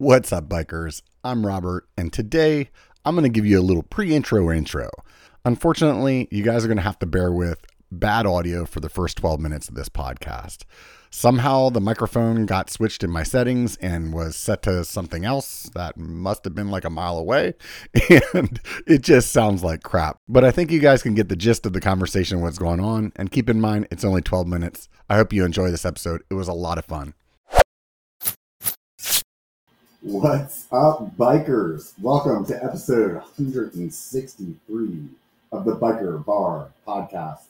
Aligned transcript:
What's 0.00 0.32
up, 0.32 0.48
bikers? 0.48 1.02
I'm 1.22 1.44
Robert, 1.46 1.86
and 1.94 2.10
today 2.10 2.70
I'm 3.04 3.14
going 3.14 3.24
to 3.24 3.28
give 3.28 3.44
you 3.44 3.60
a 3.60 3.60
little 3.60 3.82
pre 3.82 4.14
intro 4.14 4.50
intro. 4.50 4.88
Unfortunately, 5.44 6.26
you 6.30 6.42
guys 6.42 6.64
are 6.64 6.68
going 6.68 6.78
to 6.78 6.82
have 6.82 6.98
to 7.00 7.06
bear 7.06 7.30
with 7.30 7.66
bad 7.92 8.24
audio 8.24 8.64
for 8.64 8.80
the 8.80 8.88
first 8.88 9.18
12 9.18 9.40
minutes 9.40 9.68
of 9.68 9.74
this 9.74 9.90
podcast. 9.90 10.62
Somehow 11.10 11.68
the 11.68 11.82
microphone 11.82 12.46
got 12.46 12.70
switched 12.70 13.04
in 13.04 13.10
my 13.10 13.22
settings 13.22 13.76
and 13.76 14.14
was 14.14 14.36
set 14.36 14.62
to 14.62 14.84
something 14.86 15.26
else 15.26 15.68
that 15.74 15.98
must 15.98 16.44
have 16.44 16.54
been 16.54 16.70
like 16.70 16.86
a 16.86 16.90
mile 16.90 17.18
away. 17.18 17.52
And 18.32 18.58
it 18.86 19.02
just 19.02 19.32
sounds 19.32 19.62
like 19.62 19.82
crap. 19.82 20.16
But 20.26 20.46
I 20.46 20.50
think 20.50 20.70
you 20.70 20.80
guys 20.80 21.02
can 21.02 21.14
get 21.14 21.28
the 21.28 21.36
gist 21.36 21.66
of 21.66 21.74
the 21.74 21.80
conversation, 21.82 22.40
what's 22.40 22.58
going 22.58 22.80
on. 22.80 23.12
And 23.16 23.30
keep 23.30 23.50
in 23.50 23.60
mind, 23.60 23.86
it's 23.90 24.06
only 24.06 24.22
12 24.22 24.46
minutes. 24.46 24.88
I 25.10 25.16
hope 25.16 25.34
you 25.34 25.44
enjoy 25.44 25.70
this 25.70 25.84
episode. 25.84 26.22
It 26.30 26.34
was 26.34 26.48
a 26.48 26.54
lot 26.54 26.78
of 26.78 26.86
fun. 26.86 27.12
What's 30.02 30.66
up, 30.72 31.14
bikers? 31.18 31.92
Welcome 32.00 32.46
to 32.46 32.64
episode 32.64 33.16
163 33.16 35.08
of 35.52 35.64
the 35.66 35.76
Biker 35.76 36.24
Bar 36.24 36.70
Podcast 36.88 37.42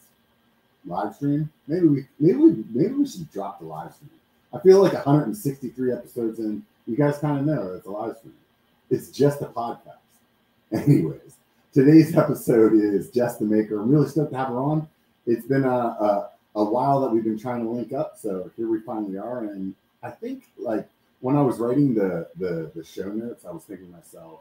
live 0.85 1.15
stream. 1.15 1.49
Maybe 1.69 1.87
we 1.87 2.07
maybe 2.19 2.37
we 2.39 2.65
maybe 2.71 2.95
we 2.95 3.07
should 3.07 3.31
drop 3.31 3.61
the 3.61 3.67
live 3.67 3.95
stream. 3.95 4.11
I 4.53 4.59
feel 4.59 4.83
like 4.83 4.95
163 4.95 5.93
episodes 5.93 6.41
in, 6.41 6.65
you 6.89 6.97
guys 6.97 7.19
kind 7.19 7.39
of 7.39 7.47
know 7.47 7.73
it's 7.75 7.87
a 7.87 7.91
live 7.93 8.17
stream. 8.17 8.35
It's 8.91 9.11
just 9.11 9.43
a 9.43 9.47
podcast. 9.47 10.01
Anyways, 10.73 11.37
today's 11.73 12.17
episode 12.17 12.73
is 12.73 13.11
Jess 13.11 13.37
the 13.37 13.45
Maker. 13.45 13.81
I'm 13.81 13.93
really 13.93 14.09
stoked 14.09 14.33
to 14.33 14.39
have 14.39 14.49
her 14.49 14.59
on. 14.59 14.89
It's 15.25 15.47
been 15.47 15.63
a, 15.63 15.69
a 15.69 16.31
a 16.57 16.65
while 16.65 17.01
that 17.03 17.11
we've 17.11 17.23
been 17.23 17.39
trying 17.39 17.63
to 17.63 17.71
link 17.71 17.93
up, 17.93 18.19
so 18.19 18.51
here 18.57 18.69
we 18.69 18.81
finally 18.81 19.19
are. 19.19 19.45
And 19.45 19.73
I 20.03 20.11
think 20.11 20.49
like 20.59 20.89
when 21.21 21.37
I 21.37 21.43
was 21.43 21.59
writing 21.59 21.95
the 21.95 22.29
the 22.39 22.71
the 22.75 22.85
show 22.85 23.09
notes, 23.09 23.45
I 23.45 23.51
was 23.51 23.65
thinking 23.65 23.87
to 23.87 23.93
myself, 23.93 24.41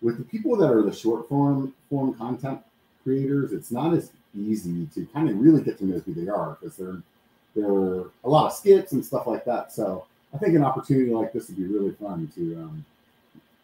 with 0.00 0.18
the 0.18 0.24
people 0.24 0.56
that 0.56 0.70
are 0.70 0.82
the 0.82 0.92
short 0.92 1.28
form 1.28 1.74
form 1.88 2.14
content 2.14 2.60
creators, 3.02 3.52
it's 3.52 3.70
not 3.70 3.94
as 3.94 4.10
easy 4.34 4.86
to 4.94 5.06
kind 5.06 5.28
of 5.28 5.38
really 5.38 5.62
get 5.62 5.78
to 5.78 5.84
know 5.84 5.98
who 6.00 6.14
they 6.14 6.28
are 6.28 6.56
because 6.60 6.76
they're 6.76 7.02
they're 7.54 8.04
a 8.24 8.28
lot 8.28 8.46
of 8.46 8.52
skits 8.52 8.92
and 8.92 9.04
stuff 9.04 9.26
like 9.26 9.44
that. 9.44 9.72
So 9.72 10.06
I 10.34 10.38
think 10.38 10.54
an 10.54 10.64
opportunity 10.64 11.10
like 11.10 11.32
this 11.32 11.48
would 11.48 11.56
be 11.56 11.64
really 11.66 11.92
fun 11.92 12.30
to 12.34 12.54
um, 12.56 12.84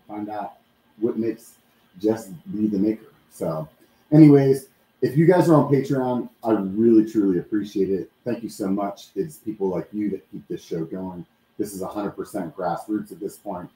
find 0.06 0.28
out 0.28 0.54
what 0.98 1.16
makes 1.16 1.54
Jess 2.00 2.28
be 2.28 2.66
the 2.66 2.78
maker. 2.78 3.06
So, 3.30 3.68
anyways, 4.12 4.66
if 5.00 5.16
you 5.16 5.26
guys 5.26 5.48
are 5.48 5.54
on 5.54 5.72
Patreon, 5.72 6.28
I 6.44 6.52
really 6.52 7.10
truly 7.10 7.38
appreciate 7.38 7.90
it. 7.90 8.10
Thank 8.24 8.42
you 8.42 8.48
so 8.48 8.68
much. 8.68 9.08
It's 9.16 9.36
people 9.36 9.68
like 9.68 9.88
you 9.92 10.10
that 10.10 10.30
keep 10.30 10.46
this 10.48 10.62
show 10.62 10.84
going. 10.84 11.24
This 11.58 11.74
is 11.74 11.82
100% 11.82 12.14
grassroots 12.54 13.12
at 13.12 13.20
this 13.20 13.36
point. 13.36 13.68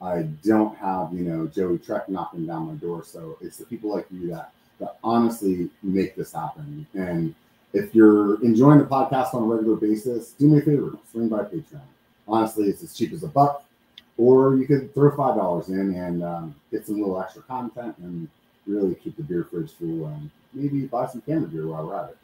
I 0.00 0.22
don't 0.44 0.76
have, 0.76 1.12
you 1.12 1.24
know, 1.24 1.46
Joey 1.46 1.78
Trek 1.78 2.08
knocking 2.08 2.46
down 2.46 2.66
my 2.68 2.74
door. 2.74 3.04
So 3.04 3.36
it's 3.40 3.56
the 3.56 3.66
people 3.66 3.94
like 3.94 4.06
you 4.10 4.28
that 4.30 4.52
that 4.80 4.98
honestly 5.02 5.70
make 5.82 6.14
this 6.14 6.32
happen. 6.32 6.86
And 6.94 7.34
if 7.72 7.94
you're 7.94 8.42
enjoying 8.44 8.78
the 8.78 8.84
podcast 8.84 9.34
on 9.34 9.42
a 9.42 9.46
regular 9.46 9.76
basis, 9.76 10.32
do 10.32 10.48
me 10.48 10.58
a 10.58 10.62
favor, 10.62 10.96
swing 11.10 11.28
by 11.28 11.42
Patreon. 11.42 11.80
Honestly, 12.26 12.68
it's 12.68 12.82
as 12.82 12.94
cheap 12.94 13.12
as 13.12 13.22
a 13.22 13.28
buck, 13.28 13.64
or 14.16 14.56
you 14.56 14.66
could 14.66 14.92
throw 14.94 15.10
five 15.16 15.36
dollars 15.36 15.68
in 15.68 15.94
and 15.94 16.22
um, 16.22 16.54
get 16.70 16.86
some 16.86 17.00
little 17.00 17.20
extra 17.20 17.42
content 17.42 17.96
and 17.98 18.28
really 18.66 18.94
keep 18.94 19.16
the 19.16 19.22
beer 19.22 19.46
fridge 19.50 19.72
full 19.72 20.06
and 20.06 20.30
maybe 20.52 20.86
buy 20.86 21.06
some 21.06 21.22
camera 21.22 21.48
gear 21.48 21.66
while 21.66 21.86
we're 21.86 21.96
at 21.96 22.10
it. 22.10 22.18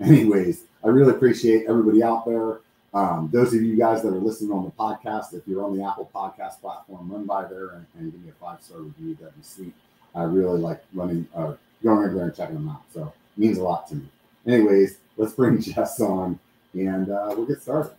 Anyways, 0.00 0.64
I 0.82 0.88
really 0.88 1.12
appreciate 1.12 1.66
everybody 1.68 2.02
out 2.02 2.24
there. 2.26 2.60
Um, 2.94 3.30
those 3.32 3.54
of 3.54 3.62
you 3.62 3.76
guys 3.76 4.02
that 4.02 4.08
are 4.08 4.18
listening 4.18 4.52
on 4.52 4.64
the 4.64 4.70
podcast, 4.70 5.32
if 5.34 5.46
you're 5.46 5.64
on 5.64 5.76
the 5.76 5.82
Apple 5.84 6.10
Podcast 6.14 6.60
platform, 6.60 7.10
run 7.10 7.24
by 7.24 7.44
there 7.44 7.70
and, 7.70 7.86
and 7.98 8.12
give 8.12 8.20
me 8.22 8.28
a 8.30 8.44
five 8.44 8.60
star 8.62 8.78
review. 8.80 9.16
That'd 9.18 9.34
be 9.36 9.42
sweet. 9.42 9.72
I 10.14 10.24
really 10.24 10.60
like 10.60 10.84
running, 10.92 11.26
uh, 11.34 11.54
going 11.82 11.98
over 12.04 12.14
there 12.14 12.24
and 12.24 12.34
checking 12.36 12.54
them 12.56 12.68
out. 12.68 12.82
So 12.92 13.04
it 13.04 13.40
means 13.40 13.58
a 13.58 13.62
lot 13.62 13.88
to 13.88 13.94
me. 13.96 14.04
Anyways, 14.46 14.98
let's 15.16 15.32
bring 15.32 15.60
Jess 15.62 16.00
on 16.00 16.38
and 16.74 17.10
uh, 17.10 17.32
we'll 17.36 17.46
get 17.46 17.62
started. 17.62 17.92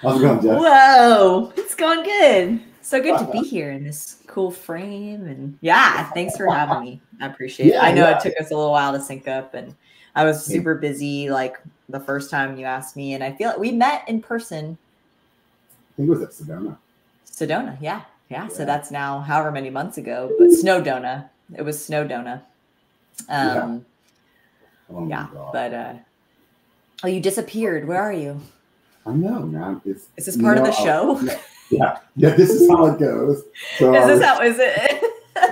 How's 0.00 0.18
it 0.18 0.24
going, 0.24 0.40
Jess? 0.40 0.60
Whoa, 0.60 1.52
it's 1.56 1.74
going 1.74 2.02
good. 2.02 2.60
So 2.80 3.00
good 3.00 3.18
to 3.18 3.30
be 3.30 3.38
here 3.48 3.70
in 3.70 3.84
this 3.84 4.22
cool 4.26 4.50
frame. 4.50 5.26
And 5.26 5.58
yeah, 5.60 6.10
thanks 6.10 6.36
for 6.36 6.46
having 6.52 6.82
me. 6.82 7.00
I 7.20 7.26
appreciate 7.26 7.68
Yeah, 7.68 7.84
it. 7.84 7.90
I 7.90 7.92
know 7.92 8.08
yeah. 8.08 8.16
it 8.16 8.22
took 8.22 8.34
us 8.40 8.50
a 8.50 8.56
little 8.56 8.72
while 8.72 8.92
to 8.92 9.00
sync 9.00 9.28
up 9.28 9.54
and 9.54 9.74
I 10.14 10.24
was 10.24 10.44
super 10.44 10.74
busy 10.74 11.30
like 11.30 11.56
the 11.88 12.00
first 12.00 12.30
time 12.30 12.56
you 12.58 12.64
asked 12.64 12.96
me. 12.96 13.14
And 13.14 13.24
I 13.24 13.32
feel 13.32 13.48
like 13.48 13.58
we 13.58 13.72
met 13.72 14.06
in 14.08 14.20
person, 14.20 14.76
I 15.70 15.96
think 15.96 16.08
it 16.08 16.10
was 16.10 16.22
at 16.22 16.30
Sedona. 16.30 16.76
Sedona. 17.26 17.76
Yeah. 17.80 18.02
Yeah. 18.28 18.44
Yeah. 18.44 18.48
So 18.48 18.64
that's 18.64 18.90
now 18.90 19.20
however 19.20 19.50
many 19.50 19.70
months 19.70 19.98
ago, 19.98 20.30
but 20.38 20.48
Snowdona. 20.48 21.28
It 21.56 21.62
was 21.62 21.78
Snowdona. 21.78 22.42
Um, 23.28 23.84
Oh 24.94 25.06
yeah. 25.08 25.28
But 25.52 25.72
uh 25.72 25.94
oh 27.04 27.08
you 27.08 27.20
disappeared. 27.20 27.86
Where 27.88 28.00
are 28.02 28.12
you? 28.12 28.40
I 29.06 29.12
know, 29.12 29.40
man. 29.40 29.80
It's 29.86 30.08
Is 30.16 30.26
this 30.26 30.36
part 30.36 30.58
of 30.58 30.64
the 30.64 30.72
show? 30.72 31.18
yeah, 31.22 31.38
yeah, 31.70 31.98
yeah. 32.16 32.30
This 32.36 32.50
is 32.50 32.68
how 32.70 32.86
it 32.86 32.98
goes. 32.98 33.42
So 33.78 33.94
Is 33.94 34.06
this 34.18 34.22
how 34.24 34.42
is 34.42 34.56
it? 34.58 35.02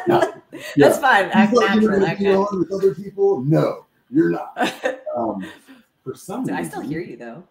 Yeah. 0.06 0.24
That's 0.76 0.98
fine. 0.98 1.24
Act 1.32 1.52
You 1.52 1.60
thought 1.60 1.74
natural. 1.76 1.92
gonna 1.92 2.06
Act 2.06 2.18
be 2.18 2.24
natural. 2.26 2.48
with 2.58 2.72
other 2.72 2.94
people? 2.94 3.40
No, 3.42 3.86
you're 4.10 4.30
not. 4.30 4.56
Um, 5.16 5.44
for 6.04 6.14
some 6.14 6.42
reason, 6.42 6.54
I 6.54 6.62
still 6.62 6.82
hear 6.82 7.00
you 7.00 7.16
though. 7.16 7.42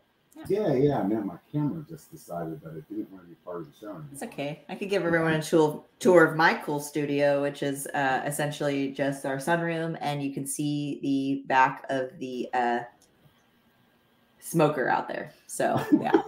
Yeah, 0.47 0.74
yeah. 0.74 1.03
Man, 1.03 1.28
my 1.28 1.36
camera 1.52 1.84
just 1.90 2.12
decided 2.12 2.62
that 2.62 2.75
it 2.75 2.88
didn't 2.88 3.12
want 3.12 3.25
to 3.25 3.30
be 3.30 3.36
part 3.44 3.58
of 3.58 3.66
the 3.66 3.78
show 3.78 3.88
anymore. 3.88 4.06
It's 4.14 4.24
okay. 4.24 4.64
I 4.69 4.75
could 4.75 4.90
give 4.90 5.03
everyone 5.06 5.34
a 5.34 5.42
tour 5.42 5.84
tour 6.00 6.24
of 6.24 6.38
my 6.38 6.53
cool 6.53 6.80
studio, 6.80 7.42
which 7.42 7.62
is 7.64 7.88
uh, 7.88 8.22
essentially 8.25 8.92
just 8.92 9.25
our 9.25 9.38
sunroom, 9.38 9.98
and 10.00 10.24
you 10.24 10.34
can 10.34 10.46
see 10.46 11.00
the 11.02 11.44
back 11.48 11.86
of 11.90 12.18
the 12.19 12.48
uh, 12.53 12.80
smoker 14.40 14.88
out 14.88 15.08
there. 15.08 15.34
So 15.48 15.84
yeah, 16.02 16.22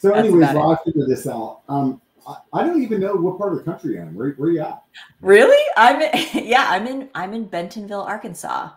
So, 0.00 0.12
anyways, 0.12 0.54
while 0.54 0.72
I 0.72 0.84
figure 0.84 1.06
this 1.06 1.26
out, 1.26 1.60
um, 1.68 2.00
I, 2.26 2.36
I 2.52 2.66
don't 2.66 2.82
even 2.82 3.00
know 3.00 3.14
what 3.14 3.38
part 3.38 3.52
of 3.52 3.58
the 3.58 3.64
country 3.64 4.00
I'm. 4.00 4.14
Where, 4.14 4.30
where 4.32 4.50
you 4.50 4.60
at? 4.60 4.82
really, 5.20 5.62
I'm 5.76 6.00
yeah, 6.34 6.66
I'm 6.68 6.86
in 6.86 7.08
I'm 7.14 7.32
in 7.32 7.44
Bentonville, 7.44 8.02
Arkansas, 8.02 8.70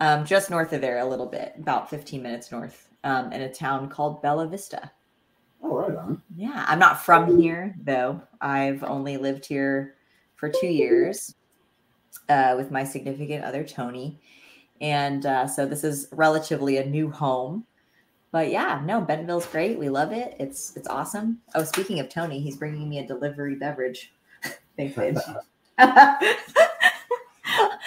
um, 0.00 0.24
just 0.24 0.50
north 0.50 0.72
of 0.72 0.80
there 0.80 0.98
a 0.98 1.06
little 1.06 1.26
bit, 1.26 1.54
about 1.58 1.90
15 1.90 2.22
minutes 2.22 2.50
north, 2.52 2.88
um, 3.04 3.32
in 3.32 3.42
a 3.42 3.52
town 3.52 3.88
called 3.88 4.22
Bella 4.22 4.46
Vista. 4.46 4.90
Oh, 5.62 5.76
right 5.76 5.96
on. 5.96 6.22
Yeah, 6.36 6.64
I'm 6.68 6.78
not 6.78 7.04
from 7.04 7.40
here 7.40 7.74
though. 7.82 8.20
I've 8.40 8.84
only 8.84 9.16
lived 9.16 9.46
here 9.46 9.94
for 10.36 10.50
two 10.50 10.66
years 10.66 11.34
uh, 12.28 12.54
with 12.56 12.70
my 12.70 12.84
significant 12.84 13.44
other 13.44 13.64
Tony, 13.64 14.20
and 14.80 15.24
uh, 15.24 15.46
so 15.46 15.64
this 15.64 15.82
is 15.82 16.08
relatively 16.12 16.76
a 16.76 16.86
new 16.86 17.10
home. 17.10 17.64
But 18.30 18.50
yeah, 18.50 18.82
no, 18.84 19.00
Bentonville's 19.00 19.46
great. 19.46 19.78
We 19.78 19.88
love 19.88 20.12
it. 20.12 20.36
It's 20.38 20.76
it's 20.76 20.88
awesome. 20.88 21.40
Oh, 21.54 21.64
speaking 21.64 22.00
of 22.00 22.10
Tony, 22.10 22.40
he's 22.40 22.56
bringing 22.56 22.88
me 22.88 22.98
a 22.98 23.06
delivery 23.06 23.54
beverage. 23.54 24.12
Thanks, 24.76 24.96
babe. 24.96 25.16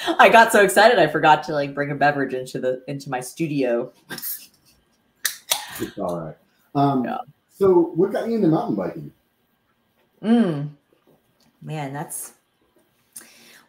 I 0.19 0.29
got 0.29 0.51
so 0.51 0.63
excited 0.63 0.99
I 0.99 1.07
forgot 1.07 1.43
to 1.45 1.53
like 1.53 1.73
bring 1.73 1.91
a 1.91 1.95
beverage 1.95 2.33
into 2.33 2.59
the 2.59 2.83
into 2.87 3.09
my 3.09 3.19
studio. 3.19 3.91
It's 5.79 5.97
all 5.97 6.19
right. 6.19 6.35
Um, 6.75 7.03
Yeah. 7.05 7.17
So, 7.49 7.91
what 7.95 8.11
got 8.11 8.27
you 8.27 8.35
into 8.35 8.47
mountain 8.47 8.75
biking? 8.75 9.11
Mm. 10.23 10.69
Man, 11.61 11.91
that's 11.91 12.33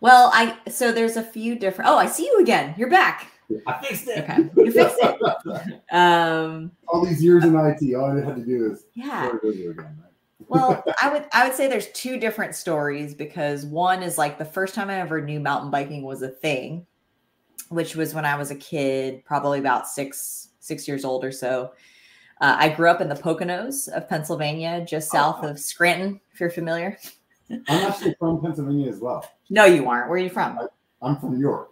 well, 0.00 0.31
I 0.32 0.59
so 0.69 0.93
there's 0.93 1.16
a 1.16 1.22
few 1.22 1.59
different 1.59 1.91
oh, 1.91 1.97
I 1.97 2.06
see 2.06 2.26
you 2.26 2.38
again. 2.41 2.75
You're 2.76 2.91
back. 2.91 3.32
I 3.66 3.82
fixed 3.82 4.09
it. 4.09 4.19
Okay. 4.19 4.50
You 4.56 4.72
fixed 4.72 4.97
it. 5.00 5.82
Um 5.93 6.70
All 6.87 7.05
these 7.05 7.22
years 7.22 7.44
in 7.44 7.56
IT, 7.56 7.94
all 7.94 8.10
I 8.10 8.25
had 8.25 8.37
to 8.37 8.44
do 8.44 8.70
is 8.70 8.84
yeah. 8.94 9.26
start 9.26 9.44
over 9.44 9.70
again. 9.70 9.97
Right? 10.03 10.07
Well, 10.47 10.82
I 11.03 11.09
would 11.12 11.25
I 11.32 11.47
would 11.47 11.56
say 11.56 11.66
there's 11.69 11.91
two 11.93 12.19
different 12.19 12.54
stories 12.54 13.12
because 13.14 13.67
one 13.67 14.02
is 14.02 14.17
like 14.19 14.38
the 14.38 14.44
first 14.44 14.75
time 14.75 14.88
I 14.88 15.00
ever 15.00 15.20
knew 15.20 15.40
mountain 15.40 15.70
biking 15.70 16.02
was 16.02 16.23
a 16.23 16.29
thing, 16.29 16.87
which 17.70 17.96
was 17.96 18.14
when 18.14 18.25
I 18.25 18.37
was 18.37 18.50
a 18.50 18.55
kid, 18.56 19.25
probably 19.25 19.58
about 19.58 19.88
six 19.88 20.50
six 20.61 20.87
years 20.87 21.05
old 21.05 21.25
or 21.25 21.32
so. 21.32 21.73
Uh, 22.40 22.55
I 22.56 22.69
grew 22.69 22.88
up 22.88 23.00
in 23.00 23.08
the 23.08 23.17
Poconos 23.17 23.88
of 23.88 24.08
Pennsylvania, 24.08 24.85
just 24.88 25.11
south 25.11 25.40
Oh. 25.43 25.49
of 25.49 25.58
Scranton, 25.58 26.20
if 26.32 26.38
you're 26.38 26.50
familiar. 26.50 26.96
I'm 27.50 27.61
actually 27.69 28.14
from 28.19 28.41
Pennsylvania 28.41 28.88
as 28.91 29.00
well. 29.00 29.29
No, 29.50 29.64
you 29.64 29.88
aren't. 29.88 30.08
Where 30.08 30.19
are 30.19 30.23
you 30.23 30.31
from? 30.31 30.56
I'm 31.02 31.17
from 31.17 31.34
New 31.34 31.41
York. 31.41 31.70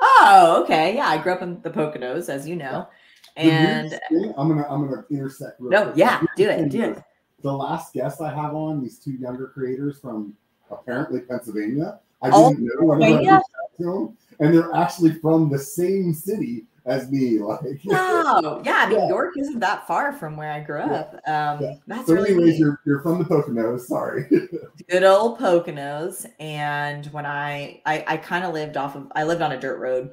Oh, 0.00 0.60
okay. 0.64 0.96
Yeah, 0.96 1.06
I 1.06 1.18
grew 1.18 1.32
up 1.32 1.42
in 1.42 1.60
the 1.62 1.70
Poconos, 1.70 2.28
as 2.28 2.48
you 2.48 2.56
know. 2.56 2.88
The 3.36 3.42
And 3.42 4.00
I'm 4.36 4.48
gonna 4.48 4.66
I'm 4.68 4.88
gonna 4.88 5.04
intersect. 5.10 5.60
no, 5.60 5.84
quick. 5.84 5.96
yeah, 5.96 6.20
do 6.36 6.48
it, 6.50 6.68
do 6.70 6.82
it. 6.82 7.02
The 7.44 7.52
last 7.52 7.92
guest 7.92 8.22
I 8.22 8.34
have 8.34 8.54
on, 8.54 8.82
these 8.82 8.98
two 8.98 9.12
younger 9.12 9.48
creators 9.48 10.00
from 10.00 10.34
apparently 10.70 11.20
Pennsylvania. 11.20 12.00
I 12.22 12.30
Oh, 12.32 12.48
didn't 12.48 12.64
know 12.64 12.86
whenever 12.86 13.16
I 13.16 13.18
reached 13.18 13.30
out 13.32 13.76
to 13.78 13.84
them, 13.84 14.16
and 14.40 14.54
they're 14.54 14.74
actually 14.74 15.12
from 15.20 15.50
the 15.50 15.58
same 15.58 16.14
city 16.14 16.64
as 16.86 17.10
me. 17.10 17.38
Like, 17.42 17.60
No, 17.84 18.62
yeah, 18.64 18.84
I 18.86 18.88
mean 18.88 18.98
Yeah. 18.98 19.08
York 19.08 19.34
isn't 19.36 19.60
that 19.60 19.86
far 19.86 20.14
from 20.14 20.38
where 20.38 20.50
I 20.50 20.60
grew 20.60 20.78
Yeah. 20.78 20.94
up. 20.94 21.12
Um, 21.26 21.62
Yeah. 21.62 21.74
That's 21.86 22.06
so, 22.06 22.14
really 22.14 22.30
anyways, 22.30 22.52
neat. 22.52 22.58
you're 22.60 22.80
you're 22.86 23.02
from 23.02 23.18
the 23.18 23.24
Poconos. 23.26 23.80
Sorry. 23.80 24.24
good 24.88 25.04
old 25.04 25.38
Poconos. 25.38 26.24
And 26.40 27.04
when 27.12 27.26
I 27.26 27.82
I, 27.84 28.04
I 28.06 28.16
kind 28.16 28.44
of 28.46 28.54
lived 28.54 28.78
off 28.78 28.96
of 28.96 29.12
I 29.14 29.24
lived 29.24 29.42
on 29.42 29.52
a 29.52 29.60
dirt 29.60 29.78
road, 29.80 30.12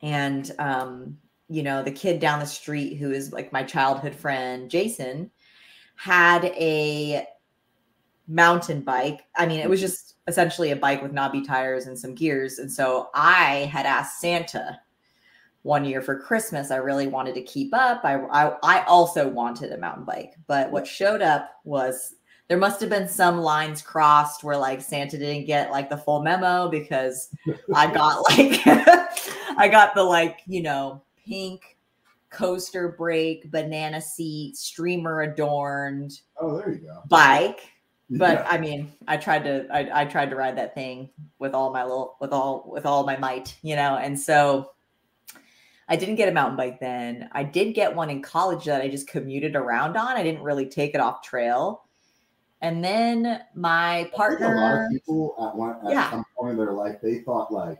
and 0.00 0.50
um, 0.58 1.18
you 1.48 1.62
know 1.62 1.82
the 1.82 1.92
kid 1.92 2.18
down 2.18 2.40
the 2.40 2.46
street 2.46 2.96
who 2.96 3.10
is 3.10 3.30
like 3.32 3.52
my 3.52 3.62
childhood 3.62 4.14
friend 4.14 4.70
Jason 4.70 5.30
had 5.96 6.46
a 6.46 7.26
mountain 8.28 8.82
bike. 8.82 9.24
I 9.36 9.46
mean, 9.46 9.60
it 9.60 9.68
was 9.68 9.80
mm-hmm. 9.80 9.88
just 9.88 10.14
essentially 10.26 10.70
a 10.70 10.76
bike 10.76 11.02
with 11.02 11.12
knobby 11.12 11.42
tires 11.42 11.86
and 11.86 11.98
some 11.98 12.14
gears. 12.14 12.58
And 12.58 12.70
so 12.70 13.10
I 13.14 13.70
had 13.72 13.86
asked 13.86 14.20
Santa 14.20 14.80
one 15.62 15.84
year 15.84 16.00
for 16.00 16.18
Christmas. 16.18 16.70
I 16.70 16.76
really 16.76 17.08
wanted 17.08 17.34
to 17.34 17.42
keep 17.42 17.74
up. 17.74 18.04
I, 18.04 18.14
I 18.14 18.56
I 18.62 18.84
also 18.84 19.28
wanted 19.28 19.72
a 19.72 19.78
mountain 19.78 20.04
bike, 20.04 20.34
but 20.46 20.70
what 20.70 20.86
showed 20.86 21.22
up 21.22 21.50
was 21.64 22.14
there 22.48 22.58
must 22.58 22.80
have 22.80 22.90
been 22.90 23.08
some 23.08 23.38
lines 23.38 23.82
crossed 23.82 24.44
where 24.44 24.56
like 24.56 24.80
Santa 24.80 25.18
didn't 25.18 25.46
get 25.46 25.72
like 25.72 25.90
the 25.90 25.96
full 25.96 26.22
memo 26.22 26.68
because 26.68 27.28
I 27.74 27.92
got 27.92 28.20
like 28.30 28.60
I 29.58 29.68
got 29.68 29.94
the 29.94 30.04
like, 30.04 30.40
you 30.46 30.62
know, 30.62 31.02
pink 31.26 31.75
coaster 32.36 32.94
brake, 32.98 33.50
banana 33.50 34.00
seat, 34.00 34.56
streamer 34.56 35.22
adorned 35.22 36.20
oh, 36.40 36.58
there 36.58 36.70
you 36.72 36.80
go. 36.80 37.02
bike. 37.08 37.60
But 38.10 38.38
Yeah. 38.40 38.48
I 38.50 38.58
mean, 38.58 38.92
I 39.08 39.16
tried 39.16 39.44
to 39.44 39.66
I, 39.72 40.02
I 40.02 40.04
tried 40.04 40.30
to 40.30 40.36
ride 40.36 40.58
that 40.58 40.74
thing 40.74 41.10
with 41.38 41.54
all 41.54 41.72
my 41.72 41.82
little 41.82 42.16
with 42.20 42.32
all 42.32 42.68
with 42.70 42.84
all 42.86 43.04
my 43.04 43.16
might, 43.16 43.56
you 43.62 43.74
know, 43.74 43.96
and 43.96 44.18
so 44.20 44.72
I 45.88 45.96
didn't 45.96 46.16
get 46.16 46.28
a 46.28 46.32
mountain 46.32 46.56
bike 46.56 46.78
then. 46.78 47.28
I 47.32 47.42
did 47.44 47.74
get 47.74 47.94
one 47.94 48.10
in 48.10 48.20
college 48.20 48.64
that 48.66 48.82
I 48.82 48.88
just 48.88 49.08
commuted 49.08 49.56
around 49.56 49.96
on. 49.96 50.16
I 50.16 50.22
didn't 50.22 50.42
really 50.42 50.66
take 50.66 50.94
it 50.94 51.00
off 51.00 51.22
trail. 51.22 51.84
And 52.60 52.84
then 52.84 53.40
my 53.54 53.98
I 54.00 54.28
think 54.28 54.40
a 54.40 54.48
lot 54.48 54.74
of 54.84 54.90
people 54.90 55.34
at 55.40 55.56
one 55.56 55.76
at 55.86 55.92
Yeah. 55.92 56.10
some 56.10 56.24
point 56.36 56.52
in 56.52 56.56
their 56.58 56.72
life 56.74 56.96
they 57.02 57.20
thought 57.20 57.52
like 57.52 57.78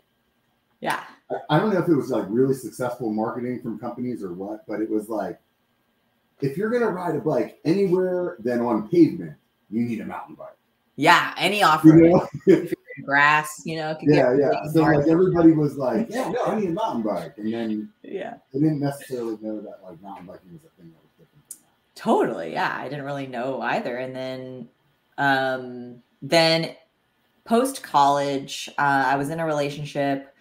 yeah, 0.80 1.04
I, 1.30 1.36
I 1.50 1.58
don't 1.58 1.72
know 1.72 1.80
if 1.80 1.88
it 1.88 1.94
was 1.94 2.10
like 2.10 2.26
really 2.28 2.54
successful 2.54 3.12
marketing 3.12 3.60
from 3.62 3.78
companies 3.78 4.22
or 4.22 4.32
what, 4.32 4.66
but 4.66 4.80
it 4.80 4.90
was 4.90 5.08
like 5.08 5.38
if 6.40 6.56
you're 6.56 6.70
gonna 6.70 6.90
ride 6.90 7.16
a 7.16 7.20
bike 7.20 7.58
anywhere 7.64 8.36
than 8.40 8.60
on 8.60 8.88
pavement, 8.88 9.34
you 9.70 9.82
need 9.82 10.00
a 10.00 10.04
mountain 10.06 10.34
bike. 10.34 10.56
yeah, 10.96 11.34
any 11.38 11.62
off 11.62 11.84
You 11.84 11.92
road 11.92 12.28
know? 12.46 12.66
grass, 13.04 13.62
you 13.64 13.76
know, 13.76 13.94
could 13.94 14.08
yeah, 14.08 14.34
get 14.36 14.52
yeah. 14.52 14.70
So 14.72 14.82
like 14.82 15.06
everybody 15.06 15.52
was 15.52 15.76
like, 15.76 16.08
Yeah, 16.10 16.30
no, 16.30 16.44
I 16.44 16.58
need 16.58 16.70
a 16.70 16.72
mountain 16.72 17.02
bike. 17.02 17.34
And 17.36 17.52
then 17.52 17.92
yeah. 18.02 18.34
they 18.52 18.60
didn't 18.60 18.80
necessarily 18.80 19.38
know 19.40 19.60
that 19.60 19.80
like 19.84 20.00
mountain 20.02 20.26
biking 20.26 20.52
was 20.52 20.62
a 20.64 20.80
thing 20.80 20.92
that 20.92 21.02
was 21.02 21.12
different 21.18 21.48
that. 21.50 22.00
Totally. 22.00 22.52
Yeah. 22.52 22.74
I 22.78 22.88
didn't 22.88 23.04
really 23.04 23.26
know 23.26 23.60
either. 23.60 23.96
And 23.98 24.16
then, 24.16 24.68
um, 25.18 26.02
then 26.22 26.74
post 27.44 27.82
college, 27.82 28.68
uh, 28.78 29.04
I 29.06 29.16
was 29.16 29.30
in 29.30 29.40
a 29.40 29.46
relationship 29.46 30.34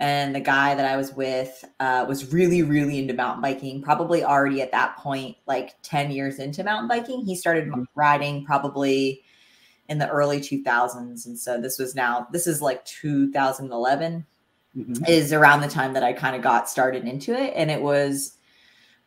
and 0.00 0.34
the 0.34 0.40
guy 0.40 0.74
that 0.74 0.86
I 0.86 0.96
was 0.96 1.12
with, 1.12 1.62
uh, 1.78 2.06
was 2.08 2.32
really, 2.32 2.62
really 2.62 2.98
into 2.98 3.12
mountain 3.12 3.42
biking, 3.42 3.82
probably 3.82 4.24
already 4.24 4.62
at 4.62 4.72
that 4.72 4.96
point, 4.96 5.36
like 5.46 5.74
10 5.82 6.10
years 6.10 6.38
into 6.38 6.64
mountain 6.64 6.88
biking. 6.88 7.22
He 7.24 7.36
started 7.36 7.68
Mhm. 7.68 7.84
riding 7.94 8.44
probably 8.44 9.22
in 9.90 9.98
the 9.98 10.08
early 10.08 10.40
2000s. 10.40 11.26
And 11.26 11.38
so 11.38 11.60
this 11.60 11.78
was 11.78 11.94
now, 11.94 12.26
this 12.32 12.46
is 12.46 12.62
like 12.62 12.82
2011 12.86 14.24
is 15.06 15.32
around 15.32 15.60
the 15.60 15.68
time 15.68 15.92
that 15.92 16.04
I 16.04 16.12
kind 16.12 16.34
of 16.34 16.42
got 16.42 16.70
started 16.70 17.04
into 17.04 17.32
it. 17.34 17.52
And 17.54 17.70
it 17.70 17.82
was 17.82 18.38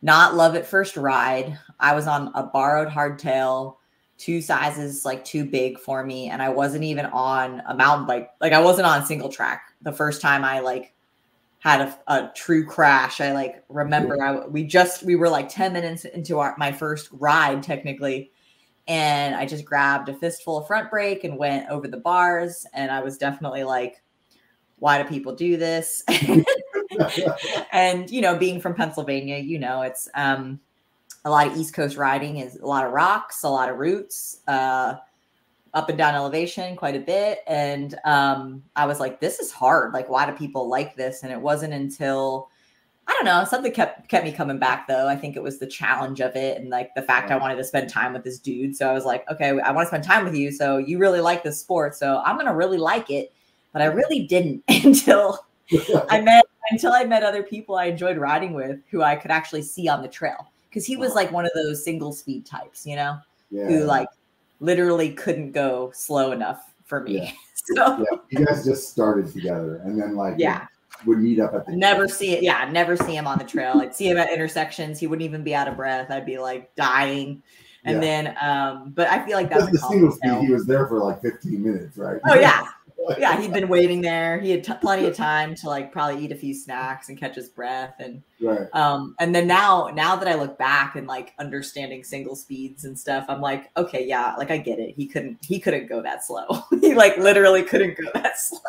not 0.02 0.34
love 0.34 0.54
at 0.54 0.66
first 0.66 0.96
ride. 0.96 1.58
I 1.80 1.94
was 1.94 2.06
on 2.06 2.30
a 2.34 2.42
borrowed 2.44 2.88
hardtail, 2.88 3.76
two 4.18 4.40
sizes 4.42 5.04
like 5.04 5.24
too 5.24 5.44
big 5.44 5.78
for 5.78 6.04
me. 6.04 6.28
And 6.28 6.40
I 6.40 6.50
wasn't 6.50 6.84
even 6.84 7.06
on 7.06 7.62
a 7.66 7.74
mountain 7.74 8.06
bike. 8.06 8.30
Like 8.40 8.52
I 8.52 8.60
wasn't 8.60 8.86
on 8.86 9.04
single 9.06 9.30
track 9.30 9.62
the 9.84 9.92
first 9.92 10.20
time 10.20 10.44
I 10.44 10.60
like 10.60 10.94
had 11.64 11.80
a, 11.80 11.98
a 12.08 12.30
true 12.34 12.66
crash. 12.66 13.20
I 13.20 13.32
like 13.32 13.64
remember 13.68 14.22
I 14.22 14.46
we 14.46 14.64
just 14.64 15.02
we 15.02 15.16
were 15.16 15.28
like 15.28 15.48
10 15.48 15.72
minutes 15.72 16.04
into 16.04 16.38
our 16.38 16.54
my 16.58 16.72
first 16.72 17.08
ride 17.12 17.62
technically. 17.62 18.32
And 18.86 19.34
I 19.34 19.46
just 19.46 19.64
grabbed 19.64 20.10
a 20.10 20.14
fistful 20.14 20.58
of 20.58 20.66
front 20.66 20.90
brake 20.90 21.24
and 21.24 21.38
went 21.38 21.70
over 21.70 21.88
the 21.88 21.96
bars. 21.96 22.66
And 22.74 22.90
I 22.90 23.00
was 23.00 23.16
definitely 23.16 23.64
like, 23.64 24.02
why 24.78 25.02
do 25.02 25.08
people 25.08 25.34
do 25.34 25.56
this? 25.56 26.02
and 27.72 28.10
you 28.10 28.20
know, 28.20 28.36
being 28.36 28.60
from 28.60 28.74
Pennsylvania, 28.74 29.38
you 29.38 29.58
know, 29.58 29.82
it's 29.82 30.06
um 30.14 30.60
a 31.24 31.30
lot 31.30 31.46
of 31.46 31.56
East 31.56 31.72
Coast 31.72 31.96
riding 31.96 32.36
is 32.36 32.56
a 32.56 32.66
lot 32.66 32.84
of 32.84 32.92
rocks, 32.92 33.42
a 33.42 33.48
lot 33.48 33.70
of 33.70 33.78
roots, 33.78 34.40
uh 34.46 34.96
up 35.74 35.88
and 35.88 35.98
down 35.98 36.14
elevation 36.14 36.76
quite 36.76 36.96
a 36.96 37.00
bit. 37.00 37.40
And 37.46 37.94
um 38.04 38.62
I 38.76 38.86
was 38.86 39.00
like, 39.00 39.20
this 39.20 39.38
is 39.40 39.52
hard. 39.52 39.92
Like, 39.92 40.08
why 40.08 40.24
do 40.24 40.32
people 40.32 40.68
like 40.68 40.96
this? 40.96 41.22
And 41.22 41.32
it 41.32 41.40
wasn't 41.40 41.74
until 41.74 42.48
I 43.06 43.12
don't 43.12 43.26
know, 43.26 43.44
something 43.44 43.72
kept 43.72 44.08
kept 44.08 44.24
me 44.24 44.32
coming 44.32 44.58
back 44.58 44.86
though. 44.86 45.08
I 45.08 45.16
think 45.16 45.36
it 45.36 45.42
was 45.42 45.58
the 45.58 45.66
challenge 45.66 46.20
of 46.20 46.36
it 46.36 46.58
and 46.58 46.70
like 46.70 46.94
the 46.94 47.02
fact 47.02 47.30
I 47.30 47.36
wanted 47.36 47.56
to 47.56 47.64
spend 47.64 47.90
time 47.90 48.14
with 48.14 48.24
this 48.24 48.38
dude. 48.38 48.76
So 48.76 48.88
I 48.88 48.94
was 48.94 49.04
like, 49.04 49.28
okay, 49.30 49.60
I 49.60 49.72
want 49.72 49.84
to 49.84 49.88
spend 49.88 50.04
time 50.04 50.24
with 50.24 50.34
you. 50.34 50.50
So 50.50 50.78
you 50.78 50.98
really 50.98 51.20
like 51.20 51.42
this 51.42 51.60
sport. 51.60 51.94
So 51.96 52.22
I'm 52.24 52.36
gonna 52.36 52.54
really 52.54 52.78
like 52.78 53.10
it. 53.10 53.32
But 53.72 53.82
I 53.82 53.86
really 53.86 54.20
didn't 54.26 54.62
until 54.84 55.44
I 56.08 56.20
met 56.22 56.46
until 56.70 56.92
I 56.92 57.04
met 57.04 57.22
other 57.22 57.42
people 57.42 57.74
I 57.74 57.86
enjoyed 57.86 58.16
riding 58.16 58.54
with 58.54 58.80
who 58.90 59.02
I 59.02 59.16
could 59.16 59.30
actually 59.30 59.62
see 59.62 59.88
on 59.88 60.02
the 60.02 60.08
trail. 60.08 60.48
Because 60.70 60.86
he 60.86 60.96
was 60.96 61.14
like 61.14 61.30
one 61.30 61.44
of 61.44 61.52
those 61.54 61.84
single 61.84 62.12
speed 62.12 62.46
types, 62.46 62.84
you 62.86 62.96
know, 62.96 63.18
yeah. 63.50 63.66
who 63.66 63.84
like 63.84 64.08
literally 64.64 65.12
couldn't 65.12 65.52
go 65.52 65.90
slow 65.94 66.32
enough 66.32 66.74
for 66.84 67.00
me. 67.00 67.18
Yeah. 67.18 67.30
So 67.74 67.96
yeah. 67.98 68.18
You 68.28 68.44
guys 68.44 68.62
just 68.62 68.90
started 68.90 69.32
together 69.32 69.76
and 69.84 69.98
then 69.98 70.16
like 70.16 70.34
yeah, 70.36 70.66
would 71.06 71.16
meet 71.16 71.40
up 71.40 71.54
at 71.54 71.64
the 71.64 71.74
never 71.74 72.08
see 72.08 72.32
it. 72.32 72.42
Yeah, 72.42 72.68
never 72.70 72.94
see 72.94 73.16
him 73.16 73.26
on 73.26 73.38
the 73.38 73.44
trail. 73.44 73.80
I'd 73.80 73.94
see 73.94 74.06
him 74.06 74.18
at 74.18 74.30
intersections. 74.30 75.00
He 75.00 75.06
wouldn't 75.06 75.24
even 75.24 75.42
be 75.42 75.54
out 75.54 75.66
of 75.66 75.74
breath. 75.74 76.10
I'd 76.10 76.26
be 76.26 76.38
like 76.38 76.74
dying. 76.74 77.42
And 77.86 78.02
then, 78.02 78.36
um, 78.40 78.92
but 78.94 79.08
I 79.08 79.24
feel 79.24 79.36
like 79.36 79.48
that's 79.48 79.70
the 79.70 79.78
single 79.78 80.10
speed, 80.10 80.40
he 80.40 80.50
was 80.50 80.66
there 80.66 80.86
for 80.86 80.98
like 80.98 81.22
15 81.22 81.62
minutes, 81.62 81.96
right? 81.96 82.20
Oh 82.28 82.34
yeah, 82.34 82.66
yeah. 83.18 83.40
He'd 83.40 83.52
been 83.52 83.68
waiting 83.68 84.00
there. 84.00 84.38
He 84.40 84.50
had 84.50 84.64
t- 84.64 84.72
plenty 84.80 85.06
of 85.06 85.14
time 85.16 85.54
to 85.56 85.68
like 85.68 85.92
probably 85.92 86.24
eat 86.24 86.32
a 86.32 86.36
few 86.36 86.54
snacks 86.54 87.08
and 87.08 87.18
catch 87.18 87.34
his 87.34 87.48
breath 87.48 87.94
and 87.98 88.22
right. 88.40 88.68
um 88.72 89.14
and 89.20 89.34
then 89.34 89.46
now 89.46 89.90
now 89.94 90.16
that 90.16 90.28
i 90.28 90.34
look 90.34 90.56
back 90.58 90.96
and 90.96 91.06
like 91.06 91.32
understanding 91.38 92.02
single 92.04 92.34
speeds 92.36 92.84
and 92.84 92.98
stuff 92.98 93.24
i'm 93.28 93.40
like 93.40 93.70
okay 93.76 94.06
yeah 94.06 94.34
like 94.36 94.50
i 94.50 94.56
get 94.58 94.78
it 94.78 94.94
he 94.96 95.06
couldn't 95.06 95.38
he 95.44 95.58
couldn't 95.58 95.86
go 95.86 96.02
that 96.02 96.24
slow 96.24 96.46
he 96.80 96.94
like 96.94 97.16
literally 97.18 97.62
couldn't 97.62 97.96
go 97.96 98.04
that 98.14 98.38
slow 98.38 98.60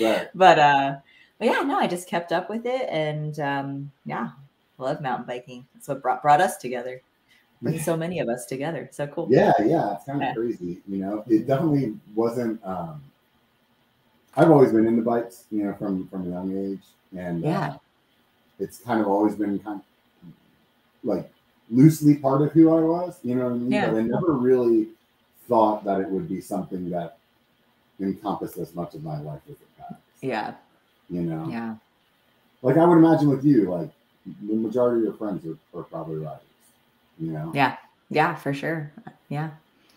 Right. 0.00 0.28
but 0.34 0.58
uh 0.58 0.96
but 1.38 1.46
yeah 1.48 1.60
no 1.60 1.78
i 1.78 1.86
just 1.86 2.08
kept 2.08 2.32
up 2.32 2.48
with 2.50 2.64
it 2.66 2.88
and 2.90 3.38
um 3.40 3.90
yeah 4.04 4.30
love 4.78 5.00
mountain 5.00 5.26
biking 5.26 5.66
that's 5.74 5.88
what 5.88 6.00
brought 6.02 6.22
brought 6.22 6.40
us 6.40 6.56
together 6.56 7.00
brings 7.60 7.84
so 7.84 7.96
many 7.96 8.18
of 8.18 8.28
us 8.28 8.46
together 8.46 8.88
so 8.92 9.06
cool 9.06 9.28
Yeah, 9.30 9.52
yeah, 9.64 9.94
it's 9.94 10.04
kind 10.04 10.20
of 10.20 10.26
Yeah. 10.28 10.34
crazy. 10.34 10.78
You 10.88 10.98
know, 10.98 11.24
it 11.28 11.46
definitely 11.46 11.94
wasn't. 12.12 12.60
Um, 12.64 13.00
I've 14.36 14.50
always 14.50 14.72
been 14.72 14.86
into 14.86 15.02
bikes, 15.02 15.44
you 15.50 15.64
know, 15.64 15.74
from 15.74 16.08
from 16.08 16.26
a 16.26 16.30
young 16.30 16.56
age, 16.56 16.82
and 17.16 17.42
Yeah. 17.42 17.70
uh, 17.72 17.78
it's 18.58 18.78
kind 18.78 19.00
of 19.00 19.06
always 19.08 19.34
been 19.34 19.58
kind 19.58 19.80
of 19.80 20.32
like 21.04 21.30
loosely 21.70 22.16
part 22.16 22.42
of 22.42 22.52
who 22.52 22.70
I 22.74 22.80
was. 22.80 23.18
You 23.22 23.34
know 23.36 23.44
what 23.44 23.52
I 23.52 23.56
mean? 23.56 23.72
Yeah. 23.72 23.90
But 23.90 23.96
I 23.98 24.02
never 24.02 24.32
really 24.32 24.88
thought 25.48 25.84
that 25.84 26.00
it 26.00 26.08
would 26.08 26.28
be 26.28 26.40
something 26.40 26.88
that 26.90 27.18
encompassed 28.00 28.56
as 28.58 28.74
much 28.74 28.94
of 28.94 29.02
my 29.02 29.20
life 29.20 29.40
as 29.46 29.56
it 29.56 29.68
has. 29.78 29.96
yeah 30.20 30.54
You 31.10 31.22
know, 31.22 31.46
yeah 31.48 31.76
like 32.62 32.76
I 32.76 32.84
would 32.84 32.96
imagine 32.98 33.28
with 33.28 33.44
you, 33.44 33.70
like 33.70 33.90
the 34.48 34.54
majority 34.54 34.98
of 35.00 35.04
your 35.04 35.12
friends 35.14 35.44
are, 35.46 35.78
are 35.78 35.82
probably 35.84 36.16
riders. 36.16 36.40
You 37.18 37.32
know, 37.32 37.52
yeah 37.54 37.76
yeah 38.10 38.34
for 38.34 38.52
sure 38.54 38.90
yeah 39.28 39.50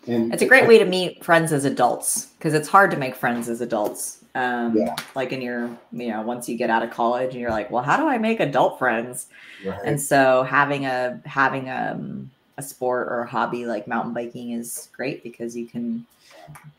and 0.06 0.32
It's 0.32 0.42
a 0.42 0.46
great 0.46 0.68
way 0.68 0.78
to 0.78 0.84
meet 0.84 1.24
friends 1.24 1.52
as 1.52 1.64
adults 1.64 2.26
because 2.38 2.54
it's 2.54 2.68
hard 2.68 2.90
to 2.92 2.96
make 2.96 3.14
friends 3.16 3.48
as 3.48 3.60
adults. 3.60 4.22
Um, 4.36 4.76
Yeah. 4.76 4.94
Like 5.14 5.32
in 5.32 5.40
your, 5.40 5.70
you 5.92 6.08
know, 6.08 6.22
once 6.22 6.48
you 6.48 6.56
get 6.56 6.70
out 6.70 6.82
of 6.82 6.90
college 6.90 7.30
and 7.30 7.40
you're 7.40 7.50
like, 7.50 7.70
well, 7.70 7.82
how 7.82 7.96
do 7.96 8.06
I 8.06 8.18
make 8.18 8.40
adult 8.40 8.78
friends? 8.78 9.26
Right. 9.64 9.78
And 9.84 10.00
so 10.00 10.42
having 10.42 10.84
a 10.86 11.20
having 11.24 11.70
um, 11.70 12.30
a 12.58 12.62
sport 12.62 13.08
or 13.08 13.20
a 13.20 13.26
hobby 13.26 13.66
like 13.66 13.88
mountain 13.88 14.12
biking 14.12 14.52
is 14.52 14.88
great 14.92 15.22
because 15.22 15.56
you 15.56 15.66
can 15.66 16.06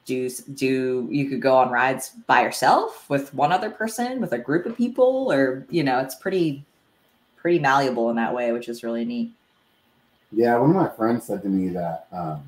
do 0.05 0.29
do 0.53 1.07
you 1.11 1.27
could 1.29 1.41
go 1.41 1.57
on 1.57 1.69
rides 1.69 2.11
by 2.25 2.41
yourself 2.41 3.09
with 3.09 3.33
one 3.33 3.51
other 3.51 3.69
person 3.69 4.21
with 4.21 4.31
a 4.31 4.37
group 4.37 4.65
of 4.65 4.77
people 4.77 5.29
or 5.29 5.65
you 5.69 5.83
know 5.83 5.99
it's 5.99 6.15
pretty 6.15 6.63
pretty 7.35 7.59
malleable 7.59 8.09
in 8.09 8.15
that 8.15 8.33
way 8.33 8.53
which 8.53 8.69
is 8.69 8.81
really 8.81 9.03
neat 9.03 9.29
Yeah, 10.31 10.57
one 10.57 10.69
of 10.69 10.75
my 10.75 10.89
friends 10.89 11.25
said 11.25 11.41
to 11.43 11.49
me 11.49 11.69
that 11.69 12.07
um, 12.11 12.43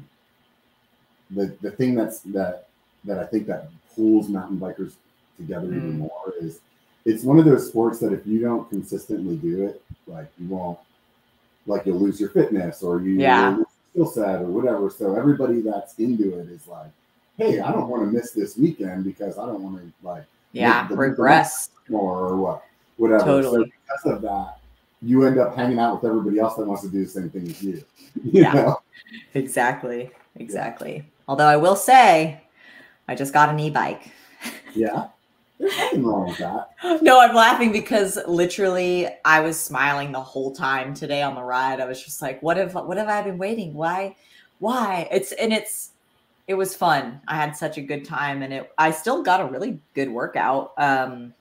the 1.30 1.56
the 1.62 1.72
thing 1.72 1.96
that's 1.96 2.20
that 2.22 2.68
that 3.06 3.20
I 3.20 3.26
think 3.26 3.48
that 3.48 3.70
pulls 4.00 4.30
mountain 4.30 4.58
bikers 4.58 4.94
together 5.38 5.68
even 5.68 5.94
Mm. 5.94 5.98
more 5.98 6.34
is 6.40 6.60
it's 7.06 7.24
one 7.24 7.38
of 7.40 7.46
those 7.46 7.68
sports 7.68 8.00
that 8.00 8.14
if 8.14 8.26
you 8.26 8.40
don't 8.40 8.70
consistently 8.70 9.36
do 9.38 9.66
it, 9.66 9.82
like 10.08 10.28
you 10.40 10.48
won't, 10.48 10.78
like 11.66 11.86
you'll 11.86 12.00
lose 12.00 12.20
your 12.20 12.30
fitness 12.30 12.82
or 12.84 13.02
you 13.02 13.16
Yeah. 13.16 13.50
lose 13.50 13.66
your 13.94 14.08
skill 14.14 14.24
set 14.24 14.42
or 14.42 14.48
whatever. 14.48 14.90
So 14.90 15.16
everybody 15.16 15.62
that's 15.62 15.98
into 16.00 16.38
it 16.40 16.50
is 16.50 16.68
like, 16.68 16.92
hey, 17.38 17.60
I 17.60 17.72
don't 17.72 17.88
want 17.90 18.04
to 18.04 18.12
miss 18.12 18.32
this 18.32 18.58
weekend 18.58 19.04
because 19.04 19.38
I 19.38 19.46
don't 19.46 19.62
want 19.64 19.78
to 19.80 19.92
like 20.08 20.24
Yeah, 20.52 20.88
regress. 20.92 21.70
more 21.90 22.28
or 22.28 22.36
what, 22.38 22.64
whatever. 22.98 23.24
Totally. 23.24 23.64
So 23.66 23.72
because 24.04 24.16
of 24.18 24.22
that, 24.24 24.60
you 25.02 25.26
end 25.26 25.40
up 25.40 25.56
hanging 25.56 25.80
out 25.80 25.96
with 26.02 26.10
everybody 26.10 26.40
else 26.40 26.56
that 26.56 26.66
wants 26.68 26.84
to 26.84 26.90
do 26.90 27.04
the 27.04 27.10
same 27.10 27.30
thing 27.30 27.44
as 27.44 27.62
you. 27.64 27.84
you 28.24 28.42
Yeah. 28.44 28.54
know? 28.54 28.82
Exactly. 29.34 30.12
Exactly. 30.36 31.06
Although 31.28 31.46
I 31.48 31.56
will 31.58 31.76
say, 31.76 32.42
I 33.10 33.16
just 33.16 33.34
got 33.34 33.50
an 33.50 33.60
e-bike. 33.60 34.12
Yeah. 34.76 35.08
There's 35.58 35.76
nothing 35.76 36.04
wrong 36.04 36.28
with 36.28 36.38
that. 36.38 37.02
no, 37.02 37.20
I'm 37.20 37.34
laughing 37.34 37.72
because 37.72 38.20
literally 38.28 39.08
I 39.26 39.40
was 39.40 39.60
smiling 39.60 40.12
the 40.12 40.22
whole 40.22 40.54
time 40.54 40.94
today 40.94 41.24
on 41.24 41.34
the 41.34 41.42
ride. 41.42 41.82
I 41.82 41.86
was 41.86 42.02
just 42.02 42.22
like, 42.22 42.40
what 42.44 42.56
have 42.58 42.76
what 42.76 42.98
have 42.98 43.08
I 43.08 43.24
been 43.24 43.40
waiting? 43.40 43.74
Why? 43.74 44.16
Why? 44.60 45.08
It's 45.12 45.32
and 45.32 45.52
it's 45.52 45.90
it 46.48 46.54
was 46.54 46.76
fun. 46.76 47.20
I 47.28 47.36
had 47.36 47.58
such 47.58 47.80
a 47.80 47.82
good 47.82 48.06
time 48.06 48.44
and 48.44 48.54
it 48.54 48.72
I 48.78 48.92
still 48.92 49.24
got 49.24 49.42
a 49.42 49.46
really 49.46 49.80
good 49.96 50.12
workout. 50.12 50.74
Um 50.78 51.34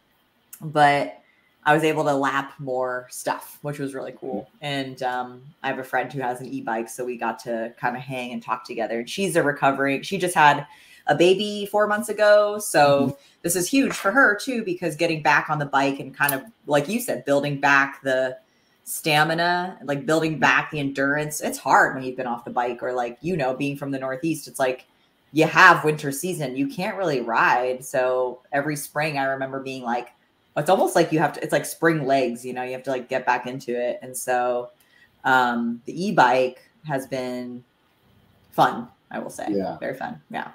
but 0.63 1.21
I 1.65 1.75
was 1.75 1.85
able 1.85 2.05
to 2.05 2.15
lap 2.15 2.55
more 2.59 3.09
stuff, 3.11 3.59
which 3.61 3.79
was 3.79 3.93
really 3.93 4.15
cool. 4.19 4.49
And 4.63 5.03
um, 5.03 5.43
I 5.63 5.69
have 5.69 5.79
a 5.79 5.85
friend 5.85 6.11
who 6.11 6.21
has 6.23 6.41
an 6.41 6.47
e-bike, 6.47 6.89
so 6.89 7.05
we 7.05 7.19
got 7.19 7.39
to 7.41 7.75
kind 7.79 7.95
of 7.95 8.01
hang 8.01 8.33
and 8.33 8.43
talk 8.43 8.65
together. 8.65 9.01
And 9.01 9.11
she's 9.11 9.37
a 9.37 9.43
recovering. 9.43 10.01
She 10.01 10.17
just 10.17 10.35
had 10.35 10.67
a 11.09 11.15
baby 11.15 11.67
four 11.71 11.87
months 11.87 12.09
ago, 12.09 12.59
so 12.59 13.17
this 13.43 13.57
is 13.57 13.69
huge 13.69 13.95
for 13.95 14.11
her 14.11 14.37
too 14.37 14.62
because 14.65 14.95
getting 14.97 15.23
back 15.23 15.49
on 15.50 15.59
the 15.59 15.67
bike 15.67 16.00
and 16.00 16.15
kind 16.17 16.35
of 16.35 16.43
like 16.67 16.88
you 16.88 17.00
said, 17.00 17.25
building 17.25 17.61
back 17.61 18.03
the 18.03 18.37
stamina, 18.85 19.79
like 19.85 20.07
building 20.07 20.38
back 20.38 20.71
the 20.71 20.79
endurance. 20.81 21.41
It's 21.41 21.59
hard 21.59 21.95
when 21.95 22.05
you've 22.05 22.17
been 22.17 22.27
off 22.27 22.45
the 22.45 22.50
bike 22.50 22.83
or 22.83 22.93
like 22.93 23.19
you 23.21 23.37
know, 23.37 23.55
being 23.55 23.77
from 23.77 23.91
the 23.91 23.99
Northeast. 23.99 24.49
It's 24.49 24.59
like 24.59 24.87
you 25.33 25.45
have 25.47 25.85
winter 25.85 26.11
season, 26.12 26.57
you 26.57 26.69
can't 26.69 26.97
really 26.97 27.21
ride. 27.21 27.85
So 27.85 28.43
every 28.53 28.77
spring, 28.77 29.19
I 29.19 29.25
remember 29.25 29.61
being 29.61 29.83
like 29.83 30.09
it's 30.57 30.71
almost 30.71 30.97
like 30.97 31.12
you 31.12 31.21
have 31.21 31.33
to 31.35 31.43
it's 31.43 31.53
like 31.53 31.65
spring 31.65 32.05
legs 32.05 32.45
you 32.45 32.53
know 32.53 32.65
you 32.65 32.73
have 32.73 32.83
to 32.83 32.91
like 32.91 33.09
get 33.09 33.25
back 33.25 33.47
into 33.47 33.81
it 33.81 34.00
and 34.03 34.17
so 34.17 34.71
um 35.25 35.81
the 35.85 36.07
e-bike 36.07 36.61
has 36.85 37.07
been 37.07 37.62
fun 38.50 38.88
i 39.12 39.21
will 39.21 39.31
say 39.31 39.47
Yeah. 39.50 39.79
very 39.79 39.95
fun 39.95 40.21
yeah 40.31 40.49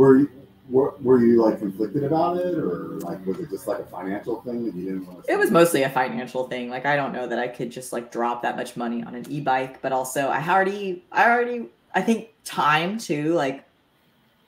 Were 0.00 0.16
you, 0.16 0.30
were, 0.70 0.94
were 1.02 1.18
you 1.18 1.42
like 1.42 1.58
conflicted 1.58 2.04
about 2.04 2.38
it? 2.38 2.56
Or 2.56 2.98
like 3.00 3.24
was 3.26 3.38
it 3.38 3.50
just 3.50 3.66
like 3.66 3.80
a 3.80 3.84
financial 3.84 4.40
thing 4.40 4.64
that 4.64 4.74
you 4.74 4.86
didn't 4.86 5.06
want 5.06 5.26
to 5.26 5.30
it 5.30 5.38
was 5.38 5.50
mostly 5.50 5.82
a 5.82 5.90
financial 5.90 6.48
thing. 6.48 6.70
Like 6.70 6.86
i 6.86 6.96
don't 6.96 7.12
know 7.12 7.26
that 7.26 7.38
i 7.38 7.46
could 7.46 7.70
just 7.70 7.92
like 7.92 8.10
drop 8.10 8.40
that 8.40 8.56
much 8.56 8.78
money 8.78 9.02
on 9.02 9.14
an 9.14 9.26
e-bike 9.28 9.82
but 9.82 9.92
also 9.92 10.28
i 10.28 10.40
already 10.48 11.04
i 11.12 11.28
already 11.28 11.66
i 11.94 12.00
think 12.00 12.30
time 12.44 12.96
too 12.96 13.34
like 13.34 13.62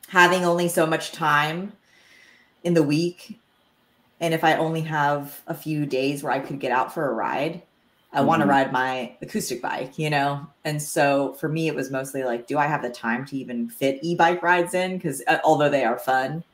having 0.09 0.47
only 0.47 0.68
so 0.68 0.87
much 0.87 1.12
time 1.12 1.75
in 2.64 2.73
the 2.73 2.82
week 2.82 3.38
and 4.21 4.32
if 4.32 4.44
i 4.44 4.56
only 4.56 4.80
have 4.80 5.42
a 5.49 5.54
few 5.54 5.85
days 5.85 6.23
where 6.23 6.32
i 6.32 6.38
could 6.38 6.61
get 6.61 6.73
out 6.73 6.94
for 6.94 7.11
a 7.11 7.12
ride 7.12 7.61
i 8.12 8.21
want 8.21 8.40
to 8.40 8.47
Mhm. 8.47 8.50
ride 8.50 8.73
my 8.73 9.16
acoustic 9.23 9.62
bike 9.62 9.99
you 9.99 10.11
know 10.11 10.47
and 10.64 10.81
so 10.81 11.33
for 11.35 11.49
me 11.49 11.69
it 11.69 11.75
was 11.75 11.90
mostly 11.90 12.25
like 12.25 12.47
do 12.47 12.59
i 12.59 12.66
have 12.66 12.83
the 12.83 12.90
time 12.90 13.25
to 13.26 13.37
even 13.37 13.69
fit 13.69 13.99
e-bike 14.02 14.42
rides 14.42 14.75
in 14.75 14.97
because 14.97 15.23
uh, 15.28 15.38
although 15.45 15.71
they 15.71 15.85
are 15.85 15.99
fun 15.99 16.45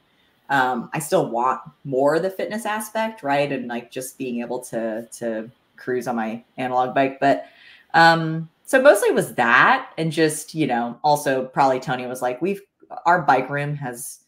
um, 0.50 0.88
I 0.94 0.98
still 0.98 1.28
want 1.30 1.60
more 1.84 2.14
of 2.14 2.22
the 2.22 2.30
fitness 2.30 2.64
aspect, 2.64 3.22
right? 3.22 3.50
And 3.52 3.68
like 3.68 3.90
just 3.90 4.16
being 4.16 4.40
able 4.40 4.60
to 4.60 5.06
to 5.18 5.50
cruise 5.76 6.08
on 6.08 6.16
my 6.16 6.42
analog 6.56 6.94
bike. 6.94 7.20
But 7.20 7.46
um, 7.94 8.48
so 8.64 8.80
mostly 8.80 9.10
was 9.10 9.34
that, 9.34 9.90
and 9.98 10.10
just 10.10 10.54
you 10.54 10.66
know, 10.66 10.98
also 11.04 11.44
probably 11.46 11.80
Tony 11.80 12.06
was 12.06 12.22
like, 12.22 12.40
we've 12.40 12.62
our 13.04 13.22
bike 13.22 13.50
room 13.50 13.74
has 13.76 14.20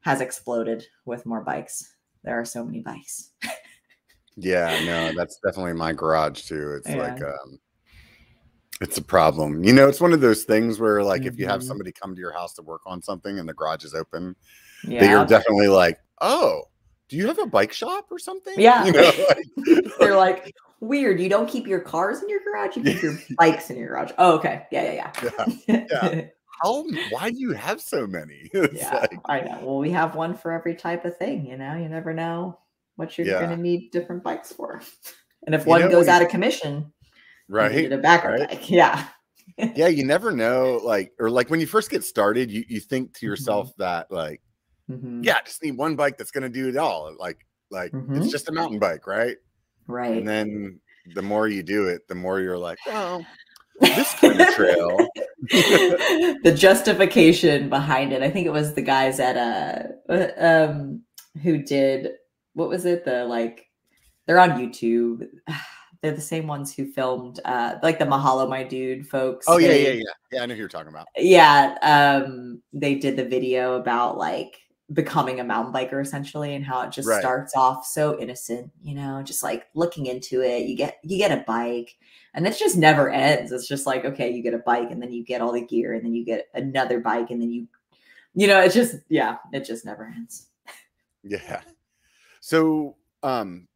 has 0.00 0.20
exploded 0.20 0.86
with 1.04 1.26
more 1.26 1.40
bikes. 1.42 1.94
There 2.22 2.38
are 2.38 2.44
so 2.44 2.64
many 2.64 2.80
bikes. 2.80 3.30
Yeah, 4.36 4.78
no, 4.80 5.12
that's 5.16 5.38
definitely 5.44 5.74
my 5.74 5.92
garage 5.92 6.42
too. 6.42 6.74
It's 6.74 6.94
like 6.94 7.20
um 7.22 7.58
it's 8.80 8.98
a 8.98 9.02
problem. 9.02 9.62
You 9.64 9.72
know, 9.72 9.88
it's 9.88 10.00
one 10.00 10.12
of 10.12 10.20
those 10.20 10.44
things 10.44 10.80
where 10.80 11.02
like 11.02 11.26
if 11.26 11.38
you 11.38 11.46
have 11.46 11.60
Mhm. 11.60 11.64
somebody 11.64 11.92
come 11.92 12.14
to 12.14 12.20
your 12.20 12.32
house 12.32 12.54
to 12.54 12.62
work 12.62 12.82
on 12.86 13.00
something 13.02 13.38
and 13.38 13.48
the 13.48 13.54
garage 13.54 13.84
is 13.84 13.94
open, 13.94 14.34
Yeah, 14.82 15.22
are 15.22 15.26
definitely 15.26 15.68
like, 15.68 15.98
"Oh, 16.20 16.64
do 17.08 17.16
you 17.16 17.26
have 17.28 17.38
a 17.38 17.46
bike 17.46 17.72
shop 17.72 18.06
or 18.10 18.18
something?" 18.18 18.54
Yeah. 18.58 18.84
You 18.84 18.92
know, 18.92 19.12
like, 19.28 19.46
they're 20.00 20.16
like 20.16 20.54
weird. 20.80 21.20
You 21.20 21.28
don't 21.28 21.48
keep 21.48 21.66
your 21.66 21.80
cars 21.80 22.22
in 22.22 22.28
your 22.28 22.40
garage. 22.40 22.76
You 22.76 22.82
keep 22.82 23.02
your 23.02 23.18
bikes 23.38 23.70
in 23.70 23.76
your 23.76 23.88
garage. 23.88 24.12
Oh, 24.18 24.36
okay. 24.38 24.66
Yeah, 24.72 24.92
yeah, 24.92 25.12
yeah. 25.28 25.46
Yeah, 25.90 26.14
how 26.62 26.84
why 27.08 27.30
do 27.30 27.38
you 27.38 27.52
have 27.52 27.80
so 27.80 28.06
many? 28.06 28.50
Yeah, 28.70 29.06
like, 29.10 29.20
I 29.26 29.40
know. 29.42 29.58
Well, 29.62 29.78
we 29.78 29.90
have 29.92 30.16
one 30.16 30.34
for 30.34 30.50
every 30.52 30.74
type 30.74 31.04
of 31.04 31.16
thing. 31.16 31.46
You 31.46 31.56
know, 31.56 31.74
you 31.76 31.88
never 31.88 32.12
know 32.12 32.58
what 32.96 33.16
you're 33.18 33.26
Yeah. 33.26 33.38
going 33.40 33.50
to 33.50 33.56
need 33.56 33.90
different 33.90 34.22
bikes 34.22 34.52
for. 34.52 34.80
And 35.46 35.54
if 35.54 35.64
You 35.64 35.70
one 35.70 35.90
goes 35.90 36.08
out 36.08 36.22
of 36.22 36.28
commission, 36.28 36.92
you 37.48 37.54
right? 37.54 37.72
needed 37.72 37.92
a 37.92 37.98
backup 37.98 38.30
right. 38.30 38.48
bike. 38.48 38.70
Yeah. 38.70 39.06
yeah, 39.74 39.88
you 39.88 40.04
never 40.04 40.32
know. 40.32 40.80
Like, 40.82 41.12
or 41.18 41.28
like 41.30 41.50
when 41.50 41.60
you 41.60 41.66
first 41.66 41.90
get 41.90 42.02
started, 42.04 42.50
you, 42.50 42.64
you 42.68 42.80
think 42.80 43.08
Mm-hmm. 43.08 43.18
to 43.20 43.26
yourself 43.26 43.72
that 43.78 44.10
like, 44.10 44.40
Mhm. 44.90 45.24
yeah, 45.24 45.36
I 45.40 45.42
just 45.46 45.62
need 45.62 45.76
one 45.76 45.96
bike 45.96 46.16
that's 46.18 46.30
gonna 46.30 46.48
do 46.48 46.68
it 46.68 46.76
all. 46.76 47.14
Like, 47.18 47.46
like 47.70 47.92
Mhm. 47.92 48.16
it's 48.16 48.30
just 48.30 48.48
a 48.48 48.52
mountain 48.52 48.78
bike, 48.78 49.06
right? 49.06 49.36
Right. 49.86 50.16
And 50.18 50.26
then 50.28 50.80
the 51.14 51.22
more 51.22 51.48
you 51.48 51.62
do 51.62 51.88
it, 51.88 52.06
the 52.08 52.14
more 52.14 52.40
you're 52.40 52.56
like, 52.58 52.78
well, 52.86 53.24
this 53.80 54.12
kind 54.20 54.40
of 54.40 54.48
trail. 54.54 54.96
the 56.42 56.54
justification 56.56 57.68
behind 57.68 58.12
it. 58.12 58.22
I 58.22 58.30
think 58.30 58.46
it 58.46 58.52
was 58.52 58.74
the 58.74 58.82
guys 58.82 59.20
at 59.20 59.36
uh 59.36 60.12
uh, 60.12 60.28
um 60.38 61.02
who 61.42 61.58
did 61.58 62.12
what 62.54 62.68
was 62.68 62.84
it? 62.86 63.04
The 63.04 63.24
like 63.24 63.68
they're 64.26 64.40
on 64.40 64.50
YouTube. 64.52 65.28
They're 66.00 66.12
the 66.12 66.20
same 66.20 66.46
ones 66.46 66.74
who 66.74 66.84
filmed 66.92 67.40
uh 67.46 67.76
like 67.82 67.98
the 67.98 68.04
Mahalo 68.04 68.46
My 68.46 68.62
Dude 68.62 69.08
folks. 69.08 69.46
Oh 69.48 69.56
yeah, 69.56 69.68
They- 69.68 69.84
yeah, 69.84 69.92
yeah, 69.92 70.02
yeah. 70.32 70.42
I 70.42 70.46
know 70.46 70.52
who 70.52 70.58
you're 70.60 70.68
talking 70.68 70.88
about. 70.88 71.06
yeah 71.16 71.78
um 71.80 72.60
they 72.74 72.96
did 72.96 73.16
the 73.16 73.24
video 73.24 73.76
about 73.76 74.18
like 74.18 74.58
becoming 74.92 75.40
a 75.40 75.44
mountain 75.44 75.72
biker 75.72 76.02
essentially 76.02 76.54
and 76.54 76.62
how 76.62 76.82
it 76.82 76.92
just 76.92 77.08
Right. 77.08 77.20
starts 77.22 77.56
off 77.56 77.86
so 77.86 78.18
innocent 78.20 78.70
you 78.82 78.94
know 78.94 79.22
just 79.22 79.42
like 79.42 79.64
looking 79.74 80.04
into 80.04 80.42
it 80.42 80.66
you 80.66 80.76
get 80.76 80.98
you 81.04 81.16
get 81.16 81.32
a 81.32 81.42
bike 81.46 81.96
and 82.34 82.46
it 82.46 82.54
just 82.58 82.76
never 82.76 83.08
ends 83.08 83.50
it's 83.50 83.66
just 83.66 83.86
like 83.86 84.04
okay 84.04 84.30
you 84.30 84.42
get 84.42 84.52
a 84.52 84.58
bike 84.58 84.90
and 84.90 85.00
then 85.00 85.10
you 85.10 85.24
get 85.24 85.40
all 85.40 85.52
the 85.52 85.64
gear 85.64 85.94
and 85.94 86.04
then 86.04 86.12
you 86.12 86.22
get 86.22 86.48
another 86.52 87.00
bike 87.00 87.30
and 87.30 87.40
then 87.40 87.50
you 87.50 87.66
you 88.34 88.46
know 88.46 88.60
it's 88.60 88.74
just 88.74 88.96
yeah 89.08 89.38
it 89.54 89.64
just 89.64 89.86
never 89.86 90.04
ends 90.14 90.48
Yeah. 91.22 91.62
So, 92.44 92.96
um, 93.22 93.68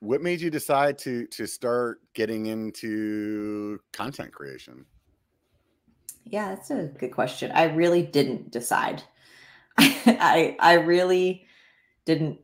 what 0.00 0.22
made 0.22 0.40
you 0.40 0.48
decide 0.48 0.96
to 1.00 1.26
to 1.26 1.46
start 1.46 2.00
getting 2.14 2.46
into 2.46 3.78
content 3.92 4.32
creation? 4.32 4.86
Yeah, 6.24 6.54
that's 6.54 6.70
a 6.70 6.84
good 6.98 7.12
question. 7.12 7.52
I 7.52 7.64
really 7.64 8.00
didn't 8.00 8.50
decide. 8.52 9.02
I 9.78 10.56
I 10.58 10.72
really 10.76 11.44
didn't 12.06 12.38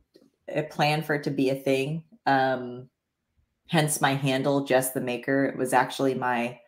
uh, 0.55 0.61
plan 0.69 1.01
for 1.01 1.15
it 1.15 1.23
to 1.23 1.31
be 1.31 1.49
a 1.49 1.55
thing. 1.55 2.03
Um, 2.27 2.87
hence 3.67 4.01
my 4.01 4.13
handle, 4.13 4.63
Jess 4.63 4.91
the 4.91 5.01
Maker. 5.01 5.45
It 5.45 5.57
was 5.57 5.73
actually 5.73 6.13
my 6.13 6.59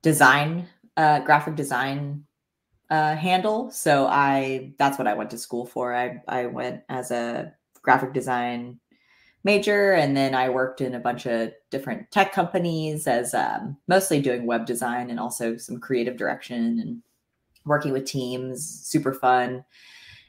design, 0.00 0.70
uh, 0.96 1.20
graphic 1.20 1.54
design 1.54 2.24
uh, 2.90 3.14
handle. 3.14 3.70
So 3.70 4.06
I 4.06 4.72
that's 4.78 4.98
what 4.98 5.06
I 5.06 5.14
went 5.14 5.30
to 5.30 5.38
school 5.38 5.66
for. 5.66 5.94
I 5.94 6.22
I 6.26 6.46
went 6.46 6.82
as 6.88 7.10
a 7.10 7.54
graphic 7.88 8.12
design 8.12 8.78
major 9.44 9.92
and 9.92 10.14
then 10.14 10.34
i 10.34 10.46
worked 10.46 10.82
in 10.82 10.94
a 10.94 11.00
bunch 11.00 11.24
of 11.24 11.50
different 11.70 12.10
tech 12.10 12.32
companies 12.34 13.06
as 13.06 13.32
um, 13.32 13.74
mostly 13.86 14.20
doing 14.20 14.44
web 14.44 14.66
design 14.66 15.08
and 15.08 15.18
also 15.18 15.56
some 15.56 15.80
creative 15.80 16.18
direction 16.18 16.78
and 16.80 17.02
working 17.64 17.92
with 17.92 18.04
teams 18.04 18.62
super 18.84 19.14
fun 19.14 19.64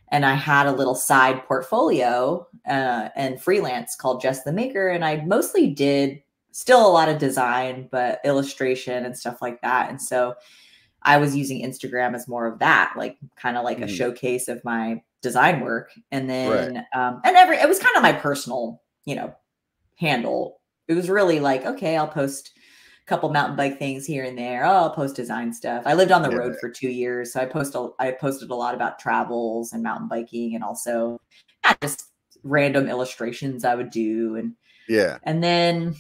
and 0.10 0.26
i 0.26 0.34
had 0.34 0.68
a 0.68 0.72
little 0.72 0.96
side 0.96 1.44
portfolio 1.46 2.48
uh, 2.70 3.10
and 3.18 3.42
freelance 3.42 3.94
called 3.94 4.22
Jess 4.22 4.44
the 4.44 4.54
Maker 4.54 4.88
and 4.88 5.04
i 5.04 5.18
mostly 5.26 5.70
did 5.70 6.22
still 6.52 6.88
a 6.88 6.96
lot 6.98 7.10
of 7.10 7.18
design 7.18 7.90
but 7.92 8.22
illustration 8.24 9.06
and 9.06 9.18
stuff 9.18 9.42
like 9.42 9.60
that 9.62 9.90
and 9.90 10.02
so 10.02 10.34
i 11.04 11.18
was 11.18 11.36
using 11.36 11.62
instagram 11.62 12.16
as 12.16 12.26
more 12.28 12.46
of 12.48 12.60
that 12.60 12.94
like 12.96 13.18
kind 13.36 13.58
of 13.58 13.66
like 13.66 13.80
a 13.82 13.84
Mhm. 13.86 13.98
showcase 13.98 14.48
of 14.48 14.64
my 14.64 15.02
design 15.22 15.62
work 15.62 15.92
and 16.12 16.30
then 16.30 16.78
um 16.96 17.22
and 17.26 17.36
every 17.36 17.58
it 17.58 17.68
was 17.68 17.80
kind 17.80 17.96
of 17.96 18.02
my 18.02 18.14
personal 18.14 18.82
you 19.06 19.16
know 19.16 19.34
handle 19.98 20.62
it 20.88 20.94
was 20.94 21.10
really 21.10 21.40
like 21.40 21.66
okay 21.66 21.98
i'll 21.98 22.08
post 22.08 22.52
a 23.04 23.06
couple 23.10 23.30
mountain 23.30 23.58
bike 23.58 23.78
things 23.78 24.06
here 24.06 24.24
and 24.24 24.38
there 24.38 24.66
oh, 24.66 24.70
i'll 24.70 24.90
post 24.92 25.16
design 25.16 25.52
stuff 25.52 25.84
i 25.86 25.94
lived 25.94 26.12
on 26.12 26.22
the 26.22 26.30
Yeah. 26.30 26.38
road 26.38 26.56
for 26.60 26.70
two 26.70 26.90
years 26.90 27.34
so 27.34 27.42
i 27.42 27.46
post 27.46 27.76
a, 27.76 27.90
i 28.00 28.12
posted 28.12 28.50
a 28.50 28.56
lot 28.56 28.76
about 28.76 28.98
travels 28.98 29.74
and 29.74 29.84
mountain 29.84 30.08
biking 30.08 30.56
and 30.56 30.64
also 30.64 31.20
just 31.82 32.10
random 32.44 32.88
illustrations 32.88 33.66
I 33.66 33.76
would 33.76 33.90
do 33.90 34.36
and 34.36 34.54
Yeah. 34.88 35.18
and 35.24 35.44
then 35.44 35.96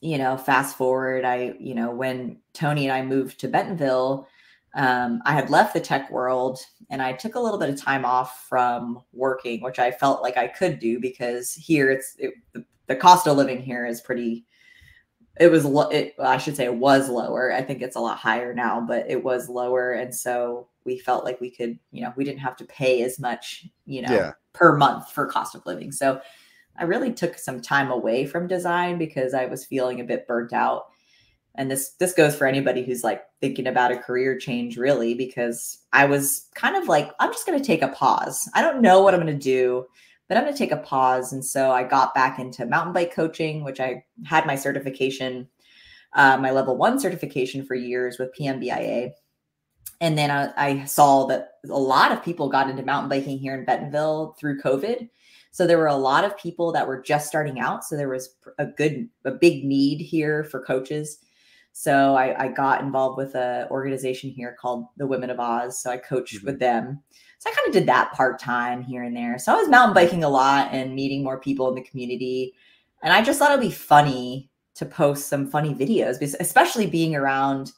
you 0.00 0.18
know 0.18 0.36
fast 0.36 0.76
forward 0.76 1.24
I 1.24 1.54
you 1.58 1.74
know 1.74 1.90
when 1.90 2.38
Tony 2.52 2.86
and 2.88 2.92
I 2.92 3.02
moved 3.02 3.40
to 3.40 3.48
Bentonville 3.48 4.28
um, 4.74 5.22
I 5.24 5.32
had 5.32 5.50
left 5.50 5.74
the 5.74 5.80
tech 5.80 6.10
world 6.10 6.60
and 6.90 7.00
I 7.00 7.12
took 7.12 7.34
a 7.34 7.40
little 7.40 7.58
bit 7.58 7.70
of 7.70 7.80
time 7.80 8.04
off 8.04 8.46
from 8.48 9.00
working 9.12 9.62
which 9.62 9.78
I 9.78 9.90
felt 9.90 10.22
like 10.22 10.36
I 10.36 10.46
could 10.48 10.78
do 10.78 11.00
because 11.00 11.54
here 11.54 11.90
it's 11.90 12.16
it, 12.18 12.34
the, 12.86 12.96
cost 12.96 13.26
of 13.26 13.36
living 13.36 13.60
here 13.60 13.86
is 13.86 14.00
pretty 14.00 14.44
it 15.40 15.50
was 15.50 15.64
it, 15.92 16.14
I 16.18 16.36
should 16.38 16.56
say 16.56 16.64
it 16.64 16.74
was 16.74 17.08
lower. 17.08 17.52
I 17.52 17.62
think 17.62 17.80
it's 17.80 17.96
a 17.96 18.00
lot 18.00 18.18
higher 18.18 18.52
now, 18.52 18.80
but 18.80 19.08
it 19.08 19.22
was 19.22 19.48
lower, 19.48 19.92
and 19.92 20.12
so 20.14 20.68
we 20.84 20.98
felt 20.98 21.24
like 21.24 21.40
we 21.40 21.50
could, 21.50 21.78
you 21.92 22.02
know, 22.02 22.12
we 22.16 22.24
didn't 22.24 22.40
have 22.40 22.56
to 22.56 22.64
pay 22.64 23.02
as 23.02 23.18
much, 23.18 23.66
you 23.84 24.02
know, 24.02 24.12
Yeah. 24.12 24.32
per 24.52 24.76
month 24.76 25.12
for 25.12 25.26
cost 25.26 25.54
of 25.54 25.64
living. 25.66 25.92
So 25.92 26.20
I 26.76 26.84
really 26.84 27.12
took 27.12 27.38
some 27.38 27.60
time 27.60 27.90
away 27.90 28.24
from 28.24 28.46
design 28.46 28.98
because 28.98 29.34
I 29.34 29.46
was 29.46 29.66
feeling 29.66 30.00
a 30.00 30.04
bit 30.04 30.26
burnt 30.26 30.52
out. 30.52 30.86
And 31.58 31.70
this 31.70 31.90
this 31.98 32.14
goes 32.14 32.34
for 32.34 32.46
anybody 32.46 32.82
who's 32.82 33.04
like 33.04 33.22
thinking 33.40 33.66
about 33.66 33.92
a 33.92 33.98
career 33.98 34.38
change, 34.38 34.78
really, 34.78 35.12
because 35.12 35.78
I 35.92 36.06
was 36.06 36.46
kind 36.54 36.76
of 36.76 36.88
like, 36.88 37.10
I'm 37.20 37.32
just 37.32 37.46
going 37.46 37.58
to 37.58 37.64
take 37.64 37.82
a 37.82 37.88
pause. 37.88 38.48
I 38.54 38.62
don't 38.62 38.80
know 38.80 39.02
what 39.02 39.12
I'm 39.12 39.20
going 39.20 39.38
to 39.38 39.44
do 39.44 39.86
but 40.28 40.36
I'm 40.36 40.44
going 40.44 40.52
to 40.54 40.58
take 40.58 40.72
a 40.72 40.76
pause. 40.76 41.32
And 41.32 41.44
so 41.44 41.72
I 41.72 41.82
got 41.82 42.14
back 42.14 42.38
into 42.38 42.66
mountain 42.66 42.92
bike 42.92 43.14
coaching, 43.14 43.64
which 43.64 43.80
I 43.80 44.04
had 44.24 44.46
my 44.46 44.54
certification, 44.56 45.48
uh, 46.12 46.36
my 46.36 46.50
level 46.50 46.76
one 46.76 47.00
certification 47.00 47.64
for 47.64 47.74
years 47.74 48.18
with 48.18 48.34
PMBIA. 48.38 49.12
And 50.00 50.16
then 50.16 50.30
I, 50.30 50.52
I 50.56 50.84
saw 50.84 51.26
that 51.26 51.52
a 51.68 51.78
lot 51.78 52.12
of 52.12 52.22
people 52.22 52.50
got 52.50 52.68
into 52.68 52.84
mountain 52.84 53.08
biking 53.08 53.38
here 53.38 53.54
in 53.54 53.64
Bentonville 53.64 54.36
through 54.38 54.60
COVID. 54.60 55.08
So 55.50 55.66
there 55.66 55.78
were 55.78 55.86
a 55.86 55.96
lot 55.96 56.24
of 56.24 56.36
people 56.36 56.72
that 56.72 56.86
were 56.86 57.00
just 57.00 57.26
starting 57.26 57.58
out. 57.58 57.82
So 57.84 57.96
there 57.96 58.10
was 58.10 58.36
a 58.58 58.66
good, 58.66 59.08
a 59.24 59.32
big 59.32 59.64
need 59.64 60.00
here 60.00 60.44
for 60.44 60.62
coaches. 60.62 61.18
So 61.80 62.16
I, 62.16 62.46
I 62.46 62.48
got 62.48 62.80
involved 62.80 63.18
with 63.18 63.36
an 63.36 63.68
organization 63.70 64.30
here 64.30 64.56
called 64.60 64.86
the 64.96 65.06
Women 65.06 65.30
of 65.30 65.38
Oz. 65.38 65.80
So 65.80 65.92
I 65.92 65.96
coached 65.96 66.42
Mhm. 66.42 66.44
with 66.44 66.58
them. 66.58 67.00
So 67.38 67.48
I 67.48 67.54
kind 67.54 67.68
of 67.68 67.72
did 67.72 67.86
that 67.86 68.10
part 68.14 68.40
time 68.40 68.82
here 68.82 69.04
and 69.04 69.16
there. 69.16 69.38
So 69.38 69.52
I 69.52 69.56
was 69.56 69.68
mountain 69.68 69.94
biking 69.94 70.24
a 70.24 70.28
lot 70.28 70.70
and 70.72 70.96
meeting 70.96 71.22
more 71.22 71.38
people 71.38 71.68
in 71.68 71.76
the 71.76 71.88
community. 71.88 72.52
And 73.00 73.12
I 73.12 73.22
just 73.22 73.38
thought 73.38 73.52
it'd 73.52 73.60
be 73.60 73.70
funny 73.70 74.50
to 74.74 74.86
post 74.86 75.28
some 75.28 75.46
funny 75.46 75.72
videos, 75.72 76.14
because 76.18 76.34
especially 76.40 76.88
being 76.88 77.14
around 77.14 77.70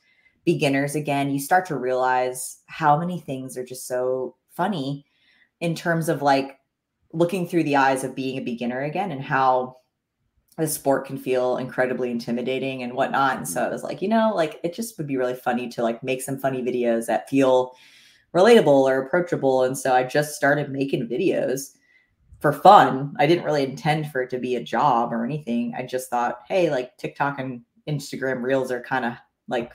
beginners 0.46 0.94
again, 0.94 1.30
you 1.30 1.38
start 1.38 1.66
to 1.66 1.76
realize 1.76 2.62
how 2.68 2.98
many 2.98 3.20
things 3.20 3.58
are 3.58 3.66
just 3.66 3.86
so 3.86 4.34
funny 4.48 5.04
in 5.60 5.74
terms 5.74 6.08
of 6.08 6.22
like 6.22 6.58
looking 7.12 7.46
through 7.46 7.64
the 7.64 7.76
eyes 7.76 8.02
of 8.02 8.14
being 8.14 8.38
a 8.38 8.42
beginner 8.42 8.80
again 8.80 9.12
and 9.12 9.20
how 9.22 9.76
the 10.60 10.68
sport 10.68 11.06
can 11.06 11.18
feel 11.18 11.56
incredibly 11.56 12.10
intimidating 12.10 12.82
and 12.82 12.94
whatnot. 12.94 13.36
And 13.36 13.48
so 13.48 13.60
mm-hmm. 13.60 13.68
I 13.68 13.72
was 13.72 13.82
like, 13.82 14.00
you 14.02 14.08
know, 14.08 14.32
like 14.34 14.60
it 14.62 14.74
just 14.74 14.96
would 14.98 15.06
be 15.06 15.16
really 15.16 15.34
funny 15.34 15.68
to 15.70 15.82
like 15.82 16.02
make 16.02 16.22
some 16.22 16.38
funny 16.38 16.62
videos 16.62 17.06
that 17.06 17.28
feel 17.28 17.74
relatable 18.34 18.66
or 18.66 19.02
approachable. 19.02 19.64
And 19.64 19.76
so 19.76 19.94
I 19.94 20.04
just 20.04 20.34
started 20.36 20.70
making 20.70 21.08
videos 21.08 21.76
for 22.40 22.52
fun. 22.52 23.14
I 23.18 23.26
didn't 23.26 23.44
really 23.44 23.64
intend 23.64 24.10
for 24.10 24.22
it 24.22 24.30
to 24.30 24.38
be 24.38 24.56
a 24.56 24.62
job 24.62 25.12
or 25.12 25.24
anything. 25.24 25.74
I 25.76 25.84
just 25.84 26.08
thought, 26.08 26.40
hey, 26.48 26.70
like 26.70 26.96
TikTok 26.96 27.38
and 27.38 27.62
Instagram 27.88 28.42
reels 28.42 28.70
are 28.70 28.82
kind 28.82 29.04
of 29.04 29.14
like 29.48 29.72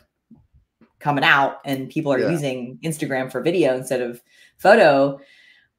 coming 0.99 1.23
out 1.23 1.59
and 1.65 1.89
people 1.89 2.11
are 2.11 2.19
Yeah. 2.19 2.31
using 2.31 2.79
Instagram 2.83 3.31
for 3.31 3.41
video 3.41 3.75
instead 3.75 4.01
of 4.01 4.21
photo. 4.57 5.19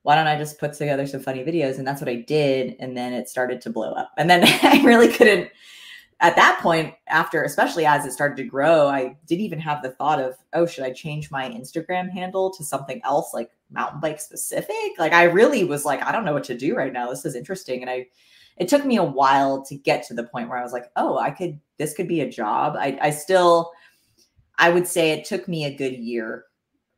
Why 0.06 0.14
don't 0.14 0.28
I 0.28 0.38
just 0.38 0.60
put 0.60 0.72
together 0.72 1.04
some 1.04 1.18
funny 1.18 1.42
videos? 1.42 1.78
And 1.78 1.86
that's 1.86 2.00
what 2.00 2.08
I 2.08 2.14
did. 2.14 2.76
And 2.78 2.96
then 2.96 3.12
it 3.12 3.28
started 3.28 3.60
to 3.62 3.70
blow 3.70 3.90
up. 3.90 4.12
And 4.16 4.30
then 4.30 4.44
I 4.62 4.80
really 4.84 5.12
couldn't 5.12 5.50
at 6.20 6.36
that 6.36 6.60
point, 6.62 6.94
after 7.08 7.42
especially 7.42 7.86
as 7.86 8.06
it 8.06 8.12
started 8.12 8.36
to 8.36 8.44
grow, 8.44 8.86
I 8.86 9.16
didn't 9.26 9.44
even 9.44 9.58
have 9.58 9.82
the 9.82 9.90
thought 9.90 10.20
of, 10.20 10.36
oh, 10.52 10.64
should 10.64 10.84
I 10.84 10.92
change 10.92 11.32
my 11.32 11.48
Instagram 11.48 12.08
handle 12.08 12.52
to 12.52 12.62
something 12.62 13.00
else 13.02 13.34
like 13.34 13.50
mountain 13.68 13.98
bike 13.98 14.20
specific? 14.20 14.92
Like 14.96 15.12
I 15.12 15.24
really 15.24 15.64
was 15.64 15.84
like, 15.84 16.00
I 16.04 16.12
don't 16.12 16.24
know 16.24 16.34
what 16.34 16.44
to 16.44 16.56
do 16.56 16.76
right 16.76 16.92
now. 16.92 17.10
This 17.10 17.24
is 17.24 17.34
interesting. 17.34 17.80
And 17.80 17.90
I 17.90 18.06
it 18.58 18.68
took 18.68 18.84
me 18.86 18.96
a 18.96 19.02
while 19.02 19.64
to 19.64 19.74
get 19.74 20.06
to 20.06 20.14
the 20.14 20.22
point 20.22 20.48
where 20.48 20.56
I 20.56 20.62
was 20.62 20.72
like, 20.72 20.88
oh, 20.94 21.18
I 21.18 21.30
could 21.30 21.58
this 21.78 21.94
could 21.94 22.06
be 22.06 22.20
a 22.20 22.30
job. 22.30 22.76
I 22.78 22.96
I 23.02 23.10
still 23.10 23.72
I 24.56 24.70
would 24.70 24.86
say 24.86 25.10
it 25.10 25.24
took 25.24 25.48
me 25.48 25.64
a 25.64 25.76
good 25.76 25.94
year 25.94 26.44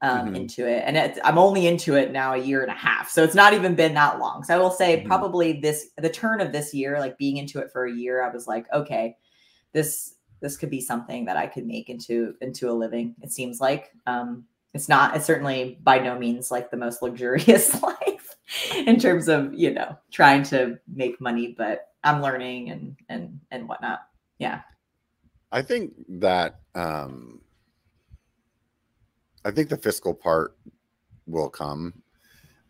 um, 0.00 0.28
Mhm. 0.32 0.36
into 0.36 0.66
it, 0.68 0.82
and 0.86 1.20
I'm 1.24 1.38
only 1.38 1.66
into 1.66 1.94
it 1.96 2.12
now 2.12 2.34
a 2.34 2.38
year 2.38 2.62
and 2.62 2.70
a 2.70 2.74
half, 2.74 3.10
so 3.10 3.24
it's 3.24 3.34
not 3.34 3.52
even 3.52 3.74
been 3.74 3.94
that 3.94 4.18
long. 4.20 4.44
So 4.44 4.54
I 4.54 4.58
will 4.58 4.70
say 4.70 5.00
Mhm. 5.00 5.06
probably 5.06 5.60
this 5.60 5.90
the 5.98 6.08
turn 6.08 6.40
of 6.40 6.52
this 6.52 6.72
year, 6.72 6.98
like 7.00 7.18
being 7.18 7.36
into 7.38 7.58
it 7.58 7.70
for 7.72 7.86
a 7.86 7.92
year, 7.92 8.22
I 8.22 8.32
was 8.32 8.46
like, 8.46 8.66
okay, 8.72 9.16
this 9.72 10.14
this 10.40 10.56
could 10.56 10.70
be 10.70 10.80
something 10.80 11.24
that 11.24 11.36
I 11.36 11.48
could 11.48 11.66
make 11.66 11.90
into 11.90 12.34
into 12.40 12.70
a 12.70 12.72
living. 12.72 13.16
It 13.22 13.32
seems 13.32 13.60
like 13.60 13.90
um, 14.06 14.46
it's 14.72 14.88
not. 14.88 15.16
It's 15.16 15.26
certainly 15.26 15.78
by 15.82 15.98
no 15.98 16.16
means 16.18 16.50
like 16.50 16.70
the 16.70 16.76
most 16.76 17.02
luxurious 17.02 17.82
life 17.82 18.36
in 18.86 19.00
terms 19.00 19.28
of 19.28 19.52
you 19.52 19.72
know 19.74 19.96
trying 20.12 20.44
to 20.44 20.78
make 20.94 21.20
money, 21.20 21.54
but 21.58 21.88
I'm 22.04 22.22
learning 22.22 22.70
and 22.70 22.96
and 23.08 23.40
and 23.50 23.68
whatnot. 23.68 24.00
Yeah. 24.38 24.60
I 25.50 25.62
think 25.62 25.94
that 26.20 26.60
um 26.76 27.40
I 29.48 29.50
think 29.50 29.70
the 29.70 29.78
fiscal 29.78 30.12
part 30.12 30.56
will 31.26 31.48
come. 31.48 32.02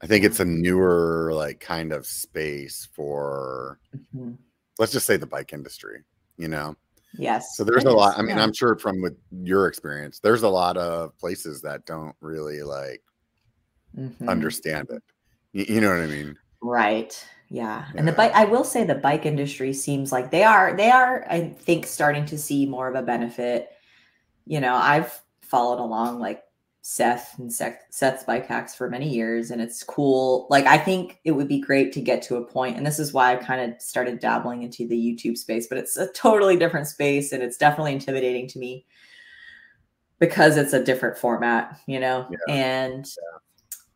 I 0.00 0.06
think 0.06 0.24
it's 0.24 0.38
a 0.38 0.44
newer 0.44 1.32
like 1.34 1.58
kind 1.58 1.92
of 1.92 2.06
space 2.06 2.88
for 2.92 3.80
Mhm. 4.14 4.38
let's 4.78 4.92
just 4.92 5.06
say 5.06 5.16
the 5.16 5.26
bike 5.26 5.52
industry, 5.52 6.04
you 6.36 6.46
know. 6.46 6.76
Yes. 7.14 7.56
So 7.56 7.64
there's 7.64 7.84
a 7.84 7.90
lot. 7.90 8.16
I 8.16 8.22
mean, 8.22 8.36
yeah. 8.36 8.44
I'm 8.44 8.52
sure 8.52 8.78
from 8.78 9.02
with 9.02 9.16
your 9.32 9.66
experience, 9.66 10.20
there's 10.20 10.44
a 10.44 10.48
lot 10.48 10.76
of 10.76 11.18
places 11.18 11.62
that 11.62 11.84
don't 11.84 12.14
really 12.20 12.62
like 12.62 13.02
Mhm. 13.96 14.28
understand 14.28 14.88
it. 14.90 15.02
You, 15.52 15.64
you 15.68 15.80
know 15.80 15.90
what 15.90 16.00
I 16.00 16.06
mean? 16.06 16.38
Right. 16.62 17.26
Yeah. 17.48 17.86
And 17.96 18.06
the 18.06 18.12
bike 18.12 18.32
I 18.34 18.44
will 18.44 18.62
say 18.62 18.84
the 18.84 18.94
bike 18.94 19.26
industry 19.26 19.72
seems 19.72 20.12
like 20.12 20.30
they 20.30 20.44
are 20.44 20.76
they 20.76 20.92
are 20.92 21.26
I 21.28 21.48
think 21.58 21.86
starting 21.86 22.26
to 22.26 22.38
see 22.38 22.66
more 22.66 22.86
of 22.86 22.94
a 22.94 23.02
benefit. 23.02 23.70
You 24.46 24.60
know, 24.60 24.76
I've 24.76 25.20
followed 25.40 25.82
along 25.82 26.20
like 26.20 26.44
Seth 26.82 27.38
and 27.38 27.52
Seth, 27.52 27.82
Seth's 27.90 28.24
bike 28.24 28.46
hacks 28.46 28.74
for 28.74 28.88
many 28.88 29.08
years 29.08 29.50
and 29.50 29.60
it's 29.60 29.82
cool. 29.82 30.46
Like 30.48 30.66
I 30.66 30.78
think 30.78 31.20
it 31.24 31.32
would 31.32 31.48
be 31.48 31.60
great 31.60 31.92
to 31.92 32.00
get 32.00 32.22
to 32.22 32.36
a 32.36 32.44
point 32.44 32.76
and 32.76 32.86
this 32.86 32.98
is 32.98 33.12
why 33.12 33.32
I 33.32 33.36
kind 33.36 33.72
of 33.72 33.80
started 33.80 34.20
dabbling 34.20 34.62
into 34.62 34.86
the 34.86 34.96
YouTube 34.96 35.36
space, 35.36 35.66
but 35.66 35.78
it's 35.78 35.96
a 35.96 36.10
totally 36.12 36.56
different 36.56 36.86
space 36.86 37.32
and 37.32 37.42
it's 37.42 37.58
definitely 37.58 37.92
intimidating 37.92 38.48
to 38.48 38.58
me 38.58 38.86
because 40.18 40.56
it's 40.56 40.72
a 40.72 40.82
different 40.82 41.18
format, 41.18 41.78
you 41.86 42.00
know. 42.00 42.26
Yeah. 42.30 42.54
And 42.54 43.06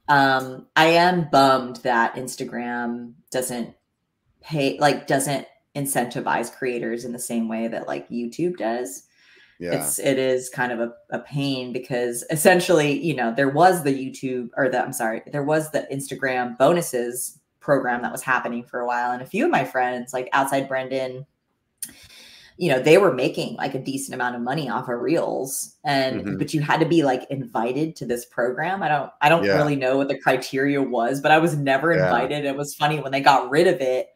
um 0.09 0.67
I 0.77 0.87
am 0.87 1.29
bummed 1.31 1.77
that 1.77 2.17
Instagram 2.17 3.15
doesn't 3.31 3.75
pay 4.43 4.77
like 4.79 5.07
doesn't 5.07 5.47
incentivize 5.75 6.55
creators 6.55 7.05
in 7.05 7.13
the 7.13 7.19
same 7.19 7.49
way 7.49 7.69
that 7.69 7.89
like 7.89 8.09
YouTube 8.11 8.57
does 8.59 9.05
Yeah. 9.63 9.75
it's 9.75 9.99
it 10.01 10.19
is 10.19 10.49
kind 10.51 10.73
of 10.73 10.81
a, 10.81 10.93
a 11.11 11.21
pain 11.21 11.73
because 11.73 12.25
essentially 12.31 13.01
you 13.01 13.15
know 13.15 13.33
there 13.35 13.49
was 13.49 13.85
the 13.85 13.93
youtube 13.93 14.49
or 14.57 14.69
the 14.69 14.83
i'm 14.83 14.93
sorry 14.93 15.23
there 15.31 15.45
was 15.45 15.71
the 15.71 15.87
instagram 15.93 16.59
bonuses 16.59 17.39
program 17.61 18.03
that 18.03 18.11
was 18.11 18.23
happening 18.23 18.65
for 18.65 18.81
a 18.81 18.87
while 18.87 19.13
and 19.13 19.23
a 19.23 19.27
few 19.27 19.45
of 19.45 19.51
my 19.53 19.65
friends 19.65 20.13
like 20.13 20.29
outside 20.33 20.67
brendan 20.69 21.25
you 22.59 22.71
know 22.71 22.81
they 22.83 22.99
were 22.99 23.15
making 23.15 23.55
like 23.57 23.75
a 23.75 23.79
decent 23.83 24.15
amount 24.15 24.37
of 24.37 24.43
money 24.43 24.69
off 24.69 24.89
of 24.89 25.01
reels 25.01 25.77
and 25.85 26.23
Mhm. 26.23 26.39
but 26.39 26.53
you 26.53 26.61
had 26.61 26.81
to 26.81 26.87
be 26.87 27.03
like 27.03 27.23
invited 27.31 27.97
to 27.97 28.05
this 28.05 28.25
program 28.27 28.83
i 28.83 28.89
don't 28.89 29.11
i 29.21 29.29
don't 29.29 29.45
Yeah. 29.45 29.57
really 29.57 29.77
know 29.77 29.97
what 29.97 30.09
the 30.09 30.19
criteria 30.19 30.83
was 30.83 31.21
but 31.21 31.31
i 31.31 31.39
was 31.39 31.57
never 31.57 31.93
Yeah. 31.95 32.05
invited 32.05 32.45
it 32.45 32.57
was 32.57 32.75
funny 32.75 33.01
when 33.01 33.13
they 33.13 33.21
got 33.21 33.49
rid 33.51 33.67
of 33.69 33.81
it 33.81 34.09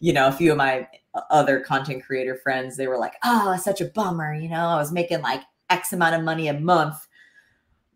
you 0.00 0.12
know 0.12 0.28
a 0.28 0.32
few 0.32 0.50
of 0.52 0.56
my 0.56 0.86
other 1.30 1.60
content 1.60 2.02
creator 2.04 2.34
friends 2.34 2.76
they 2.76 2.86
were 2.86 2.98
like 2.98 3.14
oh 3.24 3.56
such 3.56 3.80
a 3.80 3.84
bummer 3.86 4.34
you 4.34 4.48
know 4.48 4.66
i 4.66 4.76
was 4.76 4.90
making 4.92 5.20
like 5.22 5.42
x 5.70 5.92
amount 5.92 6.14
of 6.14 6.22
money 6.22 6.48
a 6.48 6.58
month 6.60 7.06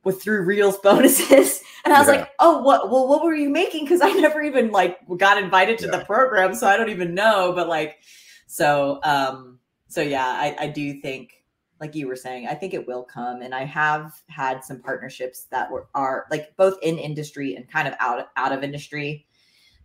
with 0.04 0.22
through 0.22 0.42
reels 0.44 0.76
bonuses 0.83 1.62
and 1.85 1.92
i 1.92 1.98
was 1.98 2.09
Yeah. 2.09 2.14
like 2.20 2.31
oh 2.38 2.62
what 2.62 2.90
well 2.90 3.09
what 3.09 3.24
were 3.24 3.35
you 3.35 3.48
making 3.50 3.85
because 3.85 4.00
i 4.00 4.11
never 4.12 4.40
even 4.42 4.70
like 4.70 4.98
got 5.16 5.42
invited 5.42 5.78
to 5.78 5.87
Yeah. 5.87 5.98
the 5.98 6.04
program 6.04 6.54
so 6.54 6.66
i 6.68 6.76
don't 6.76 6.90
even 6.90 7.14
know 7.14 7.52
but 7.54 7.68
like 7.68 7.98
so 8.46 9.00
um 9.02 9.59
so 9.88 10.00
yeah 10.00 10.26
i 10.26 10.54
i 10.61 10.66
do 10.68 10.94
think 11.00 11.33
like 11.81 11.94
you 11.94 12.07
were 12.09 12.16
saying 12.16 12.46
i 12.46 12.54
think 12.54 12.72
it 12.74 12.87
will 12.87 13.02
come 13.02 13.42
and 13.42 13.54
i 13.54 13.64
have 13.64 14.12
had 14.28 14.64
some 14.64 14.81
partnerships 14.81 15.46
that 15.50 15.70
were 15.70 15.88
are 15.94 16.26
like 16.31 16.57
both 16.57 16.76
in 16.83 16.98
industry 16.98 17.54
and 17.57 17.68
kind 17.68 17.88
of 17.88 17.94
out 17.98 18.28
out 18.37 18.52
of 18.52 18.62
industry 18.62 19.26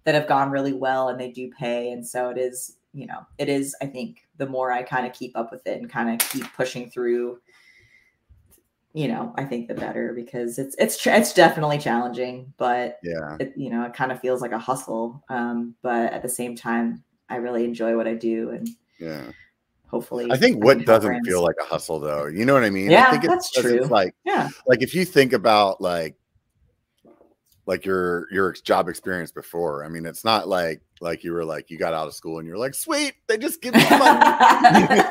that 0.04 0.15
have 0.15 0.28
gone 0.28 0.52
really 0.52 0.74
well 0.74 1.10
and 1.10 1.19
they 1.19 1.32
do 1.32 1.50
pay 1.58 1.91
and 1.91 2.06
so 2.06 2.30
it 2.30 2.38
is 2.38 2.78
you 2.94 3.08
know 3.08 3.26
it 3.38 3.50
is 3.50 3.76
i 3.82 3.86
think 3.86 4.28
the 4.38 4.46
more 4.46 4.72
i 4.72 4.84
kind 4.84 5.06
of 5.06 5.14
keep 5.14 5.36
up 5.36 5.52
with 5.52 5.66
it 5.66 5.82
and 5.82 5.90
kind 5.90 6.10
of 6.10 6.30
keep 6.30 6.46
pushing 6.54 6.90
through 6.90 7.40
you 8.94 9.08
know, 9.08 9.34
I 9.38 9.44
think 9.44 9.68
the 9.68 9.74
better 9.74 10.14
because 10.14 10.60
it's 10.60 10.76
it's 10.78 11.06
it's 11.06 11.34
definitely 11.34 11.80
challenging, 11.80 12.54
but 12.58 13.00
Yeah. 13.04 13.38
it 13.40 13.54
you 13.56 13.72
know 13.72 13.84
it 13.86 13.94
kind 13.94 14.12
of 14.12 14.20
feels 14.20 14.42
like 14.42 14.52
a 14.52 14.60
hustle. 14.60 15.24
Um, 15.30 15.76
but 15.82 16.14
at 16.14 16.22
the 16.22 16.30
same 16.30 16.56
time, 16.56 17.04
I 17.28 17.38
really 17.38 17.66
enjoy 17.66 17.98
what 17.98 18.08
I 18.08 18.14
do, 18.14 18.52
and 18.52 18.70
Yeah. 19.00 19.32
hopefully, 19.88 20.32
I 20.32 20.38
think 20.38 20.64
what 20.64 20.86
doesn't 20.86 21.26
feel 21.26 21.42
like 21.42 21.56
a 21.60 21.66
hustle 21.66 22.00
though, 22.00 22.28
you 22.28 22.46
know 22.46 22.54
what 22.54 22.64
I 22.64 22.70
mean? 22.70 22.92
Yeah, 22.92 23.08
I 23.08 23.12
think 23.12 23.24
that's 23.24 23.52
true. 23.52 23.78
It's 23.82 23.90
like 23.90 24.14
yeah, 24.26 24.50
like 24.68 24.84
if 24.84 24.94
you 24.94 25.06
think 25.06 25.34
about 25.34 25.82
like 25.82 26.16
like 27.66 27.86
your 27.86 28.28
your 28.32 28.52
job 28.52 28.90
experience 28.90 29.32
before, 29.32 29.84
I 29.84 29.90
mean, 29.90 30.06
it's 30.06 30.24
not 30.24 30.48
like 30.48 30.84
like 31.04 31.24
you 31.24 31.34
were 31.34 31.44
like 31.44 31.70
you 31.70 31.78
got 31.78 31.94
out 31.94 32.08
of 32.08 32.13
school 32.13 32.39
and 32.39 32.48
you're 32.48 32.58
like, 32.58 32.74
sweet, 32.74 33.13
they 33.28 33.38
just 33.38 33.62
give 33.62 33.76
me 33.76 33.84
money. 33.89 34.02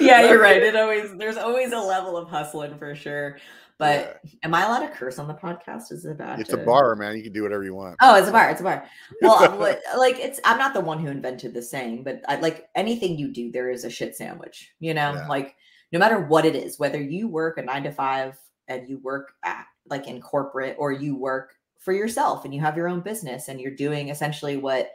yeah, 0.00 0.28
you're 0.28 0.40
right. 0.40 0.62
It 0.62 0.76
always 0.76 1.12
there's 1.16 1.36
always 1.36 1.72
a 1.72 1.78
level 1.80 2.16
of 2.16 2.28
hustling 2.28 2.78
for 2.78 2.94
sure. 2.94 3.38
But 3.76 4.20
am 4.42 4.54
I 4.54 4.64
allowed 4.64 4.86
to 4.86 4.94
curse 4.94 5.18
on 5.18 5.28
the 5.28 5.34
podcast? 5.34 5.92
Is 5.92 6.04
it 6.04 6.18
bad? 6.18 6.40
it's 6.40 6.52
a 6.52 6.56
bar, 6.56 6.96
man. 6.96 7.16
You 7.16 7.24
can 7.24 7.32
do 7.32 7.42
whatever 7.42 7.64
you 7.64 7.74
want. 7.74 7.96
Oh, 8.00 8.14
it's 8.16 8.28
a 8.28 8.32
bar. 8.32 8.50
It's 8.50 8.60
a 8.60 8.64
bar. 8.64 8.88
Well, 9.20 9.58
like 9.98 10.18
it's. 10.18 10.38
I'm 10.44 10.58
not 10.58 10.74
the 10.74 10.80
one 10.80 11.00
who 11.00 11.08
invented 11.08 11.52
the 11.52 11.62
saying, 11.62 12.04
but 12.04 12.22
I, 12.28 12.36
like 12.36 12.68
anything 12.76 13.18
you 13.18 13.28
do, 13.32 13.50
there 13.50 13.68
is 13.68 13.84
a 13.84 13.90
shit 13.90 14.16
sandwich. 14.16 14.72
You 14.78 14.94
know, 14.94 15.14
Yeah. 15.14 15.26
like 15.28 15.56
no 15.92 15.98
matter 15.98 16.20
what 16.20 16.44
it 16.44 16.54
is, 16.54 16.78
whether 16.78 17.00
you 17.00 17.26
work 17.28 17.58
a 17.58 17.62
nine 17.62 17.82
to 17.82 17.90
five 17.90 18.38
and 18.68 18.88
you 18.88 18.98
work 18.98 19.32
at 19.44 19.66
like 19.90 20.06
in 20.06 20.20
corporate, 20.20 20.76
or 20.78 20.92
you 20.92 21.16
work 21.16 21.54
for 21.78 21.92
yourself 21.92 22.44
and 22.44 22.54
you 22.54 22.60
have 22.60 22.76
your 22.76 22.88
own 22.88 23.00
business 23.00 23.48
and 23.48 23.60
you're 23.60 23.74
doing 23.74 24.08
essentially 24.08 24.56
what 24.56 24.90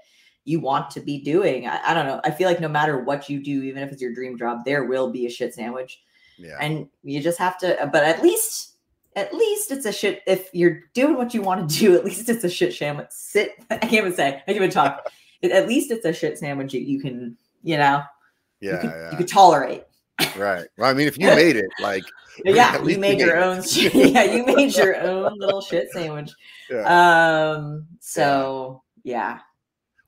you 0.45 0.59
want 0.59 0.89
to 0.91 0.99
be 0.99 1.19
doing. 1.21 1.67
I, 1.67 1.79
I 1.91 1.93
don't 1.93 2.05
know. 2.05 2.19
I 2.23 2.31
feel 2.31 2.49
like 2.49 2.59
no 2.59 2.67
matter 2.67 2.99
what 2.99 3.29
you 3.29 3.41
do, 3.41 3.63
even 3.63 3.81
if 3.81 3.91
it's 3.91 4.01
your 4.01 4.13
dream 4.13 4.37
job, 4.37 4.65
there 4.65 4.83
will 4.85 5.09
be 5.11 5.25
a 5.25 5.29
shit 5.29 5.53
sandwich 5.53 6.01
Yeah. 6.37 6.57
and 6.59 6.87
you 7.03 7.21
just 7.21 7.37
have 7.39 7.57
to 7.59 7.89
but 7.91 8.03
at 8.03 8.21
least 8.21 8.71
at 9.15 9.31
least 9.33 9.71
it's 9.71 9.85
a 9.85 9.91
shit 9.93 10.21
if 10.25 10.49
you're 10.53 10.81
doing 10.95 11.15
what 11.15 11.33
you 11.33 11.41
want 11.43 11.69
to 11.69 11.79
do 11.79 11.95
at 11.95 12.03
least 12.03 12.27
it's 12.29 12.43
a 12.43 12.49
shit 12.49 12.73
sandwich 12.73 13.07
sit 13.11 13.51
i 13.69 13.77
can't 13.77 13.93
even 13.93 14.13
say 14.13 14.27
i 14.29 14.31
can't 14.31 14.55
even 14.57 14.71
talk 14.71 15.07
It- 15.43 15.51
at 15.59 15.67
least 15.67 15.91
it's 15.91 16.03
a 16.05 16.11
shit 16.11 16.37
sandwich 16.39 16.71
that 16.71 16.81
you 16.81 16.99
can 16.99 17.37
you 17.63 17.77
know 17.77 18.01
you, 18.59 18.71
yeah, 18.71 18.77
could, 18.81 18.89
yeah. 18.89 19.11
you 19.11 19.17
could 19.17 19.27
tolerate 19.27 19.83
right. 20.37 20.65
Well, 20.77 20.89
I 20.89 20.93
mean, 20.93 21.07
if 21.07 21.17
you 21.17 21.27
made 21.27 21.55
it, 21.55 21.69
like 21.79 22.03
yeah 22.45 22.81
you 22.81 22.97
made 22.97 23.19
your 23.19 23.37
own 23.37 23.61
yeah 23.93 24.23
you 24.23 24.45
made 24.45 24.75
your 24.75 24.99
own 25.01 25.37
little 25.37 25.61
shit 25.61 25.87
sandwich 25.91 26.31
Yeah. 26.67 27.51
um 27.51 27.85
so 27.99 28.81
yeah 29.03 29.39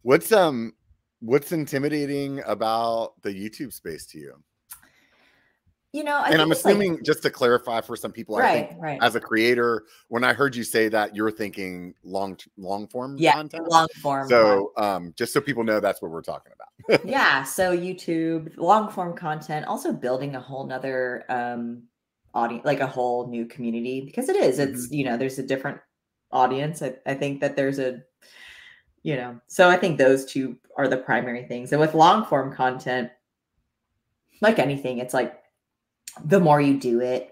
what's 0.02 0.32
um 0.32 0.74
what's 1.20 1.52
intimidating 1.52 2.42
about 2.46 3.14
the 3.24 3.30
YouTube 3.30 3.74
space 3.74 4.06
to 4.08 4.20
you? 4.20 4.34
You 5.96 6.04
know 6.04 6.18
I 6.18 6.30
and 6.30 6.42
I'm 6.42 6.52
it's 6.52 6.66
like- 6.66 6.76
assuming 6.76 7.04
just 7.04 7.24
to 7.24 7.30
clarify 7.30 7.80
for 7.82 7.96
some 7.96 8.12
people, 8.12 8.36
I 8.36 8.42
think 8.54 8.70
right 8.72 8.80
right 8.80 9.00
as 9.02 9.16
a 9.16 9.20
creator, 9.22 9.86
when 10.10 10.24
I 10.24 10.34
heard 10.34 10.56
you 10.56 10.64
say 10.64 10.90
that, 10.90 11.16
you're 11.16 11.32
thinking 11.32 11.94
long 12.04 12.38
long 12.58 12.88
form 12.88 13.16
yeah 13.18 13.34
content. 13.34 13.68
long 13.70 13.88
form 14.02 14.28
So 14.28 14.72
um, 14.78 15.14
just 15.16 15.32
so 15.34 15.40
people 15.40 15.64
know, 15.64 15.80
that's 15.80 16.02
what 16.02 16.12
we're 16.12 16.22
talking 16.22 16.52
about. 16.54 17.06
yeah 17.06 17.42
so 17.44 17.76
youtube 17.76 18.54
long 18.58 18.90
form 18.92 19.16
content 19.16 19.66
also 19.66 19.94
building 19.94 20.36
a 20.36 20.40
whole 20.42 20.68
nother 20.68 21.24
um 21.30 21.82
audience 22.34 22.66
like 22.66 22.82
a 22.82 22.86
whole 22.88 23.28
new 23.28 23.46
community 23.46 24.02
because 24.06 24.28
it 24.28 24.36
is, 24.36 24.60
it's 24.60 24.92
you 24.92 25.06
know 25.06 25.16
there's 25.16 25.40
a 25.40 25.44
different 25.44 25.80
audience 26.32 26.82
I, 26.82 26.96
I 27.06 27.14
think 27.14 27.40
that 27.40 27.56
there's 27.56 27.80
a 27.80 28.02
you 29.04 29.16
know 29.16 29.40
so 29.48 29.70
i 29.70 29.78
think 29.78 29.98
those 29.98 30.26
two 30.26 30.58
are 30.78 30.88
the 30.90 30.98
primary 30.98 31.46
things 31.48 31.72
and 31.72 31.80
with 31.80 31.94
long 31.96 32.26
form 32.26 32.54
content 32.54 33.10
like 34.42 34.60
anything 34.60 34.98
it's 34.98 35.14
like 35.14 35.40
the 36.24 36.40
more 36.40 36.62
you 36.62 36.80
do 36.80 37.02
it 37.02 37.32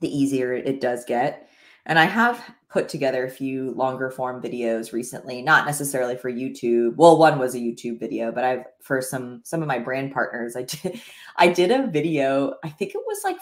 the 0.00 0.08
easier 0.08 0.52
it 0.52 0.80
does 0.80 1.04
get. 1.04 1.48
And 1.86 1.98
i 1.98 2.04
have 2.04 2.42
put 2.68 2.88
together 2.88 3.24
a 3.24 3.30
few 3.30 3.70
longer 3.72 4.10
form 4.10 4.42
videos 4.42 4.92
recently 4.92 5.42
not 5.42 5.66
necessarily 5.66 6.16
for 6.16 6.30
youtube. 6.32 6.96
Well 6.96 7.18
one 7.18 7.38
was 7.38 7.54
a 7.54 7.58
youtube 7.58 8.00
video 8.00 8.32
but 8.32 8.42
i've 8.44 8.64
for 8.82 9.00
some 9.00 9.42
some 9.44 9.62
of 9.62 9.68
my 9.68 9.78
brand 9.78 10.12
partners 10.12 10.56
i 10.56 10.62
did 10.62 11.00
i 11.36 11.48
did 11.48 11.70
a 11.70 11.86
video 11.86 12.54
i 12.64 12.68
think 12.68 12.94
it 12.94 13.02
was 13.06 13.20
like 13.22 13.36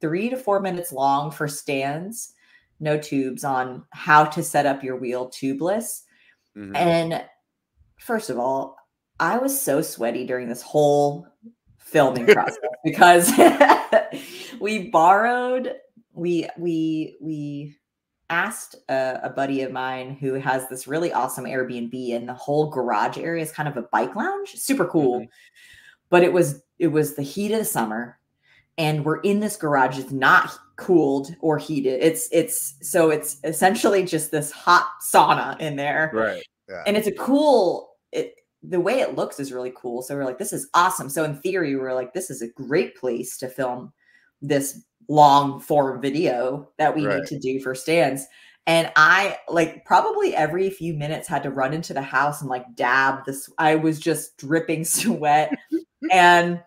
three 0.00 0.28
to 0.28 0.36
four 0.36 0.60
minutes 0.60 0.92
long 0.92 1.30
for 1.30 1.48
stands 1.48 2.34
no 2.80 2.98
tubes 2.98 3.44
on 3.44 3.84
how 3.90 4.24
to 4.24 4.42
set 4.42 4.66
up 4.66 4.84
your 4.84 4.96
wheel 4.96 5.30
tubeless. 5.30 6.02
Mhm. 6.56 6.76
and 6.76 7.24
first 7.98 8.30
of 8.30 8.38
all, 8.38 8.76
I 9.18 9.38
was 9.38 9.58
so 9.60 9.82
sweaty 9.82 10.26
during 10.26 10.48
this 10.48 10.62
whole 10.62 11.26
filming 11.78 12.26
process 12.34 12.58
because 12.86 13.32
we 14.60 14.88
borrowed 14.90 15.74
we 16.14 16.48
we 16.56 17.16
we 17.20 17.76
asked 18.30 18.76
a, 18.88 19.20
a 19.24 19.30
buddy 19.30 19.62
of 19.62 19.72
mine 19.72 20.16
who 20.20 20.34
has 20.34 20.68
this 20.68 20.86
really 20.86 21.12
awesome 21.12 21.44
Airbnb 21.44 22.14
and 22.14 22.28
the 22.28 22.34
whole 22.34 22.70
garage 22.70 23.18
area 23.18 23.42
is 23.42 23.52
kind 23.52 23.68
of 23.68 23.76
a 23.76 23.82
bike 23.92 24.14
lounge, 24.16 24.54
super 24.54 24.86
cool. 24.86 25.20
Mhm. 25.20 25.28
But 26.10 26.22
it 26.22 26.32
was 26.32 26.62
it 26.78 26.86
was 26.88 27.14
the 27.16 27.22
heat 27.22 27.52
of 27.52 27.58
the 27.58 27.64
summer 27.64 28.18
and 28.78 29.04
we're 29.04 29.20
in 29.20 29.40
this 29.40 29.56
garage 29.56 29.98
it's 29.98 30.12
not 30.12 30.56
cooled 30.76 31.34
or 31.40 31.58
heated. 31.58 31.98
It's 32.02 32.28
it's 32.30 32.74
so 32.82 33.10
it's 33.10 33.38
essentially 33.42 34.04
just 34.04 34.30
this 34.30 34.52
hot 34.52 34.86
sauna 35.02 35.58
in 35.60 35.74
there 35.76 36.10
Right. 36.14 36.42
Yeah. 36.68 36.82
and 36.86 36.96
it's 36.96 37.08
a 37.08 37.12
cool 37.12 37.85
the 38.62 38.80
way 38.80 39.00
it 39.00 39.14
looks 39.14 39.38
is 39.38 39.52
really 39.52 39.72
cool 39.76 40.02
so 40.02 40.14
we're 40.16 40.24
like 40.24 40.38
this 40.38 40.52
is 40.52 40.68
awesome 40.74 41.08
so 41.08 41.24
in 41.24 41.36
theory 41.40 41.76
we're 41.76 41.94
like 41.94 42.12
this 42.14 42.30
is 42.30 42.42
a 42.42 42.48
great 42.52 42.96
place 42.96 43.36
to 43.36 43.48
film 43.48 43.92
this 44.42 44.82
long 45.08 45.60
form 45.60 46.00
video 46.00 46.68
that 46.78 46.94
we 46.94 47.06
Right. 47.06 47.18
need 47.18 47.26
to 47.28 47.38
do 47.38 47.60
for 47.60 47.74
Stan's 47.74 48.26
and 48.66 48.90
i 48.96 49.36
like 49.48 49.84
probably 49.84 50.34
every 50.34 50.68
few 50.70 50.94
minutes 50.94 51.28
had 51.28 51.42
to 51.44 51.50
run 51.50 51.72
into 51.72 51.94
the 51.94 52.02
house 52.02 52.40
and 52.40 52.50
like 52.50 52.64
dab 52.74 53.24
this 53.24 53.48
i 53.58 53.76
was 53.76 54.00
just 54.00 54.36
dripping 54.38 54.84
sweat 54.96 55.52
and 56.12 56.60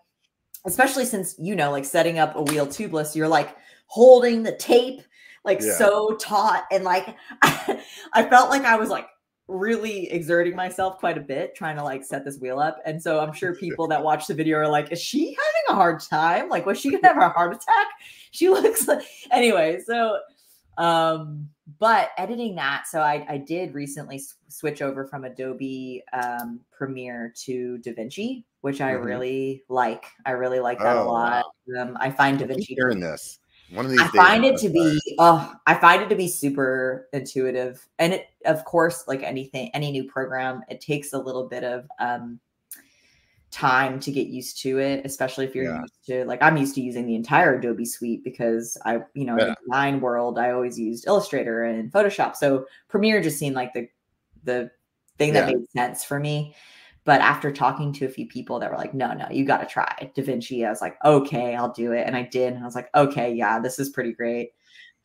especially 0.66 1.04
since 1.04 1.34
you 1.38 1.54
know 1.54 1.70
like 1.70 1.84
setting 1.84 2.18
up 2.18 2.34
a 2.36 2.42
wheel 2.42 2.66
tubeless 2.66 3.14
you're 3.14 3.28
like 3.28 3.54
holding 3.86 4.42
the 4.42 4.56
tape 4.56 5.02
like 5.44 5.60
Yeah. 5.60 5.74
so 5.74 6.16
taut 6.20 6.64
and 6.70 6.84
like 6.84 7.14
i 7.42 8.26
felt 8.30 8.48
like 8.50 8.62
i 8.64 8.76
was 8.76 8.88
like 8.88 9.06
really 9.50 10.10
exerting 10.10 10.54
myself 10.56 10.98
quite 10.98 11.18
a 11.18 11.20
bit 11.20 11.54
trying 11.54 11.76
to 11.76 11.82
like 11.84 12.04
set 12.04 12.24
this 12.24 12.38
wheel 12.38 12.58
up. 12.60 12.78
And 12.86 13.02
so 13.02 13.20
i'm 13.20 13.32
sure 13.32 13.54
people 13.66 13.88
that 13.88 14.02
watch 14.02 14.26
the 14.26 14.34
video 14.34 14.58
are 14.58 14.68
like 14.68 14.92
is 14.92 15.00
she 15.00 15.26
having 15.26 15.64
a 15.70 15.74
hard 15.74 16.00
time? 16.00 16.48
Like 16.48 16.66
was 16.66 16.78
she 16.80 16.90
gonna 16.90 17.06
have 17.08 17.18
a 17.22 17.28
heart 17.30 17.52
attack? 17.54 17.86
She 18.30 18.48
looks 18.56 18.86
like 18.88 19.02
anyway 19.32 19.80
so 19.84 20.18
um 20.78 21.48
but 21.78 22.10
editing 22.16 22.54
that 22.54 22.84
so 22.86 23.00
i 23.00 23.26
i 23.28 23.36
did 23.36 23.74
recently 23.74 24.16
s- 24.16 24.36
switch 24.48 24.80
over 24.82 25.04
from 25.04 25.24
adobe 25.24 26.02
um 26.12 26.60
premiere 26.70 27.34
to 27.36 27.78
davinci 27.84 28.44
which 28.62 28.80
i 28.80 28.92
Mhm. 28.92 29.04
really 29.04 29.64
like. 29.68 30.04
I 30.24 30.30
really 30.32 30.60
like 30.60 30.78
that 30.78 30.96
a 30.96 31.00
Oh, 31.00 31.08
lot. 31.10 31.44
Um 31.78 31.96
i 32.00 32.10
find 32.10 32.40
I 32.40 32.46
davinci 32.46 32.66
hearing 32.68 33.00
this. 33.00 33.39
One 33.72 33.84
of 33.84 33.90
these 33.90 34.00
I 34.00 34.04
days 34.04 34.12
find 34.16 34.44
it 34.44 34.58
to 34.58 34.68
be 34.68 35.00
oh, 35.18 35.54
I 35.66 35.74
find 35.74 36.02
it 36.02 36.08
to 36.08 36.16
be 36.16 36.28
super 36.28 37.08
intuitive. 37.12 37.86
And 37.98 38.14
it 38.14 38.26
of 38.44 38.64
course, 38.64 39.04
like 39.06 39.22
anything, 39.22 39.70
any 39.74 39.90
new 39.92 40.04
program, 40.04 40.62
it 40.68 40.80
takes 40.80 41.12
a 41.12 41.18
little 41.18 41.46
bit 41.48 41.64
of 41.64 41.86
um 41.98 42.40
time 43.50 43.98
to 43.98 44.12
get 44.12 44.28
used 44.28 44.60
to 44.62 44.78
it, 44.78 45.04
especially 45.04 45.44
if 45.44 45.54
you're 45.54 45.66
Yeah. 45.66 45.80
used 45.80 46.06
to 46.06 46.24
like 46.24 46.42
I'm 46.42 46.56
used 46.56 46.74
to 46.76 46.80
using 46.80 47.06
the 47.06 47.14
entire 47.14 47.58
Adobe 47.58 47.84
suite 47.84 48.24
because 48.24 48.76
I, 48.84 49.00
you 49.14 49.24
know, 49.24 49.38
in 49.38 49.48
the 49.48 49.56
design 49.66 50.00
world, 50.00 50.38
I 50.38 50.50
always 50.52 50.78
used 50.78 51.06
Illustrator 51.06 51.64
and 51.64 51.92
Photoshop. 51.92 52.36
So 52.36 52.66
Premiere 52.88 53.20
just 53.20 53.38
seemed 53.38 53.56
like 53.56 53.72
the 53.72 53.88
the 54.44 54.70
thing 55.18 55.32
that 55.34 55.48
Yeah. 55.48 55.54
made 55.56 55.70
sense 55.70 56.04
for 56.04 56.18
me. 56.18 56.54
But 57.04 57.20
after 57.20 57.50
talking 57.50 57.92
to 57.94 58.04
a 58.06 58.10
few 58.10 58.26
people 58.26 58.58
that 58.58 58.70
were 58.70 58.76
like, 58.76 58.94
no, 58.94 59.12
no, 59.12 59.26
you 59.30 59.44
got 59.44 59.58
to 59.58 59.66
try 59.66 60.10
DaVinci, 60.16 60.66
I 60.66 60.70
was 60.70 60.80
like, 60.82 60.96
okay, 61.04 61.54
I'll 61.54 61.72
do 61.72 61.92
it. 61.92 62.06
And 62.06 62.14
I 62.14 62.22
did. 62.22 62.52
And 62.52 62.62
I 62.62 62.66
was 62.66 62.74
like, 62.74 62.88
okay, 62.94 63.32
yeah, 63.32 63.58
this 63.58 63.78
is 63.78 63.88
pretty 63.88 64.12
great. 64.12 64.50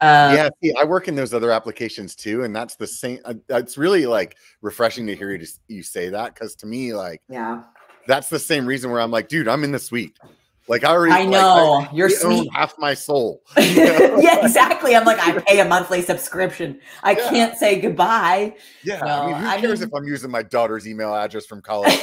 Um, 0.02 0.36
yeah, 0.36 0.50
see, 0.62 0.74
I 0.78 0.84
work 0.84 1.08
in 1.08 1.16
those 1.16 1.34
other 1.34 1.52
applications 1.52 2.16
too, 2.16 2.44
and 2.44 2.54
that's 2.54 2.76
the 2.76 2.86
same. 2.86 3.20
uh, 3.24 3.36
It's 3.50 3.78
really 3.78 4.06
like 4.06 4.36
refreshing 4.62 5.08
to 5.08 5.16
hear 5.16 5.32
you 5.32 5.38
just 5.38 5.62
you 5.70 5.84
say 5.84 6.10
that 6.10 6.34
because 6.34 6.54
to 6.58 6.66
me, 6.68 6.94
like 6.94 7.22
Yeah. 7.30 7.64
that's 8.06 8.28
the 8.28 8.40
same 8.40 8.66
reason 8.66 8.92
where 8.92 9.00
I'm 9.00 9.12
like, 9.12 9.30
dude, 9.30 9.48
I'm 9.48 9.64
in 9.64 9.72
the 9.72 9.80
suite. 9.80 10.18
Like 10.68 10.84
I 10.84 10.90
already, 10.92 11.14
I 11.14 11.20
like, 11.20 11.30
know. 11.30 11.88
You're 11.94 12.08
we 12.08 12.16
sweet. 12.16 12.50
half 12.54 12.74
my 12.80 12.94
soul. 12.96 13.44
yeah, 13.58 14.44
exactly. 14.46 14.96
I'm 14.96 15.06
like, 15.06 15.20
I 15.20 15.40
pay 15.48 15.60
a 15.60 15.66
monthly 15.66 16.02
subscription. 16.02 16.80
I 17.04 17.12
Yeah. 17.12 17.30
can't 17.30 17.58
say 17.58 17.80
goodbye. 17.80 18.56
Yeah, 18.84 19.00
No, 19.00 19.06
I 19.08 19.28
mean, 19.28 19.36
who 19.42 19.48
I 19.48 19.62
cares 19.62 19.80
mean- 19.82 19.90
if 19.90 19.94
I'm 19.94 20.06
using 20.06 20.32
my 20.32 20.42
daughter's 20.44 20.88
email 20.88 21.14
address 21.14 21.46
from 21.46 21.62
college? 21.62 21.94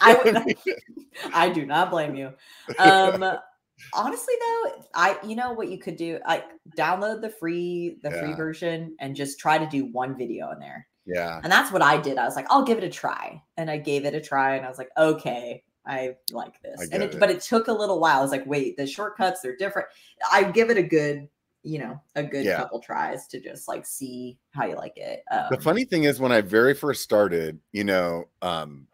I 0.00 0.20
would 0.24 0.56
I 1.32 1.48
do 1.48 1.64
not 1.66 1.90
blame 1.90 2.14
you. 2.14 2.32
Um 2.78 3.24
honestly 3.94 4.34
though, 4.38 4.84
I 4.94 5.16
you 5.26 5.34
know 5.36 5.52
what 5.52 5.68
you 5.70 5.78
could 5.78 5.96
do? 5.96 6.18
like 6.28 6.44
download 6.76 7.22
the 7.22 7.30
free 7.30 7.96
the 8.02 8.10
free 8.10 8.34
version 8.34 8.94
and 9.00 9.16
just 9.16 9.38
try 9.38 9.56
to 9.58 9.66
do 9.66 9.86
one 9.86 10.16
video 10.16 10.50
in 10.52 10.58
there. 10.58 10.86
yeah, 11.06 11.40
And 11.42 11.50
that's 11.50 11.72
what 11.72 11.80
I 11.82 11.98
did. 11.98 12.18
I 12.18 12.24
was 12.26 12.36
like, 12.36 12.46
I'll 12.50 12.64
give 12.64 12.76
it 12.78 12.84
a 12.84 12.90
try. 12.90 13.42
And 13.56 13.70
I 13.70 13.78
gave 13.78 14.04
it 14.04 14.14
a 14.14 14.20
try 14.20 14.56
and 14.56 14.66
I 14.66 14.68
was 14.68 14.76
like, 14.78 14.90
okay, 14.98 15.62
I 15.90 16.14
like 16.30 16.62
this. 16.62 16.80
I 16.80 16.94
and 16.94 17.02
it, 17.02 17.14
it. 17.14 17.20
but 17.20 17.30
it 17.30 17.40
took 17.40 17.66
a 17.66 17.72
little 17.72 17.98
while. 17.98 18.20
I 18.20 18.22
was 18.22 18.30
like, 18.30 18.46
wait, 18.46 18.76
the 18.76 18.86
shortcuts 18.86 19.40
they're 19.40 19.56
different. 19.56 19.88
I 20.32 20.44
give 20.44 20.70
it 20.70 20.78
a 20.78 20.82
good, 20.84 21.28
you 21.64 21.80
know, 21.80 22.00
a 22.14 22.22
good 22.22 22.46
Yeah. 22.46 22.58
couple 22.58 22.78
tries 22.80 23.26
to 23.26 23.40
just 23.40 23.66
like 23.66 23.84
see 23.84 24.38
how 24.52 24.66
you 24.66 24.76
like 24.76 24.96
it. 24.96 25.24
Um, 25.32 25.46
The 25.50 25.60
funny 25.60 25.84
thing 25.84 26.04
is, 26.04 26.20
when 26.20 26.30
I 26.30 26.42
very 26.42 26.74
first 26.74 27.02
started, 27.02 27.58
you 27.72 27.82
know, 27.82 28.28
um, 28.40 28.86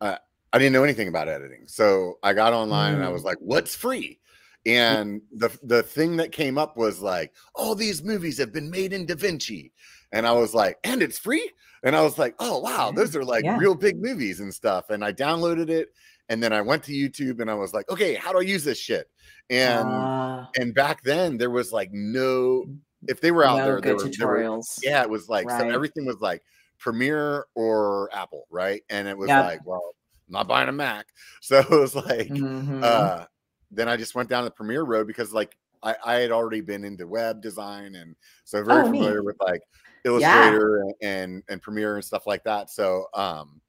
I, 0.00 0.18
I 0.52 0.58
didn't 0.58 0.72
know 0.72 0.84
anything 0.84 1.08
about 1.08 1.28
editing, 1.28 1.64
so 1.66 2.18
I 2.22 2.32
got 2.32 2.52
online 2.52 2.94
and 2.94 3.02
I 3.04 3.08
Mm. 3.08 3.12
was 3.12 3.24
like, 3.24 3.38
"What's 3.40 3.74
free?" 3.74 4.20
And 4.66 5.20
the 5.32 5.50
the 5.64 5.82
thing 5.82 6.16
that 6.18 6.30
came 6.30 6.58
up 6.58 6.76
was 6.76 7.00
like, 7.00 7.34
"All 7.56 7.74
these 7.74 8.04
movies 8.04 8.38
have 8.38 8.52
been 8.52 8.70
made 8.70 8.92
in 8.92 9.04
Da 9.04 9.16
Vinci," 9.16 9.72
and 10.12 10.26
I 10.26 10.32
was 10.32 10.54
like, 10.54 10.78
"And 10.84 11.02
it's 11.02 11.18
free?" 11.18 11.50
And 11.86 11.96
I 11.96 12.02
was 12.02 12.18
like, 12.18 12.34
"Oh 12.40 12.58
wow, 12.58 12.90
those 12.90 13.16
are 13.16 13.24
like 13.24 13.44
Yeah. 13.44 13.56
real 13.56 13.74
big 13.76 14.02
movies 14.02 14.40
and 14.40 14.52
stuff." 14.52 14.90
And 14.90 15.04
I 15.04 15.12
downloaded 15.12 15.70
it, 15.70 15.90
and 16.28 16.42
then 16.42 16.52
I 16.52 16.60
went 16.60 16.82
to 16.84 16.92
YouTube 16.92 17.40
and 17.40 17.50
I 17.50 17.54
was 17.54 17.72
like, 17.72 17.88
"Okay, 17.90 18.14
how 18.16 18.32
do 18.32 18.38
I 18.38 18.42
use 18.42 18.64
this 18.64 18.78
shit?" 18.78 19.08
And 19.50 19.88
ah, 19.88 20.48
and 20.58 20.74
back 20.74 21.02
then 21.04 21.38
there 21.38 21.50
was 21.50 21.72
like 21.72 21.90
no 21.92 22.66
if 23.08 23.20
they 23.20 23.30
were 23.30 23.44
out 23.44 23.58
no 23.58 23.64
there, 23.64 23.80
there 23.80 23.94
were, 23.94 24.10
there 24.18 24.28
were 24.28 24.42
tutorials. 24.42 24.80
yeah, 24.82 25.02
it 25.02 25.10
was 25.10 25.28
like 25.28 25.50
so 25.50 25.64
everything 25.72 26.06
was 26.06 26.16
like 26.20 26.42
Premiere 26.78 27.46
or 27.54 28.10
Apple, 28.12 28.46
right? 28.50 28.82
And 28.90 29.06
it 29.08 29.16
was 29.16 29.30
like, 29.38 29.64
well, 29.64 29.94
I'm 30.28 30.32
not 30.32 30.48
buying 30.48 30.68
a 30.68 30.72
Mac, 30.72 31.06
so 31.40 31.60
it 31.60 31.70
was 31.70 31.94
like, 31.94 32.28
Mhm. 32.30 32.82
uh, 32.82 33.24
then 33.70 33.88
I 33.88 33.96
just 33.96 34.14
went 34.14 34.28
down 34.28 34.44
the 34.44 34.50
Premiere 34.50 34.82
road 34.82 35.06
because 35.06 35.32
like 35.32 35.56
I, 35.82 35.94
I 36.04 36.14
had 36.16 36.32
already 36.32 36.60
been 36.62 36.84
into 36.84 37.06
web 37.06 37.40
design 37.42 37.94
and 37.94 38.16
so 38.44 38.62
very 38.64 38.82
Oh, 38.84 38.90
neat. 38.90 38.98
familiar 38.98 39.22
with 39.22 39.36
like 39.40 39.60
Illustrator 40.06 40.80
and, 40.80 40.94
and 41.02 41.42
and 41.48 41.60
Premiere 41.60 41.96
and 41.96 42.04
stuff 42.04 42.26
like 42.26 42.42
that. 42.44 42.70
So 42.70 43.06
um, 43.14 43.60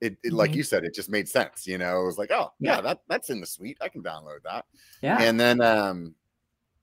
it, 0.00 0.16
it 0.24 0.32
like 0.32 0.50
Mhm. 0.50 0.56
you 0.56 0.62
said, 0.64 0.84
it 0.84 0.94
just 0.94 1.08
made 1.10 1.28
sense. 1.28 1.66
You 1.66 1.78
know, 1.78 2.02
it 2.02 2.06
was 2.06 2.18
like, 2.18 2.30
oh 2.32 2.52
yeah, 2.58 2.76
Yeah. 2.76 2.80
that 2.80 3.00
that's 3.08 3.30
in 3.30 3.40
the 3.40 3.46
suite. 3.46 3.78
I 3.80 3.88
can 3.88 4.02
download 4.02 4.42
that 4.44 4.64
yeah. 5.02 5.20
and 5.22 5.38
then 5.38 5.60
um 5.60 6.14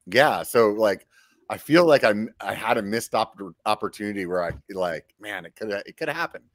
yeah 0.07 0.41
so 0.41 0.69
like 0.71 1.05
i 1.51 1.57
feel 1.57 1.85
like 1.85 2.03
i 2.03 2.11
i 2.41 2.55
had 2.55 2.79
a 2.79 2.81
missed 2.81 3.11
oppor- 3.11 3.53
opportunity 3.67 4.25
where 4.25 4.43
i 4.43 4.51
like 4.71 5.13
man 5.19 5.45
it 5.45 5.55
could 5.55 5.69
it 5.69 5.95
could 5.95 6.07
have 6.07 6.17
happened 6.17 6.45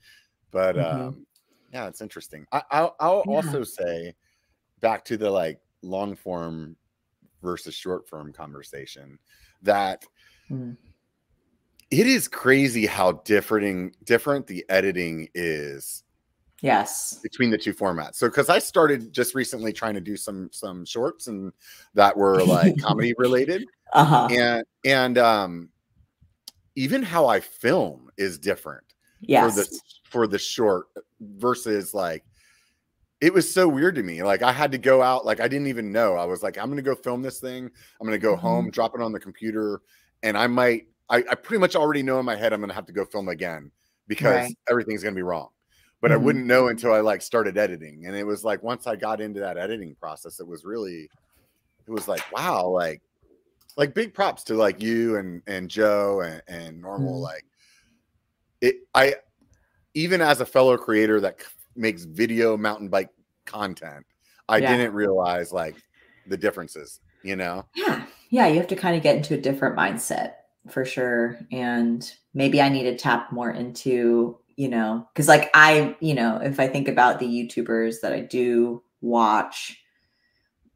but 0.50 0.74
Mhm. 0.74 1.06
um 1.08 1.26
yeah 1.72 1.86
it's 1.86 2.00
interesting 2.00 2.44
I, 2.50 2.62
i'll, 2.72 2.96
I'll 2.98 3.22
Yeah. 3.28 3.36
also 3.36 3.62
say 3.62 4.14
back 4.80 5.04
to 5.04 5.16
the 5.16 5.30
like 5.30 5.60
long 5.82 6.16
form 6.16 6.76
versus 7.40 7.72
short 7.74 8.08
form 8.08 8.32
conversation 8.32 9.16
that 9.62 10.04
Mm. 10.50 10.76
It 11.90 12.06
is 12.06 12.28
crazy 12.28 12.86
how 12.86 13.12
different 13.24 14.04
different 14.04 14.46
the 14.46 14.64
editing 14.68 15.28
is 15.34 16.02
yes. 16.60 17.18
between 17.22 17.50
the 17.50 17.58
two 17.58 17.72
formats. 17.74 18.16
So 18.16 18.28
because 18.28 18.48
I 18.48 18.58
started 18.58 19.12
just 19.12 19.34
recently 19.34 19.72
trying 19.72 19.94
to 19.94 20.00
do 20.00 20.16
some 20.16 20.48
some 20.52 20.84
shorts 20.84 21.28
and 21.28 21.52
that 21.94 22.16
were 22.16 22.42
like 22.42 22.76
comedy 22.80 23.14
related 23.18 23.64
Uh 23.92 24.04
huh. 24.04 24.28
and 24.30 24.64
and 24.84 25.18
um 25.18 25.68
even 26.74 27.02
how 27.02 27.26
I 27.26 27.40
film 27.40 28.10
is 28.16 28.38
different 28.38 28.84
Yes. 29.20 29.54
for 29.54 29.60
the 29.60 29.80
for 30.10 30.26
the 30.26 30.38
short 30.38 30.86
versus 31.20 31.94
like 31.94 32.24
it 33.22 33.32
was 33.32 33.50
so 33.50 33.66
weird 33.66 33.94
to 33.94 34.02
me. 34.02 34.22
Like 34.22 34.42
I 34.42 34.52
had 34.52 34.72
to 34.72 34.78
go 34.78 35.00
out, 35.02 35.24
like 35.24 35.40
I 35.40 35.48
didn't 35.48 35.68
even 35.68 35.90
know. 35.90 36.16
I 36.16 36.26
was 36.26 36.42
like, 36.42 36.58
I'm 36.58 36.68
gonna 36.68 36.82
go 36.82 36.94
film 36.94 37.22
this 37.22 37.40
thing. 37.40 37.70
I'm 37.98 38.06
gonna 38.06 38.18
go 38.18 38.36
Mhm. 38.36 38.40
home, 38.40 38.70
drop 38.70 38.94
it 38.94 39.00
on 39.00 39.12
the 39.12 39.18
computer, 39.20 39.80
and 40.22 40.36
I 40.36 40.48
might 40.48 40.88
I, 41.08 41.18
I 41.30 41.34
pretty 41.34 41.60
much 41.60 41.76
already 41.76 42.02
know 42.02 42.18
in 42.18 42.26
my 42.26 42.36
head 42.36 42.52
I'm 42.52 42.60
gonna 42.60 42.74
have 42.74 42.86
to 42.86 42.92
go 42.92 43.04
film 43.04 43.28
again 43.28 43.70
because 44.08 44.34
Right. 44.44 44.58
everything's 44.68 45.02
gonna 45.02 45.14
be 45.14 45.22
wrong. 45.22 45.48
But 46.00 46.12
I 46.12 46.16
Mhm. 46.16 46.22
wouldn't 46.22 46.46
know 46.46 46.68
until 46.68 46.92
I 46.92 47.00
like 47.00 47.22
started 47.22 47.56
editing. 47.56 48.06
And 48.06 48.14
it 48.16 48.24
was 48.24 48.44
like 48.44 48.62
once 48.62 48.86
I 48.86 48.96
got 48.96 49.20
into 49.20 49.40
that 49.40 49.56
editing 49.56 49.94
process, 49.96 50.40
it 50.40 50.46
was 50.46 50.64
really 50.64 51.08
it 51.86 51.90
was 51.90 52.08
like, 52.08 52.22
wow, 52.32 52.66
like 52.66 53.00
like 53.76 53.94
big 53.94 54.14
props 54.14 54.42
to 54.44 54.54
like 54.54 54.82
you 54.82 55.16
and 55.16 55.42
and 55.46 55.68
Joe 55.70 56.20
and, 56.22 56.42
and 56.48 56.80
normal 56.80 57.20
Mhm. 57.20 57.22
like 57.22 57.44
it 58.60 58.76
I 58.94 59.16
even 59.94 60.20
as 60.20 60.40
a 60.40 60.46
fellow 60.46 60.76
creator 60.76 61.20
that 61.20 61.40
c- 61.40 61.46
makes 61.74 62.04
video 62.04 62.56
mountain 62.56 62.88
bike 62.88 63.10
content, 63.46 64.04
I 64.48 64.58
Yeah. 64.58 64.76
didn't 64.76 64.92
realize 64.94 65.52
like 65.52 65.76
the 66.26 66.36
differences, 66.36 67.00
you 67.22 67.36
know? 67.36 67.64
Yeah. 67.74 68.06
Yeah. 68.30 68.46
You 68.48 68.56
have 68.58 68.66
to 68.68 68.76
kind 68.76 68.96
of 68.96 69.02
get 69.02 69.16
into 69.16 69.34
a 69.34 69.38
different 69.40 69.76
mindset 69.76 70.32
for 70.68 70.84
sure. 70.84 71.38
And 71.52 72.10
maybe 72.34 72.60
I 72.60 72.68
need 72.68 72.84
to 72.84 72.96
tap 72.96 73.32
more 73.32 73.50
into, 73.50 74.38
you 74.56 74.68
know, 74.68 75.06
because 75.12 75.28
like 75.28 75.50
I, 75.54 75.96
you 76.00 76.14
know, 76.14 76.38
if 76.38 76.60
I 76.60 76.68
think 76.68 76.88
about 76.88 77.18
the 77.18 77.26
YouTubers 77.26 78.00
that 78.02 78.12
I 78.12 78.20
do 78.20 78.82
watch, 79.00 79.78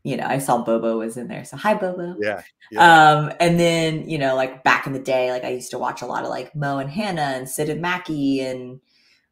you 0.03 0.16
know, 0.16 0.24
I 0.26 0.38
saw 0.38 0.62
Bobo 0.62 0.98
was 0.98 1.16
in 1.16 1.29
there. 1.29 1.44
So 1.44 1.57
hi, 1.57 1.74
Bobo. 1.74 2.16
Yeah. 2.20 2.42
yeah. 2.70 3.11
Um, 3.11 3.33
and 3.38 3.61
then, 3.61 4.09
you 4.09 4.18
know, 4.18 4.35
like 4.35 4.64
back 4.64 4.87
in 4.87 4.92
the 4.92 4.98
day, 4.98 5.31
like 5.31 5.44
I 5.44 5.50
used 5.50 5.70
to 5.72 5.79
watch 5.79 6.03
a 6.03 6.07
lot 6.07 6.24
of 6.24 6.31
like 6.31 6.55
Mo 6.55 6.79
and 6.79 6.90
Hannah 6.90 7.35
and 7.37 7.48
Syd 7.48 7.68
and 7.68 7.83
Macky 7.83 8.40
and 8.40 8.81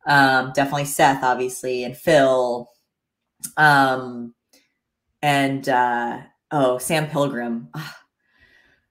um 0.06 0.52
definitely 0.54 0.84
Seth, 0.84 1.22
obviously, 1.22 1.84
and 1.84 1.96
Phil. 1.96 2.70
Um 3.56 4.34
and 5.22 5.68
uh 5.68 6.20
oh, 6.50 6.78
Sam 6.78 7.08
Pilgrim. 7.08 7.68
Ah, 7.74 7.98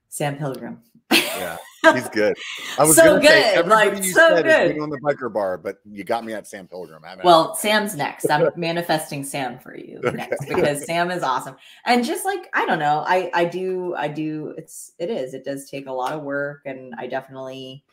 Sam 0.08 0.36
Pilgrim. 0.36 0.82
Yeah. 1.10 1.56
He's 1.94 2.08
good. 2.08 2.36
I 2.78 2.84
was 2.84 2.96
So 2.96 3.04
gonna 3.04 3.22
say 3.22 3.28
good, 3.28 3.58
everybody 3.58 3.90
like, 3.90 4.04
you 4.04 4.12
so 4.12 4.28
said 4.36 4.44
good. 4.44 4.66
is 4.66 4.72
good 4.74 4.82
on 4.82 4.90
the 4.90 4.98
biker 4.98 5.32
bar, 5.32 5.56
but 5.56 5.78
you 5.90 6.04
got 6.04 6.24
me 6.24 6.32
at 6.34 6.46
Sam 6.46 6.66
Pilgrim. 6.66 7.02
Well, 7.24 7.54
Sam's 7.54 7.94
next. 7.96 8.28
I'm 8.30 8.50
manifesting 8.56 9.22
Sam 9.24 9.58
for 9.58 9.76
you 9.76 10.00
next 10.12 10.46
because 10.48 10.84
Sam 10.84 11.10
is 11.10 11.22
awesome. 11.22 11.56
And 11.86 12.04
just 12.04 12.24
like 12.26 12.48
I 12.52 12.66
don't 12.66 12.80
know, 12.80 13.04
I 13.06 13.30
I 13.32 13.44
do 13.44 13.94
I 13.96 14.08
do 14.08 14.54
it's 14.58 14.92
it 14.98 15.08
is 15.08 15.34
it 15.34 15.44
does 15.44 15.70
take 15.70 15.86
a 15.86 15.92
lot 15.92 16.12
of 16.12 16.22
work 16.24 16.62
and 16.66 16.94
I 16.98 17.06
definitely 17.06 17.84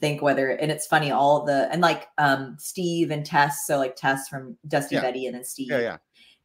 think 0.00 0.22
whether 0.22 0.50
and 0.50 0.70
it's 0.72 0.86
funny 0.86 1.10
all 1.10 1.44
the 1.44 1.68
and 1.70 1.80
like 1.82 2.08
um 2.18 2.56
Steve 2.58 3.10
and 3.10 3.26
Tess 3.26 3.66
so 3.66 3.76
like 3.78 3.94
Tess 3.94 4.26
from 4.28 4.56
Dusty 4.66 4.94
Yeah. 4.96 5.02
Betty 5.02 5.26
and 5.26 5.34
then 5.34 5.44
Steve 5.44 5.70
yeah, 5.70 5.78
yeah. 5.80 5.96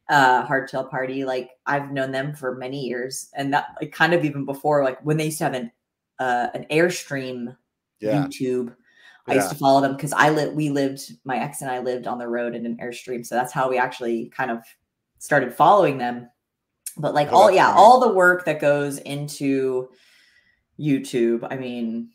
uh 0.09 0.45
Hardtail 0.47 0.89
Party 0.89 1.23
like 1.23 1.51
I've 1.65 1.91
known 1.91 2.11
them 2.11 2.35
for 2.35 2.55
many 2.55 2.81
years 2.81 3.29
and 3.35 3.53
that 3.53 3.67
like 3.79 3.91
kind 3.91 4.13
of 4.13 4.25
even 4.25 4.43
before 4.45 4.83
like 4.83 4.99
when 5.05 5.17
they 5.17 5.25
used 5.25 5.37
to 5.37 5.43
have 5.45 5.53
an 5.53 5.71
uh 6.19 6.47
an 6.53 6.65
Airstream 6.71 7.55
Yeah. 7.99 8.23
YouTube. 8.25 8.75
I 9.27 9.35
used 9.35 9.49
to 9.51 9.55
follow 9.55 9.79
them 9.79 9.95
because 9.95 10.11
I 10.11 10.29
lived, 10.31 10.53
we 10.53 10.69
lived, 10.69 11.09
my 11.23 11.37
ex 11.37 11.61
and 11.61 11.71
I 11.71 11.79
lived 11.79 12.07
on 12.07 12.17
the 12.17 12.27
road 12.27 12.55
in 12.55 12.65
an 12.65 12.75
Airstream. 12.83 13.25
So 13.25 13.35
that's 13.35 13.53
how 13.53 13.69
we 13.69 13.77
actually 13.77 14.27
kind 14.35 14.51
of 14.51 14.59
started 15.19 15.53
following 15.53 15.97
them. 15.97 16.29
But 16.97 17.13
like 17.13 17.29
Oh, 17.31 17.35
all, 17.43 17.51
yeah, 17.51 17.67
funny. 17.67 17.77
all 17.79 17.99
the 18.01 18.11
work 18.13 18.43
that 18.45 18.59
goes 18.59 18.97
into 18.97 19.87
YouTube, 20.79 21.47
I 21.49 21.55
mean, 21.55 22.09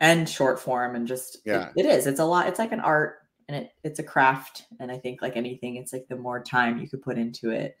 and 0.00 0.28
short 0.28 0.60
form 0.60 0.94
and 0.94 1.06
just, 1.06 1.36
it- 1.36 1.40
Yeah. 1.46 1.70
it 1.76 1.86
is, 1.86 2.06
it's 2.06 2.20
a 2.20 2.24
lot, 2.24 2.46
it's 2.46 2.58
like 2.60 2.70
an 2.72 2.80
art 2.80 3.16
and 3.48 3.56
it, 3.56 3.70
it's 3.82 3.98
a 3.98 4.02
craft. 4.04 4.66
And 4.78 4.90
I 4.92 4.98
think 4.98 5.22
like 5.22 5.36
anything, 5.36 5.76
it's 5.76 5.92
like 5.92 6.06
the 6.08 6.16
more 6.16 6.42
time 6.42 6.78
you 6.78 6.88
could 6.88 7.02
put 7.02 7.18
into 7.18 7.50
it, 7.50 7.76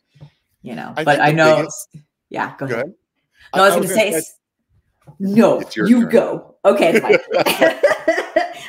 you 0.62 0.74
know, 0.74 0.92
I 0.96 1.04
but 1.04 1.20
I 1.20 1.30
know, 1.32 1.56
biggest- 1.58 1.96
yeah, 2.30 2.50
go 2.58 2.66
Go 2.66 2.74
ahead. 2.74 2.78
ahead. 2.86 2.94
No, 3.54 3.62
I 3.62 3.66
was, 3.66 3.74
gonna, 3.76 3.88
say, 3.94 4.14
s- 4.14 4.38
no. 5.18 5.60
You 5.76 6.02
turn. 6.02 6.08
go. 6.08 6.56
Okay, 6.64 7.00
fine. 7.00 7.18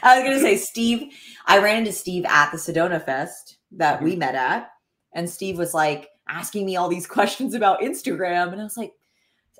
I 0.03 0.19
was 0.19 0.23
gonna 0.23 0.39
say 0.39 0.57
Steve. 0.57 1.13
I 1.45 1.59
ran 1.59 1.77
into 1.79 1.91
Steve 1.91 2.25
at 2.25 2.51
the 2.51 2.57
Sedona 2.57 3.03
Fest 3.03 3.57
that 3.71 3.97
Mm-hmm. 3.97 4.05
we 4.05 4.15
met 4.15 4.35
at, 4.35 4.69
and 5.13 5.29
Steve 5.29 5.57
was 5.57 5.73
like 5.73 6.09
asking 6.29 6.65
me 6.65 6.75
all 6.75 6.89
these 6.89 7.07
questions 7.17 7.53
about 7.53 7.81
Instagram, 7.81 8.51
and 8.51 8.61
I 8.61 8.63
was 8.63 8.77
like, 8.77 8.93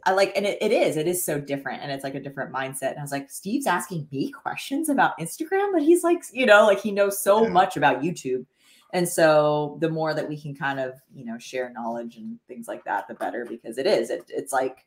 I 0.05 0.11
like, 0.11 0.33
and 0.37 0.45
it, 0.45 0.57
it 0.61 0.71
is, 0.71 0.95
it 0.95 1.07
is 1.07 1.25
so 1.25 1.39
different, 1.39 1.81
and 1.81 1.91
it's 1.91 2.03
like 2.03 2.15
a 2.15 2.19
different 2.21 2.53
mindset. 2.53 2.91
And 2.91 2.99
I 2.99 3.01
was 3.01 3.11
like, 3.11 3.29
Steve's 3.29 3.67
asking 3.67 4.07
me 4.11 4.31
questions 4.31 4.89
about 4.89 5.17
Instagram, 5.19 5.73
but 5.73 5.81
he's 5.81 6.03
like, 6.03 6.21
you 6.31 6.45
know, 6.45 6.65
like 6.65 6.79
he 6.79 6.91
knows 6.91 7.21
so 7.21 7.43
Yeah. 7.43 7.49
much 7.49 7.75
about 7.77 8.01
YouTube. 8.01 8.45
And 8.93 9.07
so 9.09 9.77
the 9.81 9.89
more 9.89 10.13
that 10.13 10.29
we 10.29 10.39
can 10.39 10.55
kind 10.55 10.79
of, 10.79 10.93
you 11.13 11.25
know, 11.25 11.37
share 11.37 11.69
knowledge 11.73 12.15
and 12.15 12.39
things 12.47 12.69
like 12.69 12.85
that, 12.85 13.05
the 13.09 13.15
better 13.15 13.43
because 13.43 13.77
it 13.77 13.85
is. 13.85 14.09
It, 14.09 14.23
it's 14.29 14.53
like, 14.53 14.85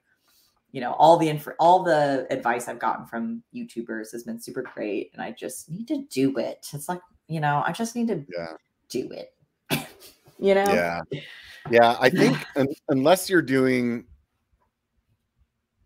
you 0.73 0.81
know, 0.81 0.93
all 0.93 1.17
the 1.17 1.29
inf- 1.29 1.49
all 1.59 1.83
the 1.83 2.27
advice 2.31 2.69
I've 2.69 2.79
gotten 2.79 3.07
from 3.07 3.43
YouTubers 3.55 4.13
has 4.13 4.23
been 4.25 4.41
super 4.41 4.63
great, 4.63 5.11
and 5.13 5.23
I 5.23 5.33
just 5.33 5.69
need 5.71 5.89
to 5.89 6.05
do 6.11 6.37
it. 6.39 6.67
It's 6.73 6.89
like, 6.89 7.01
you 7.29 7.41
know, 7.41 7.63
I 7.67 7.73
just 7.73 7.97
need 7.97 8.09
to 8.09 8.25
Yeah. 8.37 8.53
do 8.89 9.11
it. 9.11 9.33
you 10.39 10.55
know? 10.55 10.65
Yeah. 10.65 11.01
Yeah. 11.71 11.97
I 12.01 12.09
think 12.11 12.39
un- 12.57 12.69
unless 12.89 13.29
you're 13.29 13.43
doing, 13.43 14.05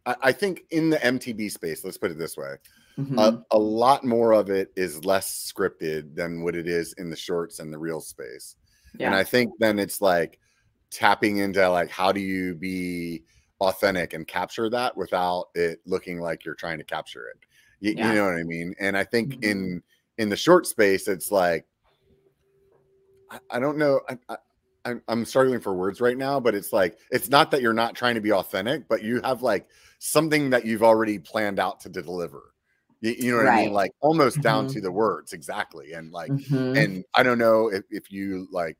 I, 0.06 0.16
I 0.22 0.32
think 0.32 0.62
in 0.70 0.90
the 0.90 0.98
MTB 0.98 1.50
space, 1.50 1.84
let's 1.84 1.98
put 1.98 2.10
it 2.10 2.18
this 2.18 2.36
way, 2.36 2.56
Mhm. 2.98 3.18
a, 3.18 3.44
a 3.50 3.58
lot 3.58 4.04
more 4.04 4.32
of 4.32 4.50
it 4.50 4.70
is 4.76 5.04
less 5.04 5.52
scripted 5.52 6.14
than 6.14 6.42
what 6.44 6.54
it 6.54 6.68
is 6.68 6.92
in 6.92 7.10
the 7.10 7.16
shorts 7.16 7.58
and 7.58 7.72
the 7.72 7.78
real 7.78 8.00
space. 8.00 8.54
yeah. 8.98 9.06
And 9.06 9.14
I 9.16 9.24
think 9.24 9.50
then 9.58 9.78
it's 9.80 10.00
like 10.00 10.38
tapping 10.90 11.38
into 11.38 11.68
like, 11.70 11.90
how 11.90 12.12
do 12.12 12.20
you 12.20 12.54
be 12.54 13.24
authentic 13.60 14.12
and 14.12 14.26
capture 14.26 14.68
that 14.70 14.96
without 14.96 15.48
it 15.54 15.80
looking 15.86 16.20
like 16.20 16.44
you're 16.44 16.54
trying 16.54 16.78
to 16.78 16.84
capture 16.84 17.28
it? 17.28 17.38
You, 17.80 17.94
Yeah. 17.96 18.08
you 18.08 18.14
know 18.14 18.24
what 18.26 18.34
I 18.34 18.44
mean? 18.44 18.74
And 18.78 18.96
I 18.96 19.04
think 19.04 19.36
Mhm. 19.36 19.42
in 19.44 19.82
in 20.18 20.28
the 20.28 20.36
short 20.36 20.66
space, 20.66 21.08
it's 21.08 21.30
like 21.30 21.66
I, 23.30 23.38
I 23.50 23.58
don't 23.58 23.78
know. 23.78 24.00
I, 24.08 24.36
I, 24.84 24.94
I'm, 25.08 25.24
struggling 25.24 25.60
for 25.60 25.74
words 25.74 26.00
right 26.00 26.16
now, 26.16 26.38
but 26.38 26.54
it's 26.54 26.72
like 26.72 26.98
it's 27.10 27.30
not 27.30 27.50
that 27.50 27.62
you're 27.62 27.72
not 27.72 27.94
trying 27.94 28.14
to 28.16 28.20
be 28.20 28.32
authentic, 28.32 28.86
but 28.86 29.02
you 29.02 29.20
have 29.22 29.42
like 29.42 29.66
something 29.98 30.50
that 30.50 30.66
you've 30.66 30.82
already 30.82 31.18
planned 31.18 31.58
out 31.58 31.80
to 31.80 31.88
deliver. 31.88 32.54
You, 33.00 33.14
you 33.18 33.32
know 33.32 33.38
what 33.38 33.48
I 33.48 33.56
mean? 33.56 33.72
Like 33.72 33.92
almost 34.00 34.42
down 34.42 34.66
Mhm. 34.66 34.72
to 34.74 34.80
the 34.80 34.92
words 34.92 35.32
exactly. 35.32 35.92
And 35.94 36.12
like, 36.12 36.30
Mhm. 36.30 36.76
and 36.76 37.04
I 37.14 37.22
don't 37.22 37.38
know 37.38 37.68
if, 37.68 37.84
if 37.90 38.12
you 38.12 38.46
like 38.52 38.76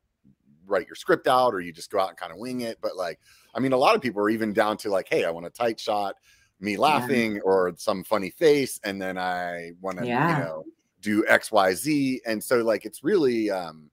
write 0.67 0.87
your 0.87 0.97
script 0.97 1.27
out 1.27 1.55
or 1.55 1.61
you 1.61 1.73
just 1.73 1.91
go 1.91 1.99
out 2.01 2.09
and 2.09 2.19
kind 2.19 2.33
of 2.33 2.39
wing 2.39 2.63
it, 2.63 2.79
but 2.81 2.97
like, 2.97 3.19
I 3.55 3.61
mean, 3.61 3.73
a 3.73 3.77
lot 3.77 3.95
of 3.95 4.03
people 4.03 4.23
are 4.23 4.31
even 4.31 4.53
down 4.53 4.77
to 4.79 4.91
like, 4.91 5.07
hey, 5.09 5.25
I 5.25 5.31
want 5.31 5.47
a 5.47 5.51
tight 5.51 5.79
shot, 5.79 6.17
me 6.61 6.77
laughing 6.77 7.41
or 7.43 7.73
some 7.77 8.05
funny 8.05 8.31
face, 8.31 8.81
and 8.85 9.01
then 9.01 9.19
I 9.19 9.73
want 9.81 9.99
to, 9.99 10.07
Yeah. 10.07 10.39
you 10.39 10.45
know, 10.45 10.65
do 11.01 11.25
X, 11.29 11.53
Y, 11.53 11.75
Z. 11.75 12.21
And 12.27 12.43
so 12.43 12.63
like 12.63 12.85
it's 12.85 13.05
really 13.05 13.51
um 13.51 13.91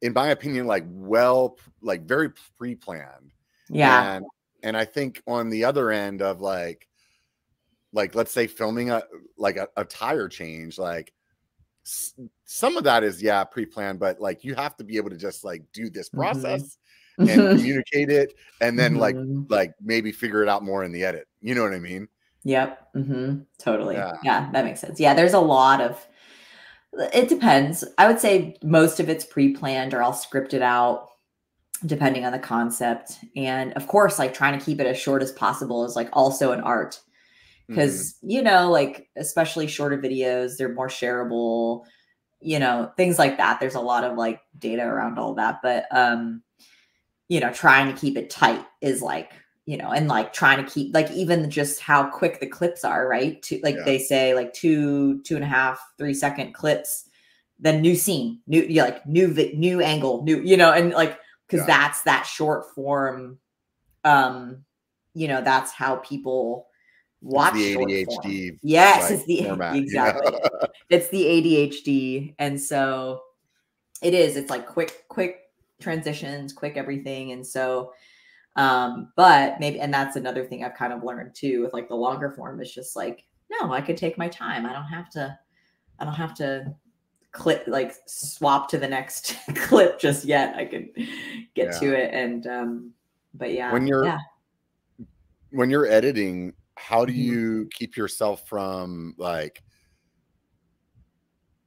in 0.00 0.12
my 0.12 0.28
opinion, 0.28 0.66
like 0.66 0.84
well, 0.88 1.56
like 1.80 2.02
very 2.02 2.30
pre-planned. 2.58 3.32
yeah. 3.68 4.16
And 4.16 4.26
and 4.64 4.76
I 4.76 4.84
think 4.84 5.22
on 5.26 5.48
the 5.50 5.64
other 5.64 5.90
end 5.90 6.22
of 6.22 6.40
like 6.40 6.88
like 7.92 8.14
let's 8.14 8.32
say 8.32 8.46
filming 8.46 8.90
a 8.90 9.02
like 9.36 9.56
a, 9.56 9.68
a 9.76 9.84
tire 9.84 10.28
change, 10.28 10.78
like 10.78 11.12
some 11.84 12.76
of 12.76 12.84
that 12.84 13.02
is 13.04 13.22
yeah 13.22 13.44
pre-planned, 13.44 13.98
but 13.98 14.20
like 14.20 14.44
you 14.44 14.54
have 14.54 14.76
to 14.76 14.84
be 14.84 14.96
able 14.96 15.10
to 15.10 15.16
just 15.16 15.44
like 15.44 15.62
do 15.72 15.90
this 15.90 16.08
Mhm. 16.10 16.18
process 16.18 16.78
and 17.18 17.26
communicate 17.58 18.10
it 18.10 18.34
and 18.60 18.78
then 18.78 18.96
like 18.96 19.16
Mhm. 19.16 19.50
like 19.50 19.74
maybe 19.80 20.12
figure 20.12 20.42
it 20.42 20.48
out 20.48 20.62
more 20.62 20.84
in 20.84 20.92
the 20.92 21.04
edit. 21.04 21.26
You 21.40 21.54
know 21.54 21.62
what 21.62 21.72
I 21.74 21.78
mean? 21.80 22.08
Yep. 22.44 22.94
mm-hmm. 22.96 23.38
Totally. 23.58 23.94
Yeah. 23.96 24.12
Yeah. 24.24 24.50
that 24.52 24.64
makes 24.64 24.80
sense. 24.80 24.98
Yeah, 24.98 25.14
there's 25.14 25.34
a 25.34 25.40
lot 25.40 25.80
of. 25.80 26.06
It 27.14 27.28
depends. 27.28 27.84
I 27.98 28.06
would 28.06 28.20
say 28.20 28.56
most 28.62 29.00
of 29.00 29.08
it's 29.08 29.24
pre-planned 29.24 29.94
or 29.94 30.02
I'll 30.02 30.12
script 30.12 30.52
it 30.52 30.60
out, 30.60 31.08
depending 31.86 32.24
on 32.26 32.32
the 32.32 32.38
concept. 32.38 33.18
And 33.34 33.72
of 33.74 33.86
course, 33.86 34.18
like 34.18 34.34
trying 34.34 34.58
to 34.58 34.64
keep 34.64 34.78
it 34.80 34.86
as 34.86 34.98
short 34.98 35.22
as 35.22 35.32
possible 35.32 35.84
is 35.86 35.96
like 35.96 36.10
also 36.12 36.52
an 36.52 36.60
art 36.60 37.00
Because 37.74 38.16
you 38.22 38.42
know, 38.42 38.70
like 38.70 39.08
especially 39.16 39.66
shorter 39.66 39.98
videos, 39.98 40.56
they're 40.56 40.74
more 40.74 40.88
shareable. 40.88 41.84
You 42.40 42.58
know, 42.58 42.90
things 42.96 43.18
like 43.18 43.36
that. 43.36 43.60
There's 43.60 43.76
a 43.76 43.80
lot 43.80 44.04
of 44.04 44.16
like 44.16 44.40
data 44.58 44.82
around 44.82 45.18
all 45.18 45.34
that, 45.34 45.60
but 45.62 45.86
um, 45.90 46.42
you 47.28 47.40
know, 47.40 47.52
trying 47.52 47.92
to 47.92 48.00
keep 48.00 48.16
it 48.16 48.30
tight 48.30 48.64
is 48.80 49.00
like 49.02 49.32
you 49.64 49.76
know, 49.76 49.90
and 49.92 50.08
like 50.08 50.32
trying 50.32 50.64
to 50.64 50.68
keep 50.70 50.92
like 50.92 51.08
even 51.12 51.48
just 51.48 51.78
how 51.80 52.10
quick 52.10 52.40
the 52.40 52.46
clips 52.46 52.84
are, 52.84 53.06
right? 53.06 53.40
To 53.42 53.60
like 53.62 53.76
Yeah. 53.76 53.84
they 53.84 53.98
say 53.98 54.34
like 54.34 54.52
two, 54.52 55.22
two 55.22 55.36
and 55.36 55.44
a 55.44 55.48
half, 55.48 55.80
three 55.98 56.14
second 56.14 56.52
clips, 56.52 57.08
then 57.60 57.80
new 57.80 57.94
scene, 57.94 58.40
new 58.48 58.62
yeah, 58.62 58.82
like 58.84 59.06
new 59.06 59.28
vi- 59.32 59.54
new 59.56 59.80
angle, 59.80 60.24
new, 60.24 60.40
you 60.40 60.56
know, 60.56 60.72
and 60.72 60.90
like 60.90 61.16
because 61.46 61.60
Yeah. 61.60 61.78
that's 61.78 62.02
that 62.02 62.26
short 62.26 62.74
form. 62.74 63.38
Um, 64.04 64.64
you 65.14 65.28
know, 65.28 65.42
that's 65.42 65.70
how 65.70 65.96
people 65.96 66.66
It's 67.24 67.32
watch 67.32 67.54
the 67.54 67.76
ADHD. 67.76 68.58
Yes, 68.62 69.02
like, 69.04 69.12
it's 69.12 69.24
the 69.26 69.44
format, 69.44 69.76
exactly. 69.76 70.38
it's 70.90 71.08
the 71.08 71.24
ADHD, 71.24 72.34
and 72.38 72.60
so 72.60 73.22
it 74.02 74.12
is. 74.14 74.36
It's 74.36 74.50
like 74.50 74.66
quick, 74.66 75.04
quick 75.08 75.40
transitions, 75.80 76.52
quick 76.52 76.76
everything, 76.76 77.32
and 77.32 77.46
so. 77.46 77.92
Um, 78.56 79.12
but 79.16 79.58
maybe, 79.60 79.80
and 79.80 79.94
that's 79.94 80.16
another 80.16 80.44
thing 80.44 80.62
I've 80.62 80.74
kind 80.74 80.92
of 80.92 81.02
learned 81.04 81.34
too 81.34 81.62
with 81.62 81.72
like 81.72 81.88
the 81.88 81.94
longer 81.94 82.30
form 82.32 82.60
is 82.60 82.70
just 82.74 82.94
like, 82.96 83.24
no, 83.50 83.72
I 83.72 83.80
could 83.80 83.96
take 83.96 84.18
my 84.18 84.28
time. 84.28 84.66
I 84.66 84.72
don't 84.74 84.84
have 84.84 85.08
to. 85.10 85.38
I 85.98 86.04
don't 86.04 86.14
have 86.14 86.34
to 86.34 86.74
clip 87.30 87.64
like 87.66 87.94
swap 88.06 88.68
to 88.70 88.78
the 88.78 88.88
next 88.88 89.36
clip 89.54 89.98
just 89.98 90.24
yet. 90.26 90.54
I 90.56 90.64
can 90.66 90.90
get 91.54 91.72
to 91.80 91.94
it, 91.94 92.12
and 92.12 92.46
um, 92.46 92.92
but 93.32 93.52
yeah, 93.52 93.72
When 93.72 93.86
you're- 93.86 94.06
yeah. 94.06 94.18
when 95.50 95.70
you're 95.70 95.86
editing, 95.86 96.52
how 96.82 97.04
do 97.04 97.12
Mhm. 97.12 97.16
you 97.16 97.68
keep 97.72 97.96
yourself 97.96 98.46
from 98.48 99.14
like 99.18 99.62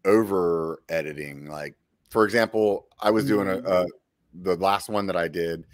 over 0.03 0.81
editing? 0.89 1.47
Like, 1.47 1.75
for 2.09 2.25
example, 2.25 2.87
I 2.99 3.11
was 3.11 3.25
doing 3.25 3.47
a, 3.47 3.57
Mm. 3.57 3.65
a 3.65 3.85
the 4.33 4.55
last 4.57 4.89
one 4.89 5.07
that 5.07 5.15
I 5.15 5.27
did, 5.27 5.65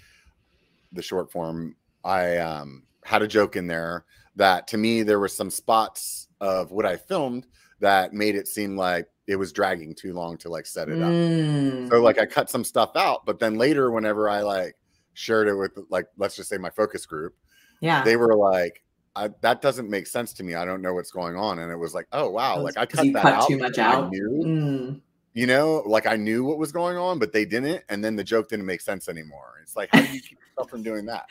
the 0.91 1.01
short 1.01 1.31
form. 1.31 1.75
I 2.03 2.37
um, 2.37 2.83
had 3.03 3.21
a 3.21 3.27
joke 3.27 3.55
in 3.55 3.67
there 3.67 4.05
that 4.35 4.67
to 4.67 4.77
me 4.77 5.03
there 5.03 5.19
were 5.19 5.27
some 5.27 5.49
spots 5.49 6.27
of 6.39 6.71
what 6.71 6.85
I 6.85 6.97
filmed 6.97 7.47
that 7.79 8.13
made 8.13 8.35
it 8.35 8.47
seem 8.47 8.77
like 8.77 9.07
it 9.27 9.35
was 9.35 9.51
dragging 9.51 9.93
too 9.95 10.13
long 10.13 10.37
to 10.37 10.49
like 10.49 10.65
set 10.65 10.89
it 10.89 11.01
up. 11.01 11.11
Mm, 11.11 11.87
So 11.89 12.01
like 12.01 12.19
I 12.19 12.25
cut 12.25 12.49
some 12.49 12.63
stuff 12.63 12.91
out, 12.95 13.25
but 13.25 13.39
then 13.39 13.57
later 13.57 13.91
whenever 13.91 14.29
I 14.29 14.41
like 14.41 14.75
shared 15.13 15.47
it 15.47 15.55
with 15.55 15.71
like 15.89 16.07
let's 16.17 16.35
just 16.35 16.49
say 16.49 16.57
my 16.57 16.69
focus 16.69 17.05
group, 17.05 17.35
yeah, 17.81 18.03
they 18.03 18.15
were 18.15 18.35
like, 18.35 18.83
I, 19.15 19.29
"That 19.41 19.61
doesn't 19.61 19.89
make 19.89 20.07
sense 20.07 20.33
to 20.33 20.43
me. 20.43 20.55
I 20.55 20.65
don't 20.65 20.81
know 20.81 20.93
what's 20.93 21.11
going 21.11 21.35
on." 21.35 21.59
And 21.59 21.71
it 21.71 21.75
was 21.77 21.93
like, 21.93 22.07
"Oh 22.11 22.29
wow!" 22.29 22.59
Like 22.61 22.77
I 22.77 22.85
cut 22.85 23.05
that 23.13 23.21
cut 23.21 23.33
out. 23.33 23.47
too 23.47 23.57
much 23.57 23.77
I 23.77 23.93
out? 23.93 24.09
knew, 24.11 24.43
Mm. 24.45 25.01
you 25.33 25.47
know, 25.47 25.83
like 25.85 26.05
I 26.07 26.15
knew 26.15 26.43
what 26.43 26.57
was 26.57 26.71
going 26.71 26.97
on, 26.97 27.19
but 27.19 27.33
they 27.33 27.45
didn't, 27.45 27.83
and 27.89 28.03
then 28.03 28.15
the 28.15 28.23
joke 28.23 28.49
didn't 28.49 28.65
make 28.65 28.81
sense 28.81 29.09
anymore. 29.09 29.59
It's 29.61 29.75
like, 29.75 29.89
how 29.91 30.01
do 30.01 30.13
you 30.13 30.21
keep 30.21 30.37
yourself 30.57 30.69
from 30.69 30.83
doing 30.83 31.05
that? 31.07 31.25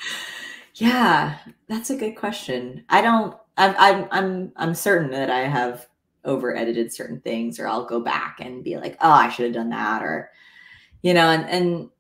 Yeah, 0.75 1.37
that's 1.69 1.91
a 1.91 1.97
good 1.97 2.17
question. 2.17 2.85
I 2.89 3.03
don't. 3.03 3.37
I'm. 3.57 3.75
I'm. 3.79 4.09
I'm. 4.11 4.53
I'm 4.57 4.75
certain 4.75 5.11
that 5.11 5.31
I 5.31 5.41
have 5.41 5.87
over 6.25 6.55
edited 6.55 6.93
certain 6.93 7.21
things, 7.21 7.59
or 7.59 7.67
I'll 7.67 7.85
go 7.87 8.01
back 8.01 8.39
and 8.41 8.63
be 8.63 8.77
like, 8.77 8.97
"Oh, 9.01 9.11
I 9.11 9.31
should 9.31 9.47
have 9.47 9.55
done 9.55 9.71
that," 9.71 10.03
or 10.03 10.31
you 11.03 11.13
know, 11.15 11.29
and 11.31 11.49
and 11.49 11.91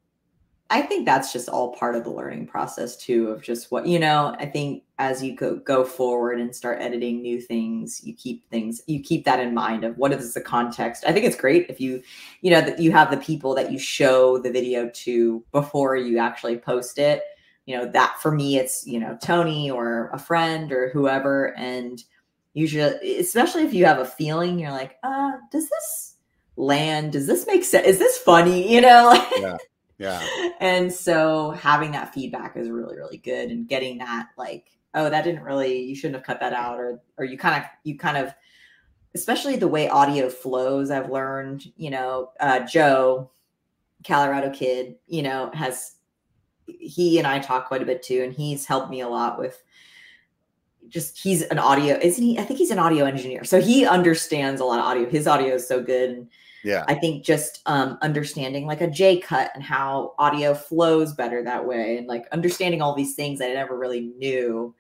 I 0.70 0.82
think 0.82 1.04
that's 1.04 1.32
just 1.32 1.48
all 1.48 1.74
part 1.74 1.96
of 1.96 2.04
the 2.04 2.10
learning 2.10 2.46
process 2.46 2.96
too. 2.96 3.28
Of 3.28 3.42
just 3.42 3.70
what 3.70 3.86
you 3.86 3.98
know. 3.98 4.36
I 4.38 4.46
think 4.46 4.84
as 4.98 5.22
you 5.22 5.34
go 5.34 5.56
go 5.56 5.84
forward 5.84 6.40
and 6.40 6.54
start 6.54 6.80
editing 6.80 7.20
new 7.20 7.40
things, 7.40 8.00
you 8.04 8.14
keep 8.14 8.48
things. 8.50 8.80
You 8.86 9.00
keep 9.00 9.24
that 9.24 9.40
in 9.40 9.52
mind 9.52 9.84
of 9.84 9.98
what 9.98 10.12
is 10.12 10.32
the 10.32 10.40
context. 10.40 11.04
I 11.06 11.12
think 11.12 11.26
it's 11.26 11.36
great 11.36 11.66
if 11.68 11.80
you, 11.80 12.02
you 12.40 12.50
know, 12.50 12.60
that 12.60 12.78
you 12.78 12.92
have 12.92 13.10
the 13.10 13.16
people 13.16 13.54
that 13.56 13.72
you 13.72 13.78
show 13.78 14.38
the 14.38 14.52
video 14.52 14.88
to 14.90 15.44
before 15.52 15.96
you 15.96 16.18
actually 16.18 16.56
post 16.56 16.98
it 16.98 17.22
you 17.66 17.76
know 17.76 17.86
that 17.86 18.16
for 18.20 18.32
me 18.32 18.56
it's 18.56 18.84
you 18.86 18.98
know 18.98 19.16
tony 19.22 19.70
or 19.70 20.10
a 20.12 20.18
friend 20.18 20.72
or 20.72 20.88
whoever 20.90 21.56
and 21.56 22.02
usually 22.54 23.18
especially 23.18 23.62
if 23.62 23.72
you 23.72 23.84
have 23.84 23.98
a 23.98 24.04
feeling 24.04 24.58
you're 24.58 24.72
like 24.72 24.96
uh 25.04 25.32
does 25.52 25.68
this 25.68 26.16
land 26.56 27.12
does 27.12 27.26
this 27.26 27.46
make 27.46 27.62
sense 27.62 27.86
is 27.86 27.98
this 27.98 28.18
funny 28.18 28.72
you 28.72 28.80
know 28.80 29.12
Yeah, 29.36 29.56
and 30.60 30.92
so 30.92 31.50
having 31.52 31.92
that 31.92 32.12
feedback 32.12 32.56
is 32.56 32.70
really 32.70 32.96
really 32.96 33.18
good 33.18 33.50
and 33.50 33.68
getting 33.68 33.98
that 33.98 34.28
like 34.36 34.66
oh 34.94 35.10
that 35.10 35.24
didn't 35.24 35.42
really 35.42 35.82
you 35.82 35.94
shouldn't 35.94 36.16
have 36.16 36.26
cut 36.26 36.40
that 36.40 36.52
out 36.52 36.78
or 36.78 37.00
or 37.18 37.24
you 37.24 37.36
kind 37.36 37.62
of 37.62 37.70
you 37.84 37.96
kind 37.96 38.16
of 38.16 38.32
especially 39.14 39.56
the 39.56 39.68
way 39.68 39.88
audio 39.88 40.28
flows 40.28 40.90
i've 40.90 41.10
learned 41.10 41.64
you 41.76 41.90
know 41.90 42.30
uh 42.40 42.60
joe 42.60 43.30
colorado 44.04 44.50
kid 44.50 44.96
you 45.06 45.22
know 45.22 45.50
has 45.52 45.96
he 46.66 47.18
and 47.18 47.26
i 47.26 47.38
talk 47.38 47.68
quite 47.68 47.82
a 47.82 47.86
bit 47.86 48.02
too 48.02 48.22
and 48.22 48.32
he's 48.32 48.64
helped 48.64 48.90
me 48.90 49.00
a 49.00 49.08
lot 49.08 49.38
with 49.38 49.62
just 50.90 51.18
he's 51.18 51.42
an 51.42 51.58
audio 51.58 51.98
isn't 52.02 52.22
he? 52.22 52.38
I 52.38 52.42
think 52.42 52.58
he's 52.58 52.70
an 52.70 52.78
audio 52.78 53.04
engineer. 53.04 53.44
So 53.44 53.60
he 53.60 53.86
understands 53.86 54.60
a 54.60 54.64
lot 54.64 54.80
of 54.80 54.84
audio. 54.84 55.08
His 55.08 55.26
audio 55.26 55.54
is 55.54 55.66
so 55.66 55.80
good 55.82 56.10
and 56.10 56.28
yeah, 56.64 56.84
I 56.88 56.94
think 56.94 57.24
just 57.24 57.62
um, 57.66 57.98
understanding 58.02 58.66
like 58.66 58.80
a 58.80 58.90
J 58.90 59.18
cut 59.20 59.50
and 59.54 59.62
how 59.62 60.14
audio 60.18 60.54
flows 60.54 61.14
better 61.14 61.42
that 61.44 61.66
way, 61.66 61.98
and 61.98 62.06
like 62.06 62.26
understanding 62.32 62.82
all 62.82 62.94
these 62.94 63.14
things 63.14 63.40
I 63.40 63.48
never 63.48 63.78
really 63.78 64.12
knew 64.18 64.74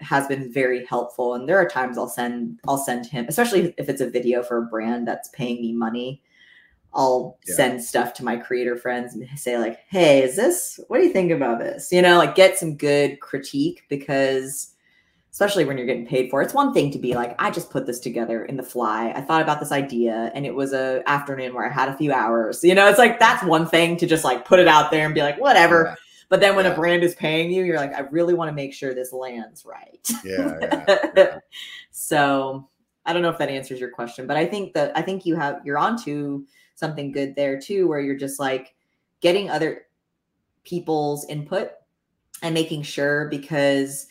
has 0.00 0.28
been 0.28 0.52
very 0.52 0.84
helpful. 0.86 1.34
And 1.34 1.48
there 1.48 1.58
are 1.58 1.68
times 1.68 1.98
I'll 1.98 2.08
send 2.08 2.60
I'll 2.68 2.78
send 2.78 3.06
him, 3.06 3.26
especially 3.28 3.74
if 3.78 3.88
it's 3.88 4.00
a 4.00 4.10
video 4.10 4.42
for 4.42 4.58
a 4.58 4.66
brand 4.66 5.06
that's 5.08 5.28
paying 5.30 5.60
me 5.60 5.72
money. 5.72 6.22
I'll 6.94 7.38
Yeah. 7.46 7.54
send 7.54 7.84
stuff 7.84 8.14
to 8.14 8.24
my 8.24 8.36
creator 8.36 8.76
friends 8.76 9.14
and 9.14 9.26
say 9.38 9.58
like, 9.58 9.80
"Hey, 9.88 10.22
is 10.22 10.36
this? 10.36 10.80
What 10.88 10.98
do 10.98 11.04
you 11.06 11.12
think 11.12 11.30
about 11.32 11.58
this?" 11.58 11.92
You 11.92 12.00
know, 12.02 12.16
like 12.18 12.34
get 12.34 12.58
some 12.58 12.76
good 12.76 13.20
critique 13.20 13.84
because 13.88 14.74
especially 15.30 15.64
when 15.64 15.76
you're 15.76 15.86
getting 15.86 16.06
paid 16.06 16.30
for 16.30 16.40
it. 16.40 16.46
It's 16.46 16.54
one 16.54 16.72
thing 16.72 16.90
to 16.90 16.98
be 16.98 17.14
like, 17.14 17.34
I 17.38 17.50
just 17.50 17.70
put 17.70 17.86
this 17.86 18.00
together 18.00 18.44
in 18.46 18.56
the 18.56 18.62
fly. 18.62 19.12
I 19.14 19.20
thought 19.20 19.42
about 19.42 19.60
this 19.60 19.72
idea 19.72 20.32
and 20.34 20.46
it 20.46 20.54
was 20.54 20.72
a 20.72 21.02
afternoon 21.06 21.54
where 21.54 21.68
I 21.70 21.72
had 21.72 21.88
a 21.88 21.96
few 21.96 22.12
hours. 22.12 22.64
You 22.64 22.74
know, 22.74 22.88
it's 22.88 22.98
like 22.98 23.18
that's 23.18 23.44
one 23.44 23.66
thing 23.66 23.96
to 23.98 24.06
just 24.06 24.24
like 24.24 24.44
put 24.44 24.58
it 24.58 24.66
out 24.68 24.90
there 24.90 25.04
and 25.04 25.14
be 25.14 25.20
like, 25.20 25.38
whatever. 25.40 25.84
Yeah. 25.88 25.94
But 26.30 26.40
then 26.40 26.56
when 26.56 26.64
Yeah. 26.64 26.72
a 26.72 26.76
brand 26.76 27.02
is 27.04 27.14
paying 27.14 27.50
you, 27.50 27.64
you're 27.64 27.76
like, 27.76 27.94
I 27.94 28.00
really 28.00 28.34
want 28.34 28.48
to 28.48 28.54
make 28.54 28.74
sure 28.74 28.94
this 28.94 29.12
lands 29.12 29.64
right. 29.64 30.10
yeah, 30.24 30.58
yeah, 30.60 30.84
yeah. 31.16 31.38
so 31.90 32.68
I 33.06 33.12
don't 33.12 33.22
know 33.22 33.30
if 33.30 33.38
that 33.38 33.48
answers 33.48 33.80
your 33.80 33.90
question, 33.90 34.26
but 34.26 34.36
I 34.36 34.44
think 34.44 34.74
that 34.74 34.96
I 34.96 35.02
think 35.02 35.24
you 35.24 35.36
have 35.36 35.60
you're 35.64 35.78
onto 35.78 36.44
something 36.74 37.12
good 37.12 37.34
there 37.34 37.58
too, 37.58 37.88
where 37.88 38.00
you're 38.00 38.16
just 38.16 38.38
like 38.38 38.74
getting 39.20 39.48
other 39.50 39.86
people's 40.64 41.24
input 41.26 41.70
and 42.42 42.52
making 42.54 42.82
sure 42.82 43.28
because 43.28 44.06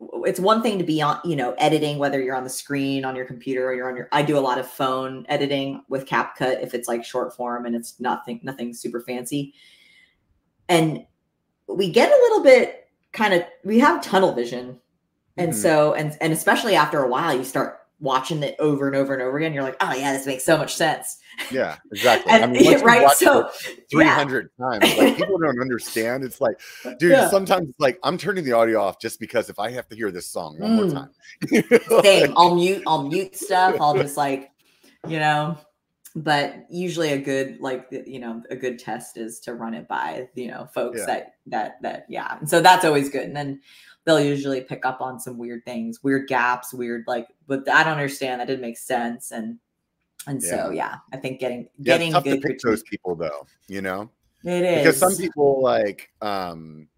it's 0.00 0.40
one 0.40 0.62
thing 0.62 0.78
to 0.78 0.84
be 0.84 1.00
on, 1.00 1.20
you 1.24 1.36
know, 1.36 1.52
editing, 1.52 1.98
whether 1.98 2.20
you're 2.20 2.36
on 2.36 2.44
the 2.44 2.50
screen, 2.50 3.04
on 3.04 3.16
your 3.16 3.24
computer, 3.24 3.66
or 3.68 3.74
you're 3.74 3.88
on 3.88 3.96
your, 3.96 4.08
I 4.12 4.22
do 4.22 4.36
a 4.36 4.40
lot 4.40 4.58
of 4.58 4.68
phone 4.68 5.24
editing 5.28 5.82
with 5.88 6.06
CapCut 6.06 6.62
if 6.62 6.74
it's 6.74 6.88
like 6.88 7.04
short 7.04 7.34
form 7.34 7.64
and 7.64 7.74
it's 7.74 7.98
nothing, 7.98 8.40
nothing 8.42 8.74
super 8.74 9.00
fancy. 9.00 9.54
And 10.68 11.06
we 11.68 11.90
get 11.90 12.10
a 12.10 12.22
little 12.22 12.42
bit 12.42 12.88
kind 13.12 13.32
of, 13.32 13.42
we 13.64 13.78
have 13.78 14.02
tunnel 14.02 14.34
vision. 14.34 14.78
And 15.38 15.52
Mhm. 15.52 15.56
so, 15.56 15.94
and, 15.94 16.16
and 16.20 16.32
especially 16.32 16.74
after 16.74 17.02
a 17.02 17.08
while, 17.08 17.36
you 17.36 17.44
start 17.44 17.85
watching 18.00 18.42
it 18.42 18.54
over 18.58 18.86
and 18.86 18.96
over 18.96 19.14
and 19.14 19.22
over 19.22 19.38
again. 19.38 19.52
You're 19.52 19.62
like, 19.62 19.76
oh 19.80 19.94
yeah, 19.94 20.12
this 20.12 20.26
makes 20.26 20.44
so 20.44 20.56
much 20.56 20.74
sense. 20.74 21.18
Yeah, 21.50 21.76
exactly. 21.92 22.32
And, 22.32 22.44
I 22.44 22.46
mean, 22.46 22.80
right. 22.82 23.10
So, 23.12 23.48
it 23.48 23.86
300 23.90 24.50
times, 24.58 24.96
like 24.96 25.16
people 25.16 25.38
don't 25.38 25.60
understand. 25.60 26.24
It's 26.24 26.40
like, 26.40 26.58
dude, 26.98 27.12
Yeah. 27.12 27.28
sometimes 27.30 27.68
it's 27.70 27.80
like 27.80 27.98
I'm 28.02 28.16
turning 28.18 28.44
the 28.44 28.52
audio 28.52 28.80
off 28.82 29.00
just 29.00 29.20
because 29.20 29.48
if 29.50 29.58
I 29.58 29.70
have 29.70 29.88
to 29.88 29.96
hear 29.96 30.10
this 30.10 30.26
song 30.28 30.58
one 30.58 30.76
more 30.76 30.84
Mm. 30.86 30.92
time. 30.92 32.02
same 32.02 32.32
i'll 32.36 32.54
mute 32.54 32.82
i'll 32.86 33.02
mute 33.08 33.34
stuff 33.36 33.76
i'll 33.80 33.94
just 33.96 34.16
like 34.16 34.50
you 35.08 35.18
know 35.18 35.56
but 36.14 36.64
usually 36.70 37.12
a 37.12 37.18
good 37.18 37.58
like 37.60 37.86
you 37.90 38.18
know 38.18 38.42
a 38.50 38.56
good 38.56 38.78
test 38.78 39.16
is 39.18 39.40
to 39.40 39.54
run 39.54 39.74
it 39.74 39.86
by 39.88 40.28
you 40.34 40.48
know 40.48 40.66
folks 40.72 41.00
Yeah. 41.00 41.06
that 41.06 41.34
that 41.46 41.82
that 41.82 42.06
yeah 42.08 42.38
and 42.38 42.48
so 42.48 42.60
that's 42.60 42.84
always 42.84 43.10
good 43.10 43.22
and 43.24 43.36
then 43.36 43.60
they'll 44.06 44.20
usually 44.20 44.62
pick 44.62 44.86
up 44.86 45.00
on 45.02 45.20
some 45.20 45.36
weird 45.36 45.62
things 45.66 46.02
weird 46.02 46.26
gaps 46.28 46.72
weird 46.72 47.04
like 47.06 47.28
but 47.46 47.68
i 47.68 47.82
don't 47.84 47.92
understand 47.94 48.40
that 48.40 48.46
didn't 48.46 48.62
make 48.62 48.78
sense 48.78 49.32
and 49.32 49.58
and 50.28 50.42
so 50.42 50.70
yeah 50.70 50.96
i 51.12 51.16
think 51.16 51.38
getting 51.38 51.68
Yeah, 51.78 51.94
getting 51.94 52.08
it's 52.08 52.14
tough 52.14 52.24
to 52.24 52.36
pick 52.40 52.58
those 52.60 52.82
people 52.84 53.14
though, 53.14 53.46
you 53.68 53.82
know? 53.82 54.10
it 54.44 54.62
is 54.62 54.76
Because 54.78 54.98
some 54.98 55.16
people 55.16 55.60
like 55.62 56.10
um 56.22 56.88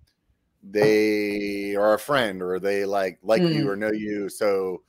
they 0.70 1.74
are 1.76 1.94
a 1.94 1.98
friend 1.98 2.42
or 2.42 2.58
they 2.58 2.84
like 2.84 3.18
like 3.22 3.42
Mm. 3.42 3.54
you 3.54 3.68
or 3.70 3.76
know 3.76 3.92
you. 3.92 4.28
So 4.28 4.82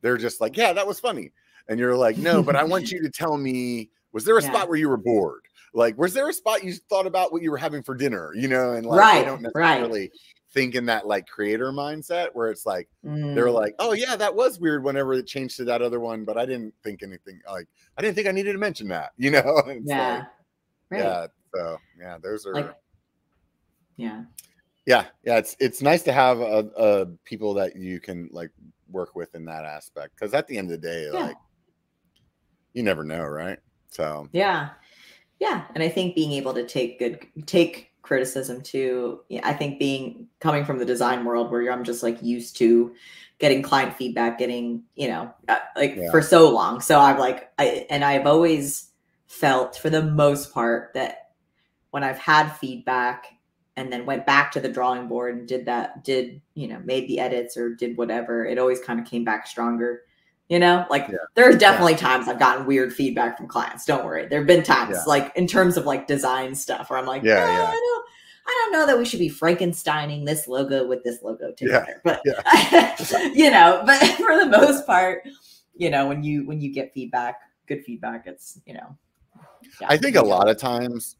they're 0.00 0.16
just 0.18 0.40
like, 0.40 0.56
yeah, 0.56 0.72
that 0.72 0.86
was 0.86 1.00
funny. 1.00 1.32
And 1.68 1.78
you're 1.78 1.96
like, 1.96 2.18
no, 2.18 2.42
but 2.42 2.56
I 2.56 2.64
want 2.64 2.90
you 2.92 3.00
to 3.02 3.10
tell 3.10 3.36
me, 3.36 3.90
was 4.12 4.24
there 4.24 4.36
a 4.38 4.42
Yeah. 4.42 4.48
spot 4.48 4.68
where 4.68 4.78
you 4.78 4.88
were 4.88 4.96
bored? 4.96 5.42
Like, 5.74 5.96
was 5.96 6.12
there 6.12 6.28
a 6.28 6.32
spot 6.34 6.64
you 6.64 6.74
thought 6.74 7.06
about 7.06 7.32
what 7.32 7.40
you 7.42 7.50
were 7.50 7.56
having 7.56 7.82
for 7.82 7.94
dinner? 7.94 8.32
You 8.34 8.48
know, 8.48 8.72
and 8.72 8.84
like 8.84 8.98
Right, 8.98 9.20
they 9.20 9.24
don't 9.24 9.46
right. 9.54 10.10
Think 10.52 10.74
in 10.74 10.84
that 10.86 11.06
like 11.06 11.26
creator 11.26 11.72
mindset 11.72 12.28
where 12.34 12.50
it's 12.50 12.66
like 12.66 12.88
Mm, 13.04 13.34
they're 13.34 13.50
like, 13.50 13.74
oh 13.78 13.92
yeah, 13.94 14.14
that 14.16 14.34
was 14.34 14.60
weird 14.60 14.84
whenever 14.84 15.14
it 15.14 15.26
changed 15.26 15.56
to 15.56 15.64
that 15.64 15.82
other 15.82 15.98
one, 16.00 16.24
but 16.24 16.36
I 16.38 16.46
didn't 16.46 16.74
think 16.84 17.02
anything 17.02 17.40
like 17.50 17.66
I 17.96 18.02
didn't 18.02 18.14
think 18.16 18.28
I 18.28 18.32
needed 18.32 18.52
to 18.52 18.58
mention 18.58 18.88
that, 18.88 19.12
you 19.16 19.30
know? 19.30 19.62
Yeah 19.84 20.16
like, 20.18 20.30
right 20.90 20.98
yeah. 21.00 21.26
So 21.54 21.78
yeah, 21.98 22.18
those 22.22 22.46
are 22.46 22.54
Like- 22.54 22.76
yeah 23.96 24.24
yeah, 24.84 25.04
yeah. 25.24 25.36
It's 25.38 25.54
it's 25.60 25.80
nice 25.80 26.02
to 26.02 26.12
have 26.12 26.40
a, 26.40 26.68
a 26.76 27.06
people 27.24 27.54
that 27.54 27.76
you 27.76 28.00
can 28.00 28.28
like 28.32 28.50
work 28.90 29.14
with 29.14 29.34
in 29.36 29.44
that 29.44 29.64
aspect 29.64 30.14
because 30.16 30.34
at 30.34 30.48
the 30.48 30.58
end 30.58 30.72
of 30.72 30.80
the 30.80 30.86
day, 30.88 31.04
Yeah. 31.04 31.26
like 31.26 31.36
you 32.74 32.82
never 32.82 33.04
know, 33.04 33.22
right? 33.22 33.58
So 33.88 34.28
Yeah. 34.32 34.70
Yeah. 35.38 35.66
And 35.74 35.82
I 35.84 35.88
think 35.88 36.14
being 36.16 36.32
able 36.32 36.52
to 36.54 36.66
take 36.66 36.98
good 36.98 37.24
take 37.46 37.91
criticism 38.02 38.60
too. 38.62 39.20
Yeah, 39.28 39.40
I 39.44 39.52
think 39.52 39.78
being 39.78 40.28
coming 40.40 40.64
from 40.64 40.78
the 40.78 40.84
design 40.84 41.24
world 41.24 41.50
where 41.50 41.70
I'm 41.72 41.84
just 41.84 42.02
like 42.02 42.22
used 42.22 42.56
to 42.58 42.94
getting 43.38 43.62
client 43.62 43.96
feedback, 43.96 44.38
getting, 44.38 44.82
you 44.94 45.08
know, 45.08 45.32
uh, 45.48 45.58
like 45.76 45.96
Yeah. 45.96 46.10
for 46.10 46.22
so 46.22 46.50
long. 46.50 46.80
So 46.80 46.98
I'm 46.98 47.18
like 47.18 47.50
I 47.58 47.86
and 47.90 48.04
I've 48.04 48.26
always 48.26 48.90
felt 49.26 49.76
for 49.76 49.90
the 49.90 50.02
most 50.02 50.52
part 50.52 50.92
that 50.94 51.30
when 51.90 52.04
I've 52.04 52.18
had 52.18 52.50
feedback 52.50 53.26
and 53.76 53.92
then 53.92 54.04
went 54.06 54.26
back 54.26 54.52
to 54.52 54.60
the 54.60 54.68
drawing 54.68 55.08
board 55.08 55.34
and 55.36 55.48
did 55.48 55.66
that 55.66 56.04
did, 56.04 56.40
you 56.54 56.68
know, 56.68 56.80
made 56.84 57.08
the 57.08 57.18
edits 57.18 57.56
or 57.56 57.74
did 57.74 57.96
whatever, 57.96 58.44
it 58.44 58.58
always 58.58 58.80
kind 58.80 59.00
of 59.00 59.06
came 59.06 59.24
back 59.24 59.46
stronger. 59.46 60.02
You 60.52 60.58
know, 60.58 60.84
like 60.90 61.08
Yeah. 61.08 61.16
there's 61.34 61.56
definitely 61.56 61.94
times 61.94 62.28
I've 62.28 62.38
gotten 62.38 62.66
weird 62.66 62.92
feedback 62.92 63.38
from 63.38 63.48
clients. 63.48 63.86
Don't 63.86 64.04
worry. 64.04 64.26
There 64.26 64.40
have 64.40 64.46
been 64.46 64.62
times 64.62 64.98
Yeah. 64.98 65.04
like 65.06 65.34
in 65.34 65.46
terms 65.46 65.78
of 65.78 65.86
like 65.86 66.06
design 66.06 66.54
stuff 66.54 66.90
where 66.90 66.98
I'm 66.98 67.06
like, 67.06 67.22
Yeah, 67.22 67.42
"Uh, 67.42 67.46
yeah. 67.46 67.64
I 67.68 67.72
don't 67.72 68.04
I 68.46 68.50
don't 68.50 68.72
know 68.72 68.86
that 68.86 68.98
we 68.98 69.06
should 69.06 69.18
be 69.18 69.30
Frankensteining 69.30 70.26
this 70.26 70.46
logo 70.46 70.86
with 70.86 71.02
this 71.04 71.22
logo 71.22 71.52
together. 71.52 72.02
But 72.04 72.20
you 73.34 73.50
know, 73.50 73.82
but 73.86 73.98
for 74.18 74.36
the 74.36 74.44
most 74.46 74.84
part, 74.84 75.22
you 75.74 75.88
know, 75.88 76.06
when 76.06 76.22
you 76.22 76.46
when 76.46 76.60
you 76.60 76.70
get 76.70 76.92
feedback, 76.92 77.36
good 77.66 77.82
feedback, 77.86 78.26
it's 78.26 78.60
you 78.66 78.74
know. 78.74 78.94
yeah, 79.80 79.86
I 79.88 79.96
think 79.96 80.16
a 80.16 80.22
lot 80.22 80.50
of 80.50 80.58
times 80.58 81.16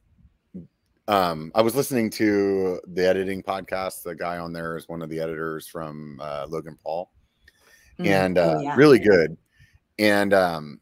um 1.09 1.51
I 1.55 1.63
was 1.63 1.75
listening 1.75 2.11
to 2.11 2.83
the 2.87 3.09
editing 3.09 3.43
podcast. 3.43 4.03
The 4.03 4.15
guy 4.15 4.37
on 4.37 4.53
there 4.53 4.77
is 4.77 4.91
one 4.91 5.01
of 5.01 5.09
the 5.09 5.21
editors 5.21 5.67
from 5.67 6.21
uh, 6.23 6.45
Logan 6.51 6.77
Paul. 6.85 7.11
Mm, 8.03 8.07
and 8.07 8.39
oh, 8.39 8.43
uh, 8.43 8.61
yeah. 8.61 8.75
really 8.77 8.99
good. 8.99 9.37
And 9.99 10.33
um, 10.35 10.81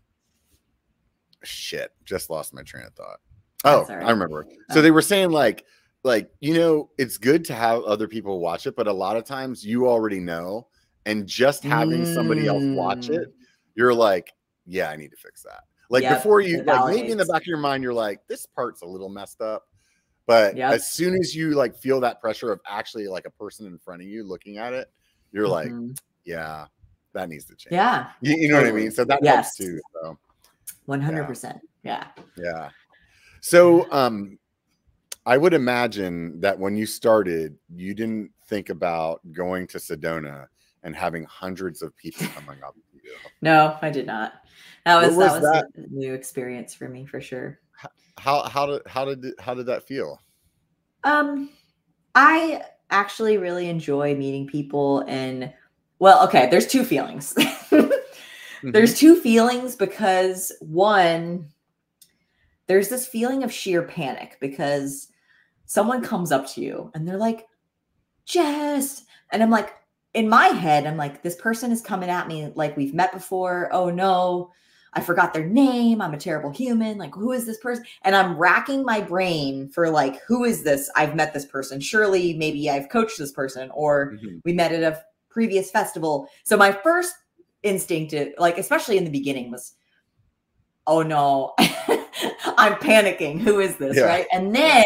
shit, 1.42 1.92
just 2.04 2.30
lost 2.30 2.54
my 2.54 2.62
train 2.62 2.84
of 2.84 2.94
thought. 2.94 3.20
Oh, 3.64 3.84
right. 3.88 4.06
I 4.06 4.10
remember. 4.10 4.46
So 4.70 4.78
Oh. 4.78 4.82
they 4.82 4.90
were 4.90 5.02
saying 5.02 5.30
like, 5.30 5.66
like 6.02 6.30
you 6.40 6.54
know, 6.54 6.90
it's 6.98 7.18
good 7.18 7.44
to 7.46 7.54
have 7.54 7.82
other 7.84 8.08
people 8.08 8.40
watch 8.40 8.66
it, 8.66 8.74
but 8.76 8.86
a 8.86 8.92
lot 8.92 9.16
of 9.16 9.24
times 9.24 9.64
you 9.64 9.86
already 9.88 10.20
know, 10.20 10.68
and 11.06 11.26
just 11.26 11.62
having 11.62 12.04
somebody 12.04 12.46
else 12.46 12.64
watch 12.74 13.08
Mm. 13.08 13.22
it, 13.22 13.34
you're 13.74 13.94
like, 13.94 14.32
yeah, 14.66 14.88
I 14.90 14.96
need 14.96 15.10
to 15.10 15.16
fix 15.16 15.42
that. 15.42 15.64
Like 15.90 16.02
Yep, 16.02 16.18
before 16.18 16.40
you, 16.40 16.60
it 16.60 16.66
like 16.66 16.94
maybe 16.94 17.10
in 17.10 17.18
the 17.18 17.26
back 17.26 17.42
of 17.42 17.46
your 17.46 17.58
mind, 17.58 17.82
you're 17.82 17.92
like, 17.94 18.26
this 18.28 18.46
part's 18.46 18.82
a 18.82 18.86
little 18.86 19.08
messed 19.08 19.40
up. 19.40 19.64
But 20.26 20.56
Yep. 20.56 20.72
as 20.72 20.90
soon 20.92 21.14
as 21.16 21.34
you 21.34 21.50
like 21.52 21.76
feel 21.76 22.00
that 22.00 22.20
pressure 22.20 22.52
of 22.52 22.60
actually 22.66 23.08
like 23.08 23.26
a 23.26 23.30
person 23.30 23.66
in 23.66 23.76
front 23.78 24.00
of 24.00 24.08
you 24.08 24.22
looking 24.22 24.58
at 24.58 24.72
it, 24.72 24.90
you're 25.32 25.48
like, 25.48 25.70
Mhm. 25.70 25.98
yeah, 26.24 26.66
that 27.12 27.28
needs 27.28 27.44
to 27.46 27.54
change. 27.56 27.72
yeah, 27.72 28.10
You, 28.20 28.36
you 28.36 28.48
know 28.48 28.56
what 28.56 28.66
I 28.66 28.72
mean? 28.72 28.90
So 28.90 29.04
that 29.04 29.20
Yes. 29.22 29.34
helps 29.34 29.56
too. 29.56 29.80
So 29.94 30.18
one 30.86 31.00
hundred 31.00 31.26
percent. 31.26 31.58
Yeah. 31.82 32.08
yeah. 32.36 32.70
So 33.40 33.90
um 33.92 34.38
I 35.26 35.36
would 35.36 35.54
imagine 35.54 36.40
that 36.40 36.58
when 36.58 36.76
you 36.76 36.86
started, 36.86 37.56
you 37.74 37.94
didn't 37.94 38.32
think 38.46 38.70
about 38.70 39.20
going 39.32 39.66
to 39.68 39.78
Sedona 39.78 40.46
and 40.82 40.96
having 40.96 41.24
hundreds 41.24 41.82
of 41.82 41.94
people 41.96 42.26
coming 42.34 42.62
up 42.66 42.74
to 42.74 42.96
you. 43.04 43.14
No, 43.42 43.76
I 43.82 43.90
did 43.90 44.06
not. 44.06 44.34
That 44.86 45.00
was, 45.00 45.16
was 45.16 45.42
that 45.42 45.66
was 45.76 45.84
a 45.84 45.94
new 45.94 46.14
experience 46.14 46.74
for 46.74 46.88
me 46.88 47.06
for 47.06 47.20
sure. 47.20 47.60
How 48.18 48.42
how 48.48 48.66
did 48.66 48.82
how 48.86 49.04
did 49.04 49.24
how 49.38 49.54
did 49.54 49.66
that 49.66 49.86
feel? 49.86 50.20
Um, 51.04 51.50
I 52.14 52.62
actually 52.90 53.38
really 53.38 53.68
enjoy 53.68 54.14
meeting 54.14 54.46
people 54.46 55.00
and 55.06 55.52
well, 56.00 56.24
okay, 56.26 56.48
there's 56.50 56.66
two 56.66 56.84
feelings. 56.84 57.34
Mm-hmm. 57.70 58.72
there's 58.72 58.98
two 58.98 59.16
feelings 59.18 59.74
because 59.74 60.52
one, 60.60 61.48
there's 62.66 62.90
this 62.90 63.06
feeling 63.06 63.42
of 63.42 63.50
sheer 63.50 63.82
panic 63.82 64.36
because 64.38 65.08
someone 65.64 66.02
comes 66.02 66.30
up 66.30 66.46
to 66.48 66.60
you 66.60 66.90
and 66.94 67.08
they're 67.08 67.16
like, 67.16 67.46
Jess. 68.26 69.04
And 69.32 69.42
I'm 69.42 69.48
like, 69.48 69.72
in 70.12 70.28
my 70.28 70.48
head, 70.48 70.86
I'm 70.86 70.98
like, 70.98 71.22
this 71.22 71.36
person 71.36 71.72
is 71.72 71.80
coming 71.80 72.10
at 72.10 72.28
me 72.28 72.52
like 72.54 72.76
we've 72.76 72.92
met 72.92 73.12
before. 73.12 73.70
Oh 73.72 73.88
no, 73.88 74.50
I 74.92 75.00
forgot 75.00 75.32
their 75.32 75.46
name. 75.46 76.02
I'm 76.02 76.12
a 76.12 76.18
terrible 76.18 76.50
human. 76.50 76.98
Like, 76.98 77.14
who 77.14 77.32
is 77.32 77.46
this 77.46 77.58
person? 77.60 77.86
And 78.02 78.14
I'm 78.14 78.36
racking 78.36 78.84
my 78.84 79.00
brain 79.00 79.70
for 79.70 79.88
like, 79.88 80.20
who 80.28 80.44
is 80.44 80.62
this? 80.64 80.90
I've 80.96 81.16
met 81.16 81.32
this 81.32 81.46
person. 81.46 81.80
Surely, 81.80 82.34
maybe 82.34 82.68
I've 82.68 82.90
coached 82.90 83.16
this 83.16 83.32
person, 83.32 83.70
or 83.72 84.18
Mhm. 84.22 84.42
we 84.44 84.52
met 84.52 84.72
at 84.72 84.82
a 84.82 85.02
previous 85.30 85.70
festival. 85.70 86.28
So 86.44 86.56
my 86.56 86.72
first 86.72 87.14
instinct, 87.62 88.10
to, 88.10 88.32
like 88.38 88.58
especially 88.58 88.98
in 88.98 89.04
the 89.04 89.10
beginning, 89.10 89.50
was, 89.50 89.74
oh 90.86 91.02
no, 91.02 91.54
I'm 91.58 92.74
panicking. 92.74 93.40
Who 93.40 93.60
is 93.60 93.76
this? 93.76 93.96
Yeah. 93.96 94.04
Right? 94.04 94.26
And 94.32 94.54
then, 94.54 94.84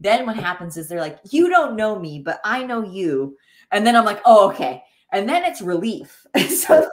then 0.00 0.26
what 0.26 0.36
happens 0.36 0.76
is 0.76 0.88
they're 0.88 1.00
like, 1.00 1.18
you 1.30 1.48
don't 1.48 1.76
know 1.76 1.98
me, 1.98 2.20
but 2.24 2.40
I 2.44 2.64
know 2.64 2.84
you. 2.84 3.36
And 3.72 3.86
then 3.86 3.96
I'm 3.96 4.04
like, 4.04 4.20
oh 4.24 4.50
okay. 4.50 4.82
And 5.12 5.28
then 5.28 5.44
it's 5.44 5.62
relief. 5.62 6.26
so 6.48 6.88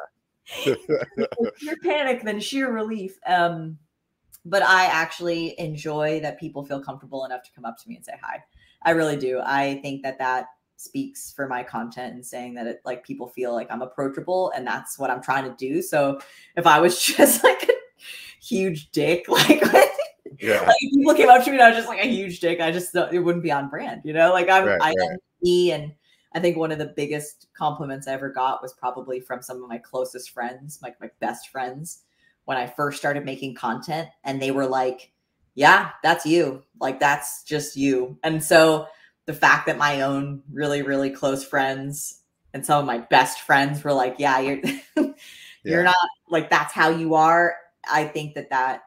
sheer 0.45 0.78
panic 1.84 2.24
than 2.24 2.39
sheer 2.39 2.72
relief. 2.72 3.18
Um, 3.26 3.78
but 4.45 4.62
I 4.62 4.86
actually 4.86 5.60
enjoy 5.60 6.20
that 6.22 6.39
people 6.39 6.64
feel 6.64 6.80
comfortable 6.80 7.26
enough 7.26 7.43
to 7.43 7.51
come 7.51 7.66
up 7.66 7.78
to 7.80 7.89
me 7.89 7.95
and 7.95 8.06
say 8.06 8.14
hi. 8.22 8.43
I 8.84 8.91
really 8.91 9.18
do. 9.18 9.41
I 9.43 9.80
think 9.82 10.03
that 10.03 10.20
that 10.20 10.45
speaks 10.78 11.32
for 11.32 11.47
my 11.47 11.63
content 11.63 12.13
and 12.13 12.26
saying 12.26 12.53
that 12.55 12.67
it 12.67 12.82
like 12.86 13.05
people 13.05 13.28
feel 13.28 13.53
like 13.53 13.71
I'm 13.71 13.82
approachable 13.82 14.51
and 14.55 14.65
that's 14.65 14.99
what 14.99 15.09
I'm 15.09 15.21
trying 15.21 15.45
to 15.45 15.55
do. 15.57 15.82
So 15.82 16.19
if 16.55 16.67
I 16.67 16.80
was 16.80 17.03
just 17.03 17.43
like 17.43 17.63
a 17.63 17.73
huge 18.43 18.91
dick, 18.91 19.26
like, 19.30 19.61
yeah. 20.39 20.61
like 20.61 20.78
people 20.80 21.13
came 21.13 21.30
up 21.30 21.43
to 21.43 21.51
me 21.51 21.57
and 21.57 21.63
I 21.63 21.69
was 21.69 21.78
just 21.78 21.88
like 21.89 22.03
a 22.03 22.07
huge 22.07 22.39
dick, 22.39 22.59
I 22.59 22.71
just 22.71 22.95
it 22.95 23.19
wouldn't 23.19 23.43
be 23.43 23.51
on 23.51 23.69
brand, 23.69 24.01
you 24.03 24.13
know? 24.13 24.32
Like 24.32 24.49
I'm 24.49 24.65
Right, 24.65 24.82
I 24.82 24.89
right. 24.89 25.11
am 25.11 25.17
me 25.41 25.71
and 25.71 25.93
I 26.34 26.39
think 26.39 26.57
one 26.57 26.71
of 26.71 26.80
the 26.80 26.93
biggest 26.97 27.47
compliments 27.57 28.07
I 28.07 28.13
ever 28.13 28.30
got 28.30 28.61
was 28.61 28.73
probably 28.73 29.21
from 29.21 29.41
some 29.41 29.63
of 29.63 29.69
my 29.69 29.78
closest 29.78 30.32
friends, 30.32 30.80
like 30.84 30.99
my 30.99 31.09
best 31.21 31.47
friends, 31.47 32.01
when 32.43 32.57
I 32.57 32.67
first 32.67 32.97
started 32.97 33.23
making 33.26 33.55
content. 33.55 34.09
And 34.26 34.41
they 34.41 34.51
were 34.51 34.67
like, 34.67 35.11
Yeah, 35.55 35.91
that's 36.03 36.26
you. 36.26 36.63
Like, 36.82 36.99
that's 36.99 37.43
just 37.43 37.78
you. 37.78 38.19
And 38.23 38.43
so 38.43 38.88
the 39.26 39.34
fact 39.34 39.65
that 39.67 39.78
my 39.78 40.01
own 40.01 40.43
really, 40.51 40.82
really 40.82 41.09
close 41.09 41.43
friends 41.45 42.21
and 42.53 42.65
some 42.65 42.80
of 42.80 42.86
my 42.86 42.99
best 42.99 43.41
friends 43.41 43.84
were 43.84 43.93
like, 43.93 44.15
"Yeah, 44.19 44.39
you're 44.39 44.61
you're 45.65 45.84
Yeah. 45.84 45.84
not 45.84 45.95
like 46.30 46.49
that's 46.49 46.73
how 46.73 46.89
you 46.89 47.15
are." 47.15 47.55
I 47.91 48.05
think 48.05 48.36
that 48.36 48.49
that 48.49 48.84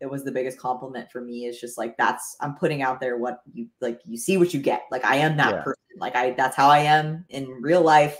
it 0.00 0.10
was 0.10 0.24
the 0.24 0.32
biggest 0.32 0.58
compliment 0.58 1.10
for 1.10 1.20
me 1.20 1.46
is 1.46 1.60
just 1.60 1.78
like 1.78 1.96
that's 1.96 2.36
I'm 2.40 2.54
putting 2.56 2.82
out 2.82 3.00
there 3.00 3.16
what 3.18 3.42
you 3.52 3.68
like 3.80 4.00
you 4.04 4.18
see 4.18 4.36
what 4.36 4.54
you 4.54 4.60
get. 4.60 4.82
Like 4.90 5.04
I 5.04 5.16
am 5.16 5.36
that 5.38 5.56
Yeah. 5.56 5.64
person. 5.64 5.80
Like 5.98 6.16
I 6.16 6.32
that's 6.32 6.56
how 6.56 6.68
I 6.68 6.80
am 6.80 7.24
in 7.30 7.48
real 7.62 7.82
life 7.82 8.18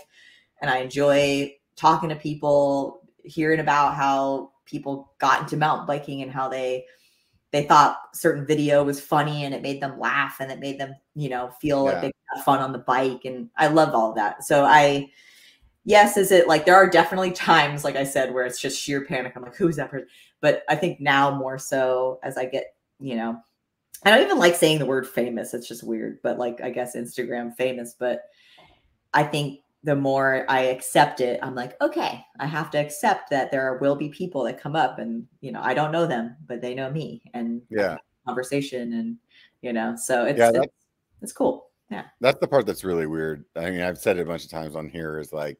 and 0.61 0.69
I 0.69 0.77
enjoy 0.79 1.55
talking 1.75 2.09
to 2.09 2.15
people, 2.15 3.01
hearing 3.23 3.59
about 3.59 3.95
how 3.95 4.51
people 4.65 5.13
got 5.19 5.41
into 5.41 5.57
mountain 5.57 5.85
biking 5.87 6.21
and 6.21 6.31
how 6.31 6.47
they 6.49 6.85
they 7.55 7.63
thought 7.63 7.97
certain 8.13 8.45
video 8.45 8.83
was 8.83 8.99
funny 8.99 9.45
and 9.45 9.55
it 9.55 9.61
made 9.61 9.81
them 9.81 9.97
laugh 9.97 10.41
and 10.41 10.51
it 10.51 10.59
made 10.59 10.77
them, 10.77 10.93
you 11.15 11.29
know, 11.29 11.49
feel 11.61 11.85
Yeah. 11.85 11.91
like 11.91 12.01
they 12.01 12.11
had 12.33 12.43
fun 12.43 12.59
on 12.59 12.73
the 12.73 12.79
bike. 12.79 13.23
And 13.23 13.49
I 13.55 13.67
love 13.67 13.95
all 13.95 14.09
of 14.09 14.15
that. 14.15 14.43
So 14.43 14.65
I 14.65 15.09
yes, 15.85 16.17
is 16.17 16.33
it 16.33 16.49
like 16.49 16.65
there 16.65 16.75
are 16.75 16.89
definitely 16.89 17.31
times, 17.51 17.85
like 17.85 17.95
I 17.95 18.03
said, 18.03 18.33
where 18.33 18.45
it's 18.45 18.59
just 18.59 18.77
sheer 18.77 19.05
panic. 19.05 19.31
I'm 19.37 19.41
like, 19.43 19.55
who's 19.55 19.77
that 19.77 19.89
person? 19.89 20.07
But 20.41 20.63
I 20.67 20.75
think 20.75 20.99
now 20.99 21.33
more 21.33 21.57
so 21.57 22.19
as 22.23 22.37
I 22.37 22.45
get, 22.45 22.75
you 22.99 23.15
know, 23.15 23.41
I 24.03 24.11
don't 24.11 24.23
even 24.25 24.37
like 24.37 24.55
saying 24.55 24.79
the 24.79 24.85
word 24.85 25.07
famous. 25.07 25.53
It's 25.53 25.67
just 25.67 25.81
weird, 25.81 26.19
but 26.23 26.37
like 26.37 26.59
I 26.61 26.71
guess 26.71 26.93
Instagram 26.97 27.55
famous. 27.55 27.95
But 27.97 28.23
I 29.13 29.23
think 29.23 29.61
the 29.85 29.95
more 29.95 30.45
I 30.49 30.61
accept 30.61 31.21
it, 31.21 31.39
I'm 31.43 31.53
like, 31.53 31.79
okay, 31.79 32.25
I 32.39 32.47
have 32.47 32.71
to 32.71 32.79
accept 32.79 33.29
that 33.29 33.51
there 33.51 33.77
will 33.79 33.95
be 33.95 34.09
people 34.09 34.43
that 34.45 34.59
come 34.59 34.75
up 34.75 34.97
and, 34.97 35.27
you 35.41 35.51
know, 35.51 35.61
I 35.63 35.75
don't 35.75 35.91
know 35.91 36.07
them, 36.07 36.35
but 36.47 36.59
they 36.59 36.73
know 36.73 36.89
me 36.89 37.21
and 37.35 37.61
Yeah. 37.69 37.97
conversation 38.25 38.93
and, 38.93 39.17
you 39.61 39.71
know, 39.73 39.95
so 39.95 40.25
it's, 40.25 40.39
Yeah, 40.39 40.45
it's, 40.47 40.53
that's- 40.53 40.71
it's 41.21 41.31
cool. 41.33 41.69
Yeah. 41.91 42.05
That's 42.19 42.39
the 42.39 42.47
part 42.47 42.65
that's 42.65 42.83
really 42.83 43.05
weird. 43.05 43.45
I 43.55 43.69
mean, 43.69 43.81
I've 43.81 43.99
said 43.99 44.17
it 44.17 44.23
a 44.23 44.25
bunch 44.25 44.43
of 44.43 44.49
times 44.49 44.75
on 44.75 44.89
here 44.89 45.19
is 45.19 45.31
like 45.31 45.59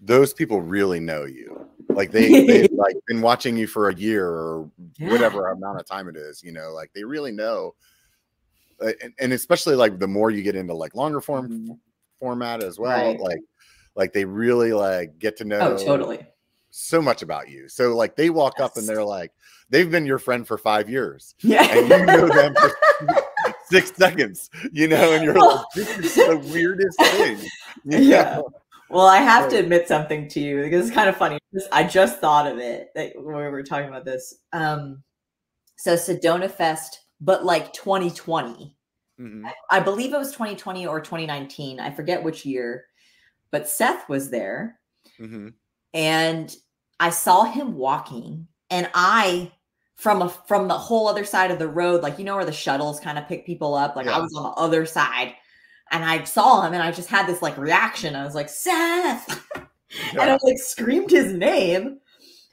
those 0.00 0.32
people 0.32 0.60
really 0.62 1.00
know 1.00 1.24
you. 1.24 1.68
Like 1.88 2.12
they 2.12 2.28
they've 2.46 2.70
like 2.72 2.94
been 3.08 3.20
watching 3.20 3.56
you 3.56 3.66
for 3.66 3.88
a 3.88 3.94
year 3.96 4.28
or 4.28 4.70
Yeah. 4.96 5.10
whatever 5.10 5.48
amount 5.48 5.80
of 5.80 5.86
time 5.86 6.08
it 6.08 6.16
is, 6.16 6.40
you 6.44 6.52
know, 6.52 6.72
like 6.72 6.92
they 6.94 7.02
really 7.02 7.32
know. 7.32 7.74
And, 8.80 9.12
and 9.18 9.32
especially 9.32 9.74
like 9.74 9.98
the 9.98 10.06
more 10.06 10.30
you 10.30 10.44
get 10.44 10.54
into 10.54 10.72
like 10.72 10.94
longer 10.94 11.20
form 11.20 11.48
Mhm. 11.48 11.78
Format 12.18 12.62
as 12.62 12.78
well, 12.78 13.06
Right. 13.06 13.20
like 13.20 13.40
like 13.94 14.12
they 14.12 14.24
really 14.24 14.72
like 14.72 15.18
get 15.18 15.36
to 15.38 15.44
know 15.44 15.58
Oh, 15.60 15.76
totally. 15.84 16.24
so 16.70 17.02
much 17.02 17.22
about 17.22 17.48
you. 17.48 17.68
So 17.68 17.96
like 17.96 18.14
they 18.16 18.30
walk 18.30 18.60
up 18.60 18.76
and 18.76 18.86
they're 18.86 19.02
like, 19.04 19.32
they've 19.70 19.90
been 19.90 20.06
your 20.06 20.18
friend 20.18 20.46
for 20.46 20.56
five 20.58 20.88
years 20.88 21.34
Yeah. 21.42 21.64
and 21.64 21.88
you 21.88 22.06
know 22.06 22.28
them 22.28 22.54
for 22.54 22.70
six 23.64 23.92
seconds, 23.96 24.50
you 24.72 24.86
know, 24.88 25.12
and 25.14 25.24
you're 25.24 25.34
like, 25.38 25.64
this 25.74 25.98
is 25.98 26.14
the 26.14 26.36
weirdest 26.52 26.98
thing. 27.00 27.38
you 27.84 27.98
Yeah. 27.98 28.22
know? 28.36 28.48
Well, 28.90 29.06
I 29.06 29.18
have 29.18 29.50
to 29.50 29.56
admit 29.58 29.86
something 29.88 30.28
to 30.28 30.40
you 30.40 30.62
because 30.62 30.86
it's 30.86 30.94
kind 30.94 31.08
of 31.10 31.16
funny. 31.16 31.38
I 31.72 31.82
just 31.84 32.20
thought 32.20 32.46
of 32.50 32.58
it 32.58 32.88
that 32.94 33.12
when 33.16 33.36
we 33.36 33.42
were 33.48 33.62
talking 33.62 33.88
about 33.88 34.04
this. 34.06 34.36
Um, 34.54 35.02
so 35.76 35.94
Sedona 35.94 36.50
Fest, 36.50 37.00
but 37.20 37.44
like 37.44 37.72
2020. 37.74 38.74
Mhm. 39.18 39.50
I 39.70 39.80
believe 39.80 40.12
it 40.14 40.18
was 40.18 40.32
2020 40.32 40.86
or 40.86 41.00
2019. 41.00 41.80
I 41.80 41.90
forget 41.90 42.22
which 42.22 42.44
year, 42.46 42.86
but 43.50 43.68
Seth 43.68 44.08
was 44.08 44.30
there 44.30 44.78
Mhm. 45.18 45.54
and 45.94 46.54
I 47.00 47.10
saw 47.10 47.44
him 47.44 47.76
walking 47.76 48.46
and 48.70 48.88
I 48.94 49.52
from 49.96 50.22
a 50.22 50.28
from 50.28 50.68
the 50.68 50.78
whole 50.78 51.08
other 51.08 51.24
side 51.24 51.50
of 51.50 51.58
the 51.58 51.66
road, 51.68 52.02
like 52.02 52.18
you 52.18 52.24
know 52.24 52.36
where 52.36 52.44
the 52.44 52.52
shuttles 52.52 53.00
kind 53.00 53.18
of 53.18 53.26
pick 53.26 53.44
people 53.44 53.74
up, 53.74 53.96
like 53.96 54.06
I 54.06 54.18
was 54.20 54.32
on 54.36 54.44
the 54.44 54.48
other 54.50 54.86
side 54.86 55.34
and 55.90 56.04
I 56.04 56.22
saw 56.24 56.62
him 56.62 56.72
and 56.74 56.82
I 56.82 56.92
just 56.92 57.08
had 57.08 57.26
this 57.26 57.42
like 57.42 57.56
reaction. 57.58 58.14
I 58.14 58.24
was 58.24 58.34
like, 58.36 58.48
Seth, 58.48 59.28
and 59.56 60.20
I 60.20 60.26
Yeah. 60.26 60.38
like 60.42 60.58
screamed 60.58 61.10
his 61.10 61.32
name 61.32 61.98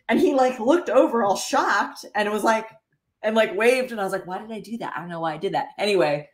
and 0.10 0.20
he 0.20 0.34
like 0.34 0.60
looked 0.60 0.90
over 0.90 1.24
all 1.24 1.36
shocked 1.36 2.06
and 2.16 2.28
it 2.28 2.32
was 2.32 2.44
like 2.44 2.70
and 3.22 3.36
like 3.36 3.56
waved 3.56 3.92
and 3.92 4.00
I 4.02 4.04
was 4.04 4.14
like, 4.14 4.26
why 4.26 4.40
did 4.40 4.52
I 4.52 4.60
do 4.62 4.78
that? 4.80 4.94
I 4.96 5.00
don't 5.00 5.10
know 5.10 5.20
why 5.20 5.34
I 5.34 5.38
did 5.38 5.54
that. 5.54 5.68
Anyway, 5.78 6.30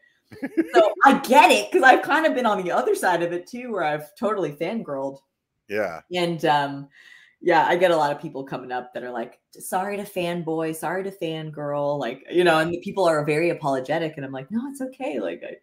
so 0.74 0.94
I 1.06 1.20
get 1.20 1.52
it 1.52 1.72
because 1.72 1.84
I've 1.84 2.02
kind 2.02 2.26
of 2.26 2.34
been 2.34 2.46
on 2.46 2.64
the 2.64 2.72
other 2.72 2.96
side 2.96 3.24
of 3.24 3.34
it 3.34 3.48
too, 3.48 3.72
where 3.72 3.84
I've 3.84 4.16
totally 4.16 4.52
fangirled. 4.52 5.20
Yeah. 5.70 6.02
And 6.14 6.44
um, 6.46 6.90
yeah, 7.42 7.66
I 7.66 7.76
get 7.76 7.92
a 7.92 7.96
lot 7.98 8.12
of 8.12 8.22
people 8.22 8.44
coming 8.44 8.72
up 8.72 8.94
that 8.94 9.04
are 9.04 9.12
like, 9.12 9.40
sorry 9.52 9.98
to 9.98 10.04
fanboy, 10.04 10.76
sorry 10.76 11.04
to 11.04 11.12
fangirl, 11.12 12.00
like, 12.00 12.24
you 12.32 12.44
know, 12.44 12.60
and 12.60 12.82
people 12.82 13.06
are 13.06 13.26
very 13.26 13.50
apologetic. 13.50 14.14
And 14.16 14.26
I'm 14.26 14.32
like, 14.32 14.52
no, 14.52 14.62
it's 14.70 14.82
okay. 14.82 15.20
Like, 15.20 15.44
I 15.44 15.56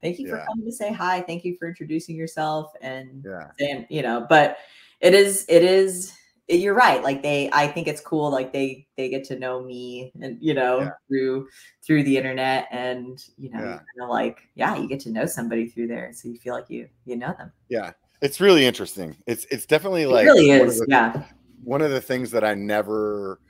thank 0.00 0.18
you 0.18 0.28
for 0.28 0.36
Yeah. 0.36 0.46
coming 0.46 0.64
to 0.66 0.72
say 0.72 0.92
hi. 0.92 1.22
Thank 1.22 1.44
you 1.44 1.56
for 1.58 1.68
introducing 1.68 2.16
yourself. 2.16 2.72
And 2.80 3.24
Yeah. 3.24 3.50
and, 3.58 3.86
you 3.90 4.02
know, 4.02 4.26
but 4.28 4.58
it 5.00 5.14
is, 5.14 5.44
it 5.48 5.62
is, 5.62 6.12
you're 6.48 6.74
right. 6.74 7.02
Like 7.02 7.22
they, 7.22 7.48
I 7.52 7.66
think 7.66 7.88
it's 7.88 8.00
cool. 8.00 8.30
Like 8.30 8.52
they, 8.52 8.86
they 8.96 9.08
get 9.08 9.24
to 9.24 9.38
know 9.38 9.62
me 9.62 10.12
and, 10.20 10.36
you 10.40 10.52
know, 10.54 10.80
Yeah. 10.80 10.90
through, 11.08 11.48
through 11.86 12.02
the 12.04 12.16
internet 12.16 12.68
and, 12.70 13.18
you 13.38 13.50
know, 13.50 13.60
Yeah. 13.60 13.76
kind 13.76 14.02
of 14.02 14.10
like, 14.10 14.42
yeah, 14.54 14.76
you 14.76 14.86
get 14.88 15.00
to 15.00 15.10
know 15.10 15.24
somebody 15.26 15.68
through 15.68 15.86
there. 15.88 16.10
So 16.12 16.28
you 16.28 16.36
feel 16.38 16.54
like 16.54 16.68
you, 16.68 16.88
you 17.06 17.16
know 17.16 17.34
them. 17.38 17.50
Yeah. 17.68 17.92
It's 18.20 18.40
really 18.40 18.64
interesting. 18.66 19.16
It's 19.26 19.44
it's 19.50 19.66
definitely 19.66 20.02
It 20.02 20.08
like 20.08 20.24
really 20.26 20.48
one 20.58 20.68
is. 20.68 20.78
the- 20.80 20.86
Yeah. 20.88 21.24
one 21.62 21.82
of 21.82 21.90
the 21.90 22.00
things 22.00 22.30
that 22.30 22.44
I 22.44 22.54
never 22.54 23.40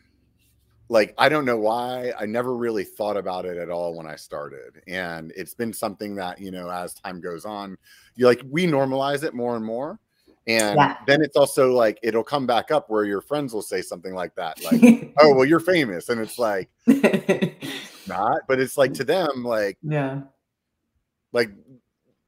like 0.88 1.14
I 1.16 1.28
don't 1.28 1.45
know 1.47 1.57
why 1.59 2.12
I 2.18 2.26
never 2.26 2.55
really 2.57 2.84
thought 2.84 3.16
about 3.16 3.45
it 3.47 3.57
at 3.57 3.70
all 3.70 3.97
when 3.97 4.07
I 4.07 4.16
started 4.16 4.82
and 4.86 5.32
it's 5.36 5.55
been 5.55 5.72
something 5.72 6.14
that 6.16 6.40
you 6.40 6.51
know 6.51 6.70
as 6.70 6.92
time 6.95 7.20
goes 7.20 7.45
on 7.47 7.76
you 8.16 8.26
like 8.26 8.42
we 8.51 8.66
normalize 8.66 9.24
it 9.24 9.32
more 9.32 9.57
and 9.57 9.64
more 9.64 9.99
and 10.47 10.76
Yeah. 10.76 10.97
then 11.07 11.22
it's 11.22 11.36
also 11.36 11.72
like 11.72 11.99
it'll 12.03 12.24
come 12.24 12.47
back 12.47 12.70
up 12.70 12.90
where 12.90 13.05
your 13.05 13.20
friends 13.20 13.53
will 13.55 13.62
say 13.62 13.80
something 13.82 14.14
like 14.14 14.34
that 14.34 14.62
like 14.64 15.12
oh 15.20 15.34
well 15.34 15.45
you're 15.45 15.61
famous 15.61 16.09
and 16.09 16.20
it's 16.20 16.38
like 16.38 16.68
not 18.07 18.40
but 18.49 18.61
it's 18.61 18.76
like 18.76 18.92
to 18.95 19.05
them 19.05 19.45
like 19.45 19.78
yeah. 19.82 20.20
like 21.32 21.51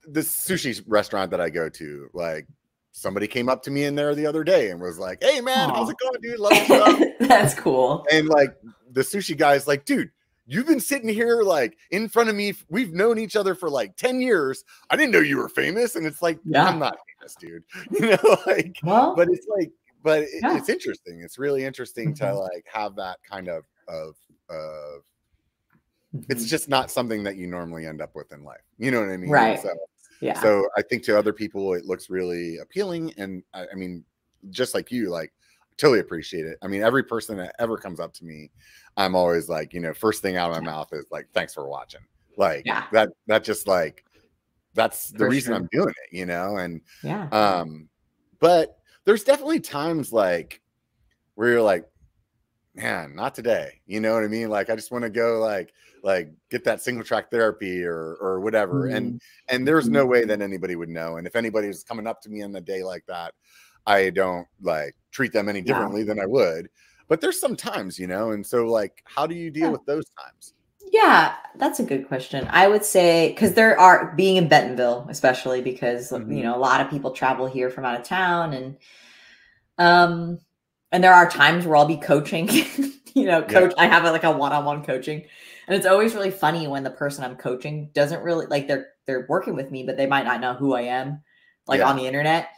this 0.08 0.32
sushi 0.34 0.82
restaurant 0.86 1.30
that 1.30 1.40
I 1.40 1.50
go 1.50 1.68
to 1.68 2.08
like 2.14 2.46
somebody 2.92 3.26
came 3.26 3.48
up 3.48 3.62
to 3.64 3.70
me 3.70 3.84
in 3.84 3.94
there 3.94 4.14
the 4.14 4.24
other 4.26 4.44
day 4.44 4.70
and 4.70 4.80
was 4.80 4.98
like 4.98 5.22
hey 5.22 5.40
man 5.40 5.68
how's 5.68 5.90
it 5.90 5.96
going 5.98 6.20
dude 6.22 6.38
love 6.38 6.52
your 6.52 6.64
stuff 6.64 7.00
That's 7.20 7.54
cool. 7.54 8.06
and 8.10 8.28
like 8.28 8.56
the 8.92 9.02
sushi 9.02 9.36
guy's 9.36 9.66
like, 9.66 9.84
dude, 9.84 10.10
you've 10.46 10.66
been 10.66 10.80
sitting 10.80 11.08
here 11.08 11.42
like 11.42 11.76
in 11.90 12.08
front 12.08 12.28
of 12.28 12.36
me. 12.36 12.54
We've 12.68 12.92
known 12.92 13.18
each 13.18 13.36
other 13.36 13.54
for 13.54 13.68
like 13.68 13.96
10 13.96 14.20
years. 14.20 14.64
I 14.90 14.96
didn't 14.96 15.12
know 15.12 15.18
you 15.20 15.36
were 15.38 15.48
famous. 15.48 15.96
And 15.96 16.06
it's 16.06 16.22
like, 16.22 16.38
Yeah. 16.44 16.64
I'm 16.64 16.78
not 16.78 16.98
famous, 17.18 17.34
dude. 17.34 17.64
You 18.00 18.10
know, 18.10 18.36
like, 18.46 18.78
Well, 18.82 19.14
but 19.16 19.28
it's 19.28 19.46
like, 19.48 19.72
but 20.02 20.22
it- 20.22 20.30
Yeah. 20.42 20.56
it's 20.56 20.68
interesting. 20.68 21.20
It's 21.20 21.38
really 21.38 21.64
interesting 21.64 22.14
to 22.14 22.24
Mhm. 22.24 22.40
like 22.40 22.64
have 22.72 22.94
that 22.96 23.18
kind 23.28 23.48
of 23.48 23.64
of 23.88 24.14
of 24.48 25.02
it's 26.28 26.44
mhm. 26.44 26.48
just 26.48 26.68
not 26.68 26.90
something 26.90 27.22
that 27.24 27.36
you 27.36 27.46
normally 27.46 27.84
end 27.86 28.00
up 28.00 28.14
with 28.14 28.32
in 28.32 28.44
life. 28.44 28.62
You 28.78 28.90
know 28.90 29.00
what 29.00 29.10
I 29.10 29.16
mean? 29.16 29.30
Right. 29.30 29.60
So 29.60 29.74
yeah. 30.20 30.40
so 30.40 30.68
I 30.76 30.82
think 30.82 31.02
to 31.04 31.18
other 31.18 31.32
people 31.32 31.74
it 31.74 31.84
looks 31.84 32.08
really 32.08 32.58
appealing. 32.58 33.12
And 33.16 33.42
I, 33.52 33.66
I 33.72 33.74
mean, 33.74 34.04
just 34.50 34.74
like 34.74 34.90
you, 34.92 35.10
like 35.10 35.32
totally 35.78 36.00
appreciate 36.00 36.46
it. 36.46 36.58
I 36.62 36.68
mean, 36.68 36.82
every 36.82 37.02
person 37.04 37.36
that 37.38 37.54
ever 37.58 37.76
comes 37.76 38.00
up 38.00 38.12
to 38.14 38.24
me, 38.24 38.50
I'm 38.96 39.14
always 39.14 39.48
like, 39.48 39.72
you 39.74 39.80
know, 39.80 39.92
first 39.94 40.22
thing 40.22 40.36
out 40.36 40.50
of 40.50 40.56
my 40.56 40.70
mouth 40.70 40.88
is 40.92 41.06
like, 41.10 41.28
thanks 41.34 41.54
for 41.54 41.68
watching. 41.68 42.00
Like 42.36 42.64
Yeah. 42.66 42.84
that 42.92 43.10
that 43.26 43.44
just 43.44 43.66
like 43.66 44.04
that's 44.74 45.10
the 45.10 45.18
For 45.18 45.28
reason 45.28 45.52
sure. 45.52 45.56
I'm 45.62 45.68
doing 45.72 45.88
it, 46.04 46.16
you 46.16 46.26
know, 46.26 46.56
and 46.58 46.80
yeah. 47.02 47.28
um, 47.32 47.88
but 48.40 48.76
there's 49.04 49.24
definitely 49.24 49.60
times 49.60 50.12
like 50.12 50.60
where 51.34 51.48
you're 51.50 51.62
like, 51.62 51.86
man, 52.74 53.14
not 53.14 53.34
today. 53.34 53.80
You 53.86 54.00
know 54.00 54.14
what 54.14 54.24
I 54.24 54.28
mean? 54.28 54.48
Like 54.50 54.70
I 54.70 54.76
just 54.76 54.90
want 54.92 55.04
to 55.04 55.10
go 55.10 55.38
like 55.40 55.72
like 56.02 56.30
get 56.50 56.64
that 56.64 56.82
single 56.82 57.04
track 57.04 57.30
therapy 57.30 57.84
or 57.84 58.16
or 58.20 58.40
whatever. 58.40 58.86
And 58.86 59.14
Mhm. 59.14 59.20
and 59.48 59.66
there's 59.66 59.88
no 59.90 60.04
Mm-hmm. 60.04 60.10
way 60.10 60.24
that 60.24 60.42
anybody 60.42 60.76
would 60.76 60.88
know. 60.88 61.16
And 61.16 61.26
if 61.26 61.36
anybody 61.36 61.68
was 61.68 61.84
coming 61.84 62.06
up 62.06 62.20
to 62.22 62.28
me 62.30 62.42
on 62.42 62.54
a 62.54 62.60
day 62.60 62.82
like 62.84 63.06
that, 63.06 63.34
I 63.86 64.10
don't 64.10 64.46
like 64.60 64.94
treat 65.12 65.32
them 65.32 65.48
any 65.48 65.60
Yeah. 65.60 65.64
differently 65.64 66.02
than 66.04 66.20
I 66.20 66.26
would. 66.26 66.68
But 67.08 67.20
there's 67.20 67.40
some 67.40 67.56
times, 67.56 67.98
you 67.98 68.06
know, 68.08 68.32
and 68.32 68.44
so 68.46 68.66
like, 68.66 69.02
how 69.06 69.26
do 69.26 69.34
you 69.34 69.50
deal 69.50 69.70
Yeah. 69.70 69.72
with 69.72 69.84
those 69.86 70.06
times? 70.20 70.54
Yeah, 70.92 71.34
that's 71.56 71.80
a 71.80 71.84
good 71.84 72.06
question. 72.08 72.46
I 72.50 72.68
would 72.68 72.84
say 72.84 73.30
because 73.30 73.54
there 73.54 73.78
are 73.78 74.14
being 74.16 74.36
in 74.36 74.48
Bentonville, 74.48 75.06
especially 75.10 75.60
because 75.60 76.10
Mhm. 76.10 76.36
you 76.36 76.42
know 76.42 76.56
a 76.56 76.58
lot 76.58 76.80
of 76.80 76.90
people 76.90 77.10
travel 77.10 77.46
here 77.46 77.70
from 77.70 77.84
out 77.84 77.98
of 78.00 78.06
town, 78.06 78.52
and 78.54 78.76
um, 79.78 80.38
and 80.92 81.02
there 81.02 81.12
are 81.12 81.28
times 81.28 81.66
where 81.66 81.76
I'll 81.76 81.86
be 81.86 81.96
coaching. 81.96 82.48
you 83.14 83.26
know, 83.26 83.42
coach. 83.42 83.72
I 83.78 83.86
have 83.86 84.04
like 84.04 84.24
a 84.24 84.30
one-on-one 84.32 84.84
coaching, 84.84 85.24
and 85.66 85.76
it's 85.76 85.86
always 85.86 86.14
really 86.14 86.30
funny 86.30 86.68
when 86.68 86.84
the 86.84 86.90
person 86.90 87.24
I'm 87.24 87.36
coaching 87.36 87.90
doesn't 87.94 88.22
really 88.22 88.46
like 88.46 88.68
they're 88.68 88.88
they're 89.06 89.26
working 89.28 89.54
with 89.54 89.70
me, 89.70 89.84
but 89.84 89.96
they 89.96 90.06
might 90.06 90.24
not 90.24 90.40
know 90.40 90.54
who 90.54 90.74
I 90.74 90.82
am, 90.82 91.22
like 91.66 91.80
Yeah. 91.80 91.88
on 91.88 91.96
the 91.96 92.06
internet, 92.06 92.48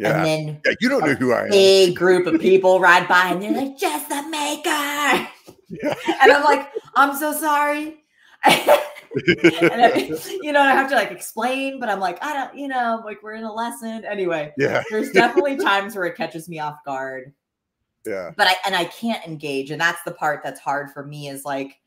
Yeah. 0.00 0.16
and 0.16 0.26
then 0.26 0.60
yeah 0.64 0.72
you 0.80 0.88
don't 0.88 1.04
know 1.04 1.14
who 1.14 1.32
I 1.32 1.44
am. 1.44 1.50
big 1.50 1.94
group 1.94 2.26
of 2.26 2.40
people 2.40 2.80
ride 2.80 3.06
by 3.06 3.28
and 3.28 3.42
they're 3.42 3.52
like, 3.52 3.78
Jess 3.78 4.08
the 4.08 4.22
Maker. 4.28 5.28
Yeah. 5.68 5.94
And 6.22 6.32
I'm 6.32 6.42
like, 6.42 6.68
I'm 6.96 7.14
so 7.16 7.32
sorry. 7.32 7.98
and 8.44 9.82
I, 9.82 10.10
you 10.42 10.52
know, 10.52 10.60
I 10.62 10.72
have 10.72 10.88
to 10.90 10.96
like 10.96 11.10
explain, 11.10 11.78
but 11.78 11.88
I'm 11.88 12.00
like, 12.00 12.22
I 12.24 12.32
don't, 12.32 12.56
you 12.56 12.68
know, 12.68 13.02
like 13.04 13.22
we're 13.22 13.34
in 13.34 13.44
a 13.44 13.52
lesson 13.52 14.04
anyway. 14.04 14.52
yeah, 14.56 14.82
There's 14.90 15.10
definitely 15.10 15.56
times 15.56 15.94
where 15.94 16.06
it 16.06 16.16
catches 16.16 16.48
me 16.48 16.58
off 16.58 16.76
guard, 16.84 17.32
yeah, 18.06 18.30
but 18.36 18.46
I 18.46 18.56
and 18.64 18.74
I 18.74 18.84
can't 18.84 19.24
engage, 19.26 19.70
and 19.70 19.80
that's 19.80 20.02
the 20.04 20.12
part 20.12 20.42
that's 20.42 20.60
hard 20.60 20.90
for 20.90 21.04
me 21.04 21.28
is 21.28 21.44
like 21.44 21.78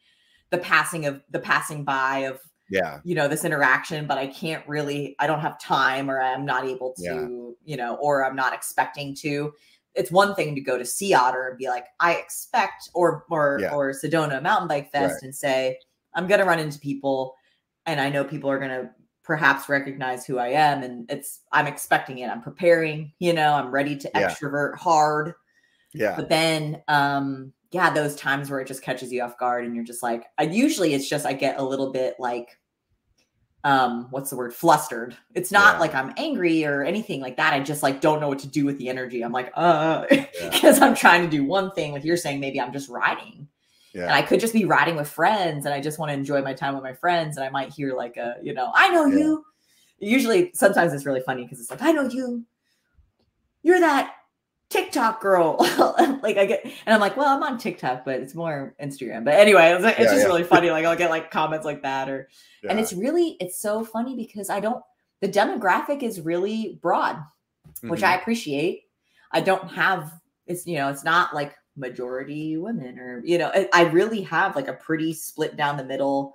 the 0.51 0.59
passing 0.59 1.05
of 1.05 1.21
the 1.31 1.39
passing 1.39 1.83
by 1.83 2.19
of 2.19 2.39
yeah, 2.73 2.99
you 3.03 3.15
know 3.15 3.27
this 3.27 3.45
interaction 3.45 4.07
but 4.07 4.17
i 4.17 4.25
can't 4.27 4.67
really 4.67 5.15
i 5.19 5.27
don't 5.27 5.39
have 5.41 5.59
time 5.59 6.09
or 6.09 6.21
i'm 6.21 6.45
not 6.45 6.65
able 6.65 6.93
to 6.97 7.03
Yeah. 7.03 7.27
you 7.71 7.77
know 7.77 7.95
or 7.95 8.25
i'm 8.25 8.35
not 8.35 8.53
expecting 8.53 9.15
to 9.17 9.53
it's 9.95 10.11
one 10.11 10.33
thing 10.33 10.55
to 10.55 10.61
go 10.61 10.77
to 10.77 10.85
sea 10.85 11.13
otter 11.13 11.47
and 11.47 11.57
be 11.57 11.67
like 11.69 11.85
i 11.99 12.13
expect 12.15 12.89
or 12.93 13.25
or 13.29 13.59
Yeah. 13.61 13.73
or 13.73 13.91
sedona 13.91 14.41
mountain 14.41 14.67
bike 14.67 14.91
fest 14.91 15.23
and 15.23 15.35
say 15.35 15.77
i'm 16.15 16.27
going 16.27 16.39
to 16.39 16.45
run 16.45 16.59
into 16.59 16.79
people 16.79 17.35
and 17.85 18.01
i 18.01 18.09
know 18.09 18.23
people 18.23 18.49
are 18.49 18.59
going 18.59 18.71
to 18.71 18.89
perhaps 19.23 19.69
recognize 19.69 20.25
who 20.25 20.37
i 20.39 20.47
am 20.49 20.83
and 20.83 21.09
it's 21.11 21.41
i'm 21.51 21.67
expecting 21.67 22.17
it 22.19 22.29
i'm 22.29 22.41
preparing 22.41 23.13
you 23.19 23.33
know 23.33 23.53
i'm 23.53 23.71
ready 23.71 23.95
to 23.95 24.09
Yeah. 24.15 24.29
extrovert 24.29 24.75
hard 24.77 25.33
yeah, 25.93 26.15
but 26.15 26.27
then 26.27 26.81
um 26.87 27.53
yeah 27.71 27.91
those 27.93 28.15
times 28.15 28.49
where 28.49 28.59
it 28.59 28.67
just 28.67 28.81
catches 28.81 29.11
you 29.13 29.21
off 29.21 29.37
guard 29.37 29.63
and 29.63 29.75
you're 29.75 29.83
just 29.83 30.01
like 30.03 30.25
I 30.39 30.43
usually 30.43 30.93
it's 30.95 31.07
just 31.07 31.25
I 31.25 31.33
get 31.33 31.59
a 31.59 31.63
little 31.63 31.91
bit 31.91 32.15
like 32.19 32.57
um 33.65 34.07
what's 34.11 34.29
the 34.29 34.35
word? 34.35 34.53
Flustered. 34.53 35.15
It's 35.35 35.51
not 35.51 35.75
Yeah. 35.75 35.79
like 35.79 35.95
i'm 35.95 36.13
angry 36.17 36.65
or 36.65 36.83
anything 36.83 37.21
like 37.21 37.37
that. 37.37 37.53
I 37.53 37.59
just 37.61 37.81
like 37.83 38.01
don't 38.01 38.19
know 38.19 38.27
what 38.27 38.39
to 38.39 38.47
do 38.47 38.65
with 38.65 38.77
the 38.77 38.89
energy. 38.89 39.21
I'm 39.21 39.31
like 39.31 39.51
uh 39.55 40.05
Yeah. 40.11 40.25
because 40.51 40.81
i'm 40.81 40.95
trying 40.95 41.23
to 41.23 41.29
do 41.29 41.43
one 41.45 41.71
thing. 41.71 41.91
Like 41.93 42.03
you're 42.03 42.17
saying 42.17 42.39
maybe 42.39 42.59
i'm 42.59 42.73
just 42.73 42.89
riding 42.89 43.47
and 43.95 44.11
i 44.11 44.23
could 44.23 44.39
just 44.39 44.53
be 44.53 44.65
riding 44.65 44.95
with 44.95 45.07
friends 45.07 45.65
and 45.67 45.73
i 45.73 45.79
just 45.79 45.99
want 45.99 46.09
to 46.09 46.13
enjoy 46.15 46.41
my 46.41 46.51
time 46.53 46.73
with 46.73 46.81
my 46.83 46.93
friends 46.93 47.37
and 47.37 47.45
i 47.45 47.49
might 47.49 47.71
hear 47.71 47.95
like 47.95 48.17
a 48.17 48.37
you 48.41 48.51
know 48.53 48.71
i 48.73 48.89
know 48.89 49.05
Yeah. 49.05 49.17
you. 49.17 49.45
Usually 49.99 50.51
sometimes 50.55 50.93
it's 50.93 51.05
really 51.05 51.21
funny 51.21 51.43
because 51.43 51.59
it's 51.61 51.69
like 51.71 51.81
i 51.83 51.91
know 51.91 52.09
you. 52.09 52.43
You're 53.61 53.79
that 53.79 54.15
tiktok 54.73 55.21
girl 55.21 55.55
like 56.23 56.37
i 56.37 56.45
get 56.45 56.63
and 56.65 56.93
i'm 56.93 56.99
like 56.99 57.15
well 57.15 57.27
i'm 57.27 57.43
on 57.43 57.57
tiktok 57.57 58.03
but 58.03 58.19
it's 58.19 58.33
more 58.35 58.73
instagram 58.81 59.23
but 59.23 59.35
anyway 59.35 59.71
it's, 59.71 59.83
it's 59.85 59.99
Yeah, 59.99 60.05
just 60.05 60.17
yeah. 60.19 60.25
really 60.25 60.43
funny 60.43 60.71
like 60.71 60.83
i'll 60.85 60.95
get 60.97 61.09
like 61.11 61.29
comments 61.31 61.65
like 61.65 61.83
that 61.83 62.09
or 62.09 62.27
and 62.67 62.79
it's 62.79 62.91
really 62.93 63.37
it's 63.39 63.59
so 63.61 63.85
funny 63.85 64.15
because 64.15 64.49
i 64.49 64.59
don't 64.59 64.83
the 65.21 65.29
demographic 65.29 66.01
is 66.03 66.19
really 66.21 66.79
broad 66.81 67.17
which 67.81 68.01
Mhm. 68.01 68.07
i 68.07 68.15
appreciate 68.15 68.83
i 69.31 69.39
don't 69.39 69.67
have 69.71 70.11
it's 70.47 70.65
you 70.65 70.77
know 70.77 70.89
it's 70.89 71.03
not 71.03 71.33
like 71.35 71.53
majority 71.77 72.57
women 72.57 72.97
or 72.99 73.21
you 73.25 73.37
know 73.37 73.51
I, 73.73 73.83
really 73.83 74.21
have 74.23 74.55
like 74.55 74.67
a 74.67 74.73
pretty 74.73 75.11
split 75.13 75.55
down 75.55 75.75
the 75.77 75.83
middle 75.83 76.33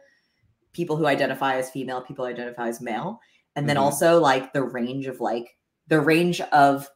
people 0.73 0.97
who 0.97 1.07
identify 1.07 1.57
as 1.57 1.71
female 1.71 2.01
people 2.03 2.25
who 2.25 2.31
identify 2.33 2.69
as 2.69 2.81
male 2.81 3.21
and 3.57 3.69
then 3.69 3.77
Mhm. 3.77 3.81
also 3.83 4.21
like 4.21 4.53
the 4.53 4.63
range 4.63 5.07
of 5.07 5.21
like 5.21 5.57
the 5.89 6.01
range 6.01 6.41
of 6.41 6.89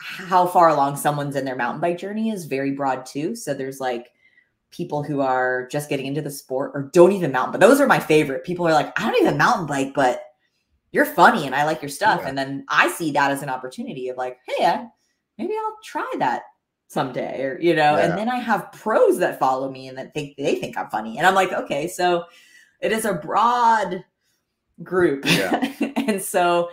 how 0.00 0.46
far 0.46 0.68
along 0.68 0.96
someone's 0.96 1.36
in 1.36 1.44
their 1.44 1.56
mountain 1.56 1.80
bike 1.80 1.98
journey 1.98 2.30
is 2.30 2.44
very 2.44 2.70
broad 2.72 3.04
too 3.04 3.34
so 3.34 3.52
there's 3.52 3.80
like 3.80 4.08
people 4.70 5.02
who 5.02 5.20
are 5.20 5.66
just 5.72 5.88
getting 5.88 6.06
into 6.06 6.20
the 6.22 6.30
sport 6.30 6.70
or 6.74 6.90
don't 6.92 7.12
even 7.12 7.32
mountain 7.32 7.52
but 7.52 7.60
those 7.60 7.80
are 7.80 7.86
my 7.86 7.98
favorite 7.98 8.44
people 8.44 8.66
are 8.66 8.72
like 8.72 8.98
i 9.00 9.04
don't 9.10 9.20
even 9.20 9.36
mountain 9.36 9.66
bike 9.66 9.92
but 9.94 10.22
you're 10.92 11.04
funny 11.04 11.46
and 11.46 11.54
i 11.54 11.64
like 11.64 11.82
your 11.82 11.88
stuff 11.88 12.20
Yeah. 12.22 12.28
and 12.28 12.38
then 12.38 12.64
i 12.68 12.88
see 12.90 13.10
that 13.12 13.30
as 13.30 13.42
an 13.42 13.48
opportunity 13.48 14.08
of 14.08 14.16
like 14.16 14.38
hey 14.46 14.64
I, 14.66 14.86
maybe 15.36 15.54
i'll 15.54 15.76
try 15.82 16.10
that 16.18 16.42
someday 16.86 17.42
or 17.42 17.58
you 17.60 17.74
know 17.74 17.96
Yeah. 17.96 18.08
and 18.08 18.18
then 18.18 18.28
i 18.28 18.36
have 18.38 18.70
pros 18.72 19.18
that 19.18 19.38
follow 19.38 19.70
me 19.70 19.88
and 19.88 19.98
that 19.98 20.14
think 20.14 20.36
they 20.36 20.54
think 20.56 20.76
i'm 20.78 20.88
funny 20.90 21.18
and 21.18 21.26
i'm 21.26 21.34
like 21.34 21.52
okay 21.52 21.88
so 21.88 22.24
it 22.80 22.92
is 22.92 23.04
a 23.04 23.14
broad 23.14 24.04
group 24.82 25.24
Yeah. 25.26 25.72
and 25.96 26.22
so 26.22 26.70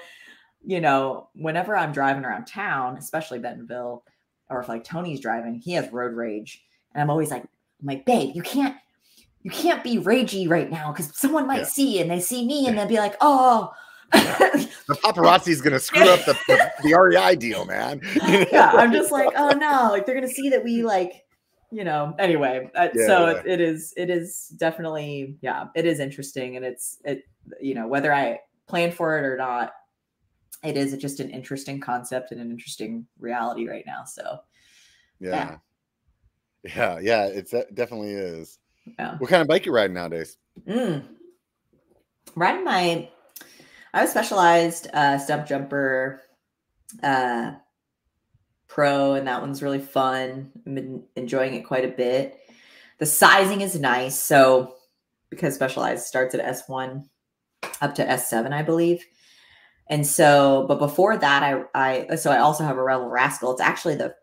you 0.65 0.81
know 0.81 1.29
whenever 1.35 1.75
i'm 1.75 1.91
driving 1.91 2.25
around 2.25 2.45
town 2.45 2.97
especially 2.97 3.39
bentonville 3.39 4.03
or 4.49 4.61
if 4.61 4.67
like 4.69 4.83
tony's 4.83 5.19
driving 5.19 5.55
he 5.55 5.73
has 5.73 5.91
road 5.91 6.13
rage 6.13 6.63
and 6.93 7.01
i'm 7.01 7.09
always 7.09 7.31
like 7.31 7.43
i'm 7.43 7.85
like 7.85 8.05
babe 8.05 8.35
you 8.35 8.41
can't 8.41 8.75
you 9.43 9.51
can't 9.51 9.83
be 9.83 9.97
ragey 9.97 10.49
right 10.49 10.71
now 10.71 10.91
because 10.91 11.15
someone 11.15 11.45
might 11.47 11.59
Yeah. 11.59 11.65
see 11.65 12.01
and 12.01 12.09
they 12.09 12.19
see 12.19 12.45
me 12.45 12.67
and 12.67 12.77
they'll 12.77 12.87
be 12.87 12.97
like 12.97 13.15
oh 13.21 13.71
the 14.11 14.95
paparazzi 15.03 15.49
is 15.49 15.61
gonna 15.61 15.79
screw 15.79 16.07
up 16.09 16.23
the, 16.25 16.33
the, 16.47 16.71
the 16.83 16.93
REI 16.93 17.35
deal, 17.35 17.65
man. 17.65 17.99
yeah, 18.51 18.71
I'm 18.73 18.91
just 18.93 19.11
like, 19.11 19.29
oh 19.35 19.49
no, 19.49 19.89
like 19.91 20.05
they're 20.05 20.15
gonna 20.15 20.27
see 20.27 20.49
that 20.49 20.63
we 20.63 20.83
like, 20.83 21.25
you 21.71 21.83
know. 21.83 22.13
Anyway, 22.19 22.69
uh, 22.75 22.89
Yeah, 22.93 23.07
so 23.07 23.25
yeah. 23.29 23.39
It, 23.39 23.45
it 23.47 23.61
is, 23.61 23.93
it 23.97 24.09
is 24.09 24.53
definitely, 24.57 25.37
yeah, 25.41 25.65
it 25.75 25.85
is 25.85 25.99
interesting, 25.99 26.55
and 26.55 26.63
it's, 26.63 26.99
it, 27.03 27.23
you 27.59 27.73
know, 27.73 27.87
whether 27.87 28.13
I 28.13 28.39
plan 28.67 28.91
for 28.91 29.17
it 29.17 29.25
or 29.25 29.37
not, 29.37 29.73
it 30.65 30.77
is 30.77 30.95
just 30.97 31.19
an 31.19 31.29
interesting 31.29 31.79
concept 31.79 32.31
and 32.31 32.41
an 32.41 32.51
interesting 32.51 33.05
reality 33.19 33.67
right 33.67 33.85
now. 33.85 34.03
So 34.05 34.39
yeah, 35.19 35.57
yeah, 36.63 36.99
yeah. 36.99 37.25
It's 37.27 37.53
it 37.53 37.73
definitely 37.75 38.11
is. 38.13 38.59
yeah, 38.99 39.17
What 39.17 39.29
kind 39.29 39.41
of 39.41 39.47
bike 39.47 39.65
you 39.65 39.71
riding 39.73 39.93
nowadays? 39.93 40.37
mm. 40.67 41.03
riding 42.35 42.63
my, 42.63 43.09
I 43.93 43.99
have 43.99 44.09
specialized 44.09 44.87
uh, 44.93 45.17
Stumpjumper, 45.17 46.19
uh, 47.03 47.51
pro, 48.67 49.13
and 49.13 49.27
that 49.27 49.41
one's 49.41 49.61
really 49.63 49.79
fun. 49.79 50.51
I've 50.65 50.75
been 50.75 51.03
enjoying 51.15 51.53
it 51.55 51.65
quite 51.65 51.85
a 51.85 51.89
bit. 51.95 52.39
The 52.99 53.05
sizing 53.05 53.61
is 53.61 53.79
nice, 53.79 54.17
so 54.21 54.75
because 55.29 55.55
specialized 55.55 56.05
starts 56.05 56.35
at 56.35 56.45
S1 56.45 57.05
up 57.81 57.95
to 57.95 58.05
S7, 58.05 58.51
I 58.53 58.61
believe. 58.61 59.05
And 59.87 60.05
so, 60.05 60.65
but 60.67 60.79
before 60.79 61.17
that, 61.17 61.43
I 61.43 62.07
I 62.09 62.15
so 62.15 62.31
I 62.31 62.39
also 62.39 62.63
have 62.63 62.77
a 62.77 62.83
Revel 62.83 63.09
Rascal. 63.09 63.51
It's 63.51 63.61
actually 63.61 63.95
the 63.95 64.15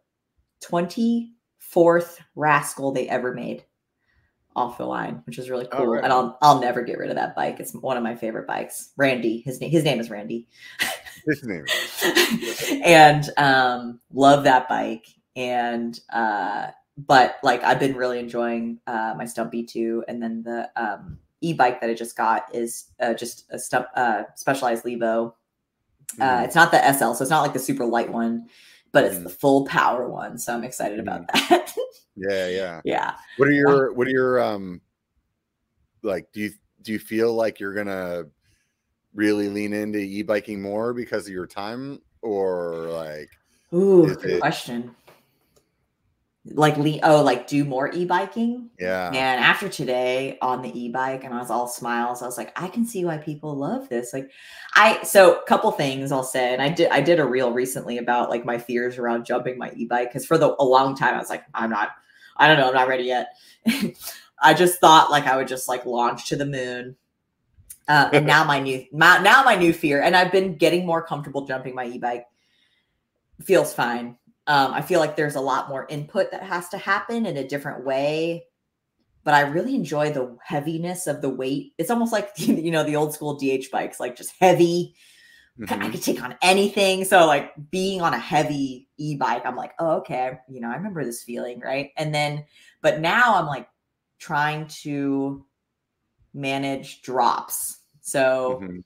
24th 0.65 2.19
Rascal 2.35 2.93
they 2.93 3.09
ever 3.09 3.33
made 3.33 3.65
off 4.55 4.79
the 4.79 4.87
line, 4.87 5.23
which 5.27 5.39
is 5.39 5.49
really 5.49 5.67
cool. 5.67 5.87
right. 5.87 6.05
And 6.05 6.13
I'll 6.13 6.39
I'll 6.43 6.61
never 6.61 6.83
get 6.83 6.99
rid 6.99 7.11
of 7.11 7.17
that 7.17 7.35
bike. 7.35 7.61
It's 7.61 7.75
one 7.75 7.97
of 7.97 8.03
my 8.03 8.15
favorite 8.15 8.47
bikes. 8.47 8.91
Randy, 8.97 9.39
his 9.39 9.61
name 9.61 9.71
his 9.71 9.85
name 9.85 10.01
is 10.01 10.11
Randy. 10.11 10.49
His 11.27 11.45
name. 11.45 11.65
and 12.85 13.31
um 13.37 14.01
love 14.13 14.45
that 14.45 14.69
bike 14.69 15.07
and 15.37 15.99
uh 16.13 16.69
but 16.99 17.37
like 17.43 17.63
i've 17.63 17.79
been 17.79 17.95
really 17.97 18.19
enjoying 18.19 18.79
uh 18.87 19.15
my 19.17 19.25
Stumpy 19.25 19.65
e2 19.65 20.03
and 20.09 20.23
then 20.23 20.43
the 20.43 20.69
um 20.77 21.19
e-bike 21.41 21.81
that 21.81 21.89
i 21.89 21.95
just 21.95 22.17
got 22.17 22.55
is 22.55 22.87
uh, 23.01 23.15
just 23.15 23.47
a 23.51 23.59
stump 23.59 23.87
uh 23.97 24.25
specialized 24.35 24.85
levo 24.85 25.33
uh 26.21 26.39
Mhm. 26.41 26.45
it's 26.45 26.55
not 26.55 26.71
the 26.71 26.93
sl 26.93 27.13
so 27.13 27.23
it's 27.23 27.31
not 27.31 27.43
like 27.43 27.53
the 27.53 27.59
super 27.59 27.85
light 27.87 28.11
one 28.13 28.49
but 28.93 29.05
it's 29.05 29.17
Mhm. 29.17 29.23
the 29.25 29.31
full 29.31 29.65
power 29.67 30.09
one 30.09 30.39
so 30.39 30.53
i'm 30.55 30.65
excited 30.65 30.99
about 31.01 31.27
that 31.33 31.73
Yeah, 32.17 32.49
yeah. 32.49 32.81
yeah 32.85 33.15
What 33.39 33.49
are 33.49 33.53
your 33.53 33.93
what 33.95 34.07
are 34.07 34.11
your 34.11 34.41
um 34.43 34.81
like 36.03 36.31
do 36.33 36.41
you 36.41 36.51
do 36.83 36.93
you 36.93 36.99
feel 36.99 37.33
like 37.35 37.59
you're 37.61 37.75
gonna 37.75 38.25
really 39.15 39.49
lean 39.49 39.73
into 39.73 39.99
e-biking 39.99 40.61
more 40.61 40.93
because 40.93 41.27
of 41.27 41.33
your 41.33 41.47
time 41.47 42.01
or 42.23 42.75
like 42.91 43.31
ooh 43.73 44.07
good 44.15 44.25
it- 44.31 44.41
question 44.41 44.95
like 46.47 46.77
le- 46.77 46.99
oh 47.05 47.23
like 47.23 47.47
do 47.47 47.65
more 47.65 47.89
e-biking 47.93 48.69
yeah 48.79 49.09
And 49.09 49.45
after 49.45 49.69
today 49.69 50.39
on 50.43 50.61
the 50.61 50.77
e-bike, 50.77 51.23
and 51.23 51.33
I 51.33 51.39
was 51.39 51.51
all 51.51 51.69
smiles, 51.69 52.21
I 52.21 52.27
was 52.27 52.37
like, 52.37 52.53
I 52.61 52.67
can 52.67 52.85
see 52.85 53.05
why 53.05 53.19
people 53.19 53.55
love 53.57 53.89
this. 53.89 54.13
Like, 54.13 54.29
I 54.75 55.01
so 55.05 55.37
a 55.37 55.45
couple 55.45 55.71
things 55.71 56.11
I'll 56.11 56.25
say, 56.25 56.53
and 56.53 56.61
I 56.61 56.69
did 56.69 56.91
I 56.91 57.01
did 57.01 57.21
a 57.21 57.25
reel 57.25 57.53
recently 57.53 57.99
about 57.99 58.29
like 58.29 58.45
my 58.45 58.59
fears 58.59 58.99
around 58.99 59.25
jumping 59.25 59.57
my 59.57 59.71
e-bike 59.77 60.09
because 60.09 60.27
for 60.27 60.37
the 60.37 60.57
a 60.59 60.65
long 60.65 60.97
time 60.97 61.15
I 61.15 61.19
was 61.19 61.31
like, 61.31 61.45
I'm 61.55 61.71
not, 61.71 61.91
I 62.37 62.49
don't 62.49 62.59
know, 62.59 62.69
I'm 62.69 62.75
not 62.75 62.89
ready 62.89 63.05
yet. 63.05 63.29
I 64.43 64.55
just 64.55 64.81
thought 64.81 65.13
like 65.13 65.27
I 65.27 65.37
would 65.37 65.49
just 65.49 65.69
like 65.69 65.87
launch 65.87 66.29
to 66.31 66.37
the 66.37 66.47
moon. 66.47 66.97
Uh, 67.87 68.09
and 68.13 68.27
now 68.27 68.43
my 68.43 68.59
new 68.59 68.85
my, 68.93 69.19
now 69.19 69.45
my 69.45 69.55
new 69.55 69.73
fear, 69.73 70.03
and 70.03 70.17
I've 70.17 70.33
been 70.33 70.57
getting 70.57 70.87
more 70.87 71.03
comfortable 71.03 71.47
jumping 71.47 71.77
my 71.77 71.87
e-bike. 71.87 72.27
Feels 73.45 73.73
fine. 73.73 74.19
Um, 74.47 74.73
I 74.75 74.83
feel 74.83 75.01
like 75.01 75.17
there's 75.17 75.37
a 75.37 75.41
lot 75.41 75.69
more 75.69 75.87
input 75.89 76.31
that 76.33 76.43
has 76.43 76.69
to 76.71 76.79
happen 76.79 77.27
in 77.27 77.37
a 77.37 77.47
different 77.47 77.85
way 77.85 78.45
but 79.25 79.35
I 79.35 79.43
really 79.43 79.75
enjoy 79.75 80.13
the 80.13 80.37
heaviness 80.45 81.07
of 81.07 81.23
the 81.23 81.29
weight. 81.29 81.75
It's 81.79 81.91
almost 81.91 82.13
like 82.13 82.31
you 82.37 82.71
know 82.71 82.85
the 82.85 82.97
old 82.97 83.15
school 83.15 83.37
DH 83.37 83.71
bikes, 83.71 84.01
like 84.01 84.17
just 84.17 84.33
heavy. 84.41 84.95
I 85.69 85.77
Mhm. 85.77 85.91
could 85.91 86.03
take 86.03 86.23
on 86.23 86.37
anything. 86.43 87.05
So 87.05 87.27
like 87.27 87.53
being 87.71 88.03
on 88.03 88.15
a 88.15 88.19
heavy 88.19 88.89
e-bike, 88.99 89.47
I'm 89.47 89.57
like, 89.57 89.73
oh 89.79 89.99
okay, 89.99 90.39
you 90.49 90.61
know, 90.61 90.71
I 90.71 90.75
remember 90.77 91.05
this 91.05 91.23
feeling, 91.23 91.61
right? 91.61 91.91
And 91.97 92.15
then, 92.15 92.47
but 92.83 93.01
now 93.01 93.37
I'm 93.37 93.47
like 93.47 93.69
trying 94.19 94.67
to 94.83 95.47
manage 96.35 97.03
drops. 97.03 97.79
So 98.01 98.61
Mhm. 98.61 98.83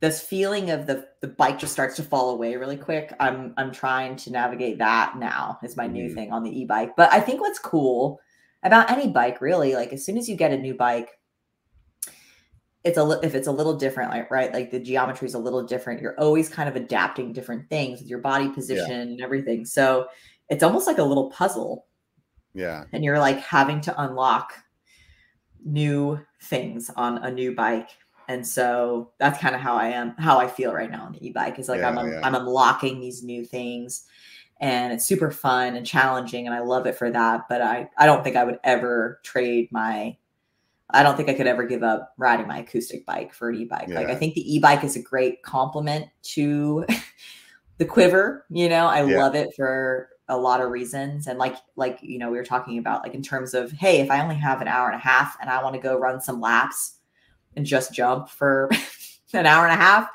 This 0.00 0.20
feeling 0.20 0.70
of 0.70 0.86
the 0.86 1.08
the 1.22 1.28
bike 1.28 1.58
just 1.58 1.72
starts 1.72 1.96
to 1.96 2.02
fall 2.02 2.30
away 2.30 2.56
really 2.56 2.76
quick. 2.76 3.12
I'm 3.20 3.52
I'm 3.56 3.72
trying 3.72 4.16
to 4.16 4.30
navigate 4.30 4.78
that 4.78 5.16
now 5.18 5.58
is 5.62 5.76
my 5.76 5.86
new 5.88 6.08
Mhm. 6.10 6.14
thing 6.14 6.32
on 6.32 6.42
the 6.44 6.60
e-bike. 6.60 6.94
But 6.96 7.12
I 7.12 7.20
think 7.20 7.40
what's 7.40 7.58
cool 7.58 8.20
about 8.62 8.90
any 8.90 9.08
bike 9.08 9.40
really, 9.40 9.74
like 9.74 9.92
as 9.92 10.04
soon 10.04 10.16
as 10.18 10.28
you 10.28 10.36
get 10.36 10.52
a 10.52 10.58
new 10.58 10.74
bike, 10.74 11.10
it's 12.84 12.96
a 12.98 13.04
li- 13.04 13.18
if 13.22 13.34
it's 13.34 13.48
a 13.48 13.52
little 13.52 13.74
different, 13.76 14.10
like 14.12 14.30
right, 14.30 14.52
like 14.52 14.70
the 14.70 14.78
geometry 14.80 15.26
is 15.26 15.34
a 15.34 15.38
little 15.38 15.64
different. 15.64 16.00
You're 16.00 16.18
always 16.18 16.48
kind 16.48 16.68
of 16.68 16.76
adapting 16.76 17.32
different 17.32 17.68
things 17.68 17.98
with 18.00 18.08
your 18.08 18.20
body 18.20 18.48
position 18.50 19.00
and 19.00 19.20
everything. 19.20 19.64
So 19.64 20.06
it's 20.48 20.62
almost 20.62 20.86
like 20.86 20.98
a 20.98 21.02
little 21.04 21.30
puzzle, 21.30 21.86
Yeah. 22.54 22.84
and 22.92 23.04
you're 23.04 23.18
like 23.18 23.38
having 23.40 23.80
to 23.82 24.00
unlock 24.02 24.54
new 25.64 26.20
things 26.42 26.88
on 26.96 27.18
a 27.18 27.30
new 27.32 27.54
bike. 27.54 27.90
And 28.28 28.46
so 28.46 29.12
that's 29.18 29.38
kind 29.40 29.54
of 29.54 29.60
how 29.60 29.74
I 29.76 29.88
am, 29.88 30.14
how 30.18 30.38
I 30.38 30.48
feel 30.48 30.72
right 30.74 30.90
now 30.90 31.04
on 31.04 31.12
the 31.12 31.26
e-bike 31.26 31.58
is 31.58 31.68
like 31.68 31.82
I'm 31.82 31.98
Yeah. 31.98 32.20
I'm 32.22 32.34
unlocking 32.34 33.00
these 33.00 33.22
new 33.22 33.44
things, 33.44 34.04
and 34.60 34.92
it's 34.92 35.06
super 35.06 35.30
fun 35.30 35.76
and 35.76 35.86
challenging, 35.86 36.46
and 36.46 36.54
I 36.54 36.60
love 36.60 36.86
it 36.86 36.96
for 36.96 37.10
that. 37.10 37.46
But 37.48 37.62
I 37.62 37.88
I 37.98 38.06
don't 38.06 38.22
think 38.24 38.36
I 38.36 38.44
would 38.44 38.58
ever 38.64 39.20
trade 39.24 39.68
my 39.72 40.16
I 40.90 41.02
don't 41.02 41.16
think 41.16 41.28
I 41.28 41.34
could 41.34 41.46
ever 41.46 41.64
give 41.66 41.82
up 41.82 42.14
riding 42.16 42.46
my 42.46 42.58
acoustic 42.60 43.04
bike 43.06 43.34
for 43.34 43.50
an 43.50 43.56
e-bike. 43.56 43.90
Like 43.94 44.08
I 44.10 44.14
think 44.14 44.34
the 44.34 44.54
e-bike 44.54 44.84
is 44.84 44.96
a 44.96 45.02
great 45.02 45.42
complement 45.42 46.06
to 46.34 46.86
the 47.78 47.84
quiver, 47.84 48.46
you 48.50 48.68
know. 48.68 48.86
I 48.86 49.02
Yeah. 49.04 49.16
love 49.16 49.34
it 49.34 49.50
for 49.56 50.08
a 50.28 50.36
lot 50.36 50.60
of 50.60 50.70
reasons 50.70 51.26
and 51.26 51.38
like 51.38 51.56
like 51.76 51.98
you 52.02 52.18
know 52.18 52.30
we 52.30 52.36
were 52.36 52.44
talking 52.44 52.76
about 52.78 53.02
like 53.02 53.14
in 53.14 53.22
terms 53.22 53.54
of 53.54 53.72
hey, 53.72 54.00
if 54.00 54.10
I 54.10 54.20
only 54.22 54.36
have 54.36 54.60
an 54.62 54.68
hour 54.68 54.86
and 54.88 54.96
a 54.96 54.98
half 54.98 55.36
and 55.40 55.50
I 55.50 55.62
want 55.62 55.74
to 55.76 55.80
go 55.80 55.98
run 55.98 56.20
some 56.20 56.40
laps 56.40 56.97
and 57.58 57.66
just 57.66 57.92
jump 57.92 58.28
for 58.30 58.70
an 59.34 59.44
hour 59.44 59.66
and 59.66 59.72
a 59.78 59.82
half, 59.84 60.08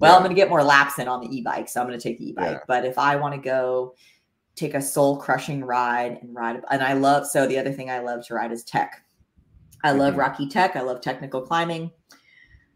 well, 0.00 0.14
I'm 0.16 0.20
going 0.22 0.30
to 0.34 0.34
get 0.34 0.48
more 0.48 0.62
laps 0.64 0.98
in 0.98 1.08
on 1.08 1.20
the 1.20 1.28
e-bike, 1.34 1.68
so 1.68 1.80
I'm 1.80 1.86
going 1.86 1.98
to 1.98 2.02
take 2.02 2.18
the 2.18 2.30
e-bike. 2.30 2.50
Yeah. 2.50 2.58
But 2.66 2.84
if 2.84 2.98
I 2.98 3.16
want 3.16 3.34
to 3.34 3.40
go 3.40 3.94
take 4.56 4.74
a 4.74 4.82
soul 4.82 5.16
crushing 5.16 5.64
ride 5.64 6.18
and 6.20 6.34
ride 6.34 6.60
and 6.70 6.82
I 6.82 6.92
love 6.94 7.26
so 7.26 7.46
the 7.46 7.56
other 7.58 7.72
thing 7.72 7.90
I 7.90 8.00
love 8.00 8.26
to 8.26 8.34
ride 8.34 8.52
is 8.52 8.64
tech. 8.64 9.04
I 9.84 9.92
love 9.92 10.14
Mhm. 10.14 10.18
rocky 10.18 10.48
tech. 10.48 10.74
I 10.76 10.80
love 10.82 11.00
technical 11.00 11.40
climbing 11.40 11.90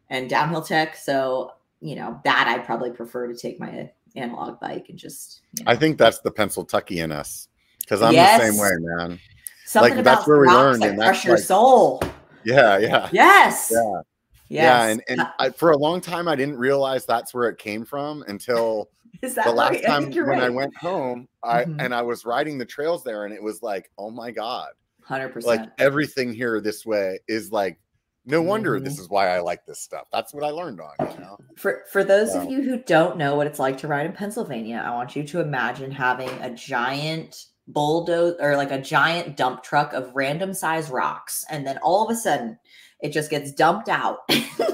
and 0.08 0.30
downhill 0.30 0.62
tech. 0.62 0.96
So, 0.96 1.52
you 1.80 1.96
know, 1.96 2.20
that 2.24 2.46
I 2.48 2.60
probably 2.64 2.90
prefer 2.92 3.26
to 3.26 3.36
take 3.36 3.58
my 3.60 3.90
analog 4.16 4.60
bike 4.60 4.86
and 4.88 4.98
just 4.98 5.40
you 5.58 5.64
know, 5.64 5.72
I 5.72 5.76
think 5.76 5.98
that's 5.98 6.20
the 6.20 6.30
Pennsyltucky 6.30 7.02
in 7.02 7.10
us 7.12 7.48
because 7.80 8.00
I'm 8.00 8.14
the 8.14 8.38
same 8.38 8.56
way, 8.58 8.70
man. 8.78 9.18
something 9.66 9.96
like, 9.96 10.04
that's 10.04 10.22
about 10.24 10.28
where 10.28 10.40
we 10.40 10.46
rocks 10.46 10.56
learned, 10.56 10.82
that 10.82 10.90
and 10.90 10.98
crush 11.00 11.24
your 11.24 11.34
like- 11.36 11.44
soul. 11.44 12.00
Yeah, 12.44 12.78
yeah. 12.78 13.08
Yes. 13.12 13.70
Yeah. 13.72 14.00
Yes. 14.48 14.62
Yeah, 14.62 14.86
and, 14.88 15.02
and 15.08 15.28
I, 15.38 15.50
for 15.50 15.70
a 15.72 15.76
long 15.76 16.00
time, 16.00 16.28
I 16.28 16.36
didn't 16.36 16.58
realize 16.58 17.06
that's 17.06 17.32
where 17.32 17.48
it 17.48 17.58
came 17.58 17.84
from 17.84 18.22
until 18.28 18.90
is 19.22 19.34
that 19.36 19.46
the 19.46 19.52
last 19.52 19.72
right? 19.72 19.84
Time 19.86 20.10
you're 20.10 20.26
when 20.28 20.40
I 20.40 20.50
went 20.50 20.76
home, 20.76 21.28
I 21.42 21.64
Mhm. 21.64 21.76
and 21.82 21.94
I 21.94 22.02
was 22.02 22.24
riding 22.26 22.58
the 22.58 22.66
trails 22.66 23.02
there, 23.04 23.24
and 23.24 23.32
it 23.34 23.42
was 23.42 23.62
like, 23.62 23.90
oh 23.98 24.10
my 24.10 24.30
god, 24.30 24.68
hundred 25.02 25.30
percent. 25.30 25.62
like 25.62 25.70
everything 25.78 26.32
here 26.32 26.60
this 26.60 26.84
way 26.84 27.18
is 27.26 27.50
like, 27.52 27.78
no 28.26 28.42
wonder 28.42 28.78
Mhm. 28.78 28.84
this 28.84 28.98
is 28.98 29.08
why 29.08 29.28
I 29.34 29.40
like 29.40 29.64
this 29.66 29.80
stuff. 29.80 30.08
That's 30.12 30.34
what 30.34 30.44
I 30.44 30.50
learned 30.50 30.80
on, 30.80 30.92
you 31.12 31.18
know. 31.20 31.38
For 31.56 31.84
for 31.90 32.04
those 32.04 32.32
So- 32.32 32.42
of 32.42 32.50
you 32.50 32.62
who 32.62 32.78
don't 32.78 33.16
know 33.16 33.36
what 33.36 33.46
it's 33.46 33.58
like 33.58 33.78
to 33.78 33.88
ride 33.88 34.04
in 34.06 34.12
Pennsylvania, 34.12 34.82
I 34.84 34.90
want 34.94 35.16
you 35.16 35.24
to 35.24 35.40
imagine 35.40 35.90
having 35.90 36.28
a 36.42 36.50
giant 36.50 37.46
bulldoze 37.66 38.36
or 38.40 38.56
like 38.56 38.70
a 38.70 38.80
giant 38.80 39.36
dump 39.36 39.62
truck 39.62 39.92
of 39.92 40.14
random 40.14 40.54
size 40.54 40.90
rocks, 40.90 41.44
and 41.50 41.66
then 41.66 41.78
all 41.78 42.04
of 42.04 42.10
a 42.10 42.18
sudden 42.18 42.58
it 43.00 43.12
just 43.12 43.30
gets 43.30 43.52
dumped 43.52 43.88
out 43.88 44.18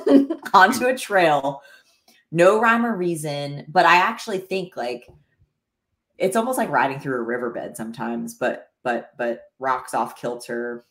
onto 0.55 0.87
a 0.87 0.97
trail. 0.97 1.63
No 2.33 2.61
rhyme 2.61 2.87
or 2.87 2.97
reason, 2.97 3.67
but 3.69 3.87
I 3.87 3.97
actually 3.97 4.39
think 4.39 4.77
like 4.77 5.09
it's 6.19 6.37
almost 6.37 6.59
like 6.59 6.71
riding 6.71 7.01
through 7.01 7.17
a 7.17 7.23
riverbed 7.23 7.77
sometimes, 7.77 8.35
but 8.35 8.71
but 8.83 9.11
but 9.19 9.45
rocks 9.59 9.95
off 9.95 10.17
kilter. 10.17 10.85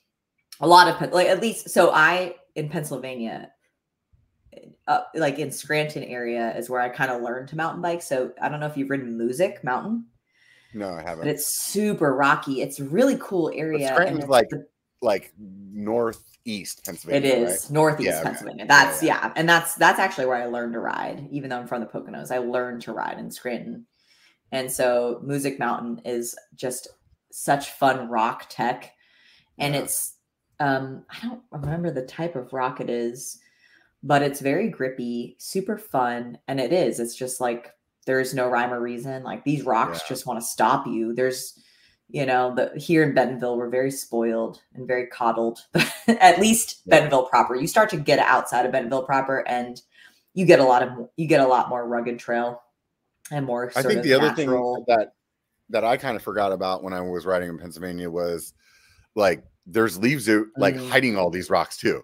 A 0.60 0.68
lot 0.68 0.88
of 0.88 1.12
like 1.14 1.28
at 1.28 1.42
least 1.42 1.70
so 1.70 1.92
I 1.92 2.36
in 2.56 2.68
Pennsylvania 2.68 3.52
uh, 4.88 5.02
like 5.14 5.40
in 5.40 5.52
Scranton 5.52 6.04
area 6.04 6.56
is 6.58 6.70
where 6.70 6.82
I 6.82 6.90
kind 6.90 7.12
of 7.12 7.22
learned 7.22 7.50
to 7.50 7.56
mountain 7.56 7.82
bike. 7.82 8.02
So 8.02 8.32
I 8.42 8.50
don't 8.50 8.60
know 8.60 8.66
if 8.66 8.78
you've 8.78 8.90
ridden 8.90 9.18
Music 9.18 9.64
Mountain, 9.64 10.06
No, 10.74 10.90
I 10.94 11.02
haven't. 11.02 11.28
it's 11.28 11.48
super 11.48 12.14
rocky. 12.16 12.62
It's 12.62 12.80
a 12.80 12.84
really 12.84 13.18
cool 13.20 13.52
area. 13.56 13.88
Scranton's 13.88 14.20
it's 14.26 14.30
like 14.30 14.50
the- 14.50 14.68
like 15.02 15.34
northeast 15.38 16.84
Pennsylvania. 16.86 17.30
It 17.30 17.38
is 17.44 17.64
right? 17.66 17.72
northeast 17.72 18.10
Yeah, 18.10 18.16
okay. 18.20 18.24
Pennsylvania. 18.30 18.66
That's 18.68 19.02
yeah. 19.04 19.20
yeah. 19.28 19.34
and 19.36 19.48
that's 19.48 19.76
that's 19.76 20.00
actually 20.00 20.26
where 20.26 20.38
I 20.42 20.46
learned 20.46 20.74
to 20.74 20.80
ride. 20.80 21.28
Even 21.32 21.50
though 21.50 21.58
I'm 21.60 21.68
from 21.68 21.82
the 21.82 21.88
Poconos, 21.88 22.32
I 22.32 22.40
learned 22.40 22.82
to 22.84 22.94
ride 22.94 23.18
in 23.20 23.32
Scranton, 23.32 23.86
and 24.52 24.72
so 24.72 25.22
Music 25.24 25.58
Mountain 25.60 26.02
is 26.06 26.36
just 26.56 26.88
such 27.32 27.72
fun 27.72 28.10
rock 28.10 28.46
tech, 28.50 28.94
and 29.58 29.74
Yeah. 29.74 29.82
it's 29.82 30.16
um 30.60 31.06
I 31.10 31.26
don't 31.26 31.42
remember 31.52 31.92
the 31.92 32.06
type 32.06 32.36
of 32.36 32.52
rock 32.54 32.82
it 32.82 32.90
is, 32.90 33.40
but 34.04 34.22
it's 34.22 34.42
very 34.42 34.70
grippy, 34.70 35.36
super 35.40 35.78
fun, 35.78 36.38
and 36.48 36.60
it 36.60 36.74
is. 36.74 37.00
It's 37.00 37.16
just 37.16 37.40
like 37.40 37.72
there's 38.10 38.34
no 38.34 38.50
rhyme 38.50 38.74
or 38.74 38.82
reason. 38.82 39.22
Like 39.24 39.44
these 39.44 39.64
rocks 39.64 40.00
Yeah. 40.02 40.08
just 40.10 40.26
want 40.26 40.40
to 40.40 40.46
stop 40.46 40.88
you. 40.88 41.14
There's 41.14 41.58
you 42.12 42.26
know, 42.26 42.56
the 42.56 42.72
here 42.76 43.04
in 43.04 43.14
Bentonville, 43.14 43.56
we're 43.56 43.70
very 43.70 43.92
spoiled 43.92 44.60
and 44.74 44.88
very 44.88 45.06
coddled. 45.06 45.60
At 46.08 46.40
least 46.40 46.82
Yeah. 46.86 46.96
Bentonville 46.96 47.28
proper. 47.28 47.54
You 47.56 47.68
start 47.68 47.88
to 47.92 47.98
get 47.98 48.18
outside 48.18 48.66
of 48.66 48.72
Bentonville 48.72 49.04
proper, 49.04 49.48
and 49.48 49.80
you 50.34 50.48
get 50.48 50.60
a 50.60 50.64
lot 50.64 50.82
of 50.82 51.08
you 51.18 51.28
get 51.28 51.40
a 51.40 51.48
lot 51.48 51.70
more 51.70 51.88
rugged 51.88 52.18
trail 52.18 52.64
and 53.30 53.46
more. 53.46 53.72
I 53.76 53.84
think 53.84 54.00
of 54.00 54.04
the 54.04 54.14
other 54.16 54.34
thing 54.34 54.50
that 54.88 55.14
that 55.70 55.84
I 55.84 55.98
kind 55.98 56.16
of 56.18 56.24
forgot 56.24 56.52
about 56.52 56.82
when 56.84 56.94
I 56.94 57.02
was 57.02 57.28
riding 57.28 57.48
in 57.48 57.60
Pennsylvania 57.60 58.10
was 58.10 58.54
like 59.14 59.44
there's 59.68 60.00
leaves 60.00 60.28
like 60.58 60.74
Mm. 60.76 60.90
hiding 60.90 61.16
all 61.16 61.30
these 61.30 61.52
rocks 61.52 61.78
too. 61.78 62.04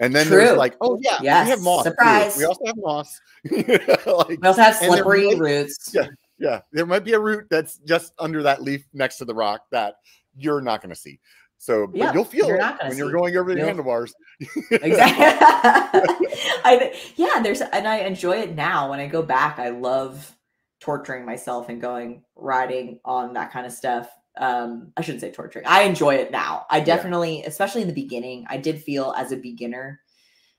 And 0.00 0.14
then 0.14 0.28
there's 0.28 0.48
True. 0.50 0.58
like, 0.58 0.74
oh 0.80 0.98
yeah, 1.02 1.20
we 1.20 1.26
have 1.28 1.60
moss. 1.60 1.84
too. 1.84 1.90
surprise. 1.90 2.36
We 2.36 2.44
also 2.44 2.64
have 2.66 2.76
moss. 2.76 3.20
like, 3.50 4.40
we 4.40 4.48
also 4.48 4.62
have 4.62 4.76
slippery 4.76 5.28
might- 5.28 5.38
roots. 5.38 5.90
Yeah. 5.94 6.06
yeah, 6.38 6.60
there 6.72 6.86
might 6.86 7.04
be 7.04 7.12
a 7.12 7.20
root 7.20 7.46
that's 7.50 7.78
just 7.78 8.12
under 8.18 8.42
that 8.42 8.62
leaf 8.62 8.84
next 8.92 9.18
to 9.18 9.24
the 9.24 9.34
rock 9.34 9.62
that 9.70 9.96
you're 10.36 10.60
not 10.60 10.80
going 10.82 10.94
to 10.94 11.00
see. 11.00 11.20
So 11.58 11.86
but 11.86 11.96
Yeah, 11.96 12.12
you'll 12.12 12.24
feel 12.24 12.48
you're 12.48 12.56
it 12.56 12.74
when 12.82 12.96
you're 12.96 13.12
going 13.12 13.36
over 13.36 13.52
the 13.52 13.58
You'll- 13.58 13.66
handlebars. 13.66 14.12
exactly. 14.70 16.26
I 16.64 16.92
yeah, 17.16 17.40
there's 17.42 17.60
and 17.60 17.86
I 17.86 17.98
enjoy 17.98 18.38
it 18.38 18.54
now. 18.56 18.90
When 18.90 18.98
I 18.98 19.06
go 19.06 19.22
back, 19.22 19.58
I 19.58 19.68
love 19.68 20.34
torturing 20.80 21.24
myself 21.24 21.68
and 21.68 21.80
going 21.80 22.24
riding 22.34 22.98
on 23.04 23.34
that 23.34 23.52
kind 23.52 23.66
of 23.66 23.72
stuff. 23.72 24.08
Um, 24.38 24.92
I 24.96 25.02
shouldn't 25.02 25.20
say 25.20 25.30
torturing. 25.30 25.66
I 25.66 25.82
enjoy 25.82 26.14
it 26.14 26.30
now. 26.30 26.66
I 26.70 26.80
definitely, 26.80 27.42
especially 27.44 27.82
in 27.82 27.88
the 27.88 27.94
beginning, 27.94 28.46
I 28.48 28.56
did 28.56 28.82
feel 28.82 29.14
as 29.16 29.30
a 29.30 29.36
beginner, 29.36 30.00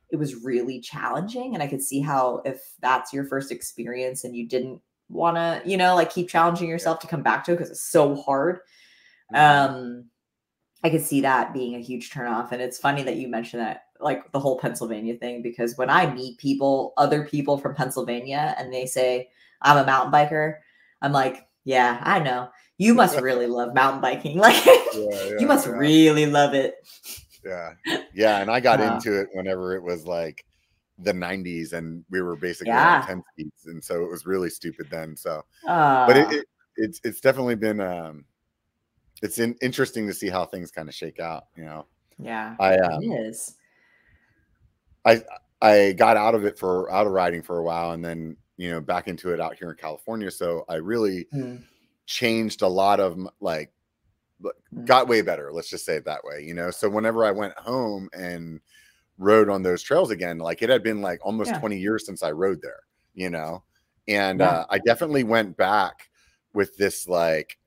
it 0.09 0.17
was 0.17 0.43
really 0.43 0.79
challenging, 0.79 1.55
and 1.55 1.63
I 1.63 1.67
could 1.67 1.81
see 1.81 1.99
how 1.99 2.43
if 2.45 2.61
that's 2.81 3.11
your 3.11 3.25
first 3.25 3.51
experience 3.51 4.23
and 4.23 4.35
you 4.35 4.47
didn't 4.47 4.79
want 5.09 5.37
to, 5.37 5.61
you 5.65 5.75
know, 5.75 5.95
like 5.95 6.13
keep 6.13 6.29
challenging 6.29 6.69
yourself 6.69 6.99
to 6.99 7.07
come 7.07 7.23
back 7.23 7.43
to 7.45 7.51
it 7.51 7.55
because 7.55 7.71
it's 7.71 7.81
so 7.81 8.15
hard. 8.15 8.59
Mm-hmm. 9.33 9.75
Um, 9.75 10.05
I 10.83 10.89
could 10.89 11.01
see 11.01 11.21
that 11.21 11.53
being 11.53 11.75
a 11.75 11.79
huge 11.79 12.11
turnoff. 12.11 12.51
And 12.51 12.61
it's 12.61 12.77
funny 12.77 13.03
that 13.03 13.15
you 13.15 13.27
mentioned 13.27 13.61
that, 13.61 13.85
like 13.99 14.31
the 14.33 14.39
whole 14.39 14.59
Pennsylvania 14.59 15.15
thing, 15.15 15.41
because 15.41 15.77
when 15.77 15.89
I 15.89 16.13
meet 16.13 16.37
people, 16.37 16.93
other 16.97 17.25
people 17.25 17.57
from 17.57 17.73
Pennsylvania, 17.73 18.53
and 18.57 18.71
they 18.71 18.85
say, 18.85 19.29
I'm 19.61 19.77
a 19.77 19.85
mountain 19.85 20.11
biker, 20.11 20.57
I'm 21.01 21.13
like, 21.13 21.47
yeah, 21.63 22.01
I 22.03 22.19
know. 22.19 22.49
You 22.77 22.93
must 22.93 23.19
really 23.19 23.47
love 23.47 23.73
mountain 23.73 24.01
biking. 24.01 24.37
Like, 24.43 24.65
Yeah, 24.65 24.81
yeah, 24.93 25.31
you 25.39 25.47
must 25.47 25.67
yeah. 25.67 25.73
really 25.73 26.25
love 26.25 26.53
it. 26.53 26.75
Yeah. 27.45 27.73
Yeah. 28.13 28.41
And 28.41 28.49
I 28.49 28.59
got 28.59 28.79
Uh, 28.79 28.83
into 28.83 29.19
it 29.19 29.27
whenever 29.33 29.75
it 29.75 29.83
was 29.83 30.05
like 30.05 30.45
the 30.99 31.13
90s 31.13 31.73
and 31.73 32.03
we 32.09 32.21
were 32.21 32.35
basically 32.35 32.71
Yeah. 32.71 33.01
on 33.01 33.07
10 33.07 33.23
speeds. 33.33 33.65
And 33.65 33.83
so 33.83 34.03
it 34.03 34.09
was 34.09 34.25
really 34.25 34.49
stupid 34.49 34.87
then. 34.89 35.15
So, 35.15 35.43
Uh, 35.67 36.05
but 36.07 36.17
it, 36.17 36.31
it, 36.31 36.45
it's, 36.77 37.01
it's 37.03 37.21
definitely 37.21 37.55
been, 37.55 37.79
um, 37.79 38.25
it's 39.21 39.39
in, 39.39 39.55
interesting 39.61 40.05
to 40.07 40.13
see 40.13 40.29
how 40.29 40.45
things 40.45 40.71
kind 40.71 40.89
of 40.89 40.95
shake 40.95 41.19
out. 41.19 41.45
You 41.55 41.65
know, 41.65 41.85
yeah, 42.19 42.55
I, 42.59 42.73
it 42.73 42.81
um, 42.81 43.03
is. 43.03 43.55
I 45.61 45.93
got 45.93 46.17
out 46.17 46.35
of 46.35 46.43
it 46.45 46.59
for 46.59 46.91
out 46.91 47.07
of 47.07 47.13
riding 47.13 47.41
for 47.41 47.57
a 47.57 47.63
while 47.63 47.91
and 47.91 48.03
then, 48.03 48.35
you 48.57 48.69
know, 48.69 48.81
back 48.81 49.07
into 49.07 49.33
it 49.33 49.39
out 49.39 49.55
here 49.55 49.71
in 49.71 49.77
California. 49.77 50.29
So 50.29 50.65
I 50.67 50.75
really 50.75 51.25
Mm, 51.33 51.63
changed 52.05 52.61
a 52.61 52.67
lot 52.67 52.99
of 52.99 53.17
like 53.39 53.71
Mm. 54.73 54.85
got 54.85 55.07
way 55.07 55.21
better 55.21 55.51
let's 55.53 55.69
just 55.69 55.85
say 55.85 55.95
it 55.95 56.05
that 56.05 56.23
way 56.23 56.41
you 56.43 56.53
know 56.53 56.69
so 56.71 56.89
whenever 56.89 57.23
i 57.23 57.31
went 57.31 57.57
home 57.57 58.09
and 58.13 58.59
rode 59.17 59.47
on 59.49 59.61
those 59.63 59.81
trails 59.83 60.11
again 60.11 60.37
like 60.39 60.61
it 60.61 60.69
had 60.69 60.83
been 60.83 61.01
like 61.01 61.19
almost 61.23 61.51
Yeah. 61.51 61.59
20 61.59 61.77
years 61.77 62.05
since 62.05 62.23
i 62.23 62.31
rode 62.31 62.61
there 62.61 62.79
you 63.13 63.29
know 63.29 63.63
and 64.07 64.41
Yeah. 64.41 64.49
uh, 64.49 64.65
i 64.69 64.79
definitely 64.79 65.23
went 65.23 65.55
back 65.55 66.09
with 66.53 66.75
this 66.75 67.07
like 67.07 67.57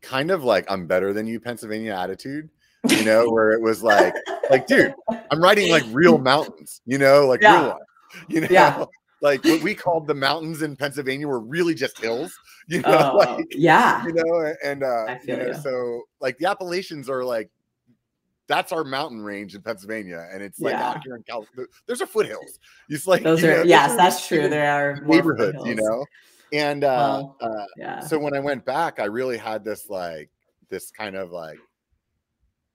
kind 0.00 0.30
of 0.30 0.42
like 0.42 0.64
i'm 0.68 0.86
better 0.86 1.12
than 1.12 1.26
you 1.26 1.38
pennsylvania 1.38 1.94
attitude 1.94 2.48
you 2.88 3.04
know 3.04 3.28
where 3.30 3.52
it 3.52 3.60
was 3.60 3.82
like 3.82 4.14
like 4.50 4.66
dude 4.66 4.92
i'm 5.30 5.40
riding 5.40 5.70
like 5.70 5.84
real 5.92 6.18
mountains 6.18 6.80
you 6.86 6.98
know 6.98 7.26
like 7.26 7.42
Yeah. 7.42 7.60
real 7.60 7.68
ones 7.68 7.84
you 8.28 8.40
know 8.40 8.48
Yeah. 8.50 8.84
Like 9.24 9.42
what 9.44 9.60
we 9.62 9.74
called 9.74 10.06
the 10.06 10.14
mountains 10.14 10.62
in 10.62 10.76
pennsylvania 10.76 11.26
were 11.26 11.40
really 11.40 11.74
just 11.74 11.98
hills 11.98 12.32
you 12.68 12.80
know 12.82 13.10
Oh, 13.14 13.16
like 13.16 13.46
yeah. 13.50 14.04
you 14.06 14.12
know 14.12 14.54
and 14.62 14.84
uh 14.84 15.16
you 15.26 15.36
know 15.36 15.46
you. 15.48 15.54
so 15.54 16.02
like 16.20 16.38
the 16.38 16.46
appalachians 16.46 17.08
are 17.10 17.24
like 17.24 17.50
that's 18.46 18.72
our 18.72 18.84
mountain 18.84 19.22
range 19.22 19.54
in 19.54 19.62
Pennsylvania, 19.62 20.28
and 20.30 20.42
it's 20.42 20.60
like 20.60 20.74
Yeah. 20.74 20.90
out 20.90 20.98
here 21.02 21.16
in 21.16 21.22
California. 21.22 21.64
There's 21.86 22.02
are 22.02 22.06
foothills. 22.06 22.58
It's 22.90 23.06
like 23.06 23.22
Those 23.22 23.42
are 23.42 23.56
know, 23.56 23.62
yes, 23.62 23.92
those 23.92 23.94
are 23.94 23.96
that's 23.96 24.28
true. 24.28 24.36
little 24.36 24.50
There 24.50 24.70
are 24.70 25.00
neighborhoods, 25.00 25.64
you 25.64 25.76
know. 25.76 26.04
And 26.52 26.84
uh, 26.84 27.22
Well, 27.22 27.36
uh, 27.40 27.64
Yeah. 27.78 28.00
so 28.00 28.18
when 28.18 28.34
I 28.36 28.40
went 28.40 28.66
back, 28.66 29.00
I 29.00 29.06
really 29.06 29.38
had 29.38 29.64
this 29.64 29.88
like 29.88 30.28
this 30.68 30.90
kind 30.90 31.16
of 31.16 31.30
like 31.30 31.58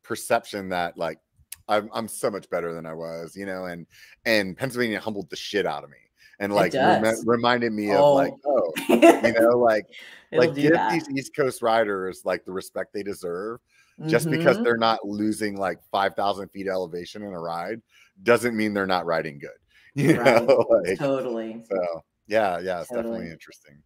perception 0.04 0.70
that 0.70 0.98
like 0.98 1.20
I'm 1.68 1.90
I'm 1.94 2.08
so 2.08 2.32
much 2.32 2.50
better 2.50 2.74
than 2.74 2.88
I 2.88 2.96
was, 2.96 3.36
you 3.36 3.46
know, 3.46 3.66
and 3.66 3.86
and 4.26 4.58
Pennsylvania 4.58 5.00
humbled 5.00 5.30
the 5.30 5.36
shit 5.36 5.68
out 5.68 5.84
of 5.84 5.92
me 5.92 5.98
and 6.40 6.54
like 6.54 6.72
does. 6.72 7.24
reminded 7.26 7.74
me 7.74 7.92
of 7.94 8.06
like, 8.14 8.34
oh, 8.46 8.72
you 9.24 9.34
know, 9.34 9.58
like 9.58 9.86
like 10.34 10.56
give 10.56 10.74
that. 10.74 10.90
these 10.92 11.10
East 11.18 11.36
Coast 11.36 11.62
riders 11.62 12.22
like 12.26 12.46
the 12.46 12.52
respect 12.52 12.94
they 12.94 13.04
deserve. 13.04 13.60
Just 14.08 14.30
because 14.30 14.58
Mhm. 14.58 14.64
they're 14.64 14.78
not 14.78 15.06
losing 15.06 15.58
like 15.58 15.80
five 15.92 16.16
thousand 16.16 16.48
feet 16.50 16.68
elevation 16.68 17.22
in 17.22 17.34
a 17.34 17.40
ride 17.40 17.82
doesn't 18.24 18.56
mean 18.56 18.74
they're 18.74 18.88
not 18.88 19.06
riding 19.06 19.40
good. 19.40 19.50
You 19.96 20.18
Right. 20.18 20.48
know, 20.48 20.66
like 20.70 20.98
totally. 20.98 21.64
so 21.70 22.02
yeah, 22.28 22.60
yeah, 22.60 22.80
it's 22.80 22.90
definitely 22.90 23.30
interesting. 23.30 23.82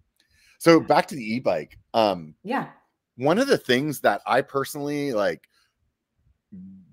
So 0.59 0.79
back 0.79 1.07
to 1.07 1.15
the 1.15 1.23
e-bike. 1.35 1.77
Um, 1.93 2.35
Yeah. 2.43 2.69
one 3.15 3.39
of 3.39 3.47
the 3.47 3.57
things 3.57 4.01
that 4.01 4.21
I 4.27 4.41
personally 4.41 5.13
like 5.13 5.41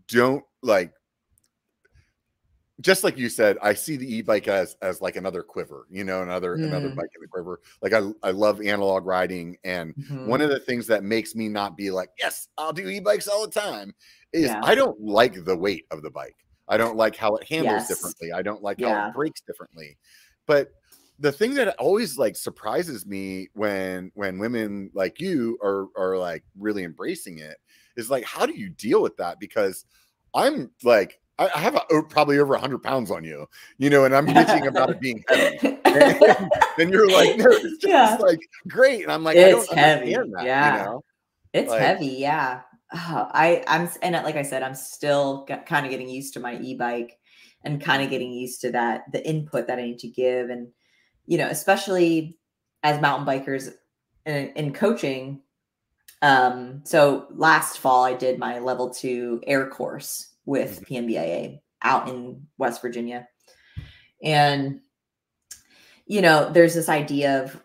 don't 0.08 0.44
like 0.62 0.92
just 2.80 3.04
like 3.04 3.18
you 3.18 3.28
said, 3.28 3.58
I 3.62 3.74
see 3.74 3.96
the 3.96 4.14
e-bike 4.16 4.48
as 4.48 4.76
as 4.82 5.00
like 5.00 5.16
another 5.16 5.42
quiver, 5.42 5.86
you 5.90 6.04
know, 6.04 6.22
another 6.22 6.56
another 6.64 6.88
Mm. 6.88 6.96
bike 6.96 7.10
in 7.14 7.20
the 7.22 7.28
quiver. 7.28 7.60
Like 7.82 7.92
I 7.92 8.10
I 8.22 8.30
love 8.30 8.60
analog 8.60 9.06
riding 9.06 9.56
and 9.64 9.94
Mhm. 9.96 10.24
one 10.24 10.40
of 10.40 10.50
the 10.50 10.60
things 10.60 10.86
that 10.88 11.04
makes 11.04 11.34
me 11.34 11.48
not 11.48 11.76
be 11.76 11.90
like, 11.90 12.10
yes, 12.18 12.48
I'll 12.58 12.72
do 12.72 12.88
e-bikes 12.88 13.28
all 13.28 13.46
the 13.46 13.52
time 13.60 13.94
is 14.32 14.56
Yeah. 14.56 14.60
I 14.62 14.74
don't 14.74 15.00
like 15.00 15.44
the 15.44 15.56
weight 15.56 15.86
of 15.90 16.02
the 16.02 16.10
bike. 16.10 16.36
I 16.68 16.76
don't 16.76 16.96
like 16.96 17.16
how 17.16 17.34
it 17.36 17.48
handles 17.48 17.84
Yes. 17.84 17.86
differently. 17.86 18.32
I 18.32 18.42
don't 18.42 18.62
like 18.62 18.80
how 18.80 18.98
it 18.98 19.10
breaks 19.12 19.40
differently. 19.42 19.98
But 20.46 20.68
the 21.18 21.32
thing 21.32 21.54
that 21.54 21.76
always 21.78 22.16
like 22.16 22.36
surprises 22.36 23.04
me 23.06 23.48
when 23.54 24.10
when 24.14 24.38
women 24.38 24.90
like 24.94 25.20
you 25.20 25.58
are 25.62 25.88
are 25.96 26.16
like 26.18 26.44
really 26.58 26.84
embracing 26.84 27.38
it 27.38 27.58
is 27.96 28.10
like 28.10 28.24
how 28.24 28.46
do 28.46 28.54
you 28.54 28.70
deal 28.70 29.02
with 29.02 29.16
that 29.18 29.38
because 29.38 29.84
i'm 30.34 30.70
like 30.82 31.20
i 31.40 31.46
I 31.54 31.58
have 31.58 31.74
a, 31.76 32.02
probably 32.04 32.38
over 32.38 32.52
100 32.52 32.78
pounds 32.82 33.10
on 33.10 33.24
you 33.24 33.46
you 33.78 33.90
know 33.90 34.04
and 34.04 34.14
i'm 34.14 34.26
bitching 34.26 34.66
about 34.68 34.90
it 34.90 35.00
being 35.00 35.24
heavy 35.28 35.76
and 36.78 36.90
you're 36.92 37.10
like 37.10 37.36
no 37.38 37.46
it's 37.50 37.78
just 37.78 37.86
Yeah. 37.88 38.16
like 38.20 38.38
great 38.68 39.02
and 39.02 39.10
i'm 39.12 39.24
like 39.24 39.36
i 39.36 39.40
It's 39.50 39.66
don't 39.66 39.78
heavy, 39.78 40.14
understand 40.14 40.34
that 40.36 40.44
yeah. 40.46 40.78
you 40.78 40.84
know 40.84 41.04
It's 41.52 41.70
Like- 41.70 41.80
heavy, 41.80 42.06
yeah. 42.06 42.60
Oh, 42.92 43.28
I 43.32 43.64
I'm 43.68 43.88
and 44.02 44.14
uh, 44.16 44.22
like 44.24 44.34
I 44.36 44.42
said, 44.42 44.62
I'm 44.64 44.74
still 44.74 45.46
kind 45.66 45.86
of 45.86 45.90
getting 45.92 46.08
used 46.08 46.34
to 46.34 46.40
my 46.40 46.58
e-bike 46.60 47.16
and 47.64 47.80
kind 47.80 48.02
of 48.02 48.10
getting 48.10 48.32
used 48.32 48.60
to 48.62 48.70
that 48.72 49.02
the 49.12 49.22
input 49.28 49.66
that 49.68 49.78
I 49.78 49.82
need 49.82 49.98
to 50.00 50.08
give, 50.08 50.50
and 50.50 50.68
you 51.26 51.38
know, 51.38 51.46
especially 51.48 52.36
as 52.82 53.00
mountain 53.00 53.26
bikers 53.26 53.72
in, 54.26 54.48
in 54.56 54.72
coaching. 54.72 55.42
Um, 56.22 56.82
so 56.84 57.26
last 57.30 57.78
fall 57.78 58.04
I 58.04 58.14
did 58.14 58.38
my 58.40 58.58
level 58.58 58.90
two 58.90 59.40
air 59.46 59.68
course 59.70 60.29
with 60.50 60.84
PMBIA 60.84 61.60
out 61.82 62.08
in 62.08 62.46
West 62.58 62.82
Virginia, 62.82 63.28
and 64.22 64.80
you 66.06 66.20
know, 66.20 66.50
there's 66.52 66.74
this 66.74 66.88
idea 66.88 67.40
of 67.44 67.62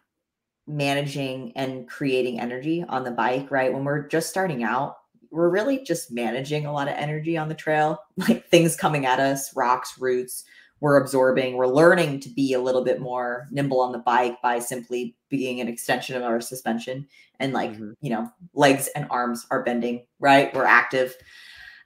managing 0.67 1.51
and 1.55 1.87
creating 1.89 2.39
energy 2.39 2.85
on 2.87 3.03
the 3.03 3.09
bike, 3.11 3.49
right? 3.49 3.73
When 3.73 3.83
we're 3.83 4.07
just 4.07 4.29
starting 4.29 4.63
out, 4.63 4.97
we're 5.31 5.49
really 5.49 5.83
just 5.83 6.11
managing 6.11 6.67
a 6.67 6.71
lot 6.71 6.87
of 6.87 6.93
energy 6.95 7.37
on 7.37 7.49
the 7.49 7.55
trail, 7.55 7.99
like 8.17 8.47
things 8.49 8.75
coming 8.75 9.05
at 9.07 9.19
us, 9.19 9.55
rocks, 9.55 9.95
roots. 9.99 10.43
We're 10.79 11.01
absorbing, 11.01 11.55
we're 11.55 11.67
learning 11.67 12.19
to 12.19 12.29
be 12.29 12.53
a 12.53 12.61
little 12.61 12.83
bit 12.83 12.99
more 12.99 13.47
nimble 13.49 13.79
on 13.79 13.93
the 13.93 13.97
bike 13.97 14.39
by 14.43 14.59
simply 14.59 15.15
being 15.29 15.59
an 15.59 15.67
extension 15.67 16.15
of 16.15 16.21
our 16.21 16.39
suspension. 16.41 17.07
And 17.39 17.53
like, 17.53 17.71
Mhm. 17.71 17.95
you 18.01 18.11
know, 18.11 18.29
legs 18.53 18.89
and 18.95 19.07
arms 19.09 19.47
are 19.49 19.63
bending, 19.63 20.05
right? 20.19 20.53
We're 20.53 20.65
active. 20.65 21.15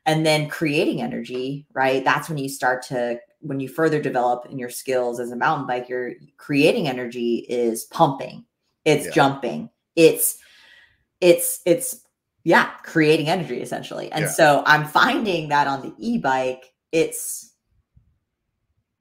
And 0.05 0.25
then 0.25 0.49
creating 0.49 1.01
energy, 1.01 1.67
right? 1.73 2.03
That's 2.03 2.29
when 2.29 2.37
you 2.37 2.49
start 2.49 2.81
to 2.87 3.19
when 3.41 3.59
you 3.59 3.69
further 3.69 4.01
develop 4.01 4.45
in 4.49 4.59
your 4.59 4.69
skills 4.69 5.19
as 5.19 5.31
a 5.31 5.35
mountain 5.35 5.67
biker, 5.67 6.13
creating 6.37 6.87
energy 6.87 7.45
is 7.49 7.85
pumping, 7.85 8.45
it's 8.85 9.05
Yeah. 9.05 9.11
jumping, 9.11 9.69
it's 9.95 10.37
it's 11.21 11.61
it's 11.65 12.01
yeah, 12.43 12.71
creating 12.83 13.27
energy 13.29 13.61
essentially. 13.61 14.11
And 14.11 14.23
Yeah. 14.25 14.31
so 14.31 14.63
I'm 14.65 14.85
finding 14.85 15.49
that 15.49 15.67
on 15.67 15.81
the 15.81 15.93
e-bike, 15.97 16.73
it's 16.91 17.53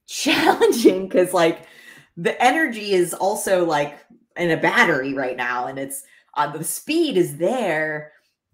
challenging 0.07 1.07
because 1.07 1.33
like 1.33 1.65
the 2.17 2.41
energy 2.43 2.93
is 2.93 3.13
also 3.13 3.65
like 3.65 3.97
in 4.35 4.51
a 4.51 4.57
battery 4.57 5.13
right 5.13 5.37
now, 5.37 5.67
and 5.67 5.79
it's 5.79 6.03
uh, 6.35 6.51
the 6.51 6.63
speed 6.63 7.17
is 7.17 7.37
there, 7.37 8.11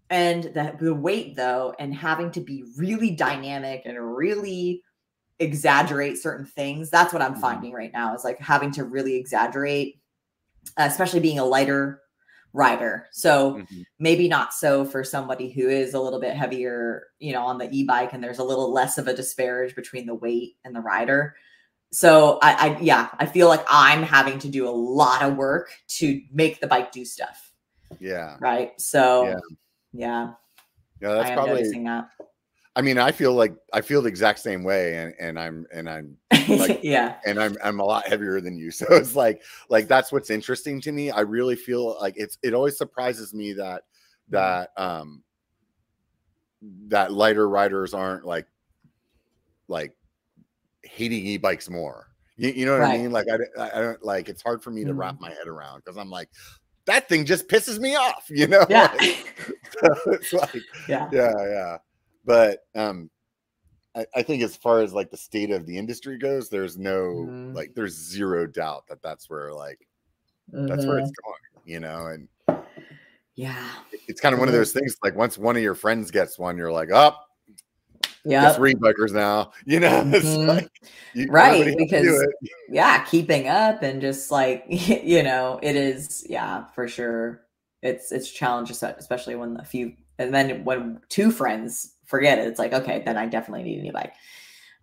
and 0.10 0.44
the, 0.46 0.76
the 0.80 0.94
weight 0.94 1.36
though, 1.36 1.74
and 1.80 1.94
having 1.94 2.32
to 2.32 2.42
be 2.42 2.64
really 2.78 3.12
dynamic 3.12 3.84
and 3.86 3.98
really 4.18 4.82
exaggerate 5.40 6.18
certain 6.18 6.46
things. 6.46 6.90
That's 6.90 7.12
what 7.14 7.22
I'm 7.22 7.36
Mhm. 7.36 7.42
finding 7.42 7.74
right 7.74 7.92
now 7.92 8.16
is 8.16 8.24
like 8.24 8.40
having 8.40 8.72
to 8.72 8.84
really 8.86 9.16
exaggerate, 9.16 10.00
especially 10.78 11.20
being 11.20 11.40
a 11.40 11.46
lighter 11.46 12.02
rider. 12.54 13.08
So 13.12 13.56
Mhm. 13.56 13.86
maybe 14.00 14.30
not 14.30 14.54
so 14.54 14.86
for 14.86 15.04
somebody 15.04 15.50
who 15.50 15.68
is 15.68 15.94
a 15.94 16.00
little 16.00 16.22
bit 16.22 16.36
heavier, 16.38 17.08
you 17.20 17.34
know, 17.34 17.46
on 17.46 17.58
the 17.58 17.70
e-bike 17.72 18.14
and 18.14 18.24
there's 18.24 18.40
a 18.40 18.44
little 18.44 18.72
less 18.72 18.98
of 18.98 19.08
a 19.08 19.14
disparage 19.14 19.76
between 19.76 20.06
the 20.06 20.16
weight 20.16 20.56
and 20.64 20.74
the 20.76 20.80
rider. 20.82 21.36
So 21.92 22.40
I, 22.42 22.70
I 22.70 22.80
yeah, 22.80 23.10
I 23.20 23.26
feel 23.26 23.48
like 23.48 23.66
I'm 23.70 24.04
having 24.04 24.40
to 24.40 24.50
do 24.50 24.68
a 24.68 24.72
lot 24.72 25.22
of 25.22 25.36
work 25.36 25.70
to 25.90 26.22
make 26.32 26.60
the 26.62 26.68
bike 26.68 26.92
do 26.92 27.04
stuff. 27.06 27.52
yeah 28.00 28.38
Right. 28.40 28.80
So 28.80 29.28
Yeah. 29.30 29.36
Yeah, 29.96 30.34
yeah 31.02 31.14
that's 31.14 31.30
probably 31.32 31.64
that. 31.84 32.10
i 32.76 32.82
mean 32.82 32.98
i 32.98 33.12
feel 33.12 33.34
like 33.34 33.56
i 33.74 33.82
feel 33.82 34.02
the 34.02 34.08
exact 34.10 34.40
same 34.40 34.64
way 34.64 34.98
and 34.98 35.14
and 35.20 35.40
i'm 35.40 35.66
and 35.74 35.90
i'm 35.90 36.18
like- 36.50 36.82
yeah. 36.84 37.16
and 37.26 37.40
I'm 37.42 37.56
I'm 37.64 37.80
a 37.80 37.84
lot 37.86 38.08
heavier 38.08 38.40
than 38.42 38.56
you. 38.58 38.70
So 38.80 38.86
it's 38.92 39.16
like 39.16 39.42
like 39.70 39.88
that's 39.88 40.12
what's 40.12 40.30
interesting 40.30 40.80
to 40.82 40.92
me. 40.92 41.10
I 41.10 41.22
really 41.22 41.56
feel 41.56 41.98
like 42.00 42.14
it's 42.18 42.38
it 42.44 42.54
always 42.54 42.78
surprises 42.78 43.34
me 43.34 43.54
that 43.54 43.84
that 44.30 44.70
um 44.78 45.24
that 46.88 47.12
lighter 47.14 47.48
riders 47.50 47.94
aren't 47.94 48.26
like 48.26 48.48
like 49.68 49.96
hating 50.84 51.26
e-bikes 51.26 51.70
more. 51.70 52.08
You, 52.38 52.50
you 52.50 52.66
know 52.66 52.74
what 52.78 52.82
I 52.84 52.98
mean? 52.98 53.12
Like 53.12 53.28
I, 53.32 53.38
don't- 53.38 53.60
I 53.76 53.80
don't 53.82 54.04
like 54.04 54.30
it's 54.30 54.44
hard 54.44 54.62
for 54.62 54.70
me 54.72 54.84
to 54.84 54.94
Mhm. 54.94 54.98
wrap 54.98 55.20
my 55.20 55.30
head 55.30 55.48
around 55.48 55.80
because 55.84 55.98
I'm 55.98 56.10
like 56.10 56.30
that 56.86 57.10
thing 57.10 57.26
just 57.26 57.48
pisses 57.48 57.80
me 57.80 57.96
off, 57.96 58.26
you 58.30 58.48
know? 58.48 58.66
Yeah. 58.70 58.94
Like, 59.00 59.54
so 59.82 60.12
it's 60.12 60.34
like 60.34 60.56
yeah. 60.88 61.10
yeah 61.12 61.34
yeah 61.38 61.78
but 62.26 62.60
um 62.76 63.10
I, 63.96 64.06
I 64.16 64.22
think 64.24 64.42
as 64.44 64.56
far 64.56 64.82
as 64.82 64.94
like 64.94 65.12
the 65.12 65.18
state 65.18 65.52
of 65.52 65.66
the 65.66 65.78
industry 65.78 66.18
goes 66.18 66.50
there's 66.50 66.78
no 66.78 67.28
Mhm. 67.30 67.54
like 67.54 67.74
there's 67.76 67.94
zero 67.94 68.48
doubt 68.48 68.88
that 68.88 69.02
that's 69.02 69.30
where 69.30 69.54
like 69.54 69.88
that's 70.52 70.86
where 70.86 71.00
it's 71.00 71.12
going 71.12 71.64
you 71.66 71.80
know 71.80 72.08
and 72.08 72.28
Yeah. 73.36 73.68
it's 74.08 74.22
kind 74.22 74.34
of 74.34 74.40
one 74.40 74.48
of 74.48 74.54
It 74.56 74.58
those 74.60 74.72
things 74.72 74.96
like 75.04 75.16
once 75.16 75.38
one 75.38 75.56
of 75.58 75.62
your 75.62 75.76
friends 75.76 76.10
gets 76.12 76.40
one 76.40 76.58
you're 76.58 76.72
like 76.72 76.90
oh, 76.92 77.14
Yeah. 78.26 78.54
three 78.54 78.74
bikers 78.74 79.12
now 79.14 79.52
you 79.66 79.80
know 79.80 80.02
Mhm. 80.06 80.48
like 80.48 80.70
you, 81.14 81.28
Right, 81.30 81.62
everybody 81.62 81.88
has 81.90 82.02
to 82.02 82.02
do 82.02 82.12
because- 82.42 82.52
yeah 82.70 83.04
keeping 83.06 83.48
up 83.48 83.84
and 83.84 84.02
just 84.02 84.32
like 84.32 84.66
you 84.70 85.22
know 85.24 85.60
it 85.62 85.76
is 85.76 86.26
yeah 86.30 86.66
for 86.74 86.88
sure. 86.88 87.42
It's 87.82 88.12
it's 88.12 88.32
challenges 88.32 88.82
especially 88.82 89.36
when 89.36 89.58
a 89.60 89.64
few 89.64 89.94
and 90.18 90.34
then 90.34 90.64
when 90.66 91.00
two 91.10 91.30
friends 91.32 91.94
forget 92.06 92.40
it 92.40 92.48
it's 92.48 92.58
like 92.60 92.74
okay 92.74 93.04
then 93.06 93.16
i 93.18 93.26
definitely 93.28 93.64
need 93.64 93.80
an 93.80 93.86
e-bike. 93.86 94.14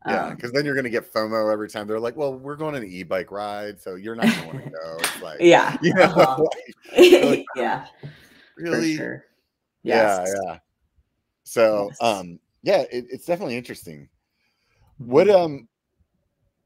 Yeah 0.07 0.27
Um, 0.27 0.35
because 0.37 0.53
then 0.53 0.65
you're 0.65 0.75
gonna 0.77 0.89
get 0.91 1.13
fomo 1.13 1.53
every 1.53 1.69
time. 1.69 1.87
They're 1.89 1.99
like 2.01 2.17
well 2.17 2.35
we're 2.35 2.55
going 2.57 2.77
on 2.77 2.83
an 2.83 2.89
e-bike 2.89 3.31
ride 3.33 3.81
so 3.81 3.97
you're 3.97 4.15
not 4.15 4.27
gonna 4.27 4.47
want 4.47 4.65
to 4.65 4.71
go. 4.83 4.97
It's 5.01 5.23
like 5.23 5.41
yeah 5.41 5.77
you 5.83 5.93
know 5.95 6.03
uh-huh. 6.03 6.45
like, 6.97 7.45
yeah 7.57 7.87
really? 8.57 8.95
sure. 8.97 9.25
Yeah 9.83 10.25
yeah. 10.45 10.59
So 11.45 11.89
Yes. 11.91 11.99
um 12.01 12.39
yeah 12.63 12.83
it, 12.93 13.07
it's 13.11 13.27
definitely 13.27 13.57
interesting. 13.57 14.09
What 14.99 15.27
Mm-hmm. 15.27 15.37
um 15.45 15.69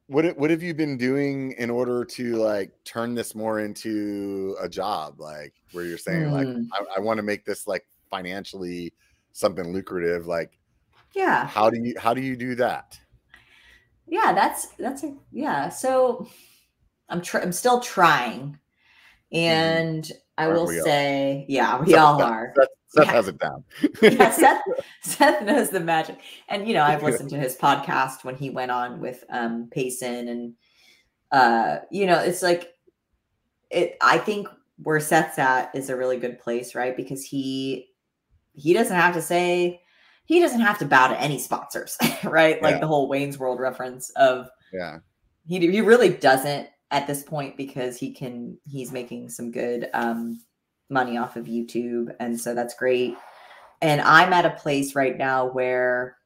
what 0.09 0.37
what 0.39 0.51
have 0.51 0.63
you 0.63 0.73
been 0.75 0.97
doing 0.97 1.53
in 1.59 1.69
order 1.71 2.05
to 2.05 2.37
like 2.37 2.71
turn 2.85 3.15
this 3.15 3.35
more 3.35 3.61
into 3.61 4.57
a 4.61 4.69
job? 4.69 5.19
Like 5.21 5.55
where 5.73 5.85
you're 5.85 5.99
saying 5.99 6.31
like 6.31 6.47
Hmm. 6.47 6.63
i, 6.73 6.97
I 6.97 7.01
want 7.01 7.19
to 7.19 7.23
make 7.25 7.45
this 7.45 7.67
like 7.67 7.85
financially 8.09 8.93
something 9.33 9.73
lucrative 9.73 10.27
like 10.27 10.59
yeah. 11.15 11.47
how 11.47 11.69
do 11.71 11.79
you 11.83 11.95
how 11.99 12.15
do 12.15 12.21
you 12.21 12.37
do 12.37 12.55
that? 12.57 12.99
Yeah 14.07 14.33
that's 14.33 14.69
that's 14.79 15.03
a 15.03 15.15
yeah 15.33 15.69
so 15.69 16.29
i'm 17.09 17.21
tr- 17.21 17.39
i'm 17.39 17.53
still 17.53 17.81
trying. 17.81 18.59
And 19.33 20.11
I 20.39 20.47
Aren't 20.47 20.61
will 20.61 20.69
say, 20.69 21.47
yeah, 21.49 21.83
we 21.83 21.95
all 21.97 22.23
are. 22.23 22.53
Seth, 22.57 22.69
Seth 22.97 23.07
Yeah. 23.07 23.13
has 23.13 23.29
it 23.29 23.39
down. 23.39 23.65
yeah, 24.03 24.31
Seth, 24.33 24.63
Seth 25.03 25.43
knows 25.43 25.71
the 25.71 25.81
magic. 25.81 26.19
And 26.49 26.67
you 26.67 26.75
know, 26.75 26.83
I've 26.83 27.03
listened 27.03 27.31
to 27.31 27.39
his 27.39 27.57
podcast 27.57 28.25
when 28.25 28.37
he 28.37 28.51
went 28.51 28.71
on 28.71 29.01
with 29.01 29.25
um 29.31 29.69
Payson 29.71 30.29
and 30.29 30.55
uh, 31.33 31.79
you 31.91 32.07
know, 32.07 32.19
it's 32.19 32.43
like 32.43 32.73
it 33.71 33.97
I 34.01 34.19
think 34.19 34.49
where 34.83 35.01
Seth's 35.01 35.39
at 35.39 35.75
is 35.75 35.91
a 35.91 35.97
really 35.97 36.19
good 36.19 36.39
place, 36.39 36.75
right? 36.75 36.97
Because 36.97 37.25
he 37.25 37.89
he 38.55 38.73
doesn't 38.73 38.97
have 38.97 39.15
to 39.15 39.23
say 39.23 39.81
he 40.25 40.41
doesn't 40.41 40.61
have 40.61 40.79
to 40.79 40.85
bow 40.87 41.09
to 41.09 41.21
any 41.21 41.39
sponsors, 41.39 41.97
right? 42.25 42.61
Like 42.63 42.75
Yeah. 42.75 42.81
the 42.81 42.87
whole 42.87 43.09
Wayne's 43.09 43.39
World 43.39 43.61
reference 43.61 44.11
of 44.11 44.49
yeah. 44.73 44.99
he 45.47 45.59
he 45.71 45.81
really 45.81 46.11
doesn't 46.11 46.69
at 46.93 47.07
this 47.07 47.23
point 47.25 47.57
because 47.57 47.97
he 47.99 48.13
can 48.13 48.57
he's 48.65 48.93
making 48.93 49.29
some 49.29 49.51
good 49.51 49.89
um 49.95 50.41
money 50.89 51.19
off 51.19 51.37
of 51.37 51.47
YouTube 51.47 52.15
and 52.21 52.39
so 52.39 52.55
that's 52.55 52.75
great. 52.75 53.17
And 53.83 54.01
I'm 54.01 54.33
at 54.33 54.47
a 54.47 54.51
place 54.51 54.95
right 54.95 55.17
now 55.17 55.47
where 55.47 56.17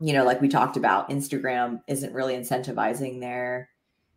you 0.00 0.12
know 0.12 0.24
like 0.24 0.40
we 0.40 0.48
talked 0.48 0.76
about 0.76 1.10
Instagram 1.10 1.80
isn't 1.86 2.12
really 2.12 2.34
incentivizing 2.34 3.20
their 3.20 3.68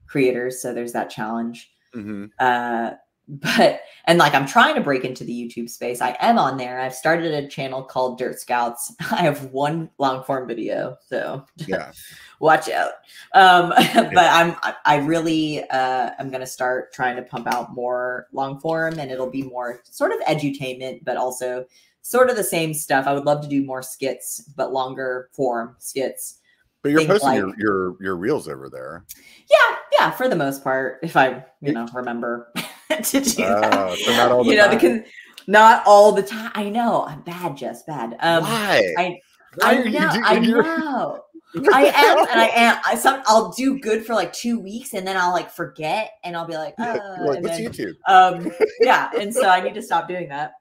creators 0.08 0.62
so 0.62 0.74
there's 0.74 0.94
that 0.94 1.10
challenge. 1.10 1.72
hmm 1.94 2.26
Uh 2.40 2.92
but 3.28 3.82
and 4.06 4.18
like 4.20 4.34
I'm 4.34 4.46
trying 4.46 4.76
to 4.76 4.82
break 4.82 5.04
into 5.04 5.24
the 5.24 5.34
YouTube 5.34 5.70
space. 5.70 6.02
I 6.02 6.16
am 6.20 6.40
on 6.40 6.58
there. 6.58 6.80
I've 6.80 6.96
started 6.96 7.34
a 7.34 7.48
channel 7.48 7.84
called 7.84 8.18
Dirt 8.18 8.40
Scouts. 8.40 8.94
I 9.12 9.18
have 9.24 9.46
one 9.52 9.90
long 9.98 10.24
form 10.24 10.48
video. 10.48 10.96
So 11.08 11.46
Yeah. 11.68 11.92
watch 12.40 12.70
out. 12.70 12.92
Um, 13.34 13.70
but 13.94 14.18
I'm 14.18 14.56
I- 14.64 14.76
I 14.86 14.96
really 14.98 15.64
uh 15.70 16.12
I'm 16.18 16.30
gonna 16.32 16.48
start 16.48 16.94
trying 16.94 17.18
to 17.18 17.22
pump 17.24 17.48
out 17.54 17.74
more 17.76 18.28
long 18.32 18.60
form 18.60 18.98
and 19.00 19.12
it'll 19.12 19.30
be 19.30 19.44
more 19.44 19.82
sort 19.84 20.12
of 20.14 20.20
edutainment, 20.22 21.04
but 21.04 21.18
also 21.18 21.66
sort 22.02 22.30
of 22.30 22.38
the 22.38 22.44
same 22.44 22.74
stuff. 22.74 23.06
I 23.08 23.14
would 23.14 23.26
love 23.26 23.42
to 23.42 23.50
do 23.50 23.62
more 23.66 23.82
skits, 23.82 24.42
but 24.56 24.72
longer 24.72 25.30
form 25.34 25.76
skits. 25.80 26.40
But 26.82 26.92
you're 26.94 27.06
posting 27.06 27.28
like- 27.30 27.38
your, 27.40 27.56
your 27.60 27.98
your 28.00 28.16
reels 28.16 28.48
over 28.48 28.70
there. 28.70 29.04
Yeah, 29.52 29.76
yeah, 30.00 30.12
for 30.12 30.30
the 30.30 30.36
most 30.38 30.64
part, 30.64 31.00
if 31.04 31.18
I, 31.18 31.44
you 31.60 31.74
know, 31.74 31.88
remember 31.94 32.54
to 33.04 33.20
do 33.20 33.30
that. 33.44 33.74
Oh, 33.74 33.96
so 33.96 34.12
not 34.12 34.32
all 34.32 34.44
the 34.44 34.52
you 34.52 34.58
know, 34.58 34.68
time. 34.68 34.80
con- 34.80 35.06
not 35.48 35.84
all 35.86 36.12
the 36.12 36.24
time. 36.24 36.52
I 36.56 36.70
know, 36.70 37.06
I'm 37.06 37.22
bad, 37.22 37.58
just 37.58 37.88
bad. 37.88 38.16
Um 38.20 38.44
Why? 38.44 38.94
I 38.98 39.20
Why 39.56 39.72
I 39.72 39.84
know, 39.84 40.12
do- 40.14 40.22
I 40.24 40.40
know. 40.40 41.24
I 41.74 41.86
am, 41.86 42.20
and 42.30 42.42
I 42.42 42.52
am. 42.54 42.78
I 42.86 42.96
some 42.96 43.24
I'll 43.26 43.52
do 43.52 43.80
good 43.80 44.06
for 44.06 44.14
like 44.14 44.34
two 44.34 44.60
weeks, 44.60 44.94
and 44.94 45.08
then 45.08 45.16
I'll 45.18 45.32
like 45.32 45.50
forget, 45.50 46.12
and 46.24 46.36
I'll 46.36 46.46
be 46.46 46.56
like, 46.56 46.76
oh, 46.78 47.16
like, 47.22 47.42
what's 47.42 47.58
then, 47.58 47.72
YouTube? 47.72 47.94
um, 48.08 48.52
yeah, 48.82 49.10
and 49.20 49.34
so 49.34 49.48
I 49.48 49.62
need 49.62 49.74
to 49.76 49.82
stop 49.82 50.08
doing 50.08 50.28
that. 50.30 50.52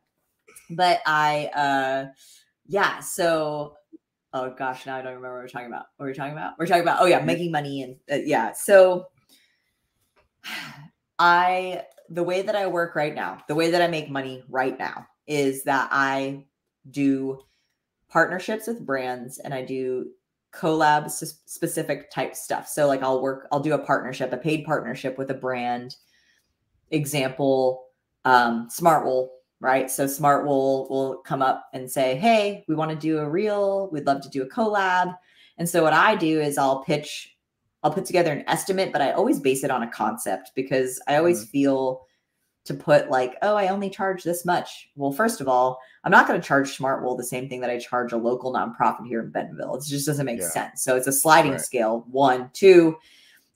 But 0.70 1.00
I, 1.04 1.50
uh, 1.54 2.06
yeah, 2.66 3.00
so 3.00 3.74
oh 4.32 4.54
gosh, 4.56 4.86
now 4.86 4.96
I 4.96 5.02
don't 5.02 5.14
remember 5.14 5.34
what 5.34 5.42
we're 5.42 5.48
talking 5.48 5.66
about. 5.66 5.86
What 5.96 6.04
were 6.04 6.10
we 6.12 6.14
talking 6.14 6.32
about? 6.32 6.54
We're 6.58 6.66
talking 6.66 6.82
about 6.82 7.02
oh 7.02 7.06
yeah, 7.06 7.20
making 7.20 7.50
money 7.50 7.82
and 7.82 7.96
uh, 8.10 8.22
yeah. 8.24 8.52
So 8.52 9.08
I 11.18 11.82
the 12.10 12.22
way 12.22 12.42
that 12.42 12.56
I 12.56 12.66
work 12.66 12.94
right 12.94 13.14
now, 13.14 13.38
the 13.48 13.54
way 13.54 13.70
that 13.70 13.82
I 13.82 13.88
make 13.88 14.10
money 14.10 14.44
right 14.48 14.78
now 14.78 15.06
is 15.26 15.64
that 15.64 15.88
I 15.90 16.44
do 16.90 17.40
partnerships 18.08 18.66
with 18.66 18.86
brands 18.86 19.38
and 19.38 19.52
I 19.52 19.62
do 19.62 20.10
collab 20.52 21.10
specific 21.10 22.10
type 22.10 22.34
stuff. 22.34 22.68
So 22.68 22.86
like 22.86 23.02
I'll 23.02 23.20
work 23.20 23.48
I'll 23.52 23.60
do 23.60 23.74
a 23.74 23.78
partnership, 23.78 24.32
a 24.32 24.36
paid 24.36 24.64
partnership 24.64 25.18
with 25.18 25.30
a 25.30 25.34
brand. 25.34 25.96
Example 26.90 27.86
um 28.24 28.68
Smartwool, 28.68 29.28
right? 29.60 29.90
So 29.90 30.06
Smartwool 30.06 30.88
will 30.88 31.18
come 31.26 31.42
up 31.42 31.68
and 31.74 31.90
say, 31.90 32.16
"Hey, 32.16 32.64
we 32.68 32.74
want 32.74 32.90
to 32.90 32.96
do 32.96 33.18
a 33.18 33.28
reel. 33.28 33.90
We'd 33.92 34.06
love 34.06 34.22
to 34.22 34.30
do 34.30 34.42
a 34.42 34.48
collab." 34.48 35.16
And 35.58 35.68
so 35.68 35.82
what 35.82 35.92
I 35.92 36.14
do 36.16 36.40
is 36.40 36.58
I'll 36.58 36.84
pitch 36.84 37.35
I'll 37.86 37.92
put 37.92 38.04
together 38.04 38.32
an 38.32 38.42
estimate, 38.48 38.90
but 38.90 39.00
I 39.00 39.12
always 39.12 39.38
base 39.38 39.62
it 39.62 39.70
on 39.70 39.84
a 39.84 39.88
concept 39.88 40.50
because 40.56 41.00
I 41.06 41.18
always 41.18 41.42
mm-hmm. 41.42 41.50
feel 41.50 42.06
to 42.64 42.74
put 42.74 43.10
like, 43.10 43.36
oh, 43.42 43.54
I 43.54 43.68
only 43.68 43.88
charge 43.88 44.24
this 44.24 44.44
much. 44.44 44.90
Well, 44.96 45.12
first 45.12 45.40
of 45.40 45.46
all, 45.46 45.78
I'm 46.02 46.10
not 46.10 46.26
going 46.26 46.40
to 46.40 46.44
charge 46.44 46.76
Smartwool 46.76 47.16
the 47.16 47.22
same 47.22 47.48
thing 47.48 47.60
that 47.60 47.70
I 47.70 47.78
charge 47.78 48.12
a 48.12 48.16
local 48.16 48.52
nonprofit 48.52 49.06
here 49.06 49.20
in 49.20 49.30
Bentonville. 49.30 49.76
It 49.76 49.84
just 49.84 50.04
doesn't 50.04 50.26
make 50.26 50.40
Yeah. 50.40 50.48
sense. 50.48 50.82
So 50.82 50.96
it's 50.96 51.06
a 51.06 51.12
sliding 51.12 51.52
Right. 51.52 51.60
scale. 51.60 52.04
One, 52.10 52.50
two, 52.54 52.96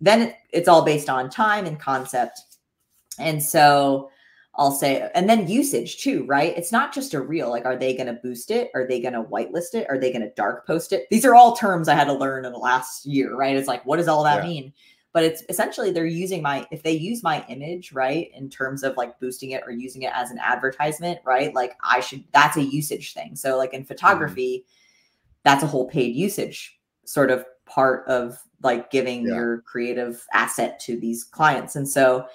then 0.00 0.22
it, 0.22 0.36
it's 0.50 0.68
all 0.68 0.82
based 0.82 1.10
on 1.10 1.28
time 1.28 1.66
and 1.66 1.76
concept. 1.76 2.40
And 3.18 3.42
so 3.42 4.10
I'll 4.56 4.72
say, 4.72 5.08
and 5.14 5.28
then 5.28 5.48
usage 5.48 5.98
too, 6.02 6.24
right? 6.24 6.56
It's 6.56 6.72
not 6.72 6.92
just 6.92 7.14
a 7.14 7.20
reel. 7.20 7.50
Like, 7.50 7.64
are 7.64 7.76
they 7.76 7.94
going 7.94 8.08
to 8.08 8.20
boost 8.20 8.50
it? 8.50 8.70
Are 8.74 8.86
they 8.86 9.00
going 9.00 9.14
to 9.14 9.22
whitelist 9.22 9.74
it? 9.74 9.86
Are 9.88 9.96
they 9.98 10.10
going 10.12 10.22
to 10.22 10.34
dark 10.34 10.66
post 10.66 10.92
it? 10.92 11.06
These 11.10 11.24
are 11.24 11.34
all 11.34 11.54
terms 11.56 11.88
I 11.88 11.94
had 11.94 12.04
to 12.08 12.12
learn 12.12 12.44
in 12.44 12.52
the 12.52 12.58
last 12.58 13.06
year, 13.06 13.36
right? 13.36 13.56
It's 13.56 13.68
like, 13.68 13.86
what 13.86 13.96
does 13.98 14.08
all 14.08 14.24
that 14.24 14.42
Yeah. 14.42 14.50
mean? 14.50 14.72
But 15.12 15.24
it's 15.24 15.42
essentially 15.48 15.92
they're 15.92 16.04
using 16.04 16.42
my, 16.42 16.66
if 16.70 16.82
they 16.82 16.92
use 16.92 17.22
my 17.22 17.44
image, 17.48 17.92
right, 17.92 18.30
in 18.34 18.50
terms 18.50 18.82
of 18.82 18.96
like 18.96 19.18
boosting 19.18 19.52
it 19.52 19.62
or 19.64 19.72
using 19.72 20.02
it 20.02 20.12
as 20.14 20.30
an 20.30 20.38
advertisement, 20.38 21.20
right? 21.24 21.54
Like, 21.54 21.76
I 21.82 22.00
should, 22.00 22.24
that's 22.32 22.56
a 22.56 22.62
usage 22.62 23.14
thing. 23.14 23.36
So, 23.36 23.56
like 23.56 23.72
in 23.72 23.84
photography, 23.84 24.66
that's 25.44 25.62
a 25.62 25.66
whole 25.66 25.88
paid 25.88 26.14
usage 26.14 26.78
sort 27.04 27.30
of 27.30 27.44
part 27.66 28.06
of 28.08 28.38
like 28.62 28.90
giving 28.90 29.26
Yeah. 29.26 29.34
your 29.34 29.62
creative 29.62 30.24
asset 30.32 30.78
to 30.80 30.98
these 30.98 31.24
clients. 31.24 31.76
And 31.76 31.88
so, 31.88 32.26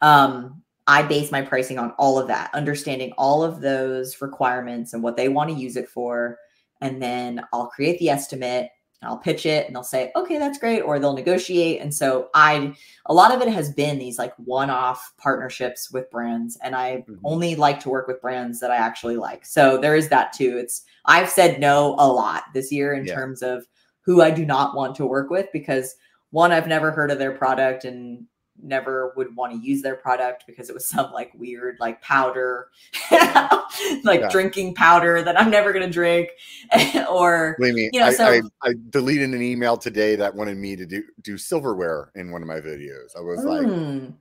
um, 0.00 0.62
I 0.86 1.02
base 1.02 1.30
my 1.30 1.42
pricing 1.42 1.78
on 1.78 1.92
all 1.92 2.18
of 2.18 2.26
that, 2.28 2.50
understanding 2.54 3.12
all 3.16 3.42
of 3.44 3.60
those 3.60 4.20
requirements 4.20 4.92
and 4.92 5.02
what 5.02 5.16
they 5.16 5.28
want 5.28 5.50
to 5.50 5.56
use 5.56 5.76
it 5.76 5.88
for. 5.88 6.38
And 6.80 7.00
then 7.00 7.42
I'll 7.52 7.68
create 7.68 7.98
the 8.00 8.08
estimate 8.10 8.68
and 9.00 9.08
I'll 9.08 9.18
pitch 9.18 9.46
it 9.46 9.66
and 9.66 9.76
they'll 9.76 9.84
say, 9.84 10.10
okay, 10.16 10.38
that's 10.38 10.58
great. 10.58 10.80
Or 10.80 10.98
they'll 10.98 11.12
negotiate. 11.14 11.80
And 11.80 11.94
so 11.94 12.30
I, 12.34 12.74
a 13.06 13.14
lot 13.14 13.32
of 13.32 13.40
it 13.40 13.48
has 13.52 13.72
been 13.72 13.98
these 13.98 14.18
like 14.18 14.34
one 14.36 14.70
off 14.70 15.12
partnerships 15.18 15.92
with 15.92 16.10
brands. 16.10 16.58
And 16.62 16.74
I 16.74 17.04
Mhm. 17.08 17.18
only 17.24 17.54
like 17.54 17.78
to 17.80 17.88
work 17.90 18.08
with 18.08 18.20
brands 18.20 18.58
that 18.60 18.72
I 18.72 18.76
actually 18.76 19.16
like. 19.16 19.46
So 19.46 19.78
there 19.78 19.94
is 19.94 20.08
that 20.08 20.32
too. 20.32 20.56
It's, 20.58 20.82
I've 21.04 21.30
said 21.30 21.60
no 21.60 21.94
a 21.98 22.06
lot 22.06 22.44
this 22.54 22.72
year 22.72 22.92
in 22.94 23.06
Yeah. 23.06 23.14
terms 23.14 23.42
of 23.42 23.66
who 24.00 24.20
I 24.22 24.32
do 24.32 24.44
not 24.44 24.74
want 24.74 24.96
to 24.96 25.06
work 25.06 25.30
with 25.30 25.46
because 25.52 25.94
one, 26.30 26.50
I've 26.50 26.66
never 26.66 26.90
heard 26.90 27.10
of 27.12 27.18
their 27.18 27.32
product 27.32 27.84
and 27.84 28.26
never 28.60 29.12
would 29.16 29.34
want 29.34 29.52
to 29.52 29.58
use 29.58 29.82
their 29.82 29.96
product 29.96 30.44
because 30.46 30.68
it 30.68 30.72
was 30.74 30.86
some 30.86 31.12
like 31.12 31.32
weird 31.34 31.76
like 31.80 32.00
powder 32.02 32.68
like 34.04 34.20
Yeah. 34.20 34.28
drinking 34.30 34.74
powder 34.74 35.22
that 35.22 35.40
i'm 35.40 35.50
never 35.50 35.72
going 35.72 35.84
to 35.84 35.90
drink 35.90 36.28
or 37.10 37.56
Believe 37.58 37.74
me, 37.74 37.90
You 37.92 38.00
know, 38.00 38.06
I, 38.06 38.12
so- 38.12 38.24
I, 38.24 38.40
I 38.62 38.74
deleted 38.90 39.30
an 39.30 39.42
email 39.42 39.76
today 39.76 40.16
that 40.16 40.34
wanted 40.34 40.56
me 40.58 40.76
to 40.76 40.86
do 40.86 41.02
do 41.22 41.38
silverware 41.38 42.10
in 42.14 42.30
one 42.30 42.42
of 42.42 42.48
my 42.48 42.60
videos. 42.60 43.16
I 43.16 43.20
was 43.20 43.44
like, 43.44 43.66
mm. 43.66 44.12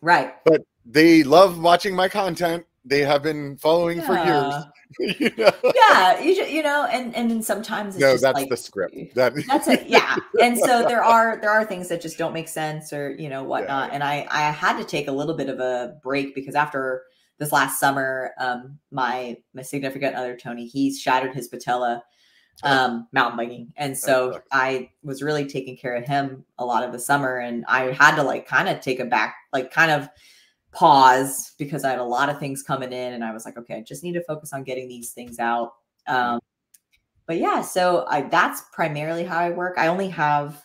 right 0.00 0.34
but 0.44 0.62
they 0.84 1.22
love 1.22 1.60
watching 1.60 1.94
my 1.94 2.08
content. 2.08 2.64
They 2.84 3.00
have 3.00 3.22
been 3.22 3.56
following 3.58 4.00
for 4.02 4.14
years. 4.14 4.54
you 4.98 5.30
know? 5.36 5.52
yeah 5.74 6.20
you, 6.20 6.32
you 6.44 6.62
know 6.62 6.86
and 6.90 7.14
and 7.14 7.44
sometimes 7.44 7.94
it's 7.94 8.02
No, 8.02 8.16
that's 8.16 8.38
like 8.38 8.48
the 8.48 8.56
script. 8.56 9.14
That 9.14 9.34
that's 9.48 9.68
it 9.68 9.88
yeah 9.88 10.16
and 10.40 10.58
so 10.58 10.84
there 10.86 11.02
are 11.02 11.38
there 11.40 11.50
are 11.50 11.64
things 11.64 11.88
that 11.88 12.00
just 12.00 12.18
don't 12.18 12.32
make 12.32 12.48
sense 12.48 12.92
or 12.92 13.12
you 13.12 13.28
know 13.28 13.42
whatnot 13.52 13.92
and 13.92 14.02
i 14.02 14.26
i 14.30 14.42
had 14.50 14.76
to 14.78 14.84
take 14.84 15.08
a 15.08 15.12
little 15.12 15.36
bit 15.36 15.48
of 15.48 15.60
a 15.60 15.96
break 16.02 16.34
because 16.34 16.54
after 16.54 17.04
this 17.38 17.52
last 17.52 17.80
summer 17.80 18.32
um 18.38 18.78
my 18.90 19.36
my 19.54 19.62
significant 19.62 20.14
other 20.14 20.36
tony 20.36 20.66
he's 20.66 21.00
shattered 21.00 21.34
his 21.34 21.48
patella 21.48 22.02
um 22.64 23.08
mountain 23.12 23.36
biking 23.36 23.72
and 23.76 23.96
so 23.96 24.40
i 24.52 24.88
was 25.02 25.22
really 25.22 25.46
taking 25.46 25.76
care 25.76 25.94
of 25.94 26.06
him 26.06 26.44
a 26.58 26.64
lot 26.64 26.84
of 26.84 26.92
the 26.92 26.98
summer 26.98 27.38
and 27.38 27.64
i 27.66 27.92
had 27.92 28.14
to 28.14 28.22
like 28.22 28.46
kind 28.46 28.68
of 28.68 28.80
take 28.80 29.00
a 29.00 29.04
back 29.04 29.36
like 29.52 29.72
kind 29.72 29.90
of 29.90 30.08
pause 30.72 31.54
because 31.58 31.84
i 31.84 31.90
had 31.90 31.98
a 31.98 32.04
lot 32.04 32.28
of 32.30 32.38
things 32.38 32.62
coming 32.62 32.92
in 32.92 33.12
and 33.14 33.24
i 33.24 33.32
was 33.32 33.44
like 33.44 33.56
okay 33.58 33.76
i 33.76 33.82
just 33.82 34.02
need 34.02 34.12
to 34.14 34.24
focus 34.24 34.52
on 34.52 34.62
getting 34.64 34.88
these 34.88 35.12
things 35.12 35.38
out 35.38 35.74
um 36.08 36.40
but 37.26 37.38
yeah 37.38 37.60
so 37.62 38.06
i 38.08 38.22
that's 38.22 38.62
primarily 38.72 39.24
how 39.24 39.38
i 39.38 39.50
work 39.50 39.76
i 39.78 39.86
only 39.88 40.08
have 40.08 40.64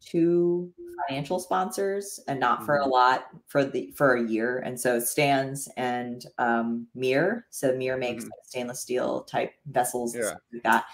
two 0.00 0.72
financial 1.08 1.40
sponsors 1.40 2.20
and 2.28 2.38
not 2.40 2.64
for 2.64 2.76
a 2.78 2.86
Mhm. 2.86 2.90
lot 2.90 3.28
for 3.48 3.64
the 3.64 3.92
for 3.96 4.14
a 4.14 4.28
year 4.28 4.58
and 4.60 4.78
so 4.78 5.00
Stan's 5.00 5.68
and 5.76 6.26
um 6.38 6.86
MiiR 6.96 7.42
so 7.50 7.72
MiiR 7.72 7.98
makes 7.98 8.24
Mhm. 8.24 8.30
like, 8.30 8.44
stainless 8.44 8.80
steel 8.82 9.22
type 9.24 9.52
vessels 9.66 10.14
and 10.16 10.22
Yeah. 10.22 10.30
stuff 10.30 10.42
like 10.52 10.62
that 10.64 10.84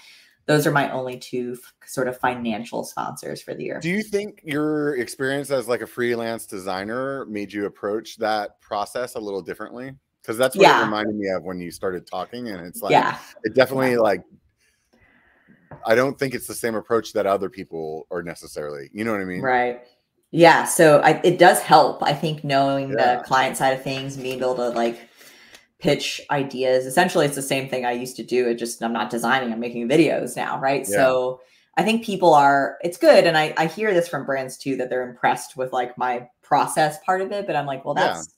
those 0.47 0.66
are 0.66 0.70
my 0.70 0.90
only 0.92 1.18
two 1.18 1.59
f- 1.61 1.74
sort 1.88 2.09
of 2.09 2.16
financial 2.18 2.84
sponsors 2.84 3.42
for 3.42 3.53
the 3.55 3.64
year 3.64 3.80
Do 3.80 3.90
you 3.90 4.03
think 4.03 4.40
your 4.44 4.97
experience 4.97 5.51
as 5.51 5.68
like 5.68 5.80
a 5.82 5.86
freelance 5.86 6.47
designer 6.47 7.26
made 7.26 7.53
you 7.53 7.66
approach 7.66 8.16
that 8.18 8.61
process 8.61 9.14
a 9.16 9.20
little 9.20 9.42
differently? 9.42 9.92
Because 10.22 10.38
that's 10.38 10.57
what 10.57 10.62
Yeah. 10.62 10.80
it 10.80 10.84
reminded 10.84 11.14
me 11.16 11.28
of 11.28 11.42
when 11.44 11.61
you 11.61 11.70
started 11.70 12.07
talking, 12.07 12.49
and 12.49 12.66
it's 12.66 12.82
like 12.82 12.90
yeah 12.92 13.18
it 13.44 13.55
definitely 13.55 13.97
like 13.97 14.22
I 15.84 15.94
don't 15.94 16.18
think 16.18 16.34
it's 16.34 16.47
the 16.47 16.55
same 16.55 16.74
approach 16.74 17.12
that 17.12 17.26
other 17.26 17.49
people 17.49 18.07
are 18.11 18.22
necessarily. 18.22 18.88
You 18.92 19.05
know 19.05 19.12
what 19.12 19.20
I 19.20 19.24
mean? 19.24 19.42
Right. 19.42 19.82
Yeah. 20.30 20.64
So 20.64 20.99
I, 21.01 21.20
it 21.22 21.38
does 21.38 21.61
help. 21.61 22.03
I 22.03 22.12
think 22.12 22.44
knowing 22.44 22.90
Yeah. 22.90 23.16
the 23.18 23.22
client 23.24 23.57
side 23.57 23.70
of 23.70 23.82
things, 23.82 24.16
being 24.16 24.38
able 24.38 24.55
to 24.57 24.68
like 24.70 25.05
pitch 25.79 26.20
ideas. 26.31 26.87
Essentially, 26.87 27.27
it's 27.27 27.35
the 27.35 27.43
same 27.43 27.68
thing 27.68 27.85
I 27.85 27.93
used 27.93 28.16
to 28.16 28.22
do. 28.24 28.49
It 28.49 28.55
just 28.55 28.83
I'm 28.83 28.93
not 28.93 29.11
designing, 29.11 29.53
I'm 29.53 29.61
making 29.61 29.89
videos 29.89 30.37
now, 30.37 30.59
right? 30.59 30.81
Yeah. 30.89 30.97
So 30.97 31.41
I 31.77 31.83
think 31.83 32.05
people 32.05 32.33
are 32.35 32.79
it's 32.83 32.97
good. 32.97 33.27
And 33.27 33.37
I, 33.37 33.53
I 33.57 33.66
hear 33.66 33.93
this 33.93 34.09
from 34.09 34.24
brands 34.24 34.57
too 34.57 34.77
that 34.77 34.89
they're 34.91 35.09
impressed 35.09 35.57
with 35.57 35.72
like 35.72 35.97
my 35.99 36.29
process 36.43 36.99
part 37.05 37.20
of 37.20 37.33
it. 37.33 37.47
But 37.47 37.57
I'm 37.57 37.66
like, 37.66 37.85
well, 37.85 37.95
Yeah. 37.97 38.14
that's 38.14 38.35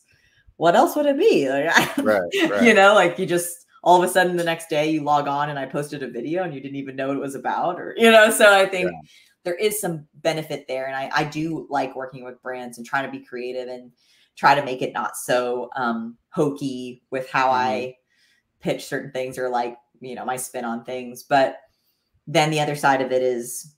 what 0.57 0.74
else 0.74 0.97
would 0.97 1.07
it 1.07 1.18
be? 1.18 1.49
Like 1.49 1.97
Right, 1.99 2.20
right. 2.51 2.62
you 2.62 2.74
know, 2.74 2.95
like 2.95 3.18
you 3.18 3.26
just 3.26 3.66
all 3.84 4.03
of 4.03 4.09
a 4.09 4.12
sudden 4.12 4.36
the 4.36 4.43
next 4.45 4.68
day 4.68 4.91
you 4.91 5.03
log 5.05 5.28
on 5.28 5.51
and 5.51 5.59
I 5.59 5.66
posted 5.66 6.03
a 6.03 6.09
video 6.09 6.43
and 6.43 6.53
you 6.53 6.61
didn't 6.61 6.76
even 6.76 6.97
know 6.97 7.09
what 7.09 7.16
it 7.16 7.20
was 7.20 7.36
about, 7.36 7.78
or 7.78 7.95
you 7.97 8.11
know, 8.11 8.30
so 8.30 8.53
I 8.53 8.66
think 8.66 8.91
there 9.45 9.55
is 9.55 9.80
some 9.80 10.07
benefit 10.16 10.66
there. 10.66 10.86
And 10.86 10.97
I, 10.97 11.09
I 11.14 11.24
do 11.24 11.68
like 11.70 11.95
working 11.95 12.24
with 12.24 12.43
brands 12.43 12.76
and 12.76 12.84
trying 12.86 13.05
to 13.05 13.16
be 13.16 13.24
creative 13.24 13.68
and 13.68 13.93
try 14.39 14.55
to 14.55 14.64
make 14.64 14.80
it 14.80 14.93
not 14.95 15.16
so 15.16 15.68
um 15.76 16.16
hokey 16.30 17.03
with 17.11 17.28
how 17.28 17.51
I 17.51 17.97
pitch 18.61 18.86
certain 18.86 19.11
things 19.11 19.36
or 19.36 19.49
like, 19.49 19.76
you 20.01 20.14
know, 20.14 20.24
my 20.24 20.36
spin 20.36 20.64
on 20.64 20.84
things. 20.84 21.24
But 21.24 21.57
then 22.26 22.51
the 22.51 22.61
other 22.61 22.76
side 22.76 23.03
of 23.03 23.12
it 23.12 23.22
is 23.22 23.74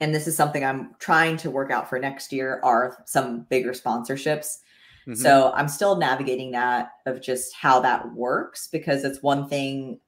and 0.00 0.14
this 0.14 0.26
is 0.26 0.36
something 0.36 0.64
I'm 0.64 0.94
trying 0.98 1.38
to 1.38 1.50
work 1.50 1.70
out 1.70 1.88
for 1.88 1.98
next 1.98 2.32
year 2.32 2.60
are 2.62 3.02
some 3.06 3.46
bigger 3.48 3.72
sponsorships. 3.72 4.58
Mhm. 5.06 5.16
So 5.16 5.52
I'm 5.54 5.68
still 5.68 5.96
navigating 5.96 6.50
that 6.50 6.90
of 7.06 7.22
just 7.22 7.54
how 7.54 7.80
that 7.80 8.12
works 8.12 8.68
because 8.68 9.04
it's 9.04 9.22
one 9.22 9.48
thing 9.48 10.00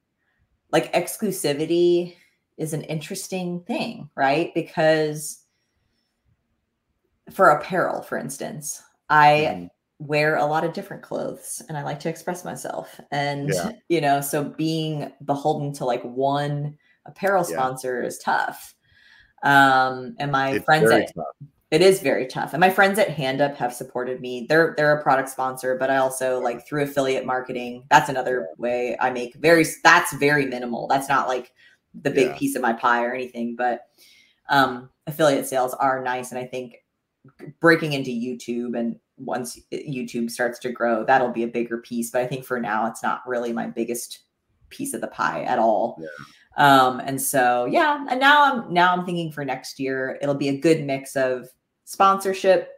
like 0.73 0.93
exclusivity 0.93 2.17
is 2.59 2.73
an 2.73 2.83
interesting 2.83 3.63
thing, 3.63 4.11
right? 4.17 4.53
Because 4.55 5.45
for 7.31 7.51
apparel, 7.51 8.03
for 8.03 8.19
instance, 8.19 8.83
I 9.11 9.57
Mhm. 9.57 9.71
wear 10.01 10.37
a 10.37 10.47
lot 10.47 10.65
of 10.65 10.73
different 10.73 11.03
clothes 11.03 11.63
and 11.69 11.77
I 11.79 11.83
like 11.83 12.01
to 12.01 12.09
express 12.09 12.45
myself. 12.45 13.01
And, 13.11 13.51
Yeah. 13.53 13.71
you 13.89 14.01
know, 14.01 14.21
so 14.21 14.45
being 14.45 15.13
beholden 15.25 15.73
to 15.75 15.85
like 15.85 16.03
one 16.05 16.77
apparel 17.07 17.45
Yeah. 17.47 17.55
sponsor 17.55 18.03
is 18.03 18.19
tough. 18.19 18.75
Um, 19.45 20.17
and 20.19 20.33
my 20.33 20.51
It's 20.53 20.65
friends 20.65 20.91
at 20.93 21.07
tough. 21.15 21.27
it 21.71 21.83
is 21.83 22.01
very 22.03 22.27
tough. 22.27 22.55
And 22.55 22.61
my 22.61 22.71
friends 22.71 22.99
at 22.99 23.09
HandUp 23.09 23.57
have 23.57 23.75
supported 23.75 24.21
me. 24.23 24.47
They're 24.49 24.75
they're 24.77 24.93
a 24.99 25.03
product 25.03 25.29
sponsor, 25.31 25.77
but 25.79 25.91
I 25.91 25.99
also 25.99 26.41
like 26.41 26.67
through 26.67 26.85
affiliate 26.85 27.27
marketing. 27.27 27.85
That's 27.91 28.09
another 28.11 28.49
way 28.59 28.97
I 29.01 29.11
make 29.11 29.35
very 29.37 29.65
that's 29.85 30.13
very 30.15 30.47
minimal. 30.47 30.89
That's 30.89 31.09
not 31.09 31.29
like 31.29 31.53
the 31.95 32.11
big 32.11 32.29
Yeah. 32.29 32.37
piece 32.37 32.57
of 32.57 32.63
my 32.63 32.73
pie 32.75 33.05
or 33.05 33.13
anything, 33.15 33.57
but 33.57 33.83
um 34.51 34.91
affiliate 35.07 35.47
sales 35.47 35.75
are 35.75 36.03
nice 36.03 36.31
and 36.33 36.41
I 36.41 36.47
think 36.47 36.77
breaking 37.61 37.93
into 37.93 38.11
YouTube 38.11 38.79
and 38.79 38.97
once 39.17 39.59
YouTube 39.73 40.31
starts 40.31 40.59
to 40.61 40.71
grow, 40.71 41.05
that'll 41.05 41.33
be 41.33 41.43
a 41.43 41.49
bigger 41.49 41.79
piece, 41.79 42.11
but 42.11 42.23
I 42.23 42.27
think 42.27 42.45
for 42.45 42.61
now 42.61 42.87
it's 42.87 43.03
not 43.03 43.27
really 43.27 43.53
my 43.53 43.67
biggest 43.67 44.21
piece 44.71 44.95
of 44.95 45.01
the 45.01 45.09
pie 45.09 45.43
at 45.43 45.59
all. 45.59 46.01
Um, 46.57 47.01
and 47.01 47.21
so 47.21 47.65
yeah, 47.67 48.05
and 48.09 48.21
now 48.21 48.53
I'm 48.53 48.73
now 48.73 48.93
I'm 48.93 49.05
thinking 49.05 49.33
for 49.33 49.45
next 49.45 49.79
year, 49.79 50.19
it'll 50.23 50.35
be 50.35 50.49
a 50.49 50.59
good 50.59 50.85
mix 50.85 51.17
of 51.17 51.49
sponsorship. 51.85 52.71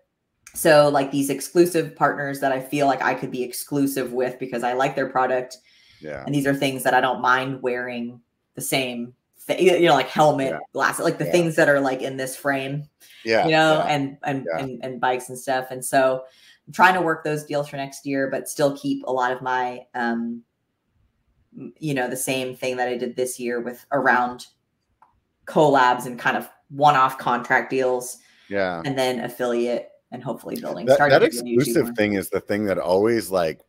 So 0.54 0.88
like 0.88 1.10
these 1.10 1.30
exclusive 1.30 1.94
partners 1.94 2.40
that 2.40 2.52
I 2.52 2.60
feel 2.60 2.86
like 2.86 3.02
I 3.02 3.14
could 3.14 3.30
be 3.30 3.42
exclusive 3.42 4.12
with 4.12 4.38
because 4.38 4.62
I 4.62 4.72
like 4.72 4.96
their 4.96 5.08
product. 5.08 5.58
Yeah. 6.00 6.24
And 6.26 6.34
these 6.34 6.46
are 6.46 6.54
things 6.54 6.82
that 6.82 6.94
I 6.94 7.00
don't 7.00 7.20
mind 7.20 7.62
wearing 7.62 8.20
the 8.54 8.60
same 8.60 9.14
thing, 9.38 9.64
you 9.64 9.86
know, 9.86 9.94
like 9.94 10.08
helmet, 10.08 10.50
Yeah. 10.50 10.58
glasses, 10.72 11.04
like 11.04 11.18
the 11.18 11.26
Yeah. 11.26 11.32
things 11.32 11.56
that 11.56 11.68
are 11.68 11.80
like 11.80 12.02
in 12.02 12.16
this 12.16 12.36
frame 12.36 12.88
Yeah. 13.24 13.44
you 13.44 13.50
know, 13.52 13.74
yeah. 13.74 13.86
and 13.86 14.16
and, 14.24 14.46
Yeah. 14.52 14.62
and 14.62 14.84
and 14.84 15.00
bikes 15.00 15.28
and 15.28 15.38
stuff. 15.38 15.70
And 15.70 15.84
so 15.84 16.24
I'm 16.66 16.72
trying 16.72 16.94
to 16.94 17.02
work 17.02 17.24
those 17.24 17.44
deals 17.44 17.68
for 17.68 17.76
next 17.76 18.06
year, 18.06 18.28
but 18.30 18.48
still 18.48 18.76
keep 18.76 19.04
a 19.06 19.12
lot 19.12 19.32
of 19.32 19.42
my 19.42 19.86
um 19.94 20.42
you 21.78 21.94
know, 21.94 22.08
the 22.08 22.16
same 22.16 22.54
thing 22.56 22.76
that 22.76 22.88
I 22.88 22.96
did 22.96 23.16
this 23.16 23.40
year 23.40 23.60
with 23.60 23.84
around 23.92 24.46
collabs 25.46 26.06
and 26.06 26.18
kind 26.18 26.36
of 26.36 26.48
one-off 26.68 27.18
contract 27.18 27.70
deals 27.70 28.18
yeah. 28.48 28.80
and 28.84 28.96
then 28.96 29.20
affiliate 29.20 29.88
and 30.12 30.22
hopefully 30.22 30.60
building 30.60 30.86
that, 30.86 30.98
that 30.98 31.18
to 31.18 31.18
do 31.18 31.26
YouTube 31.26 31.54
exclusive 31.60 31.90
thing 31.96 32.14
is 32.14 32.30
the 32.30 32.40
thing 32.40 32.64
that 32.66 32.78
always 32.78 33.30
like 33.30 33.60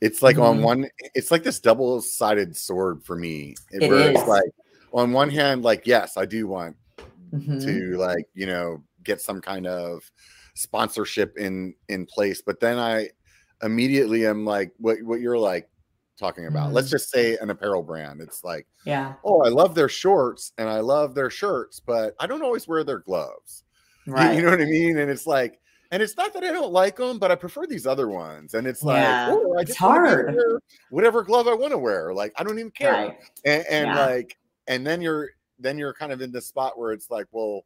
it's 0.00 0.22
like 0.22 0.38
on 0.38 0.58
Mhm. 0.60 0.62
one 0.62 0.88
it's 1.14 1.30
like 1.30 1.42
this 1.42 1.60
double-sided 1.60 2.56
sword 2.56 3.02
for 3.04 3.16
me 3.16 3.54
It 3.70 3.90
where 3.90 4.10
is. 4.10 4.18
it's 4.18 4.28
like 4.28 4.50
on 4.92 5.12
one 5.12 5.28
hand 5.30 5.62
like 5.62 5.86
yes 5.86 6.16
i 6.16 6.24
do 6.24 6.46
want 6.46 6.76
Mhm. 7.34 7.64
to 7.64 7.96
like 7.96 8.26
you 8.34 8.46
know 8.46 8.82
get 9.02 9.20
some 9.20 9.40
kind 9.40 9.66
of 9.66 10.02
sponsorship 10.54 11.36
in 11.36 11.74
in 11.88 12.06
place 12.06 12.40
but 12.40 12.60
then 12.60 12.78
i 12.78 13.08
immediately 13.62 14.26
am 14.26 14.44
like 14.44 14.72
what 14.78 15.02
what 15.02 15.20
you're 15.20 15.38
like 15.38 15.68
talking 16.18 16.46
about 16.46 16.72
let's 16.72 16.86
Mm-hmm. 16.88 16.94
just 16.94 17.10
say 17.10 17.36
an 17.38 17.50
apparel 17.50 17.82
brand 17.82 18.20
it's 18.20 18.44
like 18.44 18.66
Yeah. 18.86 19.14
oh 19.24 19.42
i 19.42 19.48
love 19.48 19.74
their 19.74 19.88
shorts 19.88 20.52
and 20.58 20.68
i 20.68 20.78
love 20.80 21.14
their 21.14 21.30
shirts 21.30 21.80
but 21.80 22.14
i 22.20 22.26
don't 22.26 22.42
always 22.42 22.68
wear 22.68 22.84
their 22.84 23.00
gloves 23.00 23.64
Right. 24.06 24.36
You, 24.36 24.42
know 24.42 24.50
what 24.50 24.60
I 24.60 24.66
mean? 24.66 24.98
And 24.98 25.10
it's 25.10 25.26
like, 25.26 25.58
and 25.90 26.02
it's 26.02 26.14
not 26.14 26.34
that 26.34 26.44
I 26.44 26.52
don't 26.52 26.72
like 26.74 26.96
them, 26.96 27.18
but 27.18 27.30
I 27.30 27.36
prefer 27.36 27.66
these 27.66 27.86
other 27.86 28.06
ones. 28.10 28.52
And 28.52 28.66
it's 28.66 28.82
like, 28.82 28.96
Yeah, 29.02 29.28
oh, 29.30 29.56
I 29.56 29.62
it's 29.62 29.70
just 29.70 29.80
wanna 29.80 30.02
be 30.02 30.08
able 30.10 30.18
to 30.18 30.26
hard. 30.26 30.36
wear 30.36 30.60
whatever 30.90 31.22
glove 31.22 31.48
I 31.48 31.54
want 31.54 31.70
to 31.72 31.78
wear. 31.78 32.12
Like, 32.12 32.34
I 32.36 32.44
don't 32.44 32.58
even 32.58 32.70
care. 32.70 32.92
Right. 32.92 33.16
And, 33.46 33.64
and 33.70 33.86
Yeah. 33.94 34.06
like, 34.06 34.36
and 34.66 34.86
then 34.86 35.00
you're 35.00 35.30
then 35.58 35.78
you're 35.78 35.94
kind 35.94 36.12
of 36.12 36.20
in 36.20 36.32
this 36.32 36.46
spot 36.46 36.78
where 36.78 36.92
it's 36.92 37.10
like, 37.10 37.26
well, 37.32 37.64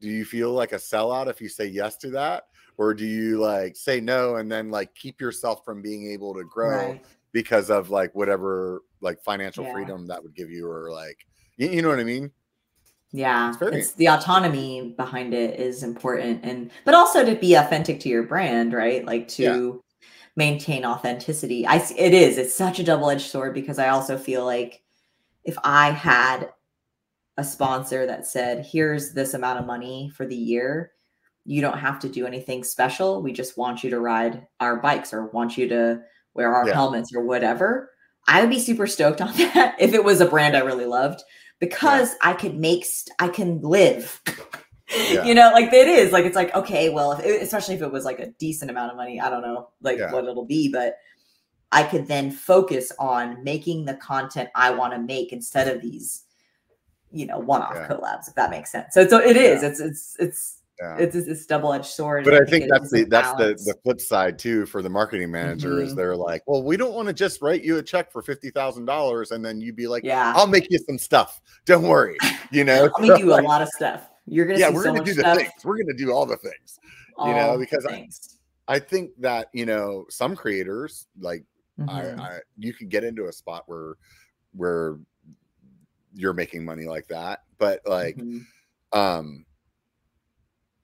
do 0.00 0.08
you 0.08 0.24
feel 0.24 0.52
like 0.52 0.72
a 0.72 0.76
sellout 0.76 1.28
if 1.28 1.40
you 1.40 1.48
say 1.48 1.66
yes 1.66 1.96
to 1.98 2.10
that? 2.10 2.44
Or 2.76 2.92
do 2.94 3.06
you 3.06 3.38
like 3.38 3.76
say 3.76 4.00
no 4.00 4.36
and 4.36 4.50
then 4.50 4.70
like 4.70 4.94
keep 4.94 5.20
yourself 5.20 5.64
from 5.64 5.80
being 5.80 6.10
able 6.10 6.34
to 6.34 6.44
grow 6.44 6.90
Right. 6.90 7.00
because 7.32 7.70
of 7.70 7.90
like 7.90 8.14
whatever 8.14 8.82
like 9.00 9.22
financial 9.22 9.64
Yeah. 9.64 9.72
freedom 9.72 10.06
that 10.08 10.22
would 10.22 10.34
give 10.34 10.50
you 10.50 10.68
or 10.68 10.90
like 10.90 11.18
you, 11.56 11.68
you 11.68 11.82
know 11.82 11.88
what 11.88 12.00
I 12.00 12.04
mean? 12.04 12.32
Yeah, 13.12 13.54
It's 13.62 13.92
the 13.92 14.08
autonomy 14.08 14.92
behind 14.96 15.34
it 15.34 15.60
is 15.60 15.84
important, 15.84 16.40
and 16.42 16.72
but 16.84 16.94
also 16.94 17.24
to 17.24 17.36
be 17.36 17.54
authentic 17.54 18.00
to 18.00 18.08
your 18.08 18.24
brand, 18.24 18.72
right? 18.72 19.04
Like 19.04 19.28
to 19.28 19.80
maintain 20.34 20.84
authenticity. 20.84 21.64
I 21.64 21.76
it 21.96 22.12
is. 22.12 22.38
It's 22.38 22.54
such 22.56 22.80
a 22.80 22.84
double 22.84 23.08
edged 23.10 23.30
sword 23.30 23.54
because 23.54 23.78
I 23.78 23.90
also 23.90 24.18
feel 24.18 24.44
like 24.44 24.82
if 25.44 25.56
I 25.64 25.90
had 25.90 26.50
a 27.36 27.44
sponsor 27.44 28.06
that 28.06 28.26
said, 28.26 28.64
"Here's 28.64 29.12
this 29.12 29.34
amount 29.34 29.58
of 29.60 29.66
money 29.66 30.10
for 30.14 30.26
the 30.26 30.36
year," 30.36 30.92
you 31.44 31.60
don't 31.60 31.78
have 31.78 31.98
to 32.00 32.08
do 32.08 32.26
anything 32.26 32.64
special. 32.64 33.22
We 33.22 33.32
just 33.32 33.58
want 33.58 33.84
you 33.84 33.90
to 33.90 34.00
ride 34.00 34.46
our 34.60 34.76
bikes 34.76 35.12
or 35.12 35.26
want 35.26 35.58
you 35.58 35.68
to 35.68 36.00
wear 36.34 36.54
our 36.54 36.66
Yeah. 36.66 36.74
helmets 36.74 37.14
or 37.14 37.22
whatever. 37.24 37.90
I 38.26 38.40
would 38.40 38.50
be 38.50 38.58
super 38.60 38.86
stoked 38.86 39.20
on 39.20 39.32
that 39.36 39.76
if 39.78 39.92
it 39.94 40.02
was 40.04 40.20
a 40.20 40.26
brand 40.26 40.56
I 40.56 40.60
really 40.60 40.86
loved 40.86 41.22
because 41.58 42.14
I 42.22 42.32
could 42.32 42.56
make 42.56 42.84
st- 42.84 43.14
I 43.18 43.28
can 43.28 43.60
live. 43.60 44.20
Yeah. 44.94 45.24
You 45.24 45.34
know, 45.34 45.50
like 45.52 45.72
it 45.72 45.88
is 45.88 46.12
like 46.12 46.26
it's 46.26 46.36
like 46.36 46.54
okay, 46.54 46.90
well, 46.90 47.12
if 47.12 47.24
it, 47.24 47.42
especially 47.42 47.74
if 47.74 47.80
it 47.82 47.90
was 47.90 48.04
like 48.04 48.20
a 48.20 48.26
decent 48.32 48.70
amount 48.70 48.90
of 48.90 48.98
money, 48.98 49.18
I 49.18 49.30
don't 49.30 49.40
know 49.40 49.70
like 49.80 49.98
Yeah. 49.98 50.12
what 50.12 50.24
it'll 50.26 50.44
be, 50.44 50.68
but 50.70 50.96
I 51.72 51.82
could 51.82 52.06
then 52.06 52.30
focus 52.30 52.92
on 52.98 53.42
making 53.42 53.84
the 53.84 53.94
content 53.94 54.48
I 54.54 54.70
want 54.70 54.92
to 54.92 54.98
make 54.98 55.32
instead 55.32 55.68
of 55.68 55.82
these, 55.82 56.22
you 57.12 57.26
know, 57.26 57.38
one-off 57.38 57.74
Yeah. 57.74 57.88
collabs. 57.88 58.28
If 58.28 58.34
that 58.36 58.50
makes 58.50 58.70
sense. 58.70 58.94
So, 58.94 59.06
so 59.08 59.18
it 59.18 59.36
is. 59.36 59.62
It's 59.62 59.80
it's 59.80 60.16
it's 60.18 60.58
Yeah. 60.80 60.96
it's 60.98 61.14
it's, 61.16 61.26
it's 61.28 61.46
double-edged 61.46 61.84
sword. 61.86 62.24
but 62.24 62.34
and 62.34 62.46
I 62.46 62.50
think 62.50 62.64
it 62.64 62.70
that's 62.70 62.90
the 62.90 63.04
that's 63.04 63.30
the 63.32 63.36
balance. 63.38 63.64
the 63.64 63.74
flip 63.82 64.00
side 64.00 64.38
too 64.38 64.66
for 64.66 64.82
the 64.82 64.90
marketing 64.90 65.30
manager 65.30 65.80
is 65.80 65.92
Mhm. 65.92 65.96
they're 65.96 66.16
like, 66.16 66.42
well, 66.46 66.62
we 66.62 66.76
don't 66.76 66.94
want 66.94 67.06
to 67.08 67.14
just 67.14 67.42
write 67.42 67.62
you 67.62 67.78
a 67.78 67.82
check 67.82 68.10
for 68.12 68.22
fifty 68.22 68.50
thousand 68.50 68.84
dollars 68.86 69.30
and 69.32 69.44
then 69.44 69.60
you'd 69.60 69.76
be 69.76 69.86
like, 69.88 70.04
yeah. 70.04 70.32
I'll 70.36 70.46
make 70.48 70.70
you 70.70 70.78
some 70.78 70.98
stuff. 70.98 71.40
Don't 71.64 71.84
worry, 71.88 72.16
you 72.50 72.62
know. 72.64 72.90
Let 72.98 73.00
me 73.00 73.16
do 73.22 73.32
a 73.34 73.42
lot 73.42 73.62
of 73.62 73.68
stuff. 73.68 74.08
You're 74.26 74.46
gonna 74.46 74.58
yeah, 74.58 74.70
we're 74.70 74.82
so 74.84 74.92
gonna 74.92 75.04
do 75.04 75.14
the 75.14 75.20
stuff. 75.20 75.36
things. 75.38 75.50
We're 75.64 75.76
gonna 75.76 75.96
do 75.98 76.10
all 76.12 76.24
the 76.26 76.36
things. 76.36 76.78
all 77.16 77.32
know, 77.32 77.58
because 77.58 77.84
I- 77.86 78.08
I 78.66 78.78
think 78.78 79.10
that 79.20 79.48
you 79.52 79.66
know 79.66 80.06
some 80.08 80.34
creators 80.34 81.06
like 81.20 81.44
Mhm. 81.78 82.18
I, 82.18 82.36
I 82.36 82.40
you 82.56 82.72
can 82.74 82.88
get 82.88 83.04
into 83.04 83.26
a 83.26 83.32
spot 83.32 83.64
where 83.66 83.96
where 84.52 84.98
you're 86.14 86.32
making 86.34 86.64
money 86.64 86.84
like 86.86 87.08
that, 87.08 87.40
but 87.58 87.80
like 87.86 88.16
Mhm. 88.18 88.46
um 88.92 89.46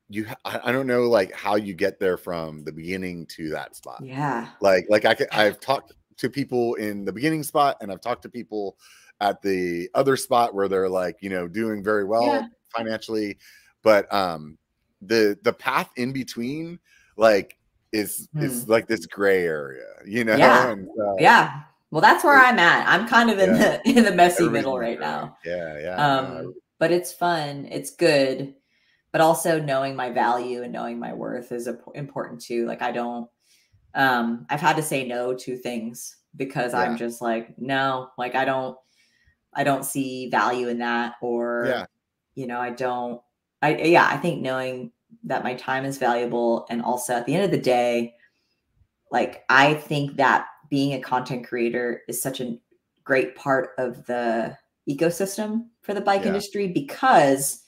you 0.09 0.27
I, 0.45 0.61
I 0.65 0.73
don't 0.73 0.87
know 0.87 1.05
like 1.09 1.33
how 1.33 1.55
you 1.57 1.75
get 1.75 2.01
there 2.01 2.17
from 2.17 2.65
the 2.65 2.73
beginning 2.73 3.27
to 3.37 3.51
that 3.51 3.77
spot. 3.77 4.03
yeah. 4.05 4.49
like 4.61 4.87
like 4.89 5.05
i 5.05 5.15
can 5.15 5.27
i've 5.33 5.61
talked 5.61 5.93
to 6.17 6.29
people 6.31 6.75
in 6.75 7.05
the 7.05 7.13
beginning 7.13 7.43
spot 7.45 7.77
and 7.81 7.93
i've 7.93 8.01
talked 8.01 8.23
to 8.23 8.29
people 8.29 8.79
at 9.21 9.41
the 9.43 9.89
other 9.95 10.17
spot 10.17 10.55
where 10.55 10.69
they're 10.69 10.89
like 10.89 11.17
you 11.23 11.31
know 11.31 11.47
doing 11.49 11.83
very 11.85 12.05
well 12.05 12.25
Yeah. 12.27 12.49
financially 12.77 13.39
but 13.83 14.13
um 14.13 14.59
the 15.03 15.39
the 15.45 15.53
path 15.53 15.91
in 15.97 16.13
between 16.13 16.81
like 17.17 17.59
is 17.93 18.29
is 18.37 18.69
like 18.69 18.87
this 18.87 19.05
gray 19.07 19.45
area 19.45 19.87
you 20.07 20.25
know 20.25 20.35
Hmm. 20.35 20.39
Yeah. 20.41 20.71
and 20.73 20.89
uh, 21.01 21.15
Yeah. 21.19 21.63
Well, 21.91 22.01
that's 22.01 22.23
where 22.23 22.39
I'm 22.39 22.61
at. 22.61 22.87
I'm 22.89 23.09
kind 23.09 23.31
of 23.31 23.39
in 23.41 23.57
Yeah. 23.57 23.79
the 23.85 23.91
in 23.99 24.05
the 24.05 24.13
messy 24.13 24.45
everybody's 24.45 24.53
middle 24.53 24.79
right 24.79 25.01
now. 25.01 25.37
yeah 25.45 25.79
yeah 25.81 25.97
Um, 25.97 26.55
but 26.79 26.93
it's 26.93 27.13
fun. 27.13 27.67
It's 27.71 27.91
good. 27.91 28.55
But 29.13 29.21
also 29.21 29.61
knowing 29.61 29.97
my 29.97 30.11
value 30.11 30.63
and 30.63 30.73
knowing 30.73 31.01
my 31.01 31.13
worth 31.13 31.51
is 31.51 31.69
important 31.95 32.41
too. 32.41 32.65
Like 32.67 32.81
I 32.81 32.93
don't 32.93 33.29
um, 33.95 34.47
I've 34.49 34.61
had 34.61 34.77
to 34.77 34.83
say 34.83 35.05
no 35.05 35.35
to 35.35 35.57
things 35.57 36.17
because 36.37 36.73
Yeah. 36.75 36.83
I'm 36.83 36.97
just 36.97 37.21
like, 37.21 37.59
no, 37.59 38.11
like 38.17 38.37
I 38.37 38.45
don't, 38.45 38.79
I 39.53 39.65
don't 39.65 39.85
see 39.85 40.31
value 40.31 40.69
in 40.69 40.79
that, 40.79 41.17
or 41.21 41.65
Yeah. 41.67 41.87
you 42.37 42.47
know, 42.47 42.61
I 42.61 42.71
don't. 42.71 43.21
I 43.63 43.75
yeah, 43.77 44.07
I 44.09 44.17
think 44.17 44.43
knowing 44.43 44.93
that 45.25 45.45
my 45.45 45.55
time 45.55 45.85
is 45.85 45.99
valuable, 45.99 46.67
and 46.71 46.83
also 46.83 47.15
at 47.15 47.27
the 47.27 47.35
end 47.35 47.45
of 47.45 47.51
the 47.51 47.59
day, 47.59 48.15
like 49.11 49.45
I 49.49 49.75
think 49.75 50.17
that 50.17 50.47
being 50.69 50.95
a 50.95 51.01
content 51.01 51.47
creator 51.47 52.03
is 52.09 52.23
such 52.23 52.41
a 52.41 52.59
great 53.05 53.35
part 53.35 53.71
of 53.79 54.07
the 54.07 54.57
ecosystem 54.89 55.67
for 55.83 55.95
the 55.95 56.01
bike 56.01 56.23
Yeah. 56.23 56.29
industry 56.29 56.69
because 56.69 57.65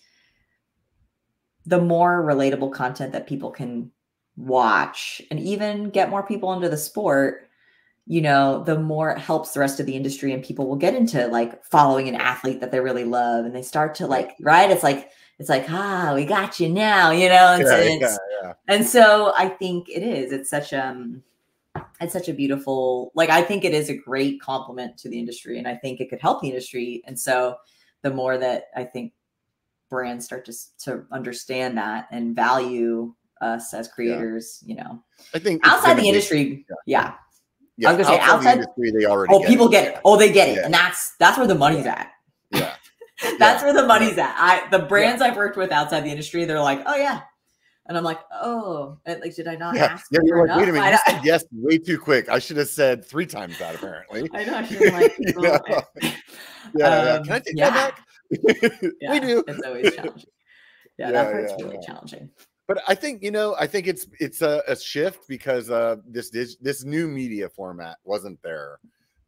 the 1.67 1.81
more 1.81 2.23
relatable 2.25 2.73
content 2.73 3.13
that 3.13 3.27
people 3.27 3.51
can 3.51 3.91
watch 4.37 5.21
and 5.31 5.39
even 5.39 5.91
get 5.91 6.11
more 6.11 6.23
people 6.23 6.53
into 6.53 6.69
the 6.69 6.77
sport 6.77 7.49
you 8.07 8.21
know 8.21 8.65
the 8.65 8.79
more 8.79 9.11
it 9.11 9.19
helps 9.19 9.53
the 9.53 9.61
rest 9.61 9.79
of 9.79 9.87
the 9.87 9.95
industry 9.95 10.33
and 10.33 10.43
people 10.43 10.67
will 10.67 10.77
get 10.77 10.95
into 10.95 11.27
like 11.29 11.65
following 11.65 12.09
an 12.09 12.15
athlete 12.17 12.61
that 12.61 12.73
they 12.73 12.81
really 12.81 13.05
love 13.05 13.45
and 13.45 13.55
they 13.55 13.63
start 13.63 13.95
to 13.95 14.07
like 14.07 14.35
right? 14.41 14.71
It's 14.71 14.83
like 14.83 15.11
it's 15.39 15.49
like 15.49 15.65
ah 15.71 16.13
we 16.15 16.25
got 16.25 16.61
you 16.61 16.69
now 16.69 17.11
you 17.11 17.29
know 17.29 17.55
and, 17.55 17.67
so 17.67 17.77
Yeah, 17.77 17.85
it's- 17.85 18.19
yeah, 18.43 18.53
and 18.69 18.87
so 18.87 19.33
i 19.37 19.49
think 19.49 19.89
it 19.89 20.03
is 20.03 20.33
it's 20.33 20.51
such 20.51 20.73
um 20.73 21.23
it's 22.01 22.13
such 22.13 22.29
a 22.29 22.33
beautiful 22.35 23.13
like 23.15 23.31
i 23.31 23.43
think 23.43 23.65
it 23.65 23.73
is 23.73 23.89
a 23.89 23.97
great 23.97 24.41
compliment 24.41 24.97
to 24.99 25.09
the 25.09 25.19
industry 25.19 25.59
and 25.59 25.67
i 25.67 25.75
think 25.75 26.01
it 26.01 26.11
could 26.11 26.21
help 26.21 26.43
the 26.43 26.49
industry 26.49 27.03
and 27.07 27.19
so 27.19 27.57
the 28.03 28.11
more 28.11 28.37
that 28.39 28.65
i 28.77 28.85
think 28.85 29.13
brands 29.91 30.25
start 30.25 30.45
to 30.45 30.53
to 30.79 31.05
understand 31.13 31.77
that 31.77 32.09
and 32.11 32.35
value 32.37 33.15
us 33.41 33.75
as 33.75 33.89
creators 33.89 34.63
you 34.65 34.75
know 34.77 35.03
I 35.35 35.39
think 35.39 35.67
outside 35.67 35.95
the 35.99 36.07
industry 36.09 36.65
yeah 36.87 37.15
yeah, 37.79 37.89
I 37.91 37.95
was 37.95 38.07
gonna 38.07 38.19
say, 38.19 38.23
outside 38.23 38.59
the 38.59 38.61
industry, 38.63 38.91
they 38.93 39.07
already. 39.07 39.33
oh 39.35 39.41
get 39.41 39.49
people 39.49 39.67
it. 39.67 39.71
get 39.73 39.89
it 39.95 40.01
oh 40.05 40.17
they 40.17 40.31
get 40.31 40.49
it 40.51 40.57
Yeah. 40.57 40.65
and 40.67 40.75
that's 40.75 41.15
that's 41.19 41.37
where 41.39 41.47
the 41.47 41.55
money's 41.55 41.87
at 41.87 42.11
Yeah. 42.51 42.75
That's 43.39 43.63
Yeah. 43.63 43.65
where 43.65 43.73
the 43.75 43.87
money's 43.87 44.19
at 44.19 44.35
i 44.39 44.69
the 44.71 44.81
brands 44.81 45.23
i've 45.23 45.37
worked 45.37 45.57
with 45.57 45.71
outside 45.73 46.01
the 46.01 46.11
industry 46.11 46.45
they're 46.45 46.61
like 46.61 46.83
oh 46.87 46.97
yeah 46.97 47.23
and 47.87 47.97
i'm 47.97 48.05
like 48.05 48.21
oh 48.41 48.99
like 49.07 49.35
did 49.35 49.49
i 49.49 49.57
not 49.57 49.75
Yeah, 49.75 49.85
ask 49.87 50.07
yeah, 50.11 50.21
you're 50.25 50.47
like, 50.47 50.57
wait 50.57 50.69
a 50.69 50.73
minute, 50.73 50.85
I 50.85 50.91
you 50.91 50.99
said 51.07 51.25
yes 51.25 51.45
way 51.53 51.79
too 51.79 51.99
quick. 51.99 52.29
I 52.29 52.39
should 52.39 52.57
have 52.57 52.69
said 52.69 53.05
three 53.05 53.27
times 53.27 53.59
that 53.59 53.75
apparently. 53.75 54.29
I 54.33 54.45
know. 54.45 54.55
I 54.57 54.65
should 54.65 54.83
have 54.83 54.93
like, 54.93 55.17
You 55.19 55.33
know? 55.43 55.61
Yeah, 56.77 57.05
yeah. 57.05 57.13
Um, 57.15 57.25
Can 57.25 57.33
I 57.33 57.39
take 57.41 57.55
yeah. 57.57 57.71
that 57.71 57.97
back? 57.97 58.83
Yeah, 59.01 59.11
we 59.13 59.21
do. 59.21 59.45
It's 59.49 59.63
always 59.63 59.93
challenging. 59.97 60.29
Yeah, 60.99 61.07
Yeah, 61.07 61.13
that 61.13 61.33
part's 61.33 61.53
yeah, 61.59 61.65
really 61.65 61.79
yeah. 61.81 61.87
challenging. 61.87 62.31
But 62.69 62.83
I 62.87 62.95
think 62.95 63.23
you 63.23 63.31
know, 63.33 63.57
I 63.59 63.67
think 63.67 63.87
it's 63.89 64.07
it's 64.21 64.43
a, 64.43 64.63
a 64.69 64.77
shift 64.77 65.27
because 65.29 65.69
uh 65.69 65.97
this 66.07 66.31
this 66.31 66.57
this 66.61 66.85
new 66.85 67.09
media 67.09 67.49
format 67.49 67.97
wasn't 68.05 68.41
there 68.43 68.79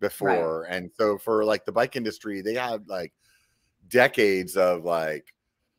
before, 0.00 0.64
and 0.70 0.90
so 0.96 1.18
for 1.18 1.44
like 1.44 1.64
the 1.64 1.72
bike 1.72 1.96
industry, 1.96 2.40
they 2.40 2.54
had 2.54 2.86
like 2.88 3.12
decades 3.88 4.56
of 4.56 4.84
like 4.84 5.32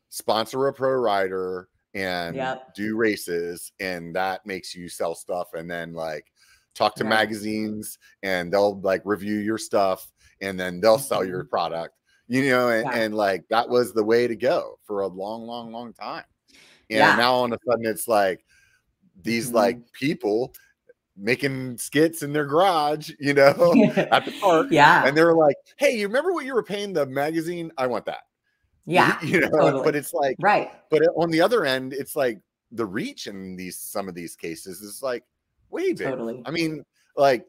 sponsor 0.08 0.68
a 0.68 0.72
pro 0.72 0.92
rider 0.92 1.68
and 1.94 2.36
Yep. 2.36 2.74
do 2.74 2.96
races, 2.96 3.72
and 3.80 4.14
that 4.14 4.44
makes 4.46 4.74
you 4.74 4.88
sell 4.88 5.14
stuff, 5.14 5.54
and 5.54 5.70
then 5.70 5.92
like 5.94 6.26
talk 6.74 6.94
to 6.96 7.04
Right. 7.04 7.10
magazines, 7.10 7.98
and 8.22 8.52
they'll 8.52 8.80
like 8.80 9.02
review 9.04 9.38
your 9.38 9.58
stuff, 9.58 10.12
and 10.40 10.58
then 10.60 10.80
they'll 10.80 10.98
sell 10.98 11.24
your 11.24 11.44
product. 11.44 11.94
You 12.28 12.48
know, 12.50 12.68
and, 12.70 12.84
Yeah. 12.90 12.98
and 12.98 13.14
like 13.14 13.46
that 13.48 13.68
was 13.68 13.92
the 13.92 14.02
way 14.04 14.26
to 14.26 14.36
go 14.36 14.78
for 14.84 15.00
a 15.02 15.06
long, 15.06 15.46
long, 15.46 15.72
long 15.72 15.92
time. 15.92 16.24
And 16.50 16.58
Yeah. 16.90 17.16
now 17.16 17.32
all 17.32 17.44
of 17.44 17.52
a 17.52 17.58
sudden 17.64 17.86
it's 17.86 18.08
like 18.08 18.44
these 19.22 19.50
Mhm. 19.50 19.54
like 19.54 19.92
people 19.92 20.52
making 21.16 21.78
skits 21.78 22.22
in 22.22 22.32
their 22.32 22.44
garage, 22.44 23.10
you 23.18 23.32
know, 23.34 23.50
at 23.96 24.24
the 24.24 24.34
park. 24.40 24.68
yeah. 24.70 25.06
And 25.06 25.16
they're 25.16 25.34
like, 25.34 25.56
hey, 25.78 25.96
you 25.96 26.06
remember 26.06 26.32
what 26.32 26.44
you 26.44 26.54
were 26.54 26.62
paying 26.62 26.92
the 26.92 27.06
magazine? 27.06 27.72
I 27.78 27.86
want 27.86 28.04
that. 28.06 28.20
Yeah. 28.84 29.18
You 29.22 29.40
know, 29.40 29.48
totally. 29.50 29.84
but 29.84 29.96
it's 29.96 30.12
like, 30.14 30.36
Right. 30.38 30.70
but 30.90 31.02
on 31.16 31.30
the 31.30 31.40
other 31.40 31.64
end, 31.64 31.92
it's 31.92 32.14
like 32.16 32.40
the 32.72 32.86
reach 32.86 33.26
in 33.26 33.56
these 33.56 33.78
some 33.78 34.08
of 34.08 34.14
these 34.14 34.36
cases 34.36 34.80
is 34.82 35.02
like 35.02 35.24
way 35.70 35.92
bigger. 35.92 36.10
Totally. 36.10 36.42
I 36.44 36.50
mean, 36.50 36.84
like 37.16 37.46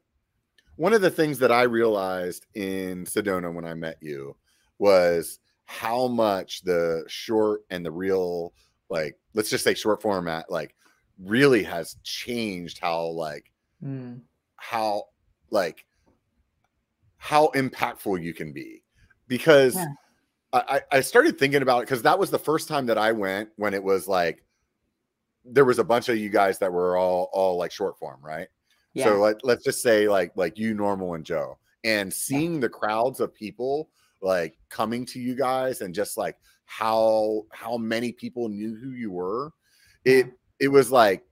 one 0.78 0.94
of 0.94 1.02
the 1.02 1.12
things 1.12 1.40
that 1.40 1.52
I 1.52 1.64
realized 1.64 2.46
in 2.54 3.06
Sedona 3.06 3.54
when 3.54 3.66
I 3.66 3.74
met 3.74 3.98
you 4.02 4.36
was 4.80 5.40
how 5.66 6.08
much 6.08 6.62
the 6.62 7.04
short 7.08 7.62
and 7.70 7.86
the 7.86 7.92
reel, 7.92 8.54
like, 8.90 9.18
let's 9.34 9.50
just 9.50 9.64
say 9.64 9.74
short 9.74 10.02
format, 10.02 10.50
like, 10.50 10.76
really 11.20 11.64
has 11.64 11.98
changed 12.04 12.78
how, 12.80 13.06
like, 13.08 13.52
Mm. 13.84 14.22
how, 14.56 15.04
like, 15.50 15.86
how 17.18 17.52
impactful 17.56 18.22
you 18.22 18.34
can 18.34 18.54
be. 18.54 18.84
Because 19.28 19.76
Yeah. 19.76 19.86
I, 20.54 20.82
I 20.92 21.02
started 21.02 21.38
thinking 21.38 21.62
about 21.62 21.80
it 21.80 21.82
because 21.82 22.02
that 22.04 22.18
was 22.18 22.32
the 22.32 22.40
first 22.40 22.68
time 22.68 22.86
that 22.88 22.98
I 22.98 23.12
went 23.12 23.50
when 23.58 23.74
it 23.74 23.84
was 23.84 24.08
like, 24.08 24.44
there 25.44 25.66
was 25.66 25.80
a 25.80 25.84
bunch 25.84 26.10
of 26.10 26.18
you 26.18 26.30
guys 26.30 26.58
that 26.60 26.72
were 26.72 26.98
all 26.98 27.30
all 27.34 27.58
like 27.58 27.72
short 27.72 27.98
form, 28.00 28.20
right? 28.22 28.48
Yeah. 28.94 29.06
So 29.06 29.20
let, 29.20 29.44
let's 29.44 29.64
just 29.64 29.82
say 29.82 30.08
like 30.08 30.32
like 30.36 30.58
you, 30.58 30.74
normal, 30.74 31.14
and 31.14 31.26
Joe, 31.26 31.58
and 31.84 32.12
seeing 32.12 32.60
the 32.60 32.70
crowds 32.70 33.20
of 33.20 33.34
people 33.34 33.90
like 34.22 34.58
coming 34.70 35.06
to 35.08 35.20
you 35.20 35.36
guys 35.36 35.82
and 35.82 35.94
just 35.94 36.18
like 36.18 36.38
how 36.66 37.44
how 37.52 37.78
many 37.78 38.12
people 38.12 38.50
knew 38.50 38.76
who 38.76 38.92
you 38.92 39.12
were, 39.12 39.54
it 40.06 40.32
it 40.60 40.70
was 40.70 40.92
like 40.92 41.24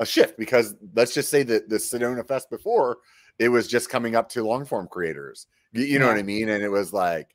a 0.00 0.06
shift 0.06 0.36
because 0.36 0.74
let's 0.94 1.14
just 1.14 1.28
say 1.28 1.44
that 1.44 1.68
the 1.68 1.76
Sedona 1.76 2.26
Fest 2.26 2.50
before 2.50 2.98
it 3.38 3.48
was 3.48 3.68
just 3.68 3.88
coming 3.88 4.16
up 4.16 4.28
to 4.30 4.42
long 4.42 4.64
form 4.64 4.88
creators. 4.88 5.46
You, 5.72 5.84
you 5.84 5.98
know 6.00 6.08
what 6.08 6.16
I 6.18 6.22
mean? 6.22 6.48
And 6.48 6.62
it 6.62 6.68
was 6.68 6.92
like, 6.92 7.34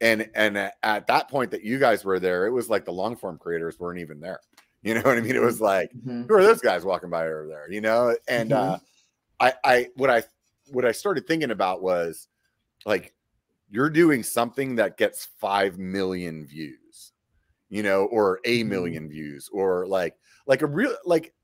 and 0.00 0.30
and 0.34 0.56
at 0.56 1.06
that 1.08 1.28
point 1.28 1.50
that 1.50 1.62
you 1.64 1.78
guys 1.78 2.04
were 2.04 2.18
there, 2.18 2.46
it 2.46 2.50
was 2.52 2.70
like 2.70 2.84
the 2.84 2.92
long 2.92 3.16
form 3.16 3.36
creators 3.36 3.78
weren't 3.78 4.00
even 4.00 4.20
there. 4.20 4.40
You 4.82 4.94
know 4.94 5.00
what 5.02 5.18
I 5.18 5.20
mean? 5.20 5.34
It 5.34 5.42
was 5.42 5.60
like 5.60 5.90
Mhm. 5.92 6.28
who 6.28 6.34
are 6.34 6.42
those 6.42 6.60
guys 6.60 6.84
walking 6.84 7.10
by 7.10 7.26
over 7.26 7.48
there 7.48 7.68
you 7.70 7.80
know 7.80 8.14
and 8.28 8.50
Mhm. 8.50 8.56
uh 8.56 8.78
i 9.40 9.52
i 9.64 9.88
what 9.96 10.08
i 10.08 10.22
what 10.70 10.84
i 10.84 10.92
started 10.92 11.26
thinking 11.26 11.50
about 11.50 11.82
was 11.82 12.28
like 12.86 13.12
you're 13.70 13.90
doing 13.90 14.22
something 14.22 14.76
that 14.76 14.96
gets 14.96 15.26
5 15.40 15.78
million 15.78 16.46
views 16.46 17.12
you 17.70 17.82
know 17.82 18.04
or 18.04 18.38
a 18.44 18.62
Mhm. 18.62 18.68
million 18.68 19.08
views 19.08 19.50
or 19.52 19.84
like 19.88 20.14
like 20.46 20.62
a 20.62 20.66
real 20.66 20.94
like 21.04 21.34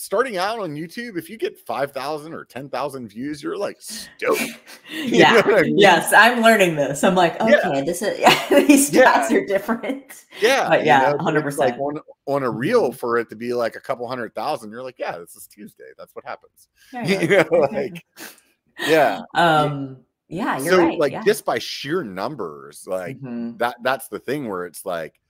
starting 0.00 0.36
out 0.36 0.60
on 0.60 0.74
youtube 0.76 1.18
if 1.18 1.28
you 1.28 1.36
get 1.36 1.58
5000 1.58 2.32
or 2.32 2.44
10000 2.44 3.08
views 3.08 3.42
you're 3.42 3.56
like 3.58 3.76
stoked 3.80 4.40
You 4.90 5.04
yeah. 5.04 5.42
I 5.44 5.62
mean? 5.62 5.76
Yes, 5.78 6.12
I'm 6.12 6.40
learning 6.40 6.76
this. 6.76 7.04
I'm 7.04 7.14
like, 7.14 7.38
okay, 7.40 7.50
Yeah. 7.74 7.80
this 7.84 8.00
is 8.00 8.18
yeah, 8.18 8.48
these 8.66 8.90
Yeah. 8.92 9.26
stats 9.26 9.32
are 9.36 9.44
different. 9.44 10.24
yeah 10.40 10.68
But 10.68 10.80
you 10.80 10.86
yeah, 10.86 11.12
know, 11.12 11.18
but 11.24 11.34
it's 11.46 11.58
like 11.58 11.76
100%. 11.76 11.80
on, 11.80 12.00
on 12.26 12.42
a 12.44 12.50
reel 12.50 12.90
Mhm. 12.92 12.96
for 12.96 13.18
it 13.18 13.28
to 13.30 13.36
be 13.36 13.52
like 13.52 13.76
a 13.76 13.80
couple 13.80 14.06
hundred 14.08 14.34
thousand 14.34 14.70
you're 14.70 14.82
like 14.82 14.98
yeah 14.98 15.18
this 15.18 15.34
is 15.36 15.46
tuesday 15.46 15.90
that's 15.98 16.14
what 16.14 16.24
happens 16.24 16.68
Yeah, 16.92 17.04
you 17.20 17.28
know 17.28 17.68
like 17.72 18.04
yeah 18.88 19.22
um 19.34 19.98
yeah, 20.28 20.58
you're 20.58 20.72
so 20.72 20.78
right. 20.78 20.98
like 20.98 21.12
yeah. 21.12 21.24
just 21.24 21.44
by 21.44 21.58
sheer 21.58 22.02
numbers 22.04 22.84
like 22.86 23.18
Mhm. 23.20 23.58
that 23.58 23.76
that's 23.82 24.08
the 24.08 24.18
thing 24.18 24.48
where 24.48 24.64
it's 24.66 24.84
like 24.86 25.20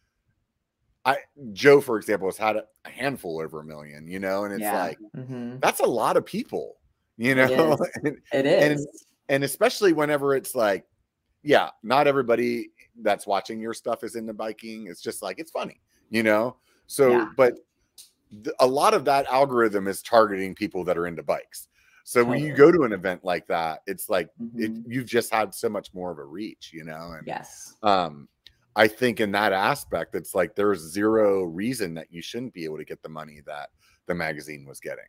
i 1.09 1.17
joe 1.53 1.81
for 1.81 1.97
example 1.97 2.29
has 2.29 2.37
had 2.37 2.57
a, 2.57 2.65
a 2.85 2.91
handful 2.91 3.41
over 3.41 3.61
a 3.61 3.65
million 3.65 4.07
you 4.07 4.19
know 4.19 4.45
and 4.45 4.53
it's 4.55 4.63
Yeah. 4.63 4.83
like 4.85 4.99
Mhm. 5.17 5.61
that's 5.61 5.81
a 5.81 5.87
lot 5.87 6.17
of 6.17 6.25
people 6.25 6.77
you 7.17 7.35
know 7.35 7.73
is. 7.73 7.81
and, 8.05 8.17
It 8.33 8.47
and 8.47 8.87
and 9.29 9.45
especially 9.45 9.93
whenever 9.93 10.35
it's 10.35 10.55
like 10.55 10.87
yeah 11.43 11.71
not 11.83 12.07
everybody 12.07 12.71
that's 13.03 13.27
watching 13.27 13.61
your 13.61 13.75
stuff 13.75 14.03
is 14.05 14.17
into 14.17 14.33
biking 14.33 14.87
it's 14.89 15.01
just 15.01 15.23
like 15.23 15.39
it's 15.39 15.51
funny 15.51 15.81
you 16.11 16.23
know 16.23 16.57
so 16.87 17.11
Yeah. 17.11 17.29
but 17.37 17.55
th- 18.45 18.55
a 18.61 18.67
lot 18.67 18.95
of 18.95 19.05
that 19.05 19.27
algorithm 19.27 19.87
is 19.89 20.03
targeting 20.03 20.55
people 20.55 20.85
that 20.85 20.97
are 20.99 21.07
into 21.07 21.23
bikes 21.23 21.69
so 22.05 22.25
when 22.25 22.41
you 22.41 22.55
go 22.55 22.73
to 22.73 22.85
an 22.85 22.93
event 22.95 23.23
like 23.23 23.47
that 23.49 23.83
it's 23.87 24.09
like 24.09 24.31
it, 24.57 24.73
Mhm. 24.73 24.85
you've 24.89 25.07
just 25.07 25.31
had 25.33 25.55
so 25.55 25.69
much 25.69 25.93
more 25.93 26.11
of 26.11 26.19
a 26.19 26.25
reach, 26.25 26.71
you 26.73 26.83
know. 26.83 27.13
And 27.19 27.27
yes. 27.27 27.75
um, 27.83 28.29
I 28.79 28.87
think 28.87 29.19
in 29.21 29.33
that 29.33 29.53
aspect, 29.53 30.15
it's 30.15 30.35
like 30.37 30.55
there's 30.55 30.81
zero 30.81 31.43
reason 31.43 31.95
that 31.95 32.13
you 32.13 32.23
shouldn't 32.23 32.55
be 32.55 32.65
able 32.65 32.79
to 32.79 32.85
get 32.85 33.03
the 33.03 33.09
money 33.09 33.41
that 33.45 33.71
the 34.07 34.15
magazine 34.15 34.65
was 34.65 34.79
getting. 34.79 35.05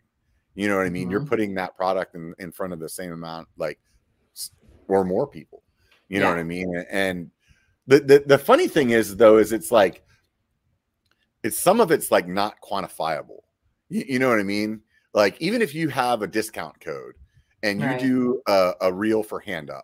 You 0.56 0.68
know 0.68 0.76
what 0.76 0.88
I 0.88 0.90
mean? 0.90 1.10
You're 1.10 1.22
Mhm. 1.22 1.28
putting 1.28 1.54
that 1.56 1.76
product 1.78 2.16
in, 2.16 2.34
in 2.40 2.52
front 2.52 2.74
of 2.74 2.80
the 2.80 2.90
same 2.90 3.14
amount, 3.14 3.48
like 3.58 3.80
or 4.88 5.06
more 5.06 5.28
people. 5.28 5.64
You 6.10 6.20
know 6.20 6.28
what 6.30 6.40
I 6.40 6.44
mean? 6.44 6.84
And 6.90 7.30
the, 7.86 8.00
the 8.00 8.24
the 8.26 8.38
funny 8.40 8.68
thing 8.68 8.90
is 8.90 9.16
though, 9.16 9.38
is 9.38 9.52
it's 9.52 9.72
like 9.72 10.04
it's 11.44 11.58
some 11.60 11.80
of 11.80 11.92
it's 11.92 12.12
like 12.12 12.28
not 12.28 12.56
quantifiable. 12.62 13.42
You, 13.90 14.04
you 14.08 14.20
know 14.20 14.30
what 14.30 14.40
I 14.40 14.44
mean? 14.44 14.82
Like 15.14 15.40
even 15.40 15.62
if 15.62 15.76
you 15.76 15.90
have 15.90 16.24
a 16.24 16.28
discount 16.28 16.80
code 16.82 17.16
and 17.64 17.80
you 17.80 17.90
Right. 17.90 18.00
do 18.00 18.42
a, 18.48 18.74
a 18.82 18.92
reel 18.94 19.22
for 19.24 19.42
HandUp 19.42 19.84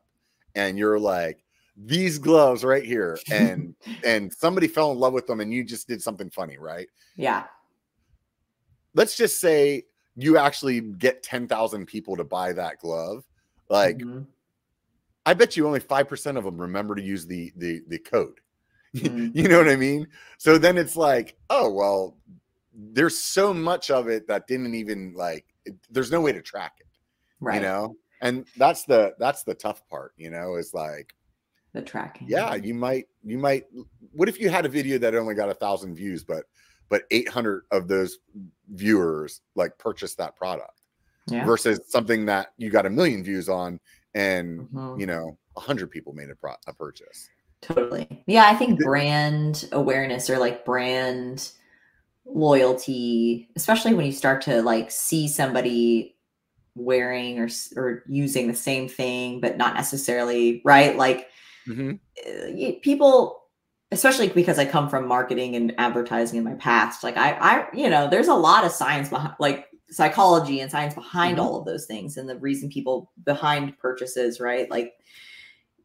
and 0.56 0.78
you're 0.78 0.99
like 0.99 1.44
these 1.77 2.18
gloves 2.18 2.64
right 2.64 2.85
here 2.85 3.18
and 3.31 3.76
and 4.06 4.34
somebody 4.34 4.68
fell 4.68 4.91
in 4.91 4.97
love 4.97 5.14
with 5.14 5.27
them 5.27 5.41
and 5.41 5.53
you 5.53 5.64
just 5.64 5.88
did 5.88 6.02
something 6.02 6.30
funny 6.30 6.57
right 6.57 6.88
Yeah. 7.18 7.43
let's 8.93 9.18
just 9.18 9.39
say 9.39 9.84
you 10.15 10.38
actually 10.38 10.80
get 10.80 11.22
10,000 11.23 11.85
people 11.85 12.15
to 12.15 12.23
buy 12.23 12.53
that 12.53 12.80
glove, 12.80 13.26
like 13.69 13.97
Mhm. 13.97 14.26
I 15.26 15.34
bet 15.34 15.57
you 15.57 15.65
only 15.65 15.80
5% 15.80 16.38
of 16.38 16.43
them 16.43 16.61
remember 16.61 16.95
to 16.95 17.02
use 17.02 17.26
the 17.27 17.52
the 17.57 17.81
the 17.88 17.99
code. 17.99 18.39
Mhm. 18.95 19.35
you 19.35 19.49
know 19.49 19.57
what 19.57 19.68
I 19.68 19.76
mean? 19.76 20.07
So 20.38 20.57
then 20.57 20.77
it's 20.77 20.95
like, 20.95 21.35
oh 21.49 21.69
well, 21.69 22.18
there's 22.73 23.18
so 23.18 23.53
much 23.53 23.91
of 23.91 24.07
it 24.07 24.27
that 24.27 24.47
didn't 24.47 24.76
even 24.76 25.14
like 25.14 25.45
it, 25.65 25.76
there's 25.89 26.11
no 26.11 26.22
way 26.22 26.31
to 26.31 26.41
track 26.41 26.73
it, 26.80 26.88
right. 27.41 27.56
you 27.56 27.61
know? 27.61 27.97
And 28.22 28.45
that's 28.56 28.85
the 28.85 29.14
that's 29.19 29.43
the 29.43 29.53
tough 29.56 29.85
part, 29.89 30.14
you 30.15 30.30
know, 30.30 30.56
is 30.56 30.73
like 30.73 31.14
the 31.76 31.81
tracking. 31.81 32.27
yeah 32.27 32.56
you 32.56 32.73
might 32.73 33.06
you 33.23 33.38
might 33.38 33.65
what 34.14 34.27
if 34.30 34.39
you 34.39 34.49
had 34.49 34.65
a 34.65 34.69
video 34.69 34.97
that 34.97 35.14
only 35.14 35.35
got 35.35 35.49
a 35.49 35.53
thousand 35.53 35.95
views 35.95 36.23
but 36.23 36.45
but 36.89 37.03
800 37.11 37.64
of 37.72 37.88
those 37.88 38.18
viewers 38.69 39.41
like 39.56 39.77
purchased 39.77 40.18
that 40.18 40.35
product 40.35 40.81
Yeah. 41.27 41.45
versus 41.45 41.81
something 41.88 42.26
that 42.27 42.53
you 42.57 42.69
got 42.69 42.85
a 42.85 42.89
million 42.89 43.23
views 43.23 43.49
on 43.49 43.80
and 44.15 44.61
Mhm. 44.69 44.99
you 44.99 45.06
know 45.06 45.38
a 45.57 45.60
hundred 45.60 45.91
people 45.91 46.14
made 46.14 46.30
a, 46.30 46.35
pro- 46.35 46.56
a 46.68 46.73
purchase 46.73 47.30
Totally. 47.61 48.23
Yeah, 48.27 48.45
I 48.47 48.53
think 48.53 48.80
brand 48.80 49.68
awareness 49.72 50.30
or 50.30 50.38
like 50.38 50.65
brand 50.65 51.49
loyalty, 52.26 53.49
especially 53.56 53.95
when 53.95 54.06
you 54.06 54.11
start 54.11 54.41
to 54.43 54.61
like 54.61 54.91
see 54.91 55.27
somebody 55.27 56.15
wearing 56.76 57.39
or 57.39 57.47
or 57.76 58.03
using 58.07 58.47
the 58.47 58.53
same 58.53 58.88
thing 58.88 59.39
but 59.39 59.57
not 59.57 59.73
necessarily, 59.76 60.61
right? 60.65 60.95
Like 60.97 61.27
uh, 61.70 62.48
y- 62.50 62.80
people 62.82 63.42
especially 63.92 64.28
because 64.30 64.58
I 64.60 64.66
come 64.66 64.90
from 64.90 65.08
marketing 65.08 65.56
and 65.56 65.74
advertising 65.78 66.38
in 66.40 66.44
my 66.44 66.56
past, 66.56 67.04
like 67.04 67.18
I 67.18 67.32
I 67.40 67.68
you 67.74 67.90
know, 67.90 68.10
there's 68.10 68.28
a 68.28 68.34
lot 68.36 68.66
of 68.66 68.72
science 68.72 69.10
behind 69.10 69.36
like 69.40 69.68
psychology 69.92 70.60
and 70.62 70.72
science 70.72 70.96
behind 70.96 71.38
Mhm. 71.38 71.42
all 71.44 71.60
of 71.60 71.66
those 71.66 71.86
things 71.86 72.18
and 72.18 72.28
the 72.28 72.38
reason 72.40 72.70
people 72.70 73.12
behind 73.24 73.78
purchases, 73.78 74.40
right? 74.40 74.70
Like 74.72 74.94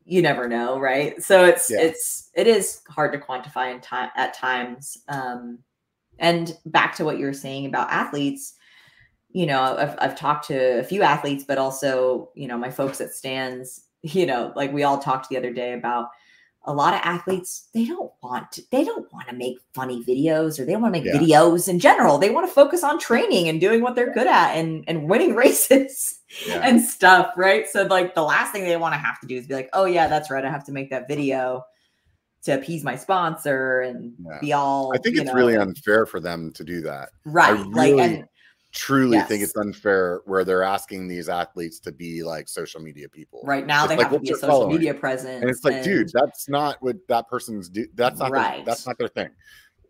you 0.04 0.22
never 0.22 0.48
know, 0.48 0.78
right? 0.80 1.22
So 1.22 1.44
it's 1.44 1.70
Yeah. 1.70 1.82
it's 1.82 2.30
it 2.34 2.46
is 2.46 2.80
hard 2.88 3.12
to 3.12 3.18
quantify 3.18 3.72
in 3.74 3.80
time 3.80 4.10
at 4.16 4.34
times. 4.34 4.96
Um 5.08 5.58
and 6.18 6.56
back 6.66 6.94
to 6.96 7.04
what 7.04 7.18
you 7.18 7.26
were 7.26 7.32
saying 7.34 7.66
about 7.66 7.90
athletes, 7.90 8.54
you 9.30 9.46
know, 9.46 9.76
I've 9.78 9.96
I've 10.00 10.16
talked 10.18 10.46
to 10.48 10.80
a 10.80 10.84
few 10.84 11.02
athletes, 11.02 11.44
but 11.46 11.58
also, 11.58 12.30
you 12.34 12.48
know, 12.48 12.58
my 12.58 12.70
folks 12.70 13.00
at 13.00 13.12
Stan's, 13.12 13.82
you 14.02 14.26
know, 14.26 14.52
like 14.56 14.72
we 14.72 14.82
all 14.82 14.98
talked 14.98 15.28
the 15.28 15.36
other 15.36 15.52
day 15.52 15.72
about 15.74 16.08
a 16.64 16.72
lot 16.74 16.92
of 16.92 17.00
athletes 17.04 17.68
they 17.72 17.86
don't 17.86 18.12
want 18.22 18.52
to, 18.52 18.62
they 18.70 18.84
don't 18.84 19.10
want 19.14 19.26
to 19.28 19.34
make 19.34 19.56
funny 19.72 20.04
videos 20.04 20.58
or 20.58 20.66
they 20.66 20.72
don't 20.72 20.82
want 20.82 20.94
to 20.94 21.00
make 21.00 21.06
Yeah. 21.10 21.18
videos 21.18 21.68
in 21.68 21.78
general. 21.78 22.18
They 22.18 22.28
want 22.28 22.46
to 22.46 22.52
focus 22.52 22.84
on 22.84 22.98
training 22.98 23.48
and 23.48 23.58
doing 23.60 23.80
what 23.80 23.94
they're 23.94 24.12
good 24.12 24.26
at 24.26 24.52
and 24.56 24.84
and 24.86 25.08
winning 25.08 25.34
races 25.44 26.20
yeah. 26.46 26.60
and 26.62 26.82
stuff 26.82 27.32
right? 27.36 27.66
So 27.66 27.84
like 27.84 28.14
the 28.14 28.22
last 28.22 28.52
thing 28.52 28.64
they 28.64 28.76
want 28.76 28.92
to 28.94 28.98
have 29.00 29.18
to 29.20 29.26
do 29.26 29.36
is 29.36 29.46
be 29.46 29.54
like 29.54 29.70
oh 29.72 29.86
yeah 29.86 30.06
that's 30.06 30.30
right 30.30 30.44
i 30.44 30.50
have 30.50 30.64
to 30.66 30.72
make 30.72 30.90
that 30.90 31.08
video 31.08 31.64
to 32.42 32.52
appease 32.52 32.84
my 32.84 32.96
sponsor 32.96 33.80
and 33.80 34.12
Yeah. 34.18 34.38
be 34.40 34.52
all 34.52 34.92
i 34.94 34.98
think 34.98 35.16
it's 35.16 35.32
really 35.34 35.56
unfair 35.56 36.04
for 36.06 36.20
them 36.20 36.52
to 36.54 36.64
do 36.64 36.80
that. 36.82 37.08
Right 37.24 37.58
like 37.68 37.92
really 37.94 38.00
and 38.02 38.24
truly 38.72 39.20
think 39.22 39.42
it's 39.42 39.56
unfair 39.56 40.20
where 40.26 40.44
they're 40.44 40.62
asking 40.62 41.08
these 41.08 41.28
athletes 41.28 41.80
to 41.80 41.90
be 41.90 42.22
like 42.22 42.48
social 42.48 42.80
media 42.80 43.08
people 43.08 43.40
right 43.44 43.66
now 43.66 43.82
It's 43.84 43.90
they 43.90 43.96
like, 43.96 44.06
have 44.08 44.14
to 44.14 44.20
be 44.20 44.30
a 44.30 44.34
social 44.34 44.48
following? 44.48 44.76
media 44.76 44.94
presence 44.94 45.40
and 45.42 45.50
it's 45.50 45.64
like 45.64 45.82
dude 45.82 46.08
that's 46.12 46.48
not 46.48 46.80
what 46.80 46.96
that 47.08 47.28
person's 47.28 47.68
do 47.68 47.86
that's 47.94 48.20
not 48.20 48.30
their, 48.30 48.40
Right. 48.40 48.64
that's 48.64 48.86
not 48.86 48.96
their 48.98 49.08
thing 49.08 49.30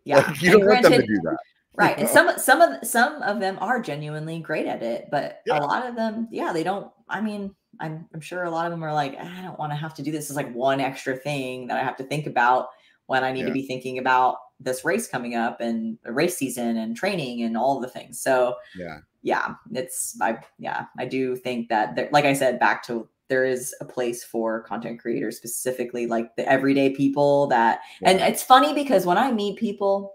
yeah 0.03 0.17
Like, 0.17 0.41
you 0.41 0.51
and 0.51 0.59
don't 0.61 0.67
want 0.69 0.81
them 0.81 0.93
to 0.93 1.05
do 1.05 1.19
that 1.23 1.37
right 1.75 1.99
and 1.99 2.09
some 2.09 2.31
some 2.37 2.59
of 2.61 2.85
some 2.85 3.21
of 3.21 3.39
them 3.39 3.57
are 3.61 3.79
genuinely 3.79 4.39
great 4.39 4.65
at 4.65 4.81
it 4.81 5.09
but 5.11 5.41
Yeah. 5.45 5.59
a 5.59 5.61
lot 5.61 5.85
of 5.87 5.95
them 5.95 6.27
yeah 6.31 6.51
they 6.51 6.63
don't 6.63 6.91
i 7.07 7.21
mean 7.21 7.53
I'm, 7.79 8.07
I'm 8.13 8.19
sure 8.19 8.43
a 8.43 8.49
lot 8.51 8.65
of 8.65 8.71
them 8.71 8.83
are 8.83 8.93
like 8.93 9.15
i 9.17 9.41
don't 9.43 9.57
want 9.59 9.71
to 9.71 9.77
have 9.77 9.93
to 9.95 10.01
do 10.03 10.11
this 10.11 10.29
it's 10.29 10.35
like 10.35 10.53
one 10.53 10.79
extra 10.81 11.15
thing 11.15 11.67
that 11.67 11.77
i 11.77 11.83
have 11.83 11.97
to 11.97 12.03
think 12.03 12.25
about 12.25 12.69
when 13.05 13.23
i 13.23 13.31
need 13.31 13.45
to 13.45 13.51
be 13.53 13.67
thinking 13.67 13.99
about 13.99 14.37
this 14.63 14.85
race 14.85 15.07
coming 15.07 15.35
up 15.35 15.59
and 15.61 15.97
the 16.03 16.11
race 16.11 16.37
season 16.37 16.77
and 16.77 16.95
training 16.95 17.41
and 17.43 17.57
all 17.57 17.79
the 17.79 17.87
things. 17.89 18.19
So 18.21 18.55
yeah. 18.77 18.99
yeah 19.23 19.53
it's 19.73 20.17
i 20.21 20.37
yeah 20.57 20.85
i 20.97 21.05
do 21.05 21.35
think 21.35 21.69
that 21.69 21.95
there, 21.95 22.09
like 22.11 22.25
i 22.25 22.33
said 22.33 22.59
back 22.59 22.81
to 22.83 23.07
there 23.29 23.45
is 23.45 23.73
a 23.81 23.85
place 23.85 24.23
for 24.23 24.61
content 24.63 24.99
creators 24.99 25.37
specifically 25.37 26.07
like 26.07 26.35
the 26.35 26.47
everyday 26.49 26.89
people 26.89 27.45
that 27.47 27.81
and 28.03 28.19
it's 28.19 28.41
funny 28.43 28.73
because 28.73 29.05
when 29.05 29.17
i 29.19 29.31
meet 29.31 29.57
people 29.59 30.13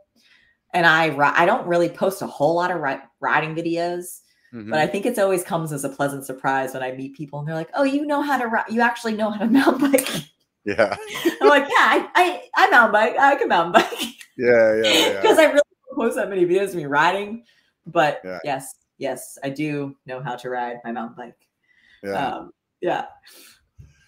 and 0.75 0.87
i 0.87 1.15
i 1.37 1.47
don't 1.47 1.67
really 1.69 1.89
post 1.89 2.21
a 2.21 2.27
whole 2.27 2.57
lot 2.57 2.71
of 2.73 2.81
ri- 2.81 2.99
riding 3.21 3.55
videos 3.55 4.21
Mhm. 4.53 4.71
but 4.71 4.79
i 4.81 4.87
think 4.87 5.07
it's 5.07 5.19
always 5.19 5.43
comes 5.45 5.73
as 5.73 5.85
a 5.85 5.89
pleasant 5.89 6.25
surprise 6.27 6.75
when 6.75 6.83
i 6.83 6.91
meet 6.93 7.15
people 7.17 7.39
and 7.39 7.47
they're 7.49 7.55
like 7.55 7.71
oh 7.75 7.85
you 7.85 8.07
know 8.07 8.23
how 8.23 8.37
to 8.39 8.47
ride 8.47 8.67
you 8.71 8.81
actually 8.81 9.15
know 9.15 9.31
how 9.31 9.39
to 9.39 9.47
mountain 9.59 9.91
bike. 9.91 10.09
Yeah. 10.65 10.97
I'm 11.41 11.49
like 11.49 11.63
yeah 11.63 11.87
i 11.95 12.09
i, 12.17 12.43
I 12.57 12.71
mountain 12.71 12.93
bike 12.93 13.17
i 13.19 13.35
can 13.37 13.49
mountain 13.49 13.73
bike 13.73 14.15
yeah 14.37 14.75
yeah 14.75 14.83
yeah 14.93 15.21
because 15.23 15.39
I 15.39 15.45
really 15.45 15.61
don't 15.89 15.99
post 15.99 16.17
that 16.17 16.29
many 16.29 16.45
videos 16.45 16.69
of 16.71 16.75
me 16.77 16.87
riding. 16.87 17.45
But 17.87 18.21
Yeah. 18.25 18.39
yes, 18.45 18.75
yes, 18.99 19.39
I 19.45 19.51
do 19.51 19.97
know 20.07 20.21
how 20.23 20.35
to 20.37 20.51
ride 20.51 20.79
my 20.85 20.93
mountain 20.93 21.17
bike. 21.17 21.49
yeah 22.03 22.29
Um, 22.29 22.51
yeah. 22.81 23.07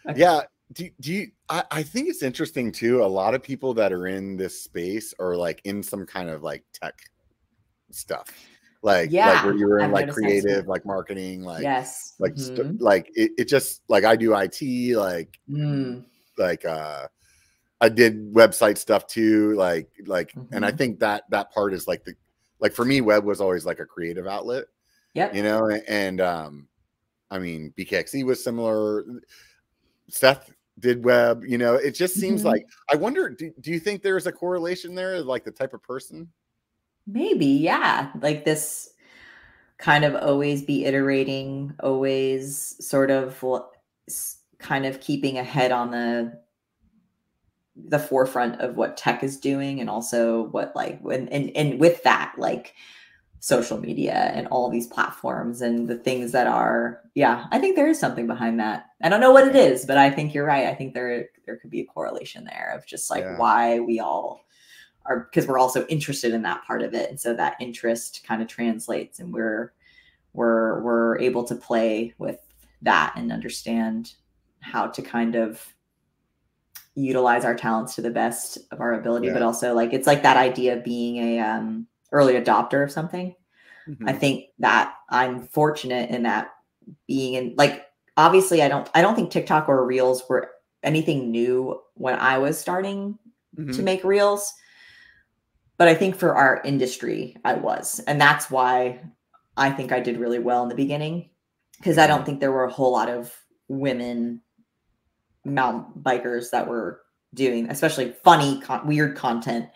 Okay. 0.09 0.20
yeah 0.20 0.42
do, 0.72 0.88
do 1.00 1.12
you 1.12 1.26
I, 1.48 1.64
I 1.70 1.82
think 1.82 2.09
it's 2.09 2.22
interesting 2.22 2.72
too 2.72 3.02
a 3.02 3.06
lot 3.06 3.34
of 3.34 3.42
people 3.42 3.74
that 3.74 3.92
are 3.92 4.06
in 4.06 4.36
this 4.36 4.62
space 4.62 5.12
are 5.18 5.36
like 5.36 5.60
in 5.64 5.82
some 5.82 6.06
kind 6.06 6.28
of 6.30 6.42
like 6.42 6.64
tech 6.72 6.94
stuff 7.90 8.28
like 8.82 9.06
like 9.06 9.12
Yeah, 9.12 9.44
where 9.44 9.55
you're 9.56 9.78
in 9.80 9.86
I've 9.86 9.92
like 9.92 10.06
noticed 10.06 10.20
that 10.22 10.28
too. 10.28 10.40
creative 10.42 10.66
like 10.66 10.86
marketing 10.86 11.42
like 11.42 11.62
yes. 11.62 12.14
like 12.18 12.36
st- 12.38 12.59
Mhm. 12.66 12.76
like 12.80 13.10
it, 13.14 13.32
it 13.38 13.48
just 13.48 13.82
like 13.88 14.05
i 14.05 14.14
do 14.16 14.34
it 14.34 14.96
like 14.96 15.38
Mm, 15.50 16.05
like 16.36 16.64
uh 16.64 17.09
i 17.80 17.88
did 17.88 18.32
website 18.34 18.76
stuff 18.78 19.06
too 19.06 19.55
like 19.55 19.88
like 20.06 20.34
and 20.52 20.64
i 20.64 20.72
Mhm. 20.72 20.78
think 20.78 21.00
that 21.00 21.24
that 21.30 21.52
part 21.52 21.72
is 21.72 21.86
like 21.86 22.05
the 22.05 22.14
like 22.60 22.72
for 22.72 22.84
me 22.84 23.00
web 23.00 23.24
was 23.24 23.40
always 23.40 23.64
like 23.64 23.78
a 23.80 23.86
creative 23.86 24.26
outlet 24.26 24.64
Yeah, 25.14 25.32
you 25.34 25.42
know 25.42 25.68
a- 25.70 25.88
and 25.90 26.20
um 26.20 26.68
i 27.30 27.38
mean 27.38 27.72
BKXC 27.76 28.24
was 28.24 28.42
similar 28.42 29.05
seth 30.09 30.50
did 30.80 31.05
web 31.05 31.42
you 31.46 31.59
know 31.59 31.74
it 31.74 31.92
just 31.94 32.14
seems 32.14 32.42
Mhm. 32.42 32.46
like 32.46 32.66
i 32.90 32.96
wonder 32.96 33.28
do, 33.28 33.52
do 33.60 33.70
you 33.70 33.80
think 33.80 34.02
there's 34.02 34.26
a 34.26 34.32
correlation 34.32 34.94
there 34.94 35.20
like 35.20 35.44
the 35.44 35.50
type 35.50 35.74
of 35.74 35.82
person 35.82 36.28
Maybe, 37.10 37.46
yeah. 37.46 38.10
Like 38.20 38.44
this 38.44 38.90
kind 39.78 40.05
of 40.05 40.14
always 40.14 40.62
be 40.62 40.84
iterating, 40.84 41.72
always 41.80 42.76
sort 42.86 43.10
of 43.10 43.42
kind 44.59 44.84
of 44.84 45.00
keeping 45.00 45.38
ahead 45.38 45.72
on 45.72 45.90
the 45.90 46.38
the 47.86 47.98
forefront 47.98 48.60
of 48.60 48.76
what 48.76 48.96
tech 48.96 49.22
is 49.22 49.38
doing 49.38 49.80
and 49.80 49.88
also 49.88 50.44
what 50.48 50.74
like 50.74 51.00
when 51.00 51.28
and, 51.28 51.50
and 51.56 51.78
with 51.78 52.02
that 52.02 52.34
like 52.38 52.74
social 53.40 53.78
media 53.78 54.32
and 54.34 54.48
all 54.48 54.68
these 54.68 54.88
platforms 54.88 55.62
and 55.62 55.86
the 55.86 55.96
things 55.96 56.32
that 56.32 56.48
are 56.48 57.00
yeah 57.14 57.46
i 57.52 57.59
think 57.59 57.76
there 57.76 57.86
is 57.88 57.98
something 58.00 58.26
behind 58.26 58.59
that. 58.59 58.86
I 59.00 59.09
don't 59.09 59.20
know 59.20 59.30
what 59.30 59.46
it 59.46 59.55
is 59.55 59.86
but 59.86 59.96
i 59.96 60.10
think 60.10 60.34
you're 60.34 60.44
right. 60.44 60.66
I 60.66 60.74
think 60.74 60.92
there 60.94 61.28
there 61.46 61.56
could 61.56 61.70
be 61.70 61.80
a 61.80 61.86
correlation 61.86 62.44
there 62.44 62.72
of 62.74 62.84
just 62.86 63.10
like 63.10 63.22
Yeah. 63.24 63.38
why 63.38 63.78
we 63.80 64.00
all 64.00 64.44
are 65.06 65.20
because 65.30 65.46
we're 65.46 65.59
also 65.59 65.86
interested 65.86 66.34
in 66.34 66.42
that 66.42 66.64
part 66.66 66.82
of 66.82 66.92
it. 66.94 67.09
And 67.09 67.18
so 67.18 67.32
that 67.34 67.56
interest 67.60 68.24
kind 68.26 68.42
of 68.42 68.48
translates 68.48 69.20
and 69.20 69.32
we're 69.32 69.72
we're 70.34 70.82
we're 70.82 71.18
able 71.20 71.44
to 71.44 71.55
play 71.55 72.12
with 72.18 72.40
that 72.82 73.14
and 73.16 73.32
understand 73.32 74.12
how 74.60 74.88
to 74.88 75.00
kind 75.00 75.34
of 75.36 75.74
utilize 76.98 77.44
our 77.44 77.54
talents 77.54 77.94
to 77.94 78.02
the 78.02 78.10
best 78.10 78.58
of 78.72 78.80
our 78.80 78.94
ability 78.94 79.28
but 79.34 79.42
also 79.42 79.72
like 79.74 79.92
it's 79.92 80.06
like 80.06 80.22
that 80.22 80.36
idea 80.36 80.76
of 80.76 80.84
being 80.84 81.16
a 81.18 81.38
um 81.40 81.86
early 82.12 82.34
adopter 82.34 82.82
of 82.82 82.90
something 82.90 83.34
I 84.06 84.12
Mhm. 84.12 84.20
think 84.20 84.44
that 84.58 84.94
I'm 85.10 85.46
fortunate 85.48 86.10
in 86.10 86.22
that 86.24 86.50
being 87.06 87.34
in 87.34 87.54
like 87.56 87.86
obviously 88.16 88.62
I 88.62 88.68
don't 88.68 88.88
I 88.94 89.02
don't 89.02 89.14
think 89.14 89.30
TikTok 89.30 89.68
or 89.68 89.84
Reels 89.86 90.22
were 90.28 90.50
anything 90.82 91.30
new 91.30 91.80
when 91.94 92.18
I 92.18 92.38
was 92.38 92.58
starting 92.58 93.18
to 93.56 93.62
Mhm. 93.62 93.84
make 93.84 94.04
Reels. 94.04 94.52
But 95.78 95.88
I 95.88 95.94
think 95.94 96.16
for 96.16 96.34
our 96.34 96.60
industry 96.64 97.36
I 97.44 97.54
was. 97.54 98.00
And 98.06 98.20
that's 98.20 98.50
why 98.50 99.00
I 99.56 99.70
think 99.70 99.92
I 99.92 100.00
did 100.00 100.18
really 100.18 100.38
well 100.38 100.62
in 100.64 100.68
the 100.68 100.74
beginning 100.74 101.30
because 101.78 101.98
I 101.98 102.06
don't 102.06 102.24
think 102.26 102.40
there 102.40 102.52
were 102.52 102.64
a 102.64 102.72
whole 102.72 102.92
lot 102.92 103.08
of 103.08 103.34
women 103.68 104.42
mountain 105.48 106.02
bikers 106.02 106.50
that 106.50 106.68
were 106.68 107.00
doing 107.34 107.68
especially 107.70 108.12
funny 108.24 108.60
con- 108.60 108.86
weird 108.86 109.16
content 109.16 109.66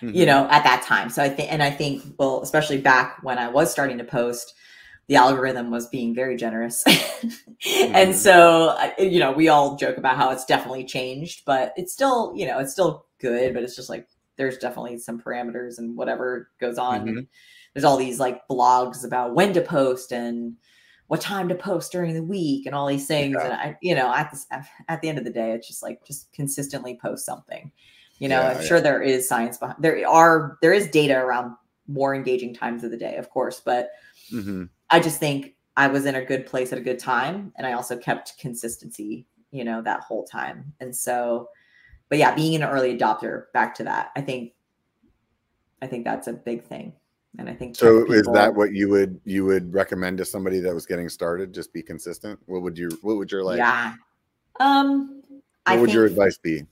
you 0.00 0.24
Mhm. 0.24 0.26
know 0.26 0.48
at 0.50 0.64
that 0.64 0.82
time 0.82 1.10
so 1.10 1.22
i 1.22 1.28
think 1.28 1.52
and 1.52 1.62
i 1.62 1.70
think 1.70 2.02
well 2.18 2.40
especially 2.42 2.78
back 2.78 3.18
when 3.22 3.38
i 3.38 3.48
was 3.48 3.70
starting 3.70 3.98
to 3.98 4.04
post 4.04 4.54
the 5.08 5.16
algorithm 5.16 5.70
was 5.70 5.86
being 5.88 6.14
very 6.14 6.36
generous 6.36 6.82
and 6.86 8.12
Mhm. 8.12 8.14
so 8.14 8.76
you 8.98 9.20
know 9.20 9.32
we 9.32 9.48
all 9.48 9.76
joke 9.76 9.98
about 9.98 10.16
how 10.16 10.30
it's 10.30 10.44
definitely 10.44 10.84
changed 10.84 11.42
but 11.44 11.72
it's 11.76 11.92
still 11.92 12.32
you 12.34 12.46
know 12.46 12.58
it's 12.58 12.72
still 12.72 13.06
good 13.20 13.54
but 13.54 13.62
it's 13.62 13.76
just 13.76 13.90
like 13.90 14.08
there's 14.36 14.58
definitely 14.58 14.98
some 14.98 15.20
parameters 15.20 15.78
and 15.78 15.96
whatever 15.96 16.48
goes 16.60 16.78
on 16.78 17.06
Mhm. 17.06 17.26
there's 17.74 17.84
all 17.84 17.96
these 17.96 18.18
like 18.18 18.40
blogs 18.50 19.04
about 19.04 19.34
when 19.34 19.52
to 19.52 19.60
post 19.60 20.12
and 20.12 20.56
what 21.08 21.20
time 21.20 21.48
to 21.48 21.54
post 21.54 21.92
during 21.92 22.14
the 22.14 22.22
week 22.22 22.66
and 22.66 22.74
all 22.74 22.86
these 22.86 23.06
things. 23.06 23.36
Yeah. 23.38 23.44
And 23.44 23.52
I, 23.54 23.76
you 23.82 23.94
know, 23.94 24.12
at 24.14 24.30
this 24.30 24.46
at 24.88 25.02
the 25.02 25.08
end 25.08 25.18
of 25.18 25.24
the 25.24 25.30
day, 25.30 25.52
it's 25.52 25.66
just 25.66 25.82
like 25.82 26.04
just 26.06 26.32
consistently 26.32 26.98
post 27.00 27.26
something. 27.26 27.70
You 28.18 28.28
know, 28.28 28.40
Yeah, 28.40 28.48
I'm 28.50 28.56
yeah. 28.56 28.66
sure 28.66 28.80
there 28.80 29.02
is 29.02 29.28
science 29.28 29.58
behind 29.58 29.82
there 29.82 30.08
are 30.08 30.58
there 30.62 30.72
is 30.72 30.88
data 30.88 31.16
around 31.18 31.54
more 31.88 32.14
engaging 32.14 32.54
times 32.54 32.84
of 32.84 32.90
the 32.90 32.96
day, 32.96 33.16
of 33.16 33.28
course, 33.30 33.60
but 33.60 33.90
hmm 34.30 34.64
I 34.90 35.00
just 35.00 35.18
think 35.18 35.54
I 35.76 35.88
was 35.88 36.04
in 36.04 36.14
a 36.14 36.24
good 36.24 36.46
place 36.46 36.70
at 36.72 36.78
a 36.78 36.82
good 36.82 36.98
time. 36.98 37.52
And 37.56 37.66
I 37.66 37.72
also 37.72 37.96
kept 37.96 38.38
consistency, 38.38 39.26
you 39.50 39.64
know, 39.64 39.80
that 39.82 40.00
whole 40.00 40.24
time. 40.24 40.72
And 40.80 40.94
so, 40.94 41.48
but 42.10 42.18
yeah, 42.18 42.34
being 42.34 42.54
an 42.54 42.62
early 42.62 42.96
adopter, 42.96 43.44
back 43.54 43.74
to 43.76 43.84
that, 43.84 44.10
I 44.14 44.20
think, 44.20 44.52
I 45.80 45.86
think 45.86 46.04
that's 46.04 46.28
a 46.28 46.34
big 46.34 46.64
thing. 46.64 46.92
And 47.38 47.48
I 47.48 47.54
think, 47.54 47.76
So 47.76 48.04
tech 48.04 48.10
is 48.16 48.26
that 48.34 48.54
what 48.54 48.72
you 48.72 48.88
would 48.90 49.20
you 49.24 49.44
would 49.46 49.72
recommend 49.72 50.18
to 50.18 50.24
somebody 50.24 50.60
that 50.60 50.74
was 50.74 50.84
getting 50.86 51.08
started? 51.08 51.52
Just 51.54 51.72
be 51.72 51.82
consistent. 51.82 52.38
What 52.46 52.62
would 52.62 52.76
you 52.76 52.90
what 53.02 53.16
would 53.16 53.32
your 53.32 53.42
like 53.42 53.58
yeah. 53.58 53.94
Um, 54.60 55.22
what 55.28 55.42
I 55.66 55.80
would 55.80 55.92
your 55.92 56.04
advice 56.06 56.38
be? 56.38 56.66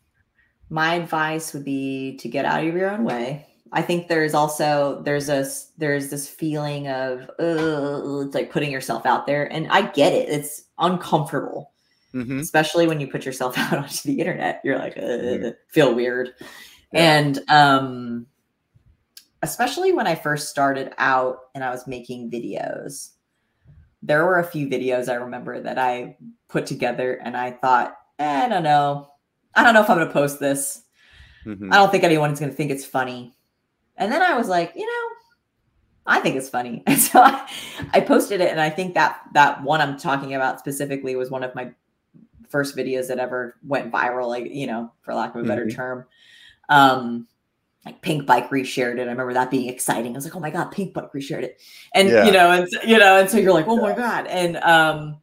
my 0.69 0.95
advice 0.95 1.53
would 1.53 1.65
be 1.65 2.17
to 2.19 2.29
get 2.29 2.45
out 2.45 2.65
of 2.65 2.75
your 2.75 2.91
own 2.91 3.03
way. 3.05 3.47
I 3.73 3.83
think 3.83 4.07
there's 4.09 4.35
also 4.35 5.01
there's 5.05 5.29
a 5.29 5.47
there's 5.79 6.11
this 6.11 6.29
feeling 6.29 6.89
of 6.89 7.23
uh, 7.41 8.21
it's 8.27 8.35
like 8.35 8.51
putting 8.53 8.71
yourself 8.71 9.07
out 9.07 9.27
there, 9.27 9.51
and 9.51 9.67
I 9.71 9.91
get 9.91 10.13
it. 10.13 10.29
It's 10.29 10.65
uncomfortable. 10.79 11.73
hmm 12.13 12.41
especially 12.41 12.87
when 12.89 12.99
you 13.01 13.07
put 13.07 13.25
yourself 13.25 13.57
out 13.59 13.73
onto 13.73 14.03
the 14.09 14.19
internet 14.19 14.61
you're 14.65 14.79
like 14.79 14.97
uh, 14.97 15.01
Mhm. 15.01 15.55
feel 15.69 15.95
weird 15.95 16.35
Yeah. 16.93 17.01
and 17.19 17.39
um 17.49 18.27
especially 19.43 19.93
when 19.93 20.07
i 20.07 20.15
first 20.15 20.49
started 20.49 20.93
out 20.99 21.39
and 21.55 21.65
i 21.65 21.71
was 21.71 21.87
making 21.87 22.31
videos. 22.31 23.11
There 24.03 24.25
were 24.25 24.39
a 24.39 24.45
few 24.45 24.67
videos 24.69 25.09
i 25.09 25.15
remember 25.15 25.61
that 25.61 25.79
i 25.79 26.17
put 26.49 26.67
together 26.67 27.15
and 27.25 27.37
i 27.37 27.51
thought 27.51 27.97
eh, 28.19 28.45
i 28.45 28.49
don't 28.49 28.63
know. 28.65 29.09
I 29.55 29.63
don't 29.65 29.75
know 29.75 29.83
if 29.83 29.91
i'm 29.91 29.97
going 29.97 30.07
to 30.09 30.13
post 30.13 30.41
this. 30.41 30.85
Hmm 31.45 31.73
i 31.73 31.77
don't 31.77 31.91
think 31.91 32.05
anyone's 32.05 32.39
going 32.41 32.51
to 32.51 32.57
think 32.57 32.71
it's 32.71 32.85
funny. 32.85 33.35
And 33.97 34.11
then 34.13 34.23
i 34.23 34.37
was 34.37 34.49
like 34.49 34.73
you 34.75 34.87
know 34.87 35.09
i 36.07 36.21
think 36.21 36.37
it's 36.37 36.49
funny. 36.49 36.83
And 36.87 36.99
so 36.99 37.21
I, 37.21 37.49
I 37.93 38.01
posted 38.01 38.41
it 38.41 38.51
and 38.51 38.61
i 38.61 38.71
think 38.71 38.95
that 38.95 39.21
that 39.35 39.63
one 39.63 39.81
i'm 39.81 39.99
talking 39.99 40.35
about 40.35 40.59
specifically 40.59 41.15
was 41.17 41.31
one 41.31 41.45
of 41.45 41.55
my 41.55 41.73
first 42.49 42.77
videos 42.77 43.07
that 43.09 43.19
ever 43.21 43.55
went 43.67 43.93
viral 43.93 44.27
like 44.29 44.51
you 44.51 44.67
know 44.67 44.91
for 45.03 45.15
lack 45.15 45.35
of 45.35 45.43
a 45.45 45.45
better 45.49 45.67
Mhm. 45.67 45.75
term. 45.77 46.07
Um 46.69 47.29
like 47.87 48.03
Pinkbike 48.03 48.49
reshared 48.51 48.99
it. 48.99 49.07
I 49.07 49.11
remember 49.11 49.33
that 49.33 49.51
being 49.51 49.69
exciting. 49.69 50.13
I 50.13 50.15
was 50.17 50.25
like 50.25 50.37
oh 50.37 50.41
my 50.41 50.51
god 50.51 50.73
Pinkbike 50.73 51.13
reshared 51.13 51.43
it. 51.43 51.61
And 51.95 52.09
Yeah. 52.09 52.27
you 52.27 52.33
know 52.33 52.51
and 52.51 52.69
you 52.87 52.99
know 52.99 53.19
and 53.19 53.29
so 53.31 53.39
you're 53.39 53.55
like 53.55 53.69
oh 53.69 53.81
my 53.81 53.95
god. 53.95 54.27
And 54.27 54.57
um 54.59 55.21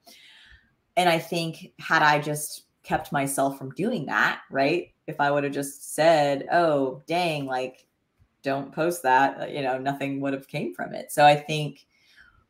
and 0.98 1.08
i 1.08 1.20
think 1.20 1.72
had 1.80 2.02
i 2.02 2.20
just 2.20 2.64
kept 2.82 3.12
myself 3.12 3.58
from 3.58 3.70
doing 3.76 4.08
that 4.08 4.42
right 4.50 4.94
if 5.06 5.20
i 5.20 5.30
would 5.30 5.44
have 5.44 5.54
just 5.54 5.94
said 5.94 6.48
oh 6.52 7.04
dang 7.06 7.46
like 7.46 7.86
don't 8.42 8.72
post 8.72 9.04
that 9.04 9.42
uh, 9.42 9.46
you 9.46 9.62
know 9.62 9.78
nothing 9.78 10.20
would 10.22 10.34
have 10.34 10.48
came 10.48 10.74
from 10.74 10.94
it. 10.96 11.12
So 11.12 11.24
i 11.26 11.36
think 11.36 11.86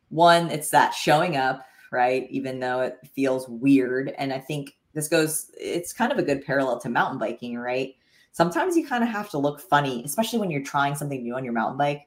one 0.08 0.50
it's 0.50 0.70
that 0.70 0.94
showing 0.94 1.36
up 1.36 1.66
right 1.92 2.26
even 2.30 2.58
though 2.58 2.80
it 2.80 2.96
feels 3.14 3.46
weird. 3.48 4.14
And 4.16 4.32
i 4.32 4.38
think 4.38 4.78
this 4.94 5.08
goes 5.08 5.50
it's 5.60 5.92
kind 5.92 6.10
of 6.10 6.18
a 6.18 6.22
good 6.22 6.42
parallel 6.46 6.80
to 6.80 6.88
mountain 6.88 7.18
biking 7.18 7.58
right 7.58 7.96
sometimes 8.38 8.76
you 8.76 8.86
kind 8.86 9.02
of 9.02 9.10
have 9.10 9.28
to 9.28 9.36
look 9.36 9.60
funny 9.60 10.00
especially 10.04 10.38
when 10.38 10.48
you're 10.48 10.62
trying 10.62 10.94
something 10.94 11.24
new 11.24 11.34
on 11.34 11.42
your 11.42 11.52
mountain 11.52 11.76
bike. 11.76 12.06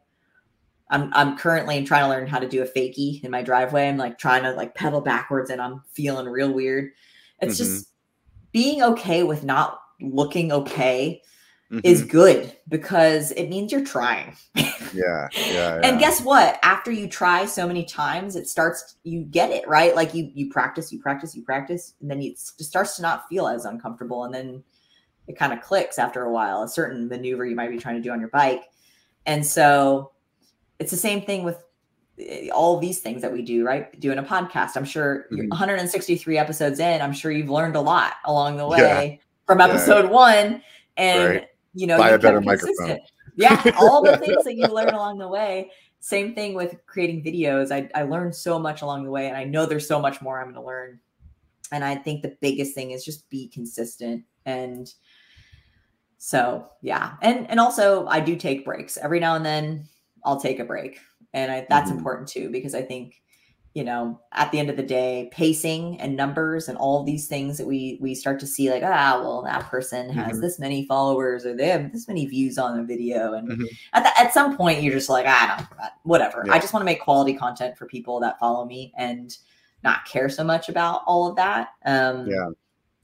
I'm 0.89 1.13
i'm 1.13 1.37
currently 1.37 1.83
trying 1.83 2.05
to 2.05 2.09
learn 2.09 2.25
how 2.25 2.39
to 2.39 2.47
do 2.47 2.63
a 2.63 2.65
fakie 2.65 3.21
in 3.21 3.31
my 3.31 3.41
driveway. 3.41 3.89
I'm 3.89 3.97
like 3.97 4.17
trying 4.17 4.43
to 4.43 4.53
like 4.53 4.73
pedal 4.73 5.01
backwards 5.01 5.49
and 5.49 5.61
i'm 5.61 5.83
feeling 5.93 6.27
real 6.27 6.53
weird. 6.53 6.91
It's 7.41 7.57
just 7.57 7.89
being 8.53 8.81
okay 8.83 9.23
with 9.23 9.43
not 9.43 9.81
looking 9.99 10.51
okay 10.51 11.21
is 11.83 12.03
good 12.03 12.55
because 12.67 13.31
it 13.31 13.49
means 13.49 13.71
you're 13.71 13.85
trying. 13.85 14.35
Mm-hmm. 14.55 14.97
yeah, 14.97 15.27
yeah, 15.33 15.79
and 15.83 15.99
guess 15.99 16.21
what? 16.21 16.59
After 16.63 16.91
you 16.91 17.07
try 17.07 17.45
so 17.45 17.65
many 17.67 17.85
times 17.85 18.35
it 18.35 18.47
starts 18.47 18.97
you 19.03 19.23
get 19.23 19.51
it 19.51 19.67
right? 19.67 19.95
Like 19.95 20.13
you 20.13 20.31
you 20.33 20.49
practice 20.49 20.91
you 20.91 20.99
practice 20.99 21.35
you 21.35 21.43
practice 21.43 21.93
and 22.01 22.09
then 22.09 22.21
it 22.21 22.35
just 22.35 22.65
starts 22.65 22.95
to 22.97 23.01
not 23.01 23.27
feel 23.27 23.47
as 23.47 23.65
uncomfortable 23.65 24.23
and 24.25 24.33
then 24.33 24.63
it 25.31 25.37
kind 25.37 25.53
of 25.53 25.61
clicks 25.61 25.97
after 25.97 26.23
a 26.23 26.31
while 26.31 26.63
a 26.63 26.67
certain 26.67 27.07
maneuver 27.07 27.45
you 27.45 27.55
might 27.55 27.69
be 27.69 27.77
trying 27.77 27.95
to 27.95 28.01
do 28.01 28.11
on 28.11 28.19
your 28.19 28.29
bike 28.29 28.63
and 29.25 29.45
so 29.45 30.11
it's 30.79 30.91
the 30.91 30.97
same 30.97 31.21
thing 31.21 31.43
with 31.43 31.63
eh, 32.19 32.49
all 32.49 32.79
these 32.79 32.99
things 32.99 33.21
that 33.21 33.31
we 33.31 33.41
do 33.41 33.65
right 33.65 33.99
doing 33.99 34.17
a 34.17 34.23
podcast 34.23 34.75
i'm 34.75 34.85
sure 34.85 35.25
you're 35.31 35.45
Mhm. 35.45 35.49
163 35.49 36.37
episodes 36.37 36.79
in 36.79 37.01
i'm 37.01 37.13
sure 37.13 37.31
you've 37.31 37.49
learned 37.49 37.75
a 37.75 37.81
lot 37.81 38.13
along 38.25 38.57
the 38.57 38.67
Yeah. 38.69 38.97
way 38.99 39.21
from 39.47 39.59
Yeah. 39.59 39.67
episode 39.67 40.09
one 40.09 40.61
and 40.97 41.29
Right. 41.29 41.47
you 41.73 41.87
know 41.87 41.97
Buy 41.97 42.09
a 42.09 42.19
better 42.19 42.41
kept 42.41 42.45
microphone. 42.45 42.99
yeah 43.35 43.71
all 43.79 44.01
the 44.03 44.17
things 44.23 44.43
that 44.43 44.55
you 44.55 44.67
learn 44.67 44.89
along 44.93 45.17
the 45.19 45.27
way 45.27 45.71
same 45.99 46.33
thing 46.33 46.55
with 46.55 46.75
creating 46.87 47.23
videos 47.23 47.71
I, 47.71 47.89
I 47.93 48.03
learned 48.03 48.35
so 48.35 48.57
much 48.59 48.81
along 48.81 49.03
the 49.05 49.11
way 49.11 49.27
and 49.27 49.37
i 49.37 49.43
know 49.43 49.65
there's 49.65 49.87
so 49.87 49.99
much 50.01 50.21
more 50.21 50.39
i'm 50.39 50.45
going 50.51 50.55
to 50.55 50.61
learn 50.65 50.99
and 51.71 51.83
i 51.85 51.95
think 51.95 52.21
the 52.23 52.35
biggest 52.41 52.73
thing 52.75 52.91
is 52.91 53.05
just 53.05 53.29
be 53.29 53.47
consistent 53.47 54.23
and 54.45 54.93
so 56.23 56.68
yeah 56.84 57.14
and 57.23 57.49
and 57.49 57.60
also 57.60 58.06
i 58.06 58.19
do 58.19 58.35
take 58.35 58.64
breaks 58.64 58.95
every 58.98 59.19
now 59.19 59.34
and 59.35 59.43
then 59.43 59.84
i'll 60.23 60.39
take 60.39 60.60
a 60.60 60.64
break 60.64 60.99
and 61.34 61.52
I, 61.52 61.65
that's 61.68 61.89
Mhm. 61.89 61.98
important 61.98 62.27
too 62.30 62.52
because 62.52 62.76
i 62.76 62.84
think 62.84 63.23
you 63.73 63.84
know 63.84 64.19
at 64.31 64.52
the 64.52 64.60
end 64.60 64.69
of 64.69 64.77
the 64.77 64.84
day 64.84 65.30
pacing 65.34 65.99
and 65.99 66.15
numbers 66.15 66.68
and 66.68 66.77
all 66.77 67.03
these 67.03 67.27
things 67.27 67.57
that 67.57 67.65
we 67.65 67.98
we 68.02 68.14
start 68.14 68.39
to 68.41 68.45
see 68.45 68.69
like 68.69 68.84
ah 68.84 69.19
well 69.19 69.41
that 69.41 69.64
person 69.72 70.10
has 70.11 70.38
Mhm. 70.38 70.41
this 70.41 70.60
many 70.60 70.85
followers 70.85 71.43
or 71.43 71.56
they 71.56 71.69
have 71.69 71.91
this 71.91 72.07
many 72.07 72.27
views 72.27 72.60
on 72.60 72.80
a 72.80 72.84
video 72.84 73.34
and 73.34 73.49
Mhm. 73.49 73.65
at, 73.93 74.03
the, 74.03 74.19
at 74.22 74.31
some 74.31 74.56
point 74.56 74.84
you're 74.84 74.93
just 74.93 75.10
like 75.10 75.26
i 75.26 75.56
don't 75.57 75.68
whatever 76.03 76.43
Yeah. 76.45 76.53
i 76.53 76.60
just 76.60 76.72
want 76.72 76.81
to 76.81 76.85
make 76.85 77.02
quality 77.02 77.34
content 77.34 77.77
for 77.80 77.88
people 77.88 78.19
that 78.19 78.38
follow 78.38 78.64
me 78.65 78.93
and 78.95 79.35
not 79.84 80.06
care 80.06 80.30
so 80.30 80.43
much 80.43 80.69
about 80.69 81.02
all 81.07 81.27
of 81.27 81.35
that 81.38 81.69
um 81.85 82.27
Yeah. 82.30 82.49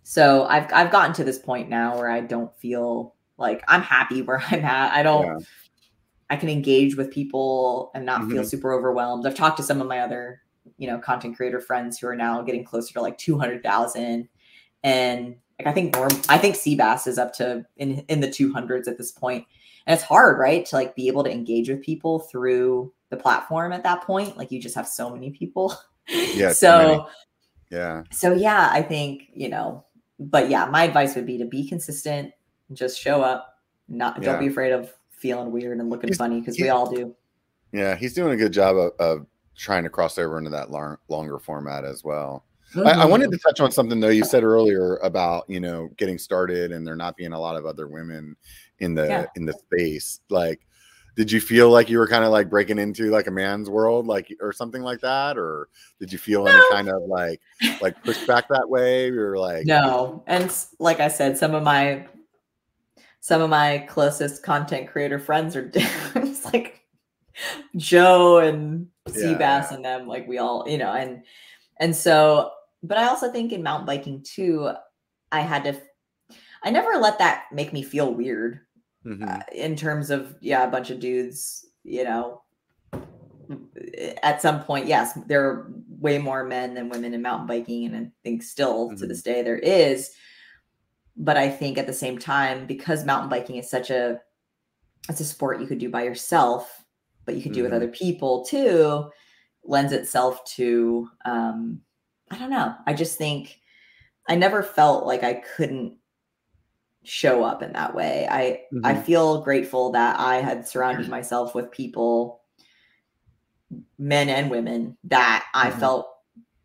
So 0.09 0.45
i've 0.45 0.71
i've 0.71 0.89
gotten 0.89 1.13
to 1.13 1.23
this 1.25 1.37
point 1.37 1.67
now 1.69 1.97
where 1.97 2.09
i 2.09 2.21
don't 2.21 2.55
feel 2.57 3.13
like 3.37 3.61
i'm 3.67 3.81
happy 3.81 4.21
where 4.27 4.41
i'm 4.51 4.63
at 4.63 4.93
i 4.93 5.03
don't 5.03 5.25
Yeah. 5.25 5.37
i 6.29 6.35
can 6.37 6.47
engage 6.47 6.95
with 6.95 7.11
people 7.11 7.91
and 7.93 8.05
not 8.05 8.29
feel 8.29 8.43
Mhm. 8.43 8.45
super 8.49 8.71
overwhelmed 8.73 9.27
i've 9.27 9.35
talked 9.35 9.57
to 9.57 9.63
some 9.63 9.81
of 9.81 9.87
my 9.87 9.99
other 9.99 10.41
you 10.77 10.87
know 10.87 10.97
content 10.97 11.35
creator 11.35 11.59
friends 11.59 11.99
who 11.99 12.07
are 12.07 12.15
now 12.15 12.41
getting 12.41 12.63
closer 12.63 12.93
to 12.93 13.01
like 13.01 13.17
200000 13.17 14.29
and 14.83 15.35
like 15.59 15.67
i 15.67 15.73
think 15.73 15.93
more 15.95 16.07
i 16.29 16.37
think 16.37 16.55
seabass 16.55 17.05
is 17.05 17.17
up 17.17 17.33
to 17.33 17.65
in 17.75 17.99
in 18.07 18.21
the 18.21 18.27
200s 18.29 18.87
at 18.87 18.97
this 18.97 19.11
point. 19.11 19.43
point 19.43 19.47
and 19.87 19.93
it's 19.93 20.03
hard 20.03 20.37
right 20.39 20.65
to 20.67 20.75
like 20.77 20.95
be 20.95 21.07
able 21.09 21.23
to 21.25 21.31
engage 21.31 21.67
with 21.69 21.81
people 21.81 22.19
through 22.19 22.93
the 23.09 23.17
platform 23.17 23.73
at 23.73 23.83
that 23.83 24.03
point 24.03 24.37
like 24.37 24.51
you 24.51 24.61
just 24.61 24.75
have 24.75 24.87
so 24.87 25.09
many 25.09 25.31
people 25.31 25.75
Yeah, 26.33 26.53
so 26.53 26.77
many. 26.77 27.01
Yeah. 27.71 28.03
so 28.11 28.33
yeah 28.33 28.69
i 28.71 28.81
think 28.81 29.23
you 29.33 29.49
know 29.49 29.83
but 30.19 30.49
yeah 30.49 30.65
my 30.65 30.83
advice 30.83 31.15
would 31.15 31.25
be 31.25 31.37
to 31.37 31.45
be 31.45 31.67
consistent 31.67 32.31
just 32.73 32.99
show 32.99 33.21
up 33.21 33.59
not 33.87 34.17
Yeah. 34.21 34.31
don't 34.31 34.39
be 34.39 34.47
afraid 34.47 34.71
of 34.71 34.93
feeling 35.11 35.51
weird 35.51 35.79
and 35.79 35.89
looking 35.89 36.09
He's- 36.09 36.17
funny 36.17 36.39
because 36.39 36.59
we 36.59 36.69
all 36.69 36.89
do 36.89 37.15
Yeah. 37.71 37.95
He's 37.95 38.13
doing 38.13 38.31
a 38.33 38.37
good 38.37 38.53
job 38.53 38.75
of, 38.77 38.91
of 38.99 39.25
trying 39.55 39.83
to 39.83 39.89
cross 39.89 40.17
over 40.17 40.37
into 40.37 40.49
that 40.51 40.69
long, 40.71 40.97
longer 41.09 41.37
format 41.39 41.83
as 41.85 42.03
well. 42.03 42.45
I, 42.75 42.79
I 42.79 42.93
Mm-hmm. 42.93 43.09
wanted 43.09 43.31
to 43.31 43.37
touch 43.39 43.59
on 43.59 43.71
something 43.71 43.99
though 43.99 44.09
you 44.09 44.23
said 44.23 44.43
earlier 44.43 44.97
about 44.97 45.45
you 45.49 45.59
know 45.59 45.89
getting 45.97 46.17
started 46.17 46.71
and 46.71 46.85
there 46.85 46.95
not 46.95 47.15
being 47.17 47.33
a 47.33 47.39
lot 47.39 47.55
of 47.55 47.65
other 47.65 47.87
women 47.87 48.35
in 48.79 48.93
the 48.93 49.05
Yeah. 49.07 49.25
in 49.35 49.45
the 49.45 49.53
space. 49.53 50.19
Like, 50.29 50.61
did 51.17 51.31
you 51.31 51.41
feel 51.41 51.71
like 51.71 51.89
you 51.89 51.97
were 51.97 52.07
kind 52.07 52.23
of 52.23 52.31
like 52.31 52.47
breaking 52.47 52.77
into 52.77 53.09
like 53.09 53.25
a 53.25 53.31
man's 53.31 53.69
world, 53.69 54.05
like 54.05 54.33
or 54.39 54.53
something 54.53 54.83
like 54.83 55.01
that, 55.01 55.35
or 55.37 55.67
did 55.99 56.13
you 56.13 56.19
feel 56.19 56.47
any 56.47 56.61
kind 56.71 56.87
of 56.87 57.01
like 57.07 57.41
like 57.81 58.01
pushback 58.03 58.43
that 58.49 58.69
way? 58.69 59.09
Or 59.09 59.37
like, 59.37 59.65
no 59.65 60.23
and 60.27 60.55
like 60.79 60.99
i 60.99 61.07
said 61.07 61.37
some 61.37 61.55
of 61.55 61.63
my 61.63 62.05
some 63.19 63.41
of 63.41 63.49
my 63.49 63.79
closest 63.89 64.43
content 64.43 64.87
creator 64.87 65.19
friends 65.19 65.55
are 65.55 65.71
it's 65.75 66.45
like 66.45 66.81
joe 67.75 68.37
and 68.37 68.87
seabass 69.09 69.39
yeah. 69.39 69.73
and 69.73 69.85
them 69.85 70.07
like 70.07 70.27
we 70.27 70.37
all 70.37 70.67
you 70.67 70.77
know 70.77 70.91
and 70.91 71.23
and 71.79 71.95
so 71.95 72.51
but 72.83 72.97
i 72.97 73.07
also 73.07 73.31
think 73.31 73.51
in 73.51 73.63
mountain 73.63 73.85
biking 73.85 74.23
too 74.23 74.69
i 75.31 75.41
had 75.41 75.63
to 75.63 75.79
i 76.63 76.69
never 76.69 76.97
let 76.97 77.19
that 77.19 77.45
make 77.51 77.73
me 77.73 77.83
feel 77.83 78.13
weird 78.13 78.61
Mhm. 79.07 79.27
uh, 79.39 79.43
in 79.53 79.75
terms 79.75 80.09
of 80.09 80.35
yeah 80.41 80.63
a 80.67 80.71
bunch 80.71 80.89
of 80.91 80.99
dudes 80.99 81.65
you 81.83 82.03
know 82.03 82.41
at 84.21 84.41
some 84.41 84.61
point 84.63 84.87
yes 84.87 85.17
there 85.27 85.45
are 85.47 85.71
way 85.87 86.17
more 86.17 86.43
men 86.43 86.73
than 86.73 86.89
women 86.89 87.13
in 87.13 87.21
mountain 87.21 87.47
biking 87.47 87.85
and 87.85 87.95
i 88.07 88.11
think 88.23 88.43
still 88.43 88.89
to 88.89 88.95
Mhm. 89.05 89.07
this 89.07 89.21
day 89.21 89.41
there 89.41 89.57
is 89.57 90.11
but 91.15 91.37
i 91.37 91.49
think 91.49 91.77
at 91.77 91.87
the 91.87 91.93
same 91.93 92.17
time 92.17 92.67
because 92.67 93.05
mountain 93.05 93.29
biking 93.29 93.55
is 93.55 93.69
such 93.69 93.89
a 93.89 94.19
it's 95.09 95.21
a 95.21 95.25
sport 95.25 95.61
you 95.61 95.67
could 95.67 95.79
do 95.79 95.89
by 95.89 96.03
yourself 96.03 96.83
but 97.25 97.35
you 97.35 97.41
could 97.41 97.53
do 97.53 97.63
with 97.63 97.71
Mhm. 97.71 97.75
other 97.75 97.87
people 97.89 98.43
too, 98.45 99.09
lends 99.63 99.91
itself 99.91 100.43
to 100.45 101.09
um, 101.25 101.81
I 102.31 102.37
don't 102.37 102.49
know. 102.49 102.73
I 102.85 102.93
just 102.93 103.17
think 103.17 103.59
I 104.29 104.35
never 104.35 104.63
felt 104.63 105.05
like 105.05 105.23
I 105.23 105.33
couldn't 105.55 105.97
show 107.07 107.43
up 107.43 107.63
in 107.63 107.73
that 107.73 107.95
way. 107.95 108.27
I 108.29 108.61
I 108.83 108.93
Mhm. 108.93 109.03
feel 109.03 109.41
grateful 109.41 109.91
that 109.91 110.19
I 110.19 110.37
had 110.37 110.67
surrounded 110.67 111.07
myself 111.09 111.55
with 111.55 111.71
people, 111.71 112.41
men 113.97 114.29
and 114.29 114.49
women, 114.51 114.97
that 115.05 115.45
I 115.53 115.71
Mhm. 115.71 115.79
felt 115.79 116.07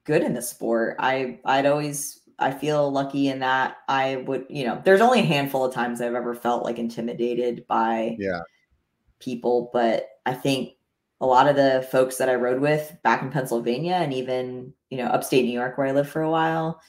good 0.04 0.22
in 0.22 0.34
the 0.34 0.42
sport. 0.42 0.96
I 0.98 1.40
I'd 1.44 1.66
always 1.66 2.20
I 2.38 2.50
feel 2.50 2.90
lucky 2.90 3.28
in 3.28 3.38
that 3.40 3.76
I 3.88 4.16
would, 4.26 4.46
you 4.48 4.64
know, 4.66 4.80
there's 4.84 5.00
only 5.00 5.20
a 5.20 5.24
handful 5.24 5.64
of 5.64 5.72
times 5.74 6.00
I've 6.00 6.14
ever 6.14 6.34
felt 6.34 6.64
like 6.64 6.78
intimidated 6.78 7.66
by 7.68 8.16
Yeah. 8.18 8.40
people, 9.20 9.70
but 9.72 10.08
I 10.26 10.34
think 10.34 10.74
a 11.20 11.26
lot 11.26 11.48
of 11.48 11.56
the 11.56 11.86
folks 11.92 12.16
that 12.18 12.28
I 12.28 12.34
rode 12.34 12.60
with 12.60 12.96
back 13.04 13.22
in 13.22 13.30
Pennsylvania 13.30 13.94
and 13.94 14.12
even, 14.12 14.74
you 14.90 14.98
know, 14.98 15.06
upstate 15.06 15.44
New 15.44 15.52
York 15.52 15.78
where 15.78 15.86
I 15.86 15.92
lived 15.92 16.10
for 16.10 16.22
a 16.22 16.30
while, 16.30 16.80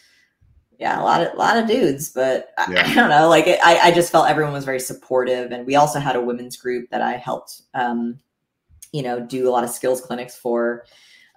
yeah, 0.79 1.01
a 1.01 1.03
lot 1.03 1.21
of 1.21 1.33
a 1.33 1.37
lot 1.37 1.57
of 1.57 1.67
dudes, 1.67 2.09
but 2.09 2.49
I, 2.57 2.71
Yeah. 2.71 2.83
I 2.85 2.93
don't 2.95 3.09
know. 3.09 3.29
Like 3.29 3.47
it, 3.47 3.59
I, 3.63 3.79
I 3.79 3.91
just 3.91 4.11
felt 4.11 4.29
everyone 4.29 4.53
was 4.53 4.65
very 4.65 4.79
supportive, 4.79 5.51
and 5.51 5.65
we 5.65 5.75
also 5.75 5.99
had 5.99 6.15
a 6.15 6.21
women's 6.21 6.57
group 6.57 6.89
that 6.89 7.01
I 7.01 7.13
helped, 7.13 7.61
um, 7.73 8.19
you 8.91 9.01
know, 9.03 9.19
do 9.19 9.47
a 9.49 9.51
lot 9.51 9.63
of 9.63 9.69
skills 9.69 10.01
clinics 10.01 10.35
for 10.35 10.85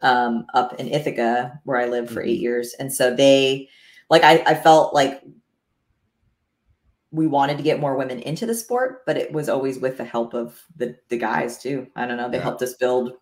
um, 0.02 0.46
up 0.54 0.74
in 0.74 0.88
Ithaca 0.88 1.60
where 1.64 1.78
I 1.78 1.86
lived 1.86 2.10
for 2.10 2.22
eight 2.22 2.38
Mhm. 2.38 2.42
years, 2.42 2.74
and 2.78 2.92
so 2.92 3.14
they, 3.14 3.68
like, 4.10 4.22
I, 4.24 4.42
I 4.46 4.54
felt 4.54 4.94
like 4.94 5.22
we 7.12 7.26
wanted 7.26 7.56
to 7.56 7.62
get 7.62 7.80
more 7.80 7.96
women 7.96 8.18
into 8.20 8.46
the 8.46 8.54
sport, 8.54 9.02
but 9.06 9.16
it 9.16 9.32
was 9.32 9.48
always 9.48 9.78
with 9.78 9.96
the 9.96 10.04
help 10.04 10.34
of 10.34 10.60
the 10.76 10.96
the 11.08 11.16
guys 11.16 11.58
too. 11.58 11.86
I 11.96 12.06
don't 12.06 12.16
know. 12.16 12.28
They 12.28 12.36
Yeah. 12.38 12.42
helped 12.42 12.62
us 12.62 12.74
build 12.74 13.12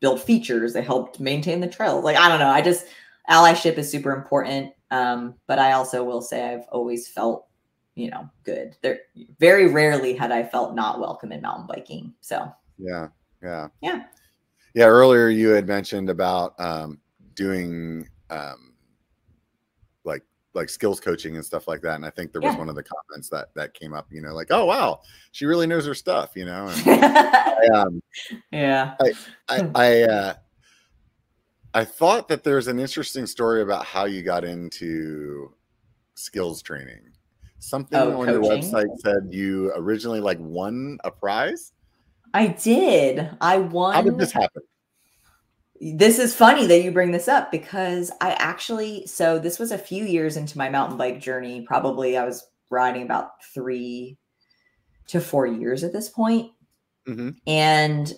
build 0.00 0.20
features. 0.20 0.72
They 0.74 0.82
helped 0.82 1.18
maintain 1.20 1.60
the 1.60 1.66
trails. 1.68 2.04
Like 2.04 2.16
I 2.16 2.28
don't 2.28 2.40
know. 2.40 2.48
I 2.50 2.60
just 2.60 2.86
allyship 3.30 3.78
is 3.78 3.90
super 3.90 4.12
important. 4.12 4.72
Um, 4.90 5.34
but 5.46 5.58
I 5.58 5.72
also 5.72 6.02
will 6.02 6.22
say 6.22 6.52
I've 6.54 6.66
always 6.72 7.08
felt, 7.08 7.46
you 7.94 8.10
know, 8.10 8.28
good. 8.44 8.76
There 8.82 9.00
very 9.38 9.68
rarely 9.68 10.14
had 10.14 10.32
I 10.32 10.42
felt 10.44 10.74
not 10.74 11.00
welcome 11.00 11.32
in 11.32 11.42
mountain 11.42 11.66
biking. 11.66 12.14
So 12.20 12.50
Yeah. 12.78 13.08
Yeah. 13.42 13.68
Yeah. 13.82 14.04
Yeah. 14.74 14.86
Earlier 14.86 15.28
you 15.28 15.48
had 15.50 15.66
mentioned 15.66 16.08
about 16.10 16.58
um, 16.58 17.00
doing 17.34 18.08
um, 18.30 18.72
like 20.04 20.22
like 20.54 20.68
skills 20.70 21.00
coaching 21.00 21.36
and 21.36 21.44
stuff 21.44 21.68
like 21.68 21.82
that. 21.82 21.96
And 21.96 22.06
I 22.06 22.10
think 22.10 22.32
there 22.32 22.40
was 22.40 22.54
Yeah. 22.54 22.58
one 22.60 22.68
of 22.68 22.76
the 22.76 22.82
comments 22.82 23.28
that 23.28 23.48
that 23.54 23.74
came 23.74 23.92
up, 23.92 24.06
you 24.10 24.22
know, 24.22 24.34
like, 24.34 24.48
oh 24.50 24.64
wow, 24.64 25.00
she 25.32 25.44
really 25.44 25.66
knows 25.66 25.84
her 25.86 25.94
stuff, 25.94 26.30
you 26.34 26.46
know. 26.46 26.68
And 26.68 27.04
I, 27.04 27.66
um, 27.74 28.02
yeah. 28.52 28.94
I 29.50 29.70
I 29.74 30.02
uh, 30.02 30.34
I 31.74 31.84
thought 31.84 32.28
that 32.28 32.44
there's 32.44 32.66
an 32.66 32.78
interesting 32.78 33.26
story 33.26 33.62
about 33.62 33.84
how 33.84 34.06
you 34.06 34.22
got 34.22 34.44
into 34.44 35.52
skills 36.14 36.62
training. 36.62 37.00
Something 37.60 37.98
Oh, 37.98 38.20
on 38.20 38.28
your 38.28 38.40
website 38.40 38.96
said 38.98 39.28
you 39.30 39.72
originally 39.76 40.20
like 40.20 40.38
won 40.40 40.98
a 41.04 41.10
prize. 41.10 41.72
I 42.34 42.48
did. 42.48 43.28
I 43.40 43.58
won 43.58 43.94
How 43.94 44.02
did 44.02 44.18
this 44.18 44.32
happen? 44.32 44.62
this 45.80 46.18
is 46.18 46.34
funny 46.34 46.66
that 46.66 46.82
you 46.82 46.90
bring 46.90 47.12
this 47.12 47.28
up 47.28 47.52
because 47.52 48.10
I 48.20 48.32
actually 48.32 49.06
so 49.06 49.38
this 49.38 49.58
was 49.60 49.70
a 49.70 49.78
few 49.78 50.04
years 50.04 50.36
into 50.36 50.58
my 50.58 50.68
mountain 50.68 50.96
bike 50.98 51.20
journey. 51.20 51.62
Probably 51.62 52.16
I 52.16 52.24
was 52.24 52.46
riding 52.70 53.02
about 53.02 53.42
three 53.54 54.18
to 55.08 55.20
four 55.20 55.46
years 55.46 55.84
at 55.84 55.92
this 55.92 56.08
point. 56.08 56.50
Mhm. 57.06 57.36
and 57.46 58.12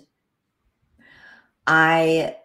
I 1.66 2.36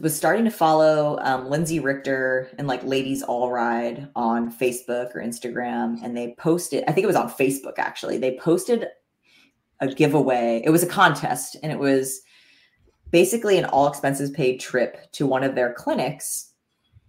was 0.00 0.16
starting 0.16 0.44
to 0.44 0.50
follow 0.50 1.18
um, 1.22 1.48
Lindsay 1.48 1.80
Richter 1.80 2.50
and 2.58 2.66
like 2.66 2.82
Ladies 2.84 3.22
All 3.22 3.50
Ride 3.50 4.08
on 4.14 4.52
Facebook 4.52 5.14
or 5.14 5.20
Instagram, 5.20 6.02
and 6.02 6.16
they 6.16 6.34
posted. 6.38 6.84
I 6.88 6.92
think 6.92 7.04
it 7.04 7.08
was 7.08 7.16
on 7.16 7.30
Facebook 7.30 7.78
actually. 7.78 8.18
They 8.18 8.36
posted 8.38 8.88
a 9.80 9.88
giveaway. 9.88 10.62
It 10.64 10.70
was 10.70 10.82
a 10.82 10.86
contest, 10.86 11.56
and 11.62 11.72
it 11.72 11.78
was 11.78 12.22
basically 13.10 13.58
an 13.58 13.64
all 13.66 13.88
expenses 13.88 14.30
paid 14.30 14.58
trip 14.58 15.10
to 15.12 15.26
one 15.26 15.42
of 15.42 15.54
their 15.54 15.72
clinics. 15.74 16.52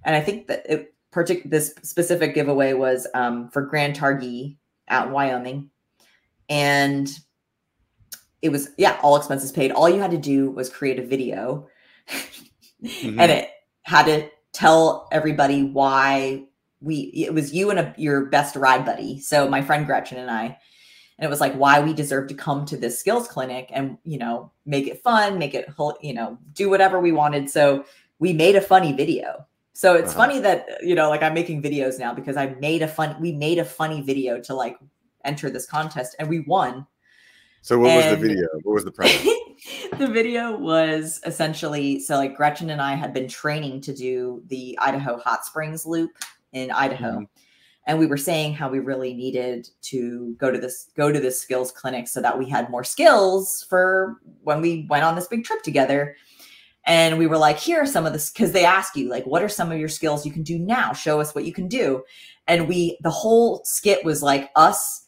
And 0.04 0.16
I 0.16 0.22
think 0.22 0.48
that 0.48 0.66
it, 0.68 0.94
partic- 1.14 1.50
this 1.50 1.74
specific 1.84 2.36
giveaway 2.36 2.74
was 2.74 3.08
um, 3.14 3.50
for 3.50 3.62
Grand 3.62 3.96
Targhee 3.96 4.58
out 4.90 5.08
in 5.08 5.14
Wyoming, 5.14 5.70
and 6.50 7.10
it 8.42 8.50
was 8.50 8.70
yeah 8.78 9.00
all 9.02 9.16
expenses 9.16 9.52
paid. 9.52 9.72
All 9.72 9.90
you 9.90 10.02
had 10.02 10.12
to 10.12 10.18
do 10.18 10.50
was 10.52 10.70
create 10.70 11.00
a 11.00 11.06
video, 11.06 11.68
Mhm. 12.84 13.20
and 13.20 13.32
it 13.32 13.50
had 13.84 14.06
to 14.06 14.30
tell 14.52 15.08
everybody 15.12 15.64
why 15.64 16.44
we. 16.82 17.12
It 17.16 17.34
was 17.34 17.54
you 17.54 17.70
and 17.70 17.80
a, 17.80 17.94
your 17.98 18.26
best 18.26 18.56
ride 18.56 18.86
buddy. 18.86 19.20
So 19.20 19.48
my 19.50 19.62
friend 19.62 19.86
Gretchen 19.86 20.18
and 20.18 20.30
I 20.30 20.58
and 21.20 21.26
it 21.26 21.30
was 21.30 21.40
like 21.40 21.54
why 21.54 21.80
we 21.80 21.94
deserve 21.94 22.28
to 22.28 22.34
come 22.34 22.66
to 22.66 22.76
this 22.78 23.00
skills 23.00 23.28
clinic 23.28 23.70
and 23.72 23.98
you 24.04 24.18
know 24.18 24.52
make 24.66 24.88
it 24.88 25.02
fun 25.04 25.38
make 25.38 25.54
it 25.54 25.70
whole 25.70 25.96
you 26.02 26.14
know 26.14 26.38
do 26.54 26.70
whatever 26.70 27.00
we 27.00 27.12
wanted 27.12 27.50
so 27.50 27.86
we 28.20 28.34
made 28.34 28.56
a 28.56 28.62
funny 28.62 28.92
video 28.94 29.46
so 29.74 29.94
it's 29.94 30.10
Uh-huh. 30.10 30.18
funny 30.26 30.40
that 30.40 30.66
you 30.84 30.96
know 30.96 31.10
like 31.10 31.22
i'm 31.22 31.34
making 31.36 31.62
videos 31.62 32.00
now 32.00 32.14
because 32.14 32.36
i 32.36 32.48
made 32.60 32.82
a 32.82 32.88
fun 32.88 33.16
we 33.22 33.32
made 33.32 33.60
a 33.60 33.66
funny 33.66 34.02
video 34.02 34.42
to 34.42 34.56
like 34.56 34.76
enter 35.24 35.50
this 35.52 35.68
contest 35.68 36.16
and 36.18 36.28
we 36.28 36.40
won 36.42 36.86
So 37.64 37.80
what 37.80 37.96
was 37.96 38.06
the 38.06 38.18
video? 38.18 38.46
What 38.64 38.74
was 38.74 38.84
the 38.84 38.92
premise? 38.92 39.26
the 39.98 40.08
video 40.08 40.58
was 40.58 41.22
essentially 41.26 41.98
so 42.02 42.18
like 42.18 42.36
Gretchen 42.36 42.70
and 42.70 42.82
I 42.82 42.96
had 42.96 43.14
been 43.14 43.30
training 43.30 43.80
to 43.82 43.94
do 43.96 44.44
the 44.48 44.78
Idaho 44.82 45.18
Hot 45.18 45.46
Springs 45.46 45.86
loop 45.86 46.12
in 46.52 46.72
Idaho. 46.72 47.22
Mhm. 47.22 47.28
And 47.88 48.00
we 48.00 48.06
were 48.06 48.18
saying 48.18 48.54
how 48.54 48.70
we 48.70 48.80
really 48.80 49.14
needed 49.14 49.70
to 49.84 50.36
go 50.38 50.52
to 50.52 50.58
this 50.58 50.90
go 50.98 51.10
to 51.10 51.22
this 51.22 51.40
skills 51.40 51.72
clinic 51.72 52.10
so 52.10 52.22
that 52.22 52.38
we 52.38 52.50
had 52.50 52.70
more 52.70 52.84
skills 52.84 53.66
for 53.70 54.18
when 54.42 54.60
we 54.60 54.86
went 54.90 55.06
on 55.06 55.16
this 55.16 55.28
big 55.30 55.46
trip 55.46 55.64
together. 55.64 56.18
And 56.86 57.18
we 57.18 57.28
were 57.28 57.38
like, 57.38 57.58
here 57.58 57.82
are 57.82 57.88
some 57.88 58.06
of 58.06 58.12
this 58.12 58.30
because 58.30 58.52
they 58.52 58.66
ask 58.66 58.98
you 58.98 59.10
like, 59.10 59.26
what 59.26 59.42
are 59.42 59.48
some 59.48 59.72
of 59.72 59.80
your 59.80 59.88
skills 59.88 60.26
you 60.26 60.34
can 60.34 60.44
do 60.44 60.60
now? 60.60 60.92
Show 60.92 61.22
us 61.22 61.34
what 61.34 61.46
you 61.46 61.54
can 61.54 61.70
do. 61.70 62.04
And 62.46 62.68
we 62.68 62.98
the 63.04 63.10
whole 63.10 63.62
skit 63.64 64.04
was 64.04 64.22
like 64.22 64.52
us 64.58 65.03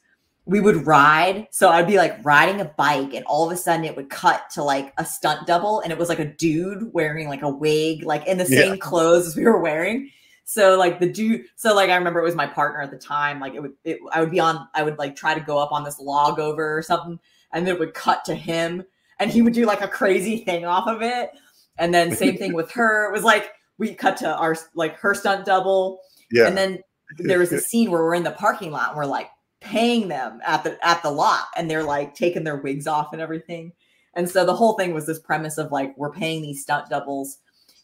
we 0.45 0.59
would 0.61 0.85
ride. 0.85 1.47
So 1.51 1.69
I'd 1.69 1.87
be 1.87 1.97
like 1.97 2.23
riding 2.23 2.61
a 2.61 2.65
bike, 2.65 3.13
and 3.13 3.25
all 3.25 3.45
of 3.45 3.51
a 3.51 3.57
sudden 3.57 3.83
it 3.85 3.95
would 3.95 4.09
cut 4.09 4.49
to 4.51 4.63
like 4.63 4.93
a 4.97 5.05
stunt 5.05 5.47
double, 5.47 5.79
and 5.81 5.91
it 5.91 5.97
was 5.97 6.09
like 6.09 6.19
a 6.19 6.25
dude 6.25 6.93
wearing 6.93 7.27
like 7.27 7.41
a 7.41 7.49
wig, 7.49 8.03
like 8.03 8.25
in 8.27 8.37
the 8.37 8.45
Yeah. 8.47 8.61
same 8.61 8.77
clothes 8.77 9.27
as 9.27 9.35
we 9.35 9.43
were 9.43 9.59
wearing. 9.59 10.11
So 10.43 10.77
like 10.77 10.99
the 10.99 11.09
dude, 11.09 11.45
so 11.55 11.73
like 11.73 11.89
I 11.89 11.95
remember 11.95 12.19
it 12.19 12.23
was 12.23 12.35
my 12.35 12.45
partner 12.45 12.79
at 12.81 12.91
the 12.91 12.97
time. 12.99 13.39
Like 13.39 13.55
it 13.55 13.61
would, 13.61 13.73
it, 13.83 13.97
I 14.11 14.19
would 14.21 14.29
be 14.29 14.39
on, 14.39 14.67
I 14.75 14.83
would 14.83 14.99
like 14.99 15.15
try 15.15 15.33
to 15.33 15.39
go 15.39 15.57
up 15.57 15.71
on 15.71 15.83
this 15.83 15.99
log 15.99 16.39
over 16.39 16.77
or 16.77 16.83
something, 16.83 17.19
and 17.51 17.65
then 17.65 17.73
it 17.75 17.79
would 17.79 17.95
cut 17.95 18.23
to 18.25 18.35
him, 18.35 18.83
and 19.19 19.31
he 19.31 19.41
would 19.41 19.53
do 19.53 19.65
like 19.65 19.81
a 19.81 19.87
crazy 19.87 20.37
thing 20.45 20.63
off 20.65 20.87
of 20.87 21.01
it. 21.01 21.31
And 21.79 21.91
then 21.93 22.15
same 22.15 22.37
thing 22.37 22.53
with 22.53 22.69
her. 22.73 23.07
It 23.09 23.11
was 23.13 23.23
like 23.23 23.49
we 23.79 23.95
cut 23.95 24.17
to 24.17 24.35
our 24.37 24.55
like 24.75 24.95
her 24.97 25.15
stunt 25.15 25.45
double, 25.45 25.99
Yeah. 26.31 26.45
and 26.47 26.55
then 26.55 26.79
there 27.17 27.39
was 27.39 27.51
a 27.51 27.59
scene 27.69 27.89
where 27.89 28.03
we're 28.03 28.13
in 28.13 28.23
the 28.23 28.31
parking 28.31 28.71
lot 28.71 28.89
and 28.89 28.97
we're 28.97 29.05
like 29.07 29.29
paying 29.65 30.07
them 30.07 30.39
at 30.45 30.63
the 30.63 30.77
at 30.87 31.01
the 31.01 31.11
lot 31.11 31.47
and 31.57 31.69
they're 31.69 31.83
like 31.83 32.13
taking 32.13 32.43
their 32.43 32.57
wigs 32.57 32.87
off 32.87 33.11
and 33.11 33.21
everything. 33.21 33.73
And 34.13 34.29
so 34.29 34.45
the 34.45 34.55
whole 34.55 34.73
thing 34.73 34.93
was 34.93 35.05
this 35.05 35.19
premise 35.19 35.57
of 35.57 35.71
like 35.71 35.97
we're 35.97 36.11
paying 36.11 36.41
these 36.41 36.61
stunt 36.61 36.89
doubles 36.89 37.39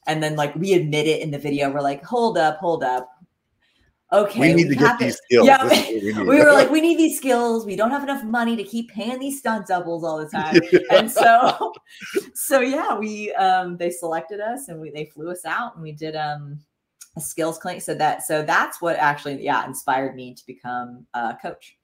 and 0.07 0.21
then 0.23 0.35
like 0.35 0.55
we 0.55 0.73
admit 0.73 1.07
it 1.07 1.21
in 1.21 1.31
the 1.31 1.37
video. 1.39 1.71
We're 1.71 1.81
like, 1.81 2.03
hold 2.03 2.37
up, 2.37 2.57
hold 2.57 2.83
up. 2.83 3.09
Okay. 4.13 4.39
we 4.39 4.53
need 4.53 4.69
to 4.69 4.75
have 4.75 4.99
get 4.99 5.05
these 5.05 5.17
skills. 5.17 5.47
Yeah, 5.47 5.67
This 5.67 5.89
is 5.89 6.15
what 6.15 6.27
we, 6.27 6.37
we 6.37 6.43
were 6.43 6.51
like, 6.51 6.69
we 6.71 6.81
need 6.81 6.97
these 6.97 7.17
skills. 7.17 7.65
We 7.65 7.75
don't 7.75 7.91
have 7.91 8.03
enough 8.03 8.23
money 8.23 8.55
to 8.57 8.63
keep 8.63 8.91
paying 8.91 9.19
these 9.19 9.39
stunt 9.39 9.67
doubles 9.67 10.03
all 10.03 10.17
the 10.17 10.27
time. 10.27 10.59
And 10.91 11.09
so, 11.09 11.73
so 12.33 12.59
yeah, 12.59 12.97
we 12.97 13.33
um 13.33 13.77
they 13.77 13.89
selected 13.89 14.39
us 14.41 14.67
and 14.67 14.79
we 14.79 14.91
they 14.91 15.05
flew 15.05 15.31
us 15.31 15.45
out 15.45 15.75
and 15.75 15.83
we 15.83 15.93
did 15.93 16.15
um 16.15 16.59
a 17.17 17.21
skills 17.21 17.57
clinic. 17.57 17.81
So 17.81 17.93
that 17.95 18.23
so 18.23 18.43
that's 18.43 18.81
what 18.81 18.95
actually 18.97 19.43
yeah 19.43 19.65
inspired 19.65 20.15
me 20.15 20.33
to 20.33 20.43
become 20.45 21.05
a 21.13 21.35
coach. 21.41 21.77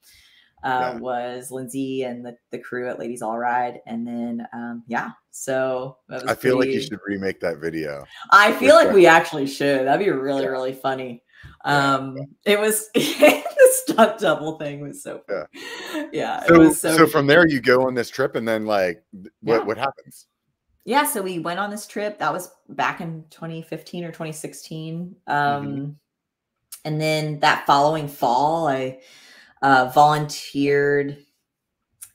Uh, 0.63 0.93
Yeah. 0.95 0.99
Was 0.99 1.51
Lindsay 1.51 2.01
and 2.03 2.25
the, 2.25 2.35
the 2.51 2.57
crew 2.57 2.89
at 2.89 2.97
Ladies 2.97 3.21
All 3.21 3.37
Ride, 3.37 3.79
and 3.85 4.07
then 4.07 4.47
um, 4.53 4.83
yeah, 4.87 5.11
so 5.29 5.97
that 6.09 6.23
was 6.23 6.31
I 6.31 6.35
feel 6.35 6.57
like 6.57 6.69
you 6.69 6.81
should 6.81 6.99
remake 7.05 7.39
that 7.41 7.59
video. 7.59 8.03
I 8.31 8.51
feel 8.53 8.73
like 8.75 8.91
we 8.91 9.05
actually 9.05 9.45
should. 9.45 9.85
That'd 9.85 10.03
be 10.03 10.11
really, 10.11 10.41
Yeah. 10.43 10.49
really 10.49 10.73
funny. 10.73 11.23
Yeah, 11.63 11.93
Um, 11.95 12.17
it 12.45 12.59
was 12.59 12.89
the 12.95 13.43
stunt 13.85 14.17
double 14.19 14.57
thing 14.57 14.79
was 14.81 15.03
so 15.03 15.21
Yeah. 15.29 15.45
Yeah, 16.11 16.41
it 16.43 16.47
So, 16.47 16.59
was 16.59 16.81
so, 16.81 16.97
so, 16.97 17.05
from 17.07 17.27
there 17.27 17.47
you 17.47 17.61
go 17.61 17.85
on 17.85 17.93
this 17.93 18.09
trip, 18.09 18.35
and 18.35 18.47
then 18.47 18.65
like, 18.65 19.03
what 19.11 19.31
Yeah. 19.43 19.59
what 19.59 19.77
happens? 19.77 20.25
Yeah. 20.87 21.03
So 21.03 21.21
we 21.21 21.37
went 21.39 21.59
on 21.59 21.69
this 21.69 21.85
trip. 21.85 22.17
That 22.17 22.31
was 22.31 22.49
back 22.69 23.01
in 23.01 23.25
2015 23.29 24.05
or 24.05 24.07
2016. 24.07 25.17
Um, 25.27 25.97
and 26.85 27.01
then 27.01 27.39
that 27.41 27.67
following 27.67 28.07
fall, 28.07 28.69
I 28.69 28.99
uh, 29.61 29.91
volunteered 29.93 31.17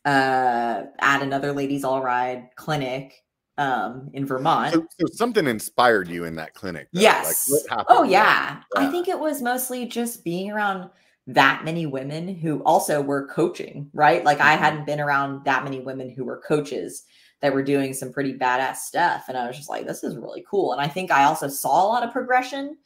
uh, 0.07 0.85
at 0.99 1.23
another 1.23 1.53
ladies 1.53 1.85
all 1.85 2.03
ride 2.03 2.49
clinic 2.57 3.23
um, 3.59 4.09
in 4.15 4.25
Vermont. 4.25 4.73
So, 4.73 4.87
so 4.99 5.07
something 5.13 5.47
inspired 5.47 6.09
you 6.09 6.25
in 6.25 6.35
that 6.37 6.55
clinic. 6.55 6.89
though. 6.95 7.01
Yes. 7.03 7.51
Like, 7.51 7.61
what 7.61 7.71
happened? 7.79 7.99
Oh 7.99 8.03
yeah. 8.05 8.63
I 8.75 8.87
think 8.91 9.07
it 9.07 9.19
was 9.19 9.43
mostly 9.43 9.85
just 9.85 10.25
being 10.25 10.51
around 10.51 10.89
that 11.27 11.63
many 11.63 11.85
women 11.85 12.35
who 12.35 12.63
also 12.65 13.03
were 13.03 13.29
coaching, 13.29 13.91
right? 13.93 14.25
Like 14.25 14.41
I 14.41 14.57
Mhm. 14.57 14.61
hadn't 14.61 14.87
been 14.87 14.99
around 14.99 15.45
that 15.45 15.63
many 15.63 15.81
women 15.81 16.09
who 16.09 16.25
were 16.25 16.41
coaches 16.41 17.05
that 17.43 17.53
were 17.53 17.63
doing 17.63 17.93
some 17.93 18.13
pretty 18.13 18.33
badass 18.39 18.77
stuff 18.77 19.25
and 19.29 19.37
I 19.37 19.47
was 19.47 19.57
just 19.57 19.69
like 19.69 19.87
this 19.87 20.03
is 20.05 20.17
really 20.17 20.45
cool. 20.49 20.73
And 20.73 20.81
I 20.81 20.89
think 20.89 21.11
I 21.11 21.25
also 21.25 21.49
saw 21.49 21.85
a 21.85 21.89
lot 21.89 22.03
of 22.05 22.13
progression. 22.13 22.79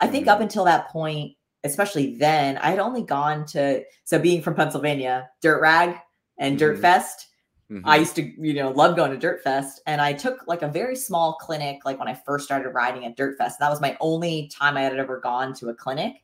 I 0.00 0.08
think 0.08 0.26
up 0.26 0.40
until 0.40 0.64
that 0.64 0.88
point, 0.88 1.36
especially 1.64 2.16
then, 2.16 2.58
I 2.58 2.70
had 2.70 2.80
only 2.80 3.02
gone 3.02 3.46
to 3.46 3.84
so 4.04 4.18
being 4.18 4.42
from 4.42 4.54
Pennsylvania, 4.54 5.30
Dirt 5.40 5.60
Rag 5.62 5.96
and 6.38 6.58
Dirt 6.58 6.78
Mhm. 6.78 6.80
Fest 6.82 7.28
Mhm. 7.70 7.82
I 7.84 7.96
used 7.96 8.16
to, 8.16 8.22
you 8.22 8.52
know, 8.54 8.70
love 8.70 8.96
going 8.96 9.12
to 9.12 9.16
Dirt 9.16 9.42
Fest. 9.42 9.80
And 9.86 10.00
I 10.00 10.12
took 10.12 10.46
like 10.46 10.60
a 10.62 10.68
very 10.68 10.94
small 10.96 11.34
clinic, 11.34 11.84
like 11.86 11.98
when 11.98 12.08
I 12.08 12.14
first 12.14 12.44
started 12.44 12.68
riding 12.70 13.06
at 13.06 13.16
Dirt 13.16 13.38
Fest. 13.38 13.58
That 13.60 13.70
was 13.70 13.80
my 13.80 13.96
only 14.00 14.48
time 14.48 14.76
I 14.76 14.82
had 14.82 14.96
ever 14.98 15.20
gone 15.20 15.54
to 15.54 15.70
a 15.70 15.74
clinic. 15.74 16.16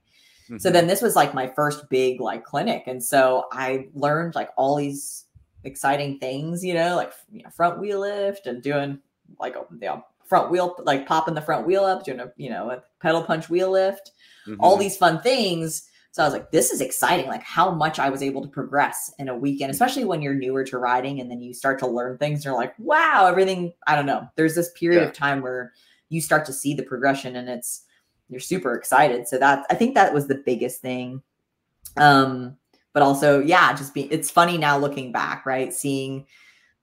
So 0.58 0.68
Mhm. 0.68 0.72
then 0.72 0.86
this 0.88 1.00
was 1.00 1.14
like 1.16 1.32
my 1.34 1.46
first 1.46 1.88
big 1.88 2.20
like 2.20 2.44
clinic. 2.44 2.84
And 2.86 3.02
so 3.02 3.46
I 3.52 3.88
learned 3.94 4.34
like 4.34 4.50
all 4.56 4.76
these 4.76 5.26
exciting 5.68 6.18
things, 6.18 6.64
you 6.64 6.74
know, 6.74 6.96
like 6.96 7.12
you 7.30 7.42
know, 7.44 7.50
front 7.50 7.78
wheel 7.78 8.00
lift 8.00 8.46
and 8.48 8.60
doing 8.62 8.98
like 9.38 9.54
a 9.54 9.64
you 9.72 9.78
know, 9.86 10.02
front 10.26 10.50
wheel, 10.50 10.74
like 10.84 11.06
popping 11.06 11.34
the 11.34 11.40
front 11.42 11.66
wheel 11.66 11.84
up, 11.84 12.04
doing 12.04 12.18
a, 12.20 12.32
you 12.36 12.50
know, 12.50 12.70
a 12.70 12.82
pedal 13.00 13.22
punch 13.22 13.48
wheel 13.48 13.70
lift 13.70 14.12
all 14.60 14.76
Mhm. 14.76 14.80
these 14.80 14.96
fun 14.96 15.20
things. 15.20 15.88
So 16.10 16.22
I 16.22 16.26
was 16.26 16.32
like, 16.32 16.50
this 16.50 16.70
is 16.72 16.80
exciting, 16.80 17.26
like 17.28 17.42
how 17.42 17.70
much 17.70 17.98
I 17.98 18.08
was 18.08 18.22
able 18.22 18.40
to 18.42 18.48
progress 18.48 19.12
in 19.18 19.28
a 19.28 19.36
weekend, 19.36 19.70
especially 19.70 20.04
when 20.06 20.22
you're 20.22 20.34
newer 20.34 20.64
to 20.64 20.78
riding 20.78 21.20
and 21.20 21.30
then 21.30 21.42
you 21.42 21.52
start 21.52 21.78
to 21.80 21.86
learn 21.86 22.16
things. 22.18 22.44
You're 22.44 22.54
like, 22.54 22.74
wow, 22.78 23.26
everything. 23.26 23.74
I 23.86 23.94
don't 23.94 24.06
know. 24.06 24.26
There's 24.34 24.54
this 24.54 24.70
period 24.72 25.02
Yeah. 25.02 25.08
of 25.08 25.12
time 25.12 25.42
where 25.42 25.72
you 26.08 26.20
start 26.22 26.46
to 26.46 26.52
see 26.52 26.72
the 26.74 26.82
progression 26.82 27.36
and 27.36 27.48
it's, 27.48 27.82
you're 28.30 28.40
super 28.40 28.74
excited. 28.74 29.28
So 29.28 29.36
that, 29.38 29.66
I 29.70 29.74
think 29.74 29.94
that 29.94 30.14
was 30.14 30.26
the 30.26 30.42
biggest 30.46 30.80
thing. 30.80 31.22
Um, 31.98 32.56
but 32.92 33.02
also, 33.02 33.40
yeah, 33.40 33.72
just 33.74 33.94
be, 33.94 34.02
it's 34.12 34.30
funny 34.30 34.58
now 34.58 34.78
looking 34.78 35.12
back, 35.12 35.46
right? 35.46 35.72
Seeing 35.72 36.26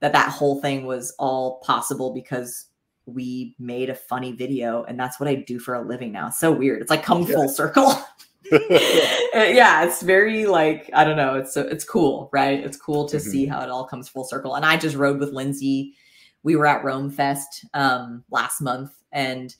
that 0.01 0.13
that 0.13 0.29
whole 0.29 0.61
thing 0.61 0.85
was 0.85 1.13
all 1.19 1.59
possible 1.59 2.13
because 2.13 2.65
we 3.05 3.55
made 3.59 3.89
a 3.89 3.95
funny 3.95 4.31
video 4.31 4.83
and 4.83 4.99
that's 4.99 5.19
what 5.19 5.29
I 5.29 5.35
do 5.35 5.59
for 5.59 5.75
a 5.75 5.81
living 5.81 6.11
now. 6.11 6.27
It's 6.27 6.39
so 6.39 6.51
weird. 6.51 6.81
It's 6.81 6.89
like 6.89 7.03
come 7.03 7.21
Yeah. 7.23 7.35
full 7.35 7.49
circle. 7.49 7.93
yeah, 8.51 9.83
it's 9.85 10.03
very 10.03 10.45
like 10.45 10.89
I 10.93 11.03
don't 11.03 11.17
know. 11.17 11.33
It's 11.35 11.53
so 11.53 11.61
it's 11.61 11.83
cool, 11.83 12.29
right? 12.31 12.63
It's 12.63 12.77
cool 12.77 13.07
to 13.09 13.17
Mhm. 13.17 13.21
see 13.21 13.45
how 13.47 13.61
it 13.61 13.69
all 13.69 13.85
comes 13.85 14.07
full 14.07 14.23
circle. 14.23 14.55
And 14.55 14.63
I 14.63 14.77
just 14.77 14.95
rode 14.95 15.19
with 15.19 15.33
Lindsay. 15.33 15.95
We 16.43 16.55
were 16.55 16.67
at 16.67 16.83
Roam 16.83 17.09
Fest 17.09 17.65
um, 17.73 18.23
last 18.29 18.61
month, 18.61 18.91
and 19.11 19.55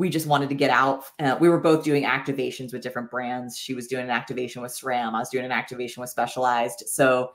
we 0.00 0.08
just 0.08 0.26
wanted 0.26 0.48
to 0.48 0.54
get 0.54 0.70
out. 0.70 1.04
Uh, 1.18 1.36
we 1.38 1.50
were 1.50 1.60
both 1.60 1.84
doing 1.84 2.04
activations 2.04 2.72
with 2.72 2.80
different 2.80 3.10
brands. 3.10 3.58
She 3.58 3.74
was 3.74 3.86
doing 3.86 4.04
an 4.04 4.10
activation 4.10 4.62
with 4.62 4.72
SRAM. 4.72 5.12
I 5.12 5.18
was 5.18 5.28
doing 5.28 5.44
an 5.44 5.52
activation 5.52 6.00
with 6.00 6.08
Specialized. 6.08 6.84
So 6.86 7.32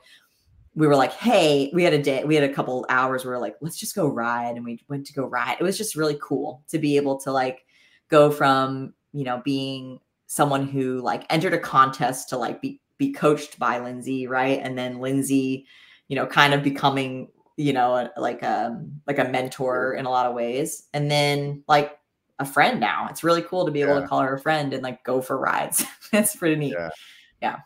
we 0.74 0.88
were 0.88 0.96
like, 0.96 1.12
hey, 1.12 1.70
we 1.72 1.84
had 1.84 1.92
a 1.92 2.02
day, 2.02 2.24
we 2.24 2.34
had 2.34 2.42
a 2.42 2.52
couple 2.52 2.84
hours 2.88 3.24
we 3.24 3.30
are 3.30 3.38
like, 3.38 3.54
let's 3.60 3.78
just 3.78 3.94
go 3.94 4.08
ride. 4.08 4.56
And 4.56 4.64
we 4.64 4.80
went 4.88 5.06
to 5.06 5.12
go 5.12 5.26
ride. 5.26 5.58
It 5.60 5.62
was 5.62 5.78
just 5.78 5.94
really 5.94 6.18
cool 6.20 6.64
to 6.66 6.80
be 6.80 6.96
able 6.96 7.20
to 7.20 7.30
like 7.30 7.64
go 8.08 8.32
from, 8.32 8.94
you 9.12 9.22
know, 9.22 9.40
being 9.44 10.00
someone 10.26 10.66
who 10.66 11.00
like 11.00 11.24
entered 11.30 11.54
a 11.54 11.60
contest 11.60 12.30
to 12.30 12.36
like 12.36 12.60
be 12.60 12.80
be 12.98 13.12
coached 13.12 13.60
by 13.60 13.78
Lindsay, 13.78 14.26
right? 14.26 14.58
And 14.60 14.76
then 14.76 14.98
Lindsay, 14.98 15.66
you 16.08 16.16
know, 16.16 16.26
kind 16.26 16.52
of 16.52 16.64
becoming, 16.64 17.28
you 17.56 17.72
know, 17.72 18.10
like 18.16 18.42
um 18.42 19.00
like 19.06 19.20
a 19.20 19.28
mentor 19.28 19.94
in 19.94 20.04
a 20.04 20.10
lot 20.10 20.26
of 20.26 20.34
ways. 20.34 20.88
And 20.92 21.08
then 21.08 21.62
like 21.68 21.96
a 22.38 22.44
friend 22.44 22.80
now. 22.80 23.08
It's 23.10 23.24
really 23.24 23.42
cool 23.42 23.64
to 23.66 23.72
be 23.72 23.82
able 23.82 23.94
Yeah. 23.94 24.00
to 24.02 24.08
call 24.08 24.20
her 24.20 24.34
a 24.34 24.40
friend 24.40 24.72
and 24.72 24.82
like 24.82 25.02
go 25.04 25.20
for 25.20 25.38
rides. 25.38 25.84
it's 26.12 26.36
pretty 26.36 26.56
neat. 26.56 26.74
Yeah. 27.40 27.58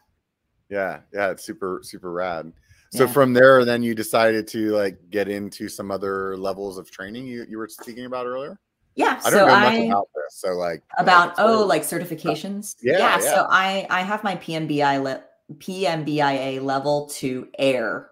yeah, 0.68 1.00
yeah, 1.12 1.30
it's 1.30 1.44
super, 1.44 1.80
super 1.82 2.12
rad. 2.12 2.52
So 2.92 3.04
Yeah. 3.04 3.12
from 3.12 3.32
there, 3.32 3.64
then 3.64 3.82
you 3.82 3.94
decided 3.94 4.46
to 4.48 4.70
like 4.70 4.98
get 5.10 5.28
into 5.28 5.68
some 5.68 5.90
other 5.90 6.36
levels 6.36 6.78
of 6.78 6.90
training 6.90 7.26
you, 7.26 7.46
you 7.48 7.58
were 7.58 7.68
speaking 7.68 8.04
about 8.06 8.26
earlier. 8.26 8.58
Yeah. 8.96 9.20
I 9.24 9.30
don't 9.30 9.46
know 9.46 9.54
I 9.54 9.78
much 9.78 9.88
about 9.88 10.08
this. 10.14 10.40
So 10.40 10.48
like 10.52 10.82
about 10.98 11.34
oh, 11.38 11.64
like, 11.64 11.82
oh 11.82 11.88
so- 11.88 11.96
like 11.98 12.08
certifications 12.08 12.76
Yeah, 12.82 12.98
yeah. 12.98 13.18
so 13.20 13.46
i 13.48 13.86
i 13.90 14.02
have 14.02 14.22
my 14.22 14.36
pmbi 14.36 15.02
le- 15.02 15.22
pmbia 15.58 16.62
level 16.62 17.06
two 17.06 17.48
air 17.58 18.10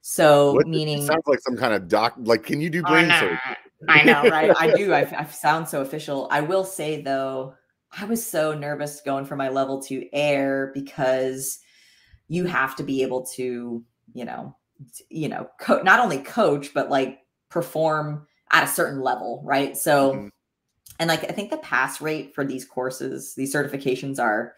so 0.00 0.52
what- 0.54 0.66
it 0.66 0.68
meaning 0.70 1.04
sounds 1.04 1.26
like 1.26 1.40
some 1.40 1.56
kind 1.56 1.74
of 1.74 1.86
doc. 1.88 2.14
Like, 2.18 2.42
can 2.42 2.60
you 2.62 2.70
do 2.70 2.82
oh, 2.86 2.90
brain 2.90 3.10
surgery? 3.10 3.38
I 3.86 4.02
know 4.02 4.22
right? 4.28 4.50
I 4.58 4.72
do 4.74 4.92
I, 4.92 5.00
I 5.16 5.24
sound 5.26 5.68
so 5.68 5.80
official. 5.82 6.28
I 6.30 6.40
will 6.40 6.64
say 6.64 7.02
though 7.02 7.54
i 7.90 8.04
was 8.04 8.24
so 8.24 8.52
nervous 8.52 9.00
going 9.00 9.24
for 9.24 9.34
my 9.34 9.48
level 9.48 9.80
two 9.80 10.04
air 10.12 10.70
because 10.74 11.58
you 12.28 12.44
have 12.44 12.76
to 12.76 12.82
be 12.82 13.02
able 13.02 13.24
to 13.24 13.82
you 14.12 14.24
know 14.24 14.54
you 15.08 15.28
know 15.28 15.48
co- 15.60 15.80
not 15.82 15.98
only 15.98 16.18
coach 16.18 16.74
but 16.74 16.90
like 16.90 17.20
perform 17.48 18.26
at 18.52 18.64
a 18.64 18.66
certain 18.66 19.00
level 19.00 19.42
right? 19.44 19.76
So 19.76 20.12
Mhm. 20.12 20.30
and 21.00 21.08
like 21.08 21.24
i 21.24 21.32
think 21.32 21.50
the 21.50 21.58
pass 21.58 22.00
rate 22.00 22.34
for 22.34 22.44
these 22.44 22.64
courses 22.64 23.34
these 23.34 23.54
certifications 23.54 24.18
are 24.20 24.54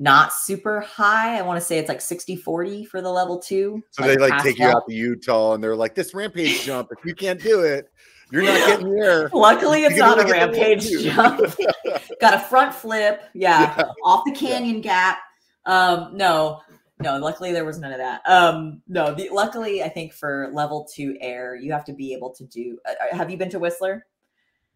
not 0.00 0.32
super 0.32 0.80
high. 0.80 1.38
I 1.38 1.42
want 1.42 1.60
to 1.60 1.64
say 1.64 1.78
it's 1.78 1.90
like 1.90 2.00
60 2.00 2.34
40 2.36 2.86
for 2.86 3.02
the 3.02 3.10
level 3.10 3.38
two 3.38 3.82
So 3.90 4.02
they 4.02 4.16
like 4.16 4.42
take 4.42 4.58
you 4.58 4.66
out 4.66 4.84
to 4.88 4.94
Utah 4.94 5.52
and 5.52 5.62
they're 5.62 5.76
like, 5.76 5.94
this 5.94 6.14
rampage 6.14 6.62
jump, 6.64 6.88
if 6.90 7.04
you 7.04 7.14
can't 7.14 7.40
do 7.40 7.60
it, 7.60 7.92
you're 8.32 8.42
not 8.42 8.66
getting 8.66 8.94
there. 8.94 9.28
luckily 9.34 9.84
it's 9.84 9.98
not 9.98 10.16
a 10.18 10.22
only 10.22 10.32
get 10.32 10.52
the 10.52 10.58
rampage 10.58 10.90
jump. 11.02 11.40
Got 12.20 12.34
a 12.34 12.38
front 12.38 12.74
flip 12.74 13.24
yeah, 13.34 13.76
Yeah. 13.76 13.84
off 14.04 14.24
the 14.24 14.32
canyon 14.32 14.80
gap. 14.80 15.18
Um 15.66 16.16
no 16.16 16.60
no 17.02 17.18
luckily 17.18 17.52
there 17.52 17.66
was 17.66 17.78
none 17.78 17.92
of 17.92 17.98
that. 17.98 18.22
Um 18.26 18.80
no 18.88 19.14
the, 19.14 19.28
luckily 19.30 19.82
i 19.82 19.88
think 19.88 20.14
for 20.14 20.50
level 20.54 20.88
two 20.94 21.16
air 21.20 21.54
you 21.56 21.72
have 21.72 21.84
to 21.84 21.92
be 21.92 22.14
able 22.14 22.32
to 22.34 22.44
do 22.46 22.78
uh, 22.88 23.14
have 23.14 23.30
you 23.30 23.36
been 23.36 23.50
to 23.50 23.58
whistler 23.58 24.06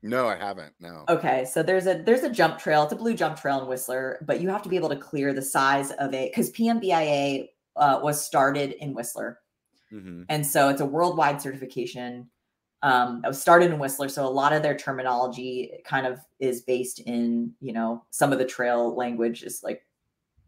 No, 0.04 0.28
I 0.28 0.36
haven't. 0.36 0.74
No. 0.80 1.04
Okay, 1.08 1.46
so 1.46 1.62
there's 1.62 1.86
a 1.86 1.94
there's 1.94 2.22
a 2.22 2.30
jump 2.30 2.58
trail. 2.58 2.82
It's 2.84 2.92
a 2.92 2.96
blue 2.96 3.14
jump 3.14 3.40
trail 3.40 3.60
in 3.62 3.66
Whistler, 3.66 4.18
but 4.26 4.40
you 4.40 4.50
have 4.50 4.60
to 4.62 4.68
be 4.68 4.76
able 4.76 4.90
to 4.90 4.96
clear 4.96 5.32
the 5.32 5.40
size 5.42 5.92
of 5.92 6.12
a 6.12 6.28
because 6.28 6.52
PMBIA 6.52 7.48
uh, 7.76 8.00
was 8.02 8.22
started 8.24 8.72
in 8.84 8.92
Whistler, 8.92 9.40
Mhm. 9.90 10.26
and 10.28 10.46
so 10.46 10.68
it's 10.68 10.82
a 10.82 10.86
worldwide 10.86 11.40
certification. 11.40 12.28
Um, 12.82 13.22
that 13.22 13.28
was 13.28 13.40
started 13.40 13.70
in 13.72 13.78
Whistler, 13.78 14.10
so 14.10 14.26
a 14.26 14.28
lot 14.28 14.52
of 14.52 14.62
their 14.62 14.76
terminology 14.76 15.72
kind 15.86 16.06
of 16.06 16.20
is 16.38 16.60
based 16.60 17.00
in 17.00 17.54
you 17.60 17.72
know 17.72 18.04
some 18.10 18.30
of 18.30 18.38
the 18.38 18.44
trail 18.44 18.94
language 18.94 19.42
is 19.42 19.62
like 19.62 19.86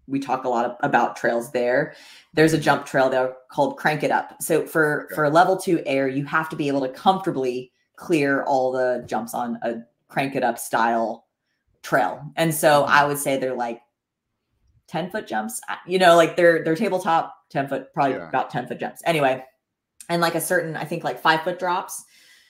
we 0.06 0.20
talk 0.20 0.44
a 0.44 0.48
lot 0.50 0.66
of, 0.66 0.76
about 0.82 1.16
trails 1.16 1.50
there. 1.52 1.94
There's 2.34 2.52
a 2.52 2.58
jump 2.60 2.84
trail 2.84 3.08
there 3.08 3.34
called 3.50 3.78
Crank 3.78 4.02
It 4.02 4.10
Up. 4.10 4.40
So 4.42 4.66
for 4.66 5.04
Okay. 5.06 5.14
for 5.14 5.30
level 5.30 5.56
two 5.56 5.82
air, 5.86 6.08
you 6.08 6.26
have 6.26 6.50
to 6.50 6.56
be 6.56 6.68
able 6.68 6.82
to 6.82 6.90
comfortably 6.90 7.72
clear 7.96 8.42
all 8.44 8.72
the 8.72 9.02
jumps 9.06 9.34
on 9.34 9.58
a 9.62 9.76
Crank 10.08 10.36
It 10.36 10.44
Up 10.44 10.58
style 10.58 11.26
trail. 11.82 12.22
And 12.36 12.54
so 12.54 12.84
Mhm. 12.84 12.88
I 12.88 13.04
would 13.06 13.18
say 13.18 13.36
they're 13.38 13.54
like 13.54 13.80
10 14.88 15.10
foot 15.10 15.26
jumps, 15.26 15.60
you 15.86 15.98
know, 15.98 16.14
like 16.16 16.36
they're 16.36 16.62
they're 16.62 16.76
tabletop 16.76 17.34
10 17.50 17.68
foot, 17.68 17.92
probably 17.92 18.16
Yeah. 18.16 18.28
about 18.28 18.50
10 18.50 18.66
foot 18.68 18.78
jumps. 18.78 19.02
Anyway, 19.04 19.44
and 20.08 20.22
like 20.22 20.34
a 20.34 20.40
certain, 20.40 20.76
I 20.76 20.84
think 20.84 21.02
like 21.04 21.18
five 21.20 21.42
foot 21.42 21.58
drops 21.58 22.04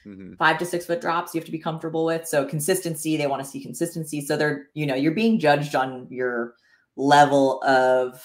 Mhm. 0.05 0.36
five 0.36 0.59
to 0.59 0.66
six 0.66 0.86
foot 0.86 1.01
drops 1.01 1.35
you 1.35 1.40
have 1.40 1.47
to 1.47 1.52
be 1.52 1.59
comfortable 1.59 2.05
with. 2.05 2.28
So 2.28 2.44
consistency, 2.44 3.16
they 3.16 3.27
want 3.27 3.43
to 3.43 3.48
see 3.48 3.60
consistency. 3.62 4.20
So 4.20 4.36
they're, 4.36 4.68
you 4.74 4.86
know, 4.86 4.94
you're 4.94 5.12
being 5.12 5.39
judged 5.40 5.74
on 5.74 6.06
your 6.10 6.55
level 6.97 7.62
of 7.64 8.23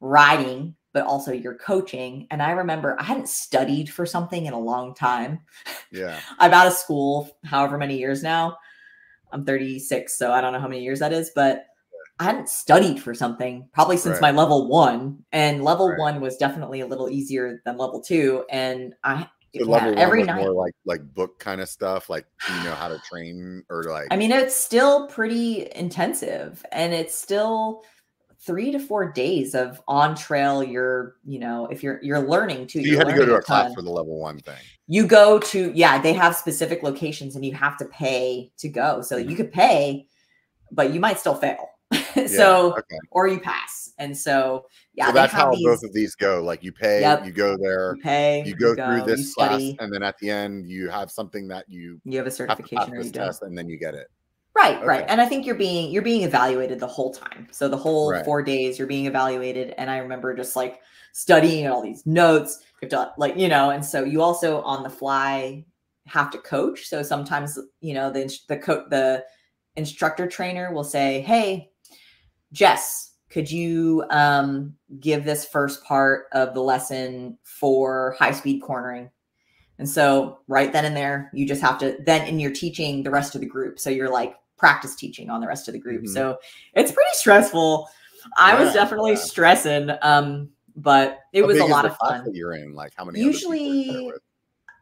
riding, 0.00 0.74
but 0.94 1.04
also 1.04 1.32
your 1.32 1.54
coaching. 1.56 2.26
And 2.30 2.40
I 2.40 2.52
remember 2.52 2.96
I 2.98 3.02
hadn't 3.02 3.28
studied 3.28 3.90
for 3.90 4.06
something 4.06 4.46
in 4.46 4.54
a 4.54 4.58
long 4.58 4.94
time. 4.94 5.40
Yeah. 5.92 6.20
I'm 6.38 6.54
out 6.54 6.68
of 6.68 6.72
school 6.72 7.28
however 7.44 7.76
many 7.76 7.98
years 7.98 8.22
now. 8.22 8.56
I'm 9.32 9.44
36, 9.44 10.16
so 10.16 10.32
I 10.32 10.40
don't 10.40 10.52
know 10.52 10.60
how 10.60 10.68
many 10.68 10.82
years 10.82 11.00
that 11.00 11.12
is, 11.12 11.32
but 11.34 11.66
I 12.20 12.24
hadn't 12.24 12.48
studied 12.48 13.02
for 13.02 13.12
something 13.12 13.68
probably 13.72 13.96
since 13.96 14.20
Right. 14.20 14.32
my 14.32 14.38
level 14.38 14.68
one. 14.68 15.24
And 15.32 15.64
level 15.64 15.88
Right. 15.88 15.98
one 15.98 16.20
was 16.20 16.36
definitely 16.36 16.80
a 16.80 16.86
little 16.86 17.10
easier 17.10 17.60
than 17.66 17.76
level 17.76 18.00
two. 18.00 18.44
And 18.48 18.94
I 19.02 19.28
So 19.58 19.64
yeah, 19.64 19.66
level 19.66 19.90
one 19.90 19.98
every 19.98 20.20
was 20.20 20.28
night 20.28 20.36
more 20.36 20.52
like 20.52 20.74
like 20.84 21.14
book 21.14 21.38
kind 21.40 21.60
of 21.60 21.68
stuff, 21.68 22.08
like 22.08 22.26
you 22.46 22.60
know 22.60 22.76
how 22.76 22.88
to 22.88 22.98
train 23.00 23.64
or 23.68 23.82
like 23.84 24.06
I 24.12 24.16
mean, 24.16 24.30
it's 24.30 24.56
still 24.56 25.08
pretty 25.08 25.68
intensive 25.74 26.64
and 26.70 26.92
it's 26.94 27.14
still 27.16 27.84
three 28.46 28.70
to 28.72 28.78
four 28.78 29.10
days 29.12 29.54
of 29.54 29.80
on 29.88 30.14
trail. 30.14 30.62
You're, 30.62 31.16
you 31.24 31.38
know, 31.38 31.66
if 31.70 31.82
you're 31.82 32.00
you're 32.02 32.20
learning 32.20 32.66
too. 32.66 32.80
So 32.82 32.86
you 32.90 32.98
had 32.98 33.08
to 33.08 33.14
go 33.14 33.24
to 33.24 33.36
a 33.36 33.42
class 33.42 33.66
ton. 33.66 33.74
for 33.74 33.82
the 33.82 33.90
level 33.90 34.18
one 34.18 34.38
thing. 34.40 34.58
You 34.86 35.06
go 35.06 35.38
to 35.38 35.72
yeah, 35.74 36.00
they 36.00 36.12
have 36.12 36.36
specific 36.36 36.82
locations 36.82 37.36
and 37.36 37.44
you 37.44 37.54
have 37.54 37.76
to 37.78 37.84
pay 37.86 38.52
to 38.58 38.68
go. 38.68 39.00
So 39.02 39.16
Mhm. 39.16 39.30
you 39.30 39.36
could 39.36 39.52
pay, 39.52 40.06
but 40.70 40.92
you 40.92 41.00
might 41.00 41.18
still 41.18 41.34
fail. 41.34 41.68
Yeah, 42.16 42.26
so 42.28 42.72
okay. 42.72 42.98
or 43.10 43.26
you 43.26 43.40
pass. 43.40 43.92
And 43.98 44.16
so, 44.16 44.66
yeah, 44.94 45.08
so 45.08 45.12
that's 45.12 45.32
how 45.32 45.50
these- 45.52 45.64
both 45.64 45.82
of 45.82 45.92
these 45.92 46.14
go. 46.14 46.40
Like 46.42 46.62
you 46.62 46.70
pay, 46.72 47.00
Yep. 47.00 47.26
you 47.26 47.32
go 47.32 47.56
there, 47.60 47.94
you 47.96 48.02
pay, 48.02 48.44
you 48.46 48.54
go 48.54 48.74
through 48.74 48.98
you 48.98 49.04
this 49.04 49.34
class, 49.34 49.48
study, 49.50 49.76
and 49.80 49.92
then 49.92 50.02
at 50.04 50.16
the 50.18 50.30
end 50.30 50.68
you 50.68 50.88
have 50.90 51.10
something 51.10 51.48
that 51.48 51.64
you 51.68 52.00
you 52.04 52.16
have 52.18 52.26
a 52.26 52.30
have 52.30 52.34
certification 52.34 52.94
or 52.94 53.00
you 53.02 53.10
test, 53.10 53.42
and 53.42 53.56
then 53.58 53.68
you 53.68 53.76
get 53.78 53.94
it. 53.94 54.06
Right, 54.56 54.84
right. 54.84 55.04
And 55.08 55.20
I 55.20 55.26
think 55.26 55.46
you're 55.46 55.56
being 55.56 55.90
you're 55.90 56.02
being 56.02 56.22
evaluated 56.22 56.78
the 56.78 56.86
whole 56.86 57.12
time. 57.12 57.48
So 57.50 57.68
the 57.68 57.76
whole 57.76 58.10
Right. 58.12 58.24
four 58.24 58.42
days 58.42 58.78
you're 58.78 58.86
being 58.86 59.06
evaluated. 59.06 59.74
And 59.78 59.90
I 59.90 59.98
remember 59.98 60.34
just 60.34 60.54
like 60.54 60.80
studying 61.12 61.66
all 61.66 61.82
these 61.82 62.06
notes. 62.06 62.60
You 62.80 62.88
have 62.88 62.90
to 62.90 63.12
like, 63.18 63.36
you 63.36 63.48
know, 63.48 63.70
and 63.70 63.84
so 63.84 64.04
you 64.04 64.22
also 64.22 64.60
on 64.62 64.82
the 64.84 64.90
fly 64.90 65.64
have 66.06 66.30
to 66.30 66.38
coach. 66.38 66.86
So 66.86 67.02
sometimes, 67.02 67.58
you 67.80 67.94
know, 67.94 68.10
the 68.10 68.32
the 68.48 68.56
co- 68.58 68.86
the 68.88 69.24
instructor 69.76 70.28
trainer 70.28 70.72
will 70.72 70.84
say, 70.84 71.20
Hey, 71.22 71.70
Jess, 72.52 73.12
could 73.30 73.50
you 73.50 74.04
um 74.10 74.74
give 75.00 75.24
this 75.24 75.44
first 75.44 75.82
part 75.84 76.26
of 76.32 76.54
the 76.54 76.62
lesson 76.62 77.38
for 77.42 78.14
high 78.18 78.32
speed 78.32 78.60
cornering? 78.60 79.10
And 79.78 79.88
so 79.88 80.38
right 80.46 80.72
then 80.72 80.84
and 80.84 80.96
there, 80.96 81.30
you 81.34 81.46
just 81.46 81.62
have 81.62 81.78
to 81.78 81.96
then 82.06 82.28
and 82.28 82.40
you're 82.40 82.52
teaching 82.52 83.02
the 83.02 83.10
rest 83.10 83.34
of 83.34 83.40
the 83.40 83.46
group. 83.48 83.80
So 83.80 83.90
you're 83.90 84.10
like 84.10 84.36
practice 84.56 84.94
teaching 84.96 85.30
on 85.30 85.40
the 85.40 85.46
rest 85.46 85.68
of 85.68 85.72
the 85.74 85.80
group. 85.80 86.02
Mhm. 86.04 86.08
So 86.08 86.38
it's 86.74 86.92
pretty 86.92 87.10
stressful. 87.14 87.88
I 88.38 88.62
was 88.62 88.72
definitely 88.72 89.12
yeah. 89.12 89.18
stressing. 89.18 89.90
Um, 90.02 90.50
but 90.76 91.20
it 91.32 91.42
How 91.42 91.46
was 91.46 91.58
a 91.58 91.64
lot 91.64 91.84
of 91.84 91.96
fun. 91.96 92.26
You're 92.32 92.54
in, 92.54 92.74
like 92.74 92.92
how 92.96 93.04
many? 93.04 93.20
other 93.22 93.32
people 93.32 93.52
are 93.52 93.54
you 93.56 93.62
there 93.62 94.02
Usually? 94.02 94.12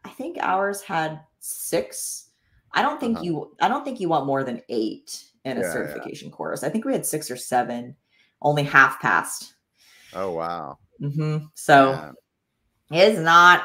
I 0.05 0.09
think 0.11 0.39
ours 0.41 0.83
had 0.83 1.21
six. 1.41 2.31
I 2.73 2.83
don't 2.83 2.99
think 2.99 3.17
Uh-huh. 3.17 3.25
you 3.25 3.57
I 3.61 3.69
don't 3.69 3.85
think 3.85 4.01
you 4.01 4.09
want 4.09 4.27
more 4.27 4.43
than 4.45 4.63
eight 4.69 5.25
in 5.45 5.59
a 5.59 5.61
Yeah, 5.61 5.67
yeah. 5.67 5.73
certification 5.73 6.31
course. 6.31 6.63
I 6.63 6.69
think 6.71 6.85
we 6.85 6.93
had 6.93 7.05
six 7.05 7.31
or 7.31 7.37
seven, 7.37 7.97
only 8.41 8.63
half 8.63 9.01
passed. 9.01 9.55
Oh 10.15 10.33
wow, 10.33 10.79
hmm 11.01 11.39
So 11.55 11.91
yeah, 12.91 13.03
it's 13.05 13.19
not 13.19 13.65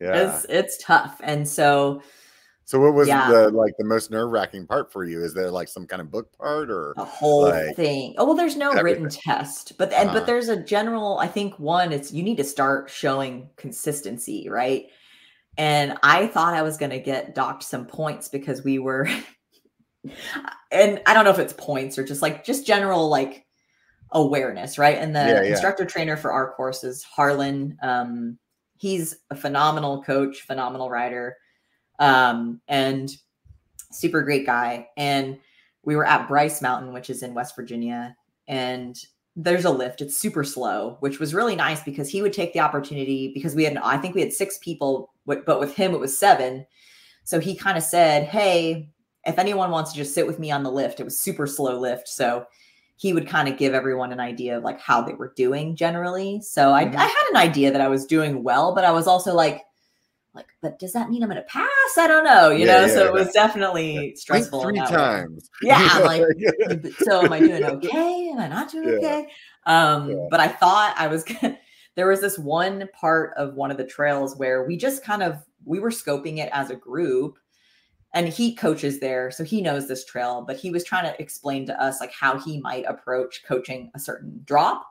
yeah. 0.00 0.14
it's 0.14 0.46
it's 0.48 0.78
tough. 0.84 1.20
And 1.24 1.48
so 1.48 2.02
So 2.70 2.78
what 2.78 2.94
was 2.94 3.08
Yeah. 3.08 3.26
the 3.32 3.50
like 3.50 3.72
the 3.78 3.84
most 3.84 4.12
nerve 4.12 4.30
wracking 4.30 4.64
part 4.64 4.92
for 4.92 5.02
you? 5.04 5.24
Is 5.24 5.34
there 5.34 5.50
like 5.50 5.66
some 5.66 5.88
kind 5.88 6.00
of 6.00 6.08
book 6.08 6.30
part 6.38 6.70
or 6.70 6.94
the 6.96 7.04
whole 7.04 7.42
Like, 7.42 7.74
thing. 7.74 8.14
Oh 8.16 8.24
well, 8.26 8.36
there's 8.36 8.54
no 8.54 8.72
written 8.80 9.08
test, 9.08 9.76
but 9.76 9.92
and 9.92 10.08
Uh-huh. 10.10 10.20
but 10.20 10.26
there's 10.26 10.48
a 10.48 10.62
general. 10.62 11.18
I 11.18 11.26
think 11.26 11.58
one, 11.58 11.90
it's 11.92 12.12
you 12.12 12.22
need 12.22 12.36
to 12.36 12.44
start 12.44 12.88
showing 12.88 13.50
consistency, 13.56 14.48
right? 14.48 14.86
And 15.58 15.98
I 16.04 16.28
thought 16.28 16.54
I 16.54 16.62
was 16.62 16.76
going 16.76 16.90
to 16.92 17.00
get 17.00 17.34
docked 17.34 17.64
some 17.64 17.86
points 17.86 18.28
because 18.28 18.62
we 18.62 18.78
were, 18.78 19.08
and 20.70 21.02
I 21.06 21.12
don't 21.12 21.24
know 21.24 21.32
if 21.32 21.40
it's 21.40 21.52
points 21.54 21.98
or 21.98 22.04
just 22.04 22.22
like 22.22 22.44
just 22.44 22.68
general 22.68 23.08
like 23.08 23.46
awareness, 24.12 24.78
right? 24.78 24.96
And 24.96 25.12
the 25.16 25.26
Yeah, 25.26 25.42
yeah. 25.42 25.48
instructor 25.48 25.84
trainer 25.86 26.16
for 26.16 26.32
our 26.32 26.52
course 26.54 26.84
is 26.84 27.02
Harlan. 27.02 27.76
Um, 27.82 28.38
he's 28.76 29.16
a 29.30 29.34
phenomenal 29.34 30.04
coach, 30.04 30.42
phenomenal 30.42 30.88
rider, 30.88 31.36
um, 32.00 32.60
and 32.66 33.16
super 33.92 34.22
great 34.22 34.44
guy. 34.46 34.88
And 34.96 35.38
we 35.84 35.94
were 35.94 36.06
at 36.06 36.26
Bryce 36.26 36.60
Mountain, 36.60 36.92
which 36.92 37.08
is 37.10 37.22
in 37.22 37.34
West 37.34 37.54
Virginia, 37.54 38.16
and 38.48 38.98
there's 39.36 39.64
a 39.64 39.70
lift. 39.70 40.00
It's 40.00 40.16
super 40.16 40.42
slow, 40.42 40.96
which 41.00 41.20
was 41.20 41.34
really 41.34 41.54
nice 41.54 41.82
because 41.82 42.08
he 42.08 42.20
would 42.20 42.32
take 42.32 42.52
the 42.52 42.60
opportunity 42.60 43.30
because 43.32 43.54
we 43.54 43.62
had, 43.64 43.76
I 43.76 43.96
think 43.96 44.14
we 44.14 44.20
had 44.20 44.32
six 44.32 44.58
people, 44.58 45.12
but 45.24 45.60
with 45.60 45.74
him 45.74 45.94
it 45.94 46.00
was 46.00 46.18
seven. 46.18 46.66
So 47.22 47.38
he 47.38 47.54
kind 47.54 47.78
of 47.78 47.84
said, 47.84 48.24
"Hey, 48.24 48.90
if 49.24 49.38
anyone 49.38 49.70
wants 49.70 49.92
to 49.92 49.96
just 49.96 50.14
sit 50.14 50.26
with 50.26 50.38
me 50.40 50.50
on 50.50 50.64
the 50.64 50.72
lift, 50.72 50.98
it 50.98 51.04
was 51.04 51.20
super 51.20 51.46
slow 51.46 51.78
lift." 51.78 52.08
So 52.08 52.44
he 52.96 53.12
would 53.14 53.26
kind 53.26 53.48
of 53.48 53.56
give 53.56 53.72
everyone 53.72 54.12
an 54.12 54.20
idea 54.20 54.58
of 54.58 54.64
like 54.64 54.80
how 54.80 55.00
they 55.00 55.14
were 55.14 55.32
doing 55.36 55.74
generally. 55.76 56.40
So 56.42 56.72
I, 56.72 56.84
Mhm. 56.84 56.96
I 56.96 57.04
had 57.04 57.26
an 57.30 57.36
idea 57.36 57.70
that 57.70 57.80
I 57.80 57.88
was 57.88 58.04
doing 58.04 58.42
well, 58.42 58.74
but 58.74 58.84
I 58.84 58.90
was 58.90 59.06
also 59.06 59.32
like, 59.34 59.62
like, 60.34 60.46
but 60.62 60.78
does 60.78 60.92
that 60.92 61.10
mean 61.10 61.22
I'm 61.22 61.28
going 61.28 61.42
to 61.42 61.48
pass? 61.48 61.98
I 61.98 62.06
don't 62.06 62.24
know, 62.24 62.50
you 62.50 62.66
Yeah, 62.66 62.82
know. 62.82 62.88
so 62.88 63.02
yeah, 63.02 63.08
it 63.08 63.12
was 63.12 63.32
definitely 63.32 64.14
stressful. 64.16 64.62
three 64.62 64.78
times? 64.78 65.50
Yeah, 65.62 65.98
like, 66.04 66.24
so 67.00 67.24
am 67.24 67.32
I 67.32 67.40
doing 67.40 67.64
okay? 67.64 68.30
Am 68.32 68.38
I 68.38 68.48
not 68.48 68.70
doing 68.70 68.88
okay? 68.98 69.28
Um, 69.66 70.28
but 70.30 70.40
I 70.40 70.48
thought 70.48 70.94
I 70.96 71.06
was 71.08 71.24
gonna 71.42 71.58
there 71.96 72.08
was 72.08 72.20
this 72.20 72.38
one 72.38 72.88
part 72.98 73.34
of 73.36 73.54
one 73.54 73.70
of 73.70 73.76
the 73.76 73.84
trails 73.84 74.36
where 74.36 74.64
we 74.64 74.76
just 74.76 75.04
kind 75.04 75.22
of 75.22 75.38
we 75.64 75.80
were 75.80 75.90
scoping 75.90 76.38
it 76.38 76.48
as 76.52 76.70
a 76.70 76.76
group 76.76 77.38
and 78.14 78.28
he 78.28 78.54
coaches 78.54 79.00
there 79.00 79.30
so 79.30 79.44
he 79.44 79.60
knows 79.60 79.86
this 79.86 80.04
trail 80.04 80.42
but 80.46 80.56
he 80.56 80.70
was 80.70 80.84
trying 80.84 81.04
to 81.04 81.20
explain 81.20 81.66
to 81.66 81.82
us 81.82 82.00
like 82.00 82.12
how 82.12 82.38
he 82.38 82.60
might 82.60 82.84
approach 82.86 83.42
coaching 83.46 83.90
a 83.94 83.98
certain 83.98 84.40
drop 84.44 84.86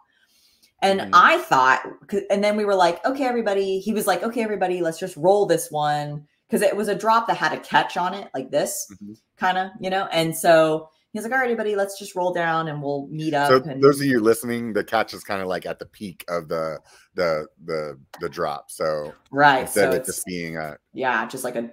and 0.82 1.00
Mhm. 1.02 1.10
i 1.14 1.38
thought, 1.40 1.82
and 2.30 2.44
then 2.44 2.56
we 2.58 2.66
were 2.66 2.76
like 2.76 3.04
okay 3.06 3.26
everybody 3.26 3.80
he 3.80 3.94
was 3.94 4.08
like 4.08 4.24
okay 4.24 4.42
everybody 4.42 4.82
let's 4.82 5.00
just 5.00 5.16
roll 5.18 5.46
this 5.46 5.70
one 5.72 6.26
because 6.48 6.62
it 6.62 6.76
was 6.76 6.88
a 6.88 6.96
drop 6.96 7.28
that 7.28 7.38
had 7.38 7.54
a 7.54 7.60
catch 7.60 7.98
on 7.98 8.14
it 8.14 8.30
like 8.34 8.50
this 8.52 8.88
Mhm. 9.02 9.16
kind 9.38 9.58
of 9.58 9.72
you 9.80 9.90
know 9.90 10.08
and 10.12 10.36
so 10.36 10.90
he's 11.12 11.24
like 11.24 11.32
all 11.32 11.38
right 11.40 11.46
everybody 11.46 11.76
let's 11.76 11.98
just 12.00 12.16
roll 12.16 12.32
down 12.34 12.68
and 12.68 12.82
we'll 12.82 13.08
meet 13.08 13.34
up 13.34 13.50
So 13.50 13.70
and 13.70 13.82
those 13.84 14.00
of 14.00 14.06
you 14.06 14.20
listening, 14.20 14.74
the 14.74 14.84
catch 14.84 15.14
is 15.14 15.24
kind 15.24 15.42
of 15.42 15.48
like 15.48 15.66
at 15.66 15.80
the 15.80 15.86
peak 15.88 16.24
of 16.30 16.48
the 16.48 16.80
the 17.16 17.48
the 17.66 18.00
the 18.22 18.30
drop. 18.30 18.70
So 18.72 19.14
right 19.32 19.62
instead 19.62 19.82
so 19.82 19.88
of 19.90 19.94
it 19.96 19.98
it's 19.98 20.08
just 20.08 20.26
being 20.26 20.58
a 20.58 20.78
yeah 20.94 21.26
just 21.28 21.44
like 21.44 21.56
a 21.56 21.72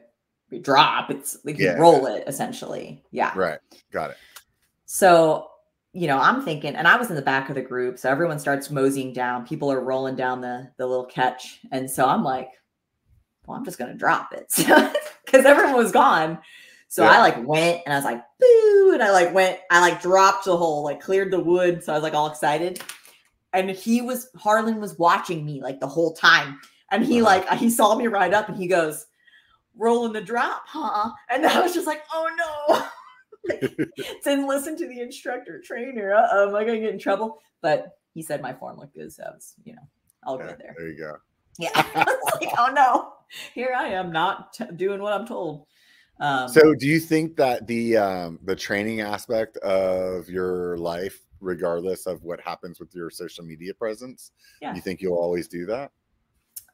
drop 0.62 1.10
it's 1.10 1.36
like 1.44 1.58
you 1.58 1.66
Yeah. 1.66 1.72
roll 1.78 2.06
it 2.06 2.24
essentially 2.26 3.04
yeah 3.10 3.32
right, 3.36 3.58
got 3.92 4.10
it. 4.10 4.16
So, 4.86 5.48
you 5.96 6.06
know, 6.06 6.18
I'm 6.18 6.42
thinking, 6.42 6.76
and 6.76 6.86
I 6.86 6.96
was 6.96 7.08
in 7.08 7.16
the 7.16 7.22
back 7.22 7.48
of 7.48 7.54
the 7.54 7.62
group, 7.62 7.98
so 7.98 8.10
everyone 8.10 8.38
starts 8.38 8.70
moseying 8.70 9.14
down. 9.14 9.46
People 9.46 9.72
are 9.72 9.80
rolling 9.80 10.14
down 10.14 10.42
the 10.42 10.70
the 10.76 10.86
little 10.86 11.06
catch, 11.06 11.60
and 11.72 11.90
so 11.90 12.06
I'm 12.06 12.22
like, 12.22 12.50
well, 13.46 13.56
I'm 13.56 13.64
just 13.64 13.78
gonna 13.78 13.94
drop 13.94 14.32
it 14.34 14.52
because 15.24 15.46
everyone 15.46 15.74
was 15.74 15.92
gone. 15.92 16.38
So 16.88 17.02
I 17.04 17.18
like 17.18 17.42
went 17.46 17.80
and 17.84 17.94
I 17.94 17.96
was 17.96 18.04
like, 18.04 18.22
boo, 18.38 18.90
and 18.92 19.02
I 19.02 19.10
like 19.10 19.34
went, 19.34 19.58
I 19.70 19.80
like 19.80 20.02
dropped 20.02 20.44
the 20.44 20.56
hole, 20.56 20.84
like 20.84 21.00
cleared 21.00 21.32
the 21.32 21.40
wood, 21.40 21.82
so 21.82 21.92
I 21.92 21.96
was 21.96 22.02
like 22.02 22.14
all 22.14 22.30
excited. 22.30 22.80
And 23.54 23.70
he 23.70 24.02
was 24.02 24.28
Harlan 24.36 24.80
was 24.80 24.98
watching 24.98 25.46
me 25.46 25.62
like 25.62 25.80
the 25.80 25.88
whole 25.88 26.12
time, 26.12 26.60
and 26.90 27.04
he 27.06 27.22
Uh-huh. 27.22 27.42
like 27.48 27.58
he 27.58 27.70
saw 27.70 27.96
me 27.96 28.06
ride 28.06 28.34
up, 28.34 28.48
and 28.50 28.58
he 28.58 28.66
goes, 28.66 29.06
rolling 29.76 30.12
the 30.12 30.20
drop, 30.20 30.62
huh? 30.66 31.10
And 31.30 31.46
I 31.46 31.60
was 31.60 31.72
just 31.72 31.86
like, 31.86 32.02
oh 32.12 32.28
no. 32.36 32.82
didn't 34.24 34.46
listen 34.48 34.76
to 34.78 34.86
the 34.86 35.00
instructor 35.00 35.60
trainer. 35.64 36.14
Uh-oh, 36.14 36.48
am 36.48 36.54
I 36.54 36.64
gonna 36.64 36.80
get 36.80 36.92
in 36.92 36.98
trouble? 36.98 37.38
But 37.62 37.88
he 38.14 38.22
said 38.22 38.40
my 38.42 38.52
form 38.52 38.78
looked 38.78 38.94
good, 38.94 39.12
so 39.12 39.24
I 39.24 39.30
was, 39.30 39.54
you 39.64 39.74
know, 39.74 39.82
all 40.26 40.38
Yeah, 40.38 40.46
good 40.46 40.58
there. 40.58 40.74
there 40.78 40.88
you 40.88 40.98
go. 40.98 41.16
Yeah, 41.58 41.70
like, 42.40 42.50
oh 42.58 42.70
no, 42.74 43.12
here 43.54 43.74
I 43.76 43.88
am 43.88 44.12
not 44.12 44.52
t- 44.52 44.64
doing 44.76 45.00
what 45.02 45.12
I'm 45.12 45.26
told. 45.26 45.66
Um, 46.20 46.48
So, 46.48 46.74
do 46.74 46.86
you 46.86 46.98
think 47.00 47.36
that 47.36 47.66
the 47.66 47.96
um, 47.96 48.38
the 48.44 48.56
training 48.56 49.00
aspect 49.02 49.56
of 49.58 50.28
your 50.28 50.76
life, 50.78 51.20
regardless 51.40 52.06
of 52.06 52.22
what 52.24 52.40
happens 52.40 52.80
with 52.80 52.94
your 52.94 53.10
social 53.10 53.44
media 53.44 53.74
presence, 53.74 54.32
Yeah. 54.62 54.74
you 54.74 54.80
think 54.80 55.00
you'll 55.00 55.18
always 55.18 55.46
do 55.48 55.66
that? 55.66 55.92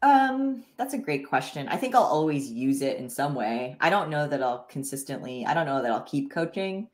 Um, 0.02 0.64
that's 0.76 0.94
a 0.94 0.98
great 0.98 1.28
question. 1.28 1.68
I 1.68 1.76
think 1.76 1.94
I'll 1.94 2.02
always 2.02 2.50
use 2.50 2.82
it 2.82 2.96
in 2.96 3.08
some 3.08 3.34
way. 3.34 3.76
I 3.80 3.88
don't 3.88 4.10
know 4.10 4.26
that 4.26 4.42
I'll 4.42 4.64
consistently, 4.68 5.46
I 5.46 5.54
don't 5.54 5.66
know 5.66 5.80
that 5.80 5.92
I'll 5.92 6.02
keep 6.02 6.30
coaching. 6.30 6.88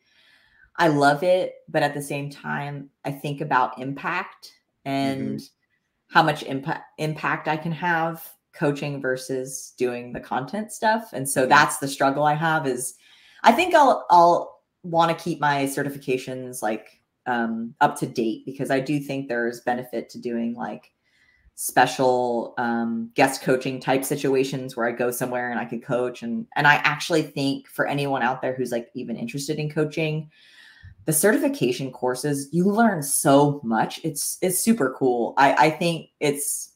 I 0.76 0.88
love 0.88 1.22
it, 1.22 1.54
but 1.68 1.82
at 1.82 1.94
the 1.94 2.02
same 2.02 2.30
time, 2.30 2.90
I 3.04 3.10
think 3.10 3.40
about 3.40 3.78
impact 3.80 4.52
and 4.84 5.42
how 6.08 6.22
much 6.22 6.42
impact 6.44 6.84
impact 6.98 7.48
I 7.48 7.56
can 7.56 7.72
have 7.72 8.26
coaching 8.54 9.00
versus 9.00 9.74
doing 9.76 10.12
the 10.12 10.20
content 10.20 10.72
stuff. 10.72 11.10
And 11.12 11.28
so 11.28 11.46
that's 11.46 11.78
the 11.78 11.88
struggle 11.88 12.24
I 12.24 12.34
have 12.34 12.66
is 12.66 12.94
I 13.42 13.52
think 13.52 13.74
I'll 13.74 14.06
I'll 14.10 14.62
want 14.84 15.16
to 15.16 15.22
keep 15.22 15.40
my 15.40 15.64
certifications 15.64 16.62
like 16.62 17.00
um 17.26 17.74
up 17.80 17.98
to 17.98 18.06
date 18.06 18.44
because 18.46 18.70
I 18.70 18.80
do 18.80 19.00
think 19.00 19.28
there's 19.28 19.60
benefit 19.60 20.08
to 20.10 20.20
doing 20.20 20.54
like 20.54 20.92
special 21.60 22.54
um, 22.56 23.10
guest 23.14 23.42
coaching 23.42 23.80
type 23.80 24.04
situations 24.04 24.76
where 24.76 24.86
I 24.86 24.92
go 24.92 25.10
somewhere 25.10 25.50
and 25.50 25.58
I 25.58 25.64
could 25.64 25.82
coach. 25.82 26.22
And 26.22 26.46
and 26.54 26.68
I 26.68 26.76
actually 26.76 27.22
think 27.22 27.66
for 27.66 27.84
anyone 27.88 28.22
out 28.22 28.42
there 28.42 28.54
who's 28.54 28.70
like 28.70 28.88
even 28.94 29.16
interested 29.16 29.58
in 29.58 29.68
coaching 29.68 30.30
the 31.04 31.12
certification 31.12 31.90
courses 31.90 32.48
you 32.52 32.64
learn 32.66 33.02
so 33.02 33.60
much. 33.64 33.98
It's 34.04 34.38
it's 34.40 34.60
super 34.60 34.94
cool. 34.96 35.34
I 35.36 35.66
I 35.66 35.70
think 35.70 36.10
it's 36.20 36.74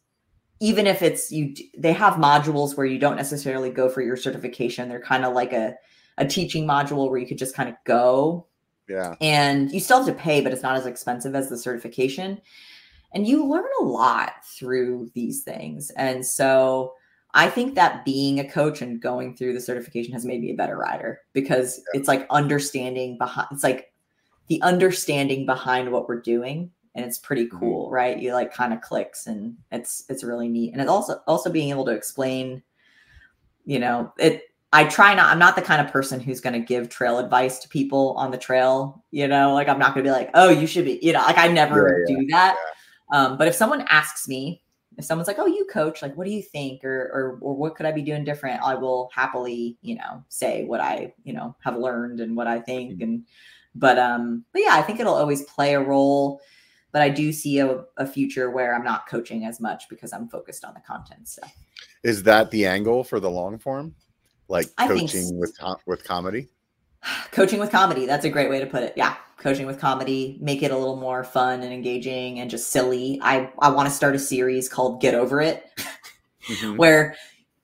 even 0.58 0.88
if 0.88 1.00
it's 1.00 1.30
you 1.30 1.54
they 1.78 1.92
have 1.92 2.14
modules 2.14 2.76
where 2.76 2.86
you 2.86 2.98
don't 2.98 3.16
necessarily 3.16 3.70
go 3.70 3.88
for 3.88 4.02
your 4.02 4.16
certification. 4.16 4.88
They're 4.88 5.00
kind 5.00 5.24
of 5.24 5.32
like 5.32 5.52
a 5.52 5.76
a 6.18 6.26
teaching 6.26 6.66
module 6.66 7.08
where 7.08 7.20
you 7.20 7.26
could 7.28 7.38
just 7.38 7.54
kind 7.54 7.68
of 7.68 7.76
go. 7.84 8.48
Yeah, 8.88 9.14
and 9.20 9.70
you 9.70 9.78
still 9.78 9.98
have 9.98 10.06
to 10.06 10.12
pay, 10.12 10.40
but 10.40 10.52
it's 10.52 10.64
not 10.64 10.76
as 10.76 10.86
expensive 10.86 11.36
as 11.36 11.50
the 11.50 11.56
certification. 11.56 12.40
And 13.14 13.26
you 13.26 13.44
learn 13.46 13.64
a 13.80 13.84
lot 13.84 14.32
through 14.44 15.10
these 15.14 15.42
things. 15.42 15.90
And 15.96 16.24
so 16.24 16.94
I 17.34 17.48
think 17.48 17.74
that 17.74 18.04
being 18.04 18.40
a 18.40 18.48
coach 18.48 18.82
and 18.82 19.00
going 19.00 19.36
through 19.36 19.54
the 19.54 19.60
certification 19.60 20.12
has 20.14 20.24
made 20.24 20.40
me 20.40 20.50
a 20.52 20.56
better 20.56 20.76
rider 20.76 21.20
because 21.32 21.80
it's 21.94 22.08
like 22.08 22.26
understanding 22.30 23.18
behind 23.18 23.48
it's 23.52 23.64
like 23.64 23.92
the 24.48 24.62
understanding 24.62 25.46
behind 25.46 25.90
what 25.92 26.08
we're 26.08 26.20
doing 26.20 26.70
and 26.94 27.04
it's 27.04 27.18
pretty 27.18 27.46
Mhm. 27.46 27.58
cool, 27.60 27.90
right? 27.90 28.18
You 28.18 28.34
like 28.34 28.52
kind 28.54 28.72
of 28.72 28.80
clicks 28.82 29.26
and 29.26 29.56
it's 29.72 30.04
it's 30.08 30.24
really 30.24 30.48
neat. 30.48 30.72
And 30.72 30.80
it's 30.82 30.90
also 30.90 31.20
also 31.26 31.50
being 31.50 31.70
able 31.70 31.84
to 31.86 31.92
explain, 31.92 32.62
you 33.64 33.78
know, 33.78 34.12
it 34.18 34.42
I 34.72 34.84
try 34.84 35.14
not 35.14 35.30
I'm 35.30 35.38
not 35.38 35.54
the 35.56 35.62
kind 35.62 35.84
of 35.86 35.92
person 35.92 36.18
who's 36.20 36.40
going 36.40 36.54
to 36.54 36.60
give 36.66 36.88
trail 36.88 37.18
advice 37.18 37.58
to 37.60 37.68
people 37.68 38.14
on 38.16 38.30
the 38.30 38.38
trail, 38.38 39.04
you 39.10 39.28
know, 39.28 39.52
like 39.54 39.68
I'm 39.68 39.78
not 39.78 39.94
going 39.94 40.04
to 40.04 40.08
be 40.08 40.12
like, 40.12 40.30
"Oh, 40.34 40.48
you 40.50 40.66
should 40.66 40.84
be," 40.86 40.98
you 41.02 41.12
know, 41.12 41.20
like 41.20 41.38
I 41.38 41.48
never 41.48 42.00
Yeah, 42.08 42.16
do 42.16 42.26
that. 42.30 42.56
Um, 43.12 43.38
but 43.38 43.46
if 43.46 43.54
someone 43.54 43.84
asks 43.88 44.26
me, 44.26 44.62
if 44.98 45.04
someone's 45.04 45.28
like, 45.28 45.38
"Oh, 45.38 45.46
you 45.46 45.66
coach, 45.66 46.02
like 46.02 46.16
what 46.16 46.26
do 46.26 46.32
you 46.32 46.42
think 46.42 46.84
or 46.84 47.04
or 47.14 47.38
or 47.40 47.54
what 47.54 47.76
could 47.76 47.86
I 47.86 47.92
be 47.92 48.02
doing 48.02 48.24
different?" 48.24 48.60
I 48.62 48.74
will 48.74 49.10
happily, 49.14 49.78
you 49.82 49.94
know, 49.94 50.24
say 50.28 50.64
what 50.64 50.80
I, 50.80 51.14
you 51.24 51.32
know, 51.32 51.54
have 51.60 51.76
learned 51.76 52.20
and 52.20 52.36
what 52.36 52.46
I 52.46 52.58
think 52.60 52.98
Mhm. 52.98 53.02
and 53.02 53.24
but 53.74 53.98
um 53.98 54.44
but 54.52 54.62
yeah, 54.62 54.74
I 54.74 54.82
think 54.82 54.98
it'll 55.00 55.14
always 55.14 55.42
play 55.44 55.74
a 55.74 55.80
role, 55.80 56.40
but 56.90 57.00
I 57.00 57.08
do 57.08 57.32
see 57.32 57.58
a, 57.60 57.84
a 57.96 58.06
future 58.06 58.50
where 58.50 58.74
I'm 58.74 58.84
not 58.84 59.06
coaching 59.06 59.44
as 59.46 59.60
much 59.60 59.88
because 59.88 60.12
I'm 60.12 60.28
focused 60.28 60.64
on 60.64 60.74
the 60.74 60.80
content 60.80 61.28
stuff. 61.28 61.54
Is 62.02 62.22
that 62.24 62.50
the 62.50 62.66
angle 62.66 63.04
for 63.04 63.20
the 63.20 63.30
long 63.30 63.58
form? 63.58 63.94
Like 64.48 64.68
I 64.76 64.88
coaching 64.88 65.06
s- 65.06 65.32
with 65.34 65.58
with 65.86 66.04
comedy? 66.04 66.48
Coaching 67.32 67.58
with 67.60 67.70
comedy 67.70 68.06
that's 68.06 68.24
a 68.24 68.30
great 68.30 68.48
way 68.50 68.60
to 68.60 68.66
put 68.66 68.82
it. 68.82 68.92
Yeah 68.96 69.16
coaching 69.38 69.66
with 69.66 69.80
comedy 69.80 70.38
make 70.40 70.62
it 70.62 70.70
a 70.70 70.76
little 70.76 70.94
more 70.96 71.24
fun 71.24 71.62
and 71.62 71.72
engaging 71.72 72.38
and 72.38 72.48
just 72.48 72.70
silly. 72.70 73.18
I 73.22 73.50
i 73.58 73.68
want 73.68 73.88
to 73.88 73.94
start 73.94 74.14
a 74.14 74.18
series 74.18 74.68
called 74.68 75.00
get 75.00 75.14
over 75.14 75.40
it 75.40 75.66
Mhm. 76.48 76.76
where 76.76 77.16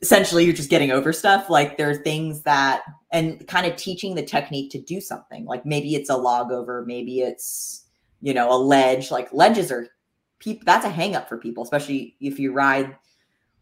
essentially 0.02 0.44
you're 0.44 0.54
just 0.54 0.70
getting 0.70 0.90
over 0.92 1.12
stuff. 1.12 1.50
Like 1.50 1.76
there 1.76 1.90
are 1.90 1.94
things 1.94 2.42
that 2.42 2.82
and 3.12 3.46
kind 3.48 3.66
of 3.66 3.76
teaching 3.76 4.14
the 4.14 4.22
technique 4.22 4.70
to 4.72 4.80
do 4.80 5.00
something. 5.00 5.44
Like 5.44 5.64
maybe 5.66 5.94
it's 5.94 6.10
a 6.10 6.16
log 6.16 6.50
over 6.52 6.84
maybe 6.84 7.20
it's 7.20 7.84
you 8.20 8.34
know 8.34 8.52
a 8.52 8.58
ledge. 8.58 9.10
Like 9.12 9.32
ledges 9.32 9.70
are 9.70 9.88
people 10.40 10.64
that's 10.66 10.84
a 10.84 10.88
hang 10.90 11.14
up 11.16 11.28
for 11.28 11.36
people 11.36 11.62
especially 11.64 12.14
if 12.20 12.38
you 12.38 12.52
ride 12.52 12.96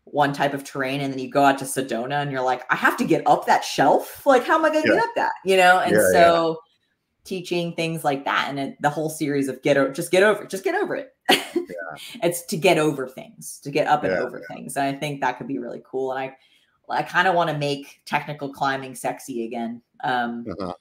one 0.06 0.32
type 0.32 0.54
of 0.54 0.64
terrain 0.64 1.00
and 1.00 1.12
then 1.12 1.18
you 1.18 1.28
go 1.28 1.44
out 1.44 1.58
to 1.58 1.64
sedona 1.64 2.22
and 2.22 2.30
you're 2.30 2.40
like 2.40 2.62
i 2.72 2.76
have 2.76 2.96
to 2.96 3.04
get 3.04 3.26
up 3.26 3.44
that 3.44 3.64
shelf. 3.64 4.24
Like 4.24 4.44
how 4.44 4.54
am 4.56 4.64
i 4.64 4.70
going 4.70 4.84
to 4.84 4.88
Yeah. 4.90 4.96
get 4.96 5.04
up 5.04 5.14
that? 5.16 5.32
You 5.44 5.56
know? 5.56 5.80
And 5.80 5.92
Yeah, 5.92 5.98
yeah. 5.98 6.12
so 6.12 6.60
teaching 7.24 7.74
things 7.74 8.04
like 8.04 8.24
that 8.24 8.46
and 8.48 8.58
it, 8.58 8.80
the 8.80 8.88
whole 8.88 9.10
series 9.10 9.48
of 9.48 9.60
get 9.62 9.76
over 9.76 9.92
just 9.92 10.12
get 10.12 10.22
over 10.22 10.44
it 10.44 10.50
just 10.50 10.62
get 10.64 10.76
over 10.76 10.94
it. 10.94 11.12
It's 12.22 12.42
to 12.46 12.56
get 12.56 12.78
over 12.78 13.08
things 13.08 13.58
to 13.64 13.70
get 13.70 13.88
up 13.88 14.04
and 14.04 14.12
Yeah, 14.12 14.20
over 14.20 14.40
things. 14.48 14.76
And 14.76 14.86
i 14.96 14.98
think 14.98 15.20
that 15.20 15.38
could 15.38 15.48
be 15.48 15.58
really 15.58 15.82
cool. 15.84 16.12
And 16.12 16.20
i 16.20 16.36
i 16.88 17.02
kind 17.02 17.26
of 17.26 17.34
want 17.34 17.50
to 17.50 17.58
make 17.58 18.00
technical 18.04 18.48
climbing 18.52 18.94
sexy 18.94 19.44
again 19.44 19.82
um 20.04 20.44
Uh-huh. 20.48 20.72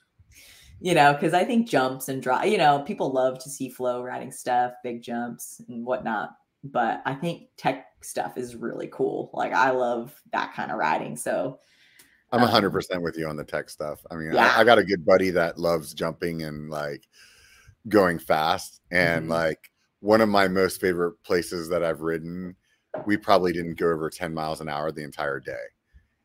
you 0.79 0.93
know 0.93 1.13
because 1.13 1.33
i 1.33 1.43
think 1.43 1.67
jumps 1.67 2.09
and 2.09 2.21
draw 2.21 2.43
you 2.43 2.59
know 2.59 2.83
people 2.85 3.11
love 3.11 3.39
to 3.39 3.49
see 3.49 3.69
flow 3.69 4.03
riding 4.03 4.31
stuff 4.31 4.73
big 4.83 5.01
jumps 5.01 5.61
and 5.67 5.83
whatnot 5.83 6.29
but 6.71 7.01
i 7.05 7.13
think 7.13 7.47
tech 7.57 7.87
stuff 8.01 8.37
is 8.37 8.55
really 8.55 8.87
cool 8.91 9.29
like 9.33 9.53
i 9.53 9.71
love 9.71 10.13
that 10.31 10.53
kind 10.53 10.71
of 10.71 10.77
riding 10.77 11.15
so 11.17 11.59
I'm 12.31 12.41
Um, 12.41 12.49
hundred 12.49 12.71
percent 12.71 13.01
with 13.03 13.17
you 13.17 13.27
on 13.29 13.37
the 13.37 13.45
tech 13.45 13.69
stuff. 13.69 14.03
I 14.11 14.15
mean, 14.15 14.33
Yeah. 14.33 14.51
I, 14.57 14.61
I 14.61 14.63
got 14.65 14.79
a 14.79 14.83
good 14.83 15.05
buddy 15.05 15.29
that 15.29 15.59
loves 15.59 15.93
jumping 15.93 16.41
and 16.41 16.69
like 16.71 17.07
going 17.87 18.17
fast. 18.19 18.81
And 18.91 19.27
Mhm. 19.27 19.29
like 19.29 19.71
one 19.99 20.21
of 20.21 20.27
my 20.27 20.47
most 20.47 20.81
favorite 20.81 21.13
places 21.23 21.69
that 21.69 21.83
I've 21.83 22.01
ridden, 22.01 22.55
we 23.05 23.15
probably 23.15 23.53
didn't 23.53 23.75
go 23.77 23.89
over 23.91 24.09
10 24.09 24.33
miles 24.33 24.59
an 24.59 24.67
hour 24.67 24.91
the 24.91 25.03
entire 25.03 25.39
day. 25.39 25.63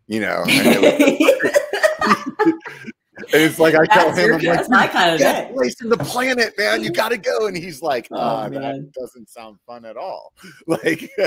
You 0.06 0.20
know, 0.20 0.42
and 0.48 0.66
it 0.66 2.40
was- 2.40 2.52
it's 3.28 3.58
like 3.58 3.74
I 3.74 3.86
tell 3.86 4.12
him, 4.12 4.16
your, 4.26 4.34
I'm 4.34 4.40
like, 4.44 4.56
that's 4.56 4.68
my 4.68 4.86
kind 4.86 5.14
of 5.14 5.20
best 5.20 5.54
place 5.54 5.80
in 5.80 5.88
the 5.88 5.96
planet, 5.98 6.54
man. 6.58 6.82
You 6.82 6.90
got 6.90 7.10
to 7.10 7.18
go. 7.18 7.46
And 7.46 7.56
he's 7.56 7.82
like, 7.82 8.08
Oh, 8.10 8.48
man. 8.48 8.52
that 8.60 8.92
doesn't 8.92 9.28
sound 9.28 9.58
fun 9.66 9.84
at 9.84 9.96
all. 9.96 10.32
Like, 10.66 11.10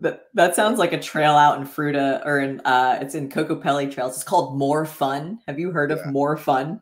that, 0.00 0.26
that 0.34 0.54
sounds 0.56 0.78
like 0.78 0.92
a 0.92 1.00
trail 1.00 1.32
out 1.32 1.58
in 1.60 1.66
Fruita 1.66 2.24
or 2.26 2.40
in 2.40 2.60
uh 2.64 2.98
it's 3.00 3.14
in 3.14 3.28
Kokopelli 3.28 3.90
Trails. 3.92 4.14
It's 4.14 4.24
called 4.24 4.56
Moore 4.58 4.84
Fun. 4.86 5.38
Have 5.46 5.58
you 5.58 5.70
heard 5.70 5.90
Yeah. 5.90 5.96
of 5.96 6.06
Moore 6.06 6.36
Fun? 6.36 6.80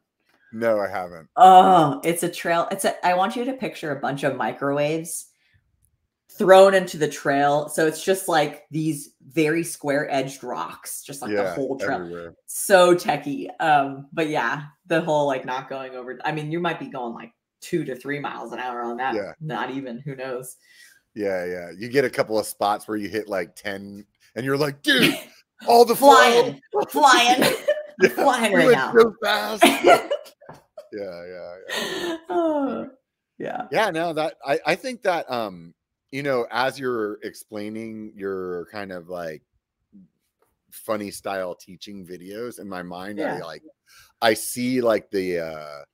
no, 0.53 0.81
I 0.81 0.89
haven't. 0.89 1.29
Oh, 1.37 2.01
it's 2.05 2.23
a 2.23 2.29
trail. 2.31 2.67
It's 2.71 2.85
a 2.85 3.07
I 3.07 3.15
want 3.15 3.37
you 3.37 3.45
to 3.47 3.53
picture 3.53 3.93
a 3.93 4.01
bunch 4.01 4.25
of 4.25 4.35
microwaves 4.37 5.27
thrown 6.39 6.73
into 6.73 6.97
the 6.97 7.09
trail. 7.09 7.69
So 7.69 7.87
it's 7.87 8.03
just 8.03 8.29
like 8.29 8.65
these 8.71 9.11
very 9.27 9.65
square 9.65 10.11
edged 10.11 10.45
rocks, 10.45 11.03
just 11.03 11.21
like 11.21 11.33
the 11.35 11.51
whole 11.51 11.77
trail. 11.77 12.01
everywhere. 12.01 12.35
So 12.47 12.95
techie. 12.95 13.49
Um, 13.61 14.07
but 14.13 14.29
yeah, 14.29 14.65
the 14.87 15.01
whole 15.01 15.27
like 15.27 15.45
not 15.45 15.69
going 15.69 15.95
over. 15.95 16.19
I 16.25 16.33
mean, 16.33 16.51
you 16.53 16.61
might 16.61 16.79
be 16.79 16.87
going 16.87 17.13
like 17.13 17.33
two 17.61 17.85
to 17.85 17.97
three 17.97 18.21
miles 18.21 18.53
an 18.53 18.61
hour 18.61 18.83
on 18.83 18.97
that. 18.99 19.15
Yeah. 19.15 19.33
Not 19.41 19.71
even, 19.71 19.99
who 19.99 20.15
knows? 20.15 20.57
Yeah, 21.15 21.45
yeah. 21.45 21.71
You 21.77 21.89
get 21.89 22.05
a 22.05 22.11
couple 22.11 22.39
of 22.39 22.47
spots 22.47 22.87
where 22.87 22.97
you 22.97 23.09
hit 23.09 23.29
like 23.29 23.57
10 23.57 24.07
and 24.37 24.47
you're 24.47 24.57
like, 24.57 24.83
dude, 24.83 25.19
all 25.67 25.85
the 25.85 25.97
Flying, 25.97 26.61
flying. 26.91 27.55
Yeah, 28.01 28.11
flying 28.11 28.53
right 28.53 28.71
now. 28.71 28.93
So 28.97 29.13
fast. 29.21 29.65
yeah, 29.65 29.99
yeah, 30.93 31.25
yeah. 31.69 32.17
oh, 32.29 32.89
yeah. 33.39 33.63
Yeah, 33.73 33.91
no, 33.91 34.13
that 34.13 34.35
I, 34.47 34.61
I 34.65 34.75
think 34.77 35.03
that 35.03 35.29
um, 35.29 35.75
you 36.11 36.23
know, 36.23 36.47
as 36.51 36.79
you're 36.79 37.15
explaining 37.23 38.13
your 38.17 38.67
kind 38.67 38.93
of 38.93 39.09
like 39.09 39.43
funny 40.71 41.11
style 41.11 41.55
teaching 41.55 42.07
videos 42.07 42.59
in 42.59 42.69
my 42.69 42.83
mind, 42.83 43.21
I 43.21 43.41
like 43.41 43.65
I 44.23 44.35
see 44.35 44.81
like 44.81 45.11
the 45.11 45.41
uh 45.41 45.85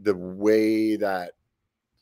the 0.00 0.16
way 0.16 0.96
that 0.96 1.34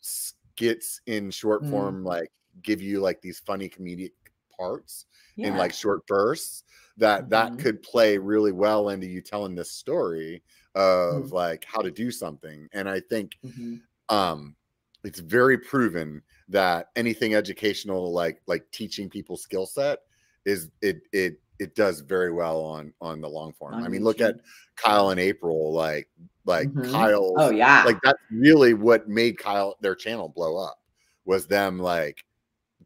skits 0.03 1.01
in 1.07 1.31
short 1.31 1.65
Mm. 1.65 1.69
form 1.69 2.05
like 2.05 2.33
give 2.63 2.83
you 2.83 3.01
like 3.01 3.23
these 3.23 3.41
funny 3.41 3.69
comedic 3.69 4.13
parts 4.57 5.07
in 5.43 5.57
like 5.57 5.73
short 5.75 6.07
bursts 6.07 6.65
that 6.99 7.31
that 7.31 7.59
Mhm. 7.59 7.59
could 7.59 7.83
play 7.83 8.19
really 8.19 8.53
well 8.53 8.91
into 8.91 9.07
you 9.07 9.23
telling 9.23 9.55
this 9.57 9.73
story 9.73 10.43
of 10.77 11.31
Mm. 11.31 11.33
like 11.33 11.65
how 11.67 11.83
to 11.83 11.91
do 11.91 12.11
something 12.11 12.69
and 12.73 12.89
i 12.89 13.01
think 13.01 13.33
Mhm. 13.43 13.83
um 14.09 14.57
it's 15.05 15.21
very 15.21 15.59
proven 15.59 16.23
that 16.53 16.91
anything 16.97 17.35
educational 17.35 18.13
like 18.13 18.41
like 18.47 18.65
teaching 18.73 19.09
people 19.11 19.37
skill 19.37 19.67
set 19.67 20.01
is 20.45 20.71
it 20.81 21.03
it 21.13 21.41
it 21.59 21.75
does 21.75 22.01
very 22.01 22.33
well 22.33 22.61
on 22.61 22.93
on 23.01 23.21
the 23.21 23.29
long 23.29 23.53
form 23.53 23.75
On 23.75 23.85
i 23.85 23.89
mean 23.89 24.03
look 24.05 24.21
at 24.21 24.37
kyle 24.77 25.11
and 25.11 25.21
april 25.21 25.73
like 25.73 26.09
like 26.45 26.69
Mhm. 26.69 26.91
kyle's 26.93 27.33
Oh 27.37 27.51
yeah. 27.51 27.85
like 27.85 27.99
that's 28.03 28.19
really 28.31 28.75
what 28.75 29.09
made 29.09 29.39
Kyle 29.39 29.77
their 29.81 29.95
channel 29.95 30.29
blow 30.29 30.57
up 30.57 30.81
was 31.25 31.47
them 31.47 31.79
like 31.79 32.25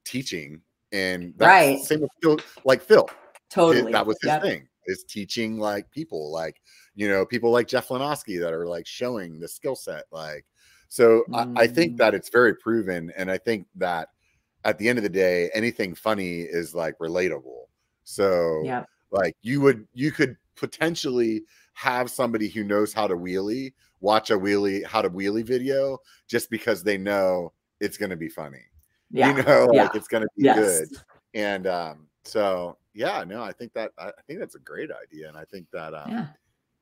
teaching 0.05 0.60
and 0.93 1.32
that's 1.36 1.48
Right. 1.48 1.80
same 1.84 2.01
with 2.02 2.10
Phil, 2.22 2.38
like 2.64 2.82
Phil. 2.82 3.06
Hi- 3.10 3.16
totally. 3.51 3.93
That 3.93 4.06
was 4.06 4.18
his 4.20 4.28
Yep. 4.28 4.43
thing 4.43 4.68
is 4.86 5.05
teaching 5.05 5.59
like 5.59 5.90
people 5.90 6.30
like 6.30 6.60
you 6.94 7.09
know 7.09 7.24
people 7.26 7.51
like 7.51 7.66
Jeff 7.66 7.88
Lenosky 7.88 8.38
that 8.40 8.52
are 8.52 8.66
like 8.66 8.86
showing 8.86 9.40
the 9.40 9.48
skill 9.48 9.74
set 9.74 10.05
like 10.12 10.44
so 10.88 11.24
I, 11.32 11.46
I 11.56 11.66
think 11.66 11.94
Mm. 11.94 11.98
that 11.98 12.14
it's 12.14 12.28
very 12.30 12.54
proven 12.54 13.12
and 13.16 13.30
I 13.30 13.38
think 13.38 13.66
that 13.76 14.08
at 14.64 14.78
the 14.78 14.88
end 14.88 14.98
of 14.98 15.02
the 15.02 15.08
day 15.10 15.50
anything 15.54 15.94
funny 15.94 16.40
is 16.40 16.74
like 16.74 16.96
relatable 16.98 17.64
so 18.04 18.62
Yep. 18.64 18.86
like 19.10 19.36
you 19.42 19.60
would 19.60 19.86
you 19.94 20.10
could 20.12 20.36
potentially 20.56 21.42
have 21.74 22.10
somebody 22.10 22.48
who 22.48 22.64
knows 22.64 22.92
how 22.92 23.06
to 23.06 23.16
wheelie 23.16 23.72
watch 24.00 24.30
a 24.30 24.38
wheelie 24.38 24.84
how 24.84 25.02
to 25.02 25.10
wheelie 25.10 25.44
video 25.44 25.98
just 26.28 26.50
because 26.50 26.82
they 26.82 26.96
know 26.98 27.52
it's 27.80 27.96
going 27.96 28.10
to 28.10 28.16
be 28.16 28.28
funny 28.28 28.62
Yeah. 29.10 29.36
you 29.36 29.42
know 29.44 29.66
like 29.66 29.94
it's 29.94 30.08
going 30.08 30.22
to 30.22 30.28
be 30.36 30.44
Yes. 30.44 30.56
good 30.56 30.88
and 31.34 31.66
um 31.66 32.08
so 32.24 32.76
yeah 32.94 33.22
no 33.24 33.42
i 33.42 33.52
think 33.52 33.72
that 33.74 33.92
i 33.98 34.08
I 34.08 34.22
think 34.26 34.38
that's 34.40 34.54
a 34.54 34.60
great 34.60 34.90
idea 34.90 35.28
and 35.28 35.36
i 35.36 35.44
think 35.44 35.66
that 35.72 35.94
um 35.94 36.10
Yeah. 36.10 36.26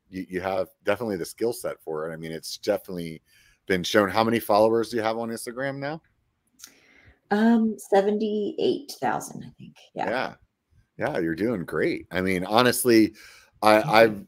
you, 0.08 0.26
you 0.28 0.40
have 0.40 0.68
definitely 0.84 1.16
the 1.16 1.24
skill 1.24 1.52
set 1.52 1.80
for 1.82 2.08
it 2.08 2.12
i 2.12 2.16
mean 2.16 2.32
it's 2.32 2.56
definitely 2.58 3.20
been 3.66 3.82
shown 3.82 4.08
how 4.08 4.22
many 4.24 4.38
followers 4.38 4.90
do 4.90 4.96
you 4.96 5.02
have 5.02 5.16
on 5.18 5.28
instagram 5.30 5.76
now 5.78 6.00
Um, 7.30 7.76
seventy-eight 7.90 8.92
thousand, 9.00 9.44
I 9.44 9.50
think. 9.58 9.76
Yeah. 9.94 10.08
yeah 10.10 10.34
yeah 10.98 11.18
you're 11.18 11.34
doing 11.34 11.64
great 11.64 12.06
i 12.12 12.20
mean 12.20 12.44
honestly 12.44 13.14
I, 13.62 13.82
I've, 14.02 14.24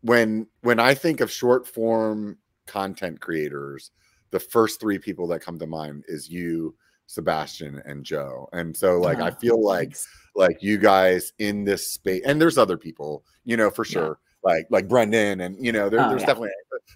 when 0.00 0.46
when 0.62 0.78
i 0.80 0.94
think 0.94 1.20
of 1.20 1.30
short 1.30 1.66
form 1.66 2.38
content 2.66 3.20
creators 3.20 3.90
the 4.30 4.40
first 4.40 4.80
three 4.80 4.98
people 4.98 5.26
that 5.28 5.40
come 5.40 5.58
to 5.58 5.66
mind 5.66 6.04
is 6.08 6.30
you 6.30 6.74
sebastian 7.06 7.82
and 7.84 8.02
joe 8.04 8.48
and 8.52 8.74
so 8.76 8.98
like 8.98 9.18
i 9.20 9.28
Oh, 9.28 9.34
feel 9.34 9.62
like 9.62 9.88
thanks. 9.90 10.08
like 10.34 10.62
you 10.62 10.78
guys 10.78 11.32
in 11.38 11.64
this 11.64 11.92
space 11.92 12.22
and 12.24 12.40
there's 12.40 12.58
other 12.58 12.78
people 12.78 13.24
you 13.44 13.56
know 13.56 13.70
for 13.70 13.84
Yeah. 13.84 13.92
sure 13.92 14.18
like 14.42 14.66
like 14.70 14.88
brendan 14.88 15.40
and 15.42 15.62
you 15.64 15.70
know 15.72 15.88
there, 15.88 16.00
Oh, 16.00 16.08
there's 16.08 16.22
yeah. 16.22 16.26
definitely 16.28 16.50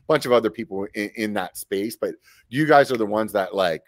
bunch 0.07 0.27
of 0.27 0.33
other 0.33 0.51
people 0.51 0.87
in, 0.95 1.11
in 1.17 1.33
that 1.35 1.57
space 1.57 1.97
but 1.97 2.15
you 2.49 2.67
guys 2.67 2.91
are 2.93 2.97
the 2.97 3.07
ones 3.07 3.33
that 3.33 3.55
like 3.55 3.83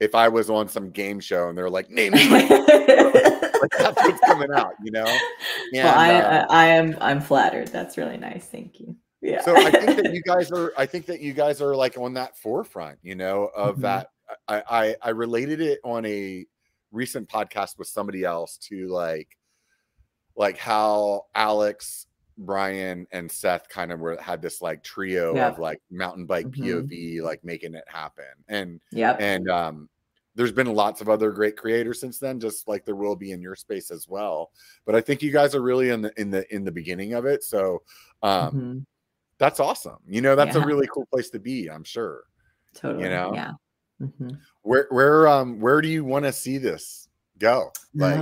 if 0.00 0.14
i 0.14 0.28
was 0.28 0.48
on 0.50 0.68
some 0.68 0.90
game 0.90 1.20
show 1.20 1.48
and 1.48 1.56
they're 1.58 1.70
like 1.70 1.90
name 1.90 2.12
me 2.14 2.28
like 2.30 2.48
that's 3.78 3.96
what's 4.02 4.20
coming 4.20 4.52
out 4.54 4.72
you 4.84 4.90
know 4.90 5.04
and 5.06 5.20
well, 5.74 5.98
I, 5.98 6.14
uh, 6.14 6.46
I 6.48 6.62
I 6.62 6.66
am 6.66 6.96
I'm 7.00 7.20
flattered. 7.20 7.68
That's 7.68 7.98
really 7.98 8.16
nice. 8.16 8.46
Thank 8.46 8.78
you. 8.80 8.96
Yeah. 9.20 9.42
so 9.42 9.56
i 9.56 9.70
think 9.70 9.96
that 9.96 10.14
you 10.14 10.22
guys 10.22 10.52
are 10.52 10.72
i 10.78 10.86
think 10.86 11.06
that 11.06 11.20
you 11.20 11.32
guys 11.32 11.60
are 11.60 11.74
like 11.74 11.98
on 11.98 12.14
that 12.14 12.38
forefront 12.38 12.98
you 13.02 13.16
know 13.16 13.50
of 13.54 13.78
Mhm. 13.78 13.80
that 13.82 14.10
I, 14.46 14.62
I 14.70 14.96
I 15.02 15.10
related 15.10 15.60
it 15.60 15.80
on 15.82 16.06
a 16.06 16.46
recent 16.92 17.28
podcast 17.28 17.78
with 17.78 17.88
somebody 17.88 18.22
else 18.24 18.56
to 18.68 18.86
like 18.88 19.36
like 20.36 20.56
how 20.56 21.26
Alex, 21.34 22.06
Brian, 22.38 23.06
and 23.10 23.30
Seth 23.30 23.68
kind 23.68 23.92
of 23.92 24.00
were 24.00 24.16
had 24.20 24.40
this 24.40 24.62
like 24.62 24.82
trio 24.82 25.34
Yeah. 25.34 25.48
of 25.48 25.58
like 25.58 25.80
mountain 25.90 26.24
bike. 26.24 26.46
POV, 26.46 27.20
like 27.22 27.42
making 27.44 27.74
it 27.74 27.84
happen. 27.88 28.24
And 28.48 28.80
Yep. 28.92 29.20
and 29.20 29.50
um 29.50 29.88
there's 30.34 30.52
been 30.52 30.72
lots 30.72 31.00
of 31.00 31.08
other 31.08 31.32
great 31.32 31.56
creators 31.56 31.98
since 32.00 32.20
then, 32.20 32.38
just 32.38 32.68
like 32.68 32.84
there 32.84 32.94
will 32.94 33.16
be 33.16 33.32
in 33.32 33.42
your 33.42 33.56
space 33.56 33.90
as 33.90 34.06
well. 34.08 34.52
But 34.86 34.94
I 34.94 35.00
think 35.00 35.20
you 35.20 35.32
guys 35.32 35.54
are 35.56 35.62
really 35.62 35.90
in 35.90 36.00
the 36.00 36.12
in 36.20 36.30
the 36.30 36.54
in 36.54 36.64
the 36.64 36.70
beginning 36.70 37.14
of 37.14 37.26
it. 37.26 37.42
So 37.42 37.82
um 38.22 38.54
Mhm. 38.54 38.86
that's 39.38 39.58
awesome. 39.58 39.98
You 40.06 40.20
know, 40.20 40.36
that's 40.36 40.54
a 40.56 40.64
really 40.64 40.86
cool 40.94 41.06
place 41.06 41.30
to 41.30 41.40
be, 41.40 41.68
I'm 41.68 41.84
sure. 41.84 42.22
Totally. 42.74 43.04
You 43.04 43.10
know? 43.10 43.34
Yeah. 43.34 43.52
Mhm. 44.00 44.38
Where 44.62 44.86
where 44.90 45.26
um 45.26 45.60
where 45.60 45.80
do 45.80 45.88
you 45.88 46.04
want 46.04 46.24
to 46.24 46.32
see 46.32 46.58
this 46.58 47.08
go? 47.38 47.72
Like. 47.94 48.20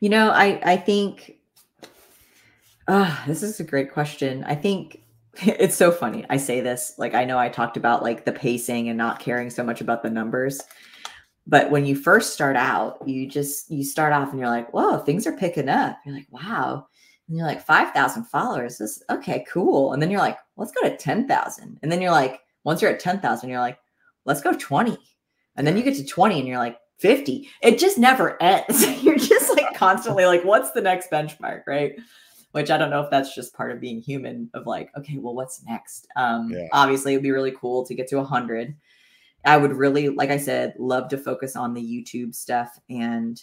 You 0.00 0.08
know, 0.08 0.30
I 0.30 0.60
I 0.64 0.76
think 0.78 1.38
uh, 2.88 3.16
this 3.26 3.42
is 3.42 3.60
a 3.60 3.64
great 3.64 3.92
question. 3.92 4.44
I 4.44 4.54
think 4.54 5.02
it's 5.42 5.76
so 5.76 5.90
funny. 5.90 6.24
I 6.30 6.36
say 6.36 6.60
this 6.60 6.94
like 6.98 7.14
I 7.14 7.24
know 7.24 7.38
I 7.38 7.48
talked 7.48 7.76
about 7.76 8.02
like 8.02 8.24
the 8.24 8.32
pacing 8.32 8.88
and 8.88 8.98
not 8.98 9.20
caring 9.20 9.50
so 9.50 9.62
much 9.62 9.80
about 9.80 10.02
the 10.02 10.10
numbers. 10.10 10.60
But 11.46 11.72
when 11.72 11.84
you 11.84 11.96
first 11.96 12.34
start 12.34 12.56
out, 12.56 13.06
you 13.06 13.26
just 13.26 13.70
you 13.70 13.82
start 13.84 14.12
off 14.12 14.30
and 14.30 14.38
you're 14.38 14.48
like, 14.48 14.72
"Whoa, 14.72 14.98
things 14.98 15.26
are 15.26 15.36
picking 15.36 15.68
up." 15.68 15.98
You're 16.04 16.14
like, 16.14 16.28
"Wow." 16.30 16.86
And 17.28 17.36
you're 17.36 17.46
like, 17.46 17.64
5,000 17.64 18.24
followers. 18.24 18.78
This 18.78 19.02
okay, 19.10 19.44
cool. 19.50 19.92
And 19.92 20.02
then 20.02 20.10
you're 20.10 20.20
like, 20.20 20.38
"Let's 20.56 20.72
go 20.72 20.88
to 20.88 20.96
10,000." 20.96 21.78
And 21.82 21.90
then 21.90 22.00
you're 22.00 22.10
like, 22.10 22.40
once 22.64 22.82
you're 22.82 22.90
at 22.90 23.00
10,000, 23.00 23.48
you're 23.48 23.60
like, 23.60 23.78
"Let's 24.24 24.40
go 24.40 24.52
20." 24.52 24.98
And 25.56 25.66
then 25.66 25.76
you 25.76 25.82
get 25.82 25.96
to 25.96 26.04
20 26.04 26.38
and 26.38 26.48
you're 26.48 26.58
like, 26.58 26.78
50. 27.02 27.48
It 27.62 27.78
just 27.78 27.98
never 27.98 28.40
ends. 28.40 29.02
You're 29.02 29.18
just 29.18 29.50
like 29.50 29.74
constantly 29.74 30.24
like, 30.24 30.44
what's 30.44 30.70
the 30.70 30.80
next 30.80 31.10
benchmark, 31.10 31.62
right? 31.66 31.96
Which 32.52 32.70
I 32.70 32.78
don't 32.78 32.90
know 32.90 33.00
if 33.00 33.10
that's 33.10 33.34
just 33.34 33.54
part 33.54 33.72
of 33.72 33.80
being 33.80 34.00
human 34.00 34.50
of 34.54 34.66
like, 34.66 34.90
okay, 34.96 35.18
well, 35.18 35.34
what's 35.34 35.64
next? 35.64 36.06
Um, 36.16 36.50
Yeah. 36.50 36.68
obviously 36.72 37.12
it'd 37.14 37.22
be 37.22 37.30
really 37.30 37.52
cool 37.52 37.84
to 37.86 37.94
get 37.94 38.08
to 38.08 38.16
100. 38.16 38.74
I 39.44 39.56
would 39.56 39.72
really, 39.72 40.08
like 40.08 40.30
I 40.30 40.36
said, 40.36 40.74
love 40.78 41.08
to 41.08 41.18
focus 41.18 41.56
on 41.56 41.74
the 41.74 41.82
YouTube 41.82 42.34
stuff. 42.34 42.78
And 42.88 43.42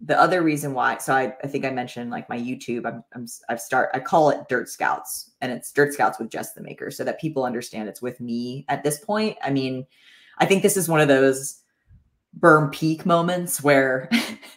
the 0.00 0.18
other 0.18 0.42
reason 0.42 0.74
why, 0.74 0.98
so 0.98 1.14
I, 1.14 1.34
I 1.42 1.46
think 1.46 1.64
I 1.64 1.70
mentioned 1.70 2.10
like 2.10 2.28
my 2.28 2.38
YouTube, 2.38 2.86
I'm, 2.86 3.02
I'm, 3.14 3.26
I've 3.48 3.60
start, 3.60 3.90
I 3.92 3.98
call 3.98 4.30
it 4.30 4.48
Dirt 4.48 4.68
Scouts 4.68 5.32
and 5.40 5.50
it's 5.52 5.72
Dirt 5.72 5.92
Scouts 5.92 6.18
with 6.18 6.30
Jess 6.30 6.52
the 6.52 6.62
Maker 6.62 6.90
so 6.90 7.02
that 7.04 7.20
people 7.20 7.44
understand 7.44 7.88
it's 7.88 8.02
with 8.02 8.20
me 8.20 8.64
at 8.68 8.84
this 8.84 8.98
point. 8.98 9.36
I 9.42 9.50
mean, 9.50 9.86
I 10.38 10.46
think 10.46 10.62
this 10.62 10.76
is 10.76 10.88
one 10.88 11.00
of 11.00 11.08
those 11.08 11.62
Berm 12.38 12.70
Peak 12.72 13.06
moments 13.06 13.62
where 13.62 14.10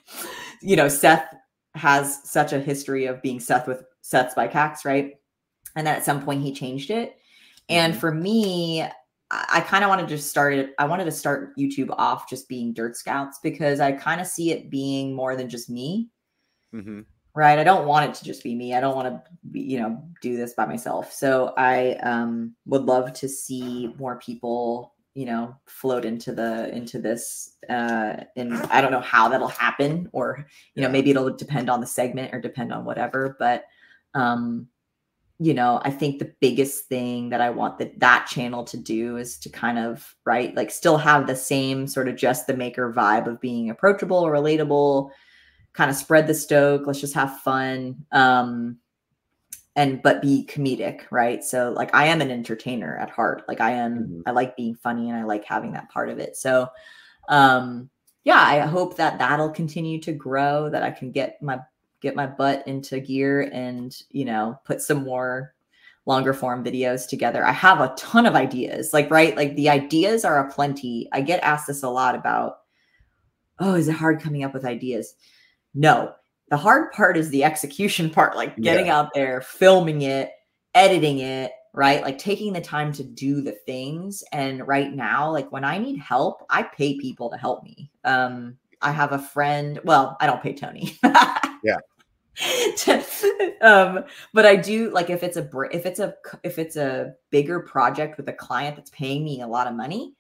you 0.62 0.76
know 0.76 0.90
Seth 0.90 1.34
has 1.80 2.22
such 2.30 2.54
a 2.54 2.60
history 2.60 3.06
of 3.06 3.22
being 3.22 3.40
Seth 3.40 3.68
with 3.68 3.84
Seth's 4.02 4.36
Bike 4.36 4.54
Hacks, 4.54 4.86
right? 4.86 5.16
And 5.76 5.88
then 5.88 5.96
at 5.96 6.06
some 6.06 6.22
point 6.24 6.44
he 6.44 6.54
changed 6.54 6.92
it. 6.92 7.18
And 7.70 7.94
Mhm. 7.94 7.98
for 7.98 8.12
me, 8.14 8.84
I, 9.32 9.62
kind 9.62 9.84
of 9.84 9.90
wanted 9.90 10.08
to 10.10 10.18
start 10.18 10.54
it. 10.56 10.74
I 10.80 10.86
wanted 10.86 11.06
to 11.06 11.12
start 11.12 11.56
YouTube 11.58 11.94
off 11.98 12.30
just 12.30 12.50
being 12.50 12.74
Dirt 12.74 12.98
Scouts 12.98 13.40
because 13.44 13.80
I 13.80 13.92
kind 13.92 14.20
of 14.20 14.28
see 14.28 14.52
it 14.52 14.72
being 14.72 15.14
more 15.14 15.36
than 15.36 15.50
just 15.50 15.70
me 15.70 16.10
mhm. 16.74 17.06
right 17.36 17.60
i 17.60 17.64
don't 17.64 17.88
want 17.88 18.10
it 18.10 18.16
to 18.16 18.24
just 18.26 18.44
be 18.44 18.56
me 18.56 18.74
i 18.76 18.80
don't 18.80 18.96
want 18.96 19.08
to 19.08 19.22
be, 19.52 19.62
you 19.62 19.80
know 19.80 20.04
do 20.22 20.36
this 20.36 20.54
by 20.54 20.66
myself 20.66 21.12
so 21.12 21.54
i 21.58 21.94
um 22.04 22.56
would 22.66 22.84
love 22.84 23.14
to 23.14 23.28
see 23.28 23.94
more 23.98 24.18
people 24.20 24.94
you 25.14 25.26
know 25.26 25.56
float 25.66 26.06
into 26.06 26.34
the 26.34 26.74
into 26.74 27.00
this 27.00 27.56
uh 27.70 28.18
and 28.36 28.54
i 28.72 28.80
don't 28.80 28.92
know 28.92 29.02
how 29.02 29.28
that'll 29.28 29.48
happen 29.48 30.08
or 30.14 30.46
you 30.76 30.82
know 30.82 30.90
maybe 30.90 31.10
it'll 31.10 31.36
depend 31.36 31.70
on 31.70 31.82
the 31.82 31.88
segment 31.88 32.34
or 32.34 32.40
depend 32.40 32.72
on 32.72 32.86
whatever 32.86 33.36
but 33.40 33.66
um 34.14 34.68
you 35.40 35.54
know 35.54 35.82
i 35.84 35.90
think 35.90 36.20
the 36.20 36.34
biggest 36.40 36.86
thing 36.86 37.30
that 37.30 37.42
i 37.42 37.50
want 37.50 37.80
that 37.80 38.00
that 38.00 38.28
channel 38.28 38.64
to 38.64 38.78
do 38.78 39.18
is 39.18 39.38
to 39.38 39.50
kind 39.50 39.80
of 39.80 40.16
right 40.26 40.56
like 40.56 40.70
still 40.70 40.98
have 40.98 41.26
the 41.26 41.36
same 41.36 41.88
sort 41.88 42.08
of 42.08 42.16
Jess 42.16 42.46
the 42.46 42.54
Maker 42.54 42.94
vibe 42.94 43.28
of 43.28 43.42
being 43.42 43.70
approachable 43.70 44.24
relatable 44.26 45.10
kind 45.74 45.90
of 45.90 45.98
spread 45.98 46.28
the 46.28 46.34
stoke 46.34 46.86
let's 46.86 47.02
just 47.02 47.14
have 47.14 47.40
fun 47.40 47.96
um 48.12 48.78
and 49.80 50.02
but 50.04 50.22
be 50.22 50.46
comedic 50.52 51.04
right? 51.10 51.42
So 51.44 51.72
like 51.76 51.96
i 51.96 52.06
am 52.06 52.22
an 52.22 52.30
entertainer 52.32 52.98
at 52.98 53.10
heart. 53.10 53.44
Like 53.48 53.62
i 53.62 53.72
am 53.72 53.94
Mhm. 54.00 54.24
i 54.28 54.32
like 54.32 54.56
being 54.58 54.76
funny 54.76 55.10
and 55.10 55.18
i 55.18 55.24
like 55.24 55.46
having 55.46 55.72
that 55.74 55.90
part 55.90 56.10
of 56.10 56.20
it. 56.20 56.36
So 56.38 56.68
um 57.30 57.90
yeah 58.26 58.42
i 58.42 58.60
hope 58.60 58.98
that 58.98 59.18
that'll 59.20 59.50
continue 59.62 60.00
to 60.02 60.12
grow 60.12 60.70
that 60.70 60.84
i 60.84 60.92
can 60.92 61.12
get 61.12 61.42
my 61.42 61.58
get 62.02 62.16
my 62.16 62.28
butt 62.28 62.68
into 62.68 63.00
gear 63.00 63.50
and 63.54 63.96
you 64.10 64.26
know 64.26 64.60
put 64.66 64.82
some 64.82 65.04
more 65.04 65.54
longer 66.06 66.34
form 66.34 66.64
videos 66.64 67.08
together. 67.08 67.46
I 67.46 67.52
have 67.52 67.82
a 67.82 67.94
ton 67.96 68.26
of 68.26 68.36
ideas 68.36 68.94
like 68.94 69.10
right? 69.12 69.36
Like 69.38 69.56
the 69.56 69.70
ideas 69.70 70.26
are 70.26 70.40
a 70.46 70.52
plenty 70.52 71.08
i 71.14 71.22
get 71.22 71.42
asked 71.44 71.68
this 71.68 71.84
a 71.84 71.90
lot 71.90 72.16
about 72.16 72.58
oh 73.60 73.76
is 73.76 73.88
it 73.88 73.94
hard 73.96 74.20
coming 74.22 74.44
up 74.44 74.54
with 74.54 74.66
ideas? 74.66 75.16
No 75.74 76.14
the 76.50 76.58
hard 76.58 76.92
part 76.92 77.18
is 77.18 77.30
the 77.30 77.44
execution 77.44 78.10
part 78.12 78.36
like 78.36 78.56
getting 78.58 78.90
out 78.90 79.10
there 79.14 79.42
filming 79.42 80.02
it 80.02 80.32
editing 80.76 81.20
it 81.20 81.52
right? 81.74 82.02
Like 82.02 82.18
taking 82.18 82.54
the 82.54 82.62
time 82.62 82.92
to 82.94 83.04
do 83.04 83.42
the 83.42 83.52
things. 83.52 84.24
And 84.32 84.68
right 84.68 84.94
now 84.94 85.32
like 85.32 85.52
when 85.52 85.64
i 85.64 85.78
need 85.78 86.00
help 86.00 86.46
i 86.50 86.64
pay 86.64 86.98
people 86.98 87.30
to 87.30 87.38
help 87.38 87.64
me. 87.64 87.92
Um 88.04 88.58
i 88.82 88.92
have 88.92 89.12
a 89.12 89.20
friend 89.20 89.80
well 89.84 90.18
i 90.20 90.26
don't 90.26 90.42
pay 90.42 90.54
tony. 90.54 90.98
Yeah. 91.62 91.80
um 93.62 94.06
but 94.34 94.46
i 94.46 94.56
do 94.56 94.92
like 94.92 95.10
if 95.10 95.24
it's 95.24 95.36
a 95.36 95.42
br- 95.42 95.66
if 95.66 95.86
it's 95.86 96.00
a 96.00 96.16
if 96.44 96.58
it's 96.58 96.78
a 96.78 97.14
bigger 97.32 97.60
project 97.60 98.16
with 98.16 98.30
a 98.30 98.34
client 98.34 98.78
that's 98.78 98.92
paying 98.92 99.26
me 99.26 99.42
a 99.42 99.48
lot 99.48 99.68
of 99.68 99.74
money 99.74 100.16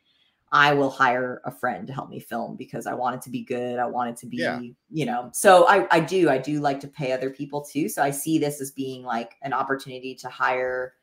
i 0.51 0.73
will 0.73 0.89
hire 0.89 1.41
a 1.45 1.51
friend 1.51 1.85
to 1.87 1.93
help 1.93 2.09
me 2.09 2.19
film 2.19 2.55
because 2.55 2.87
i 2.87 2.93
want 2.93 3.15
it 3.15 3.21
to 3.21 3.29
be 3.29 3.43
good. 3.43 3.77
I 3.79 3.85
want 3.85 4.09
it 4.09 4.17
to 4.17 4.25
be 4.27 4.37
Yeah. 4.37 4.59
you 4.89 5.05
know 5.05 5.29
so 5.33 5.67
i 5.67 5.87
i 5.95 5.99
do 5.99 6.29
i 6.29 6.37
do 6.37 6.59
like 6.59 6.79
to 6.81 6.87
pay 6.87 7.11
other 7.11 7.29
people 7.29 7.61
too. 7.61 7.87
So 7.89 8.01
i 8.03 8.11
see 8.11 8.37
this 8.39 8.59
as 8.61 8.71
being 8.71 9.03
like 9.03 9.35
an 9.43 9.53
opportunity 9.53 10.15
to 10.15 10.29
hire 10.29 10.93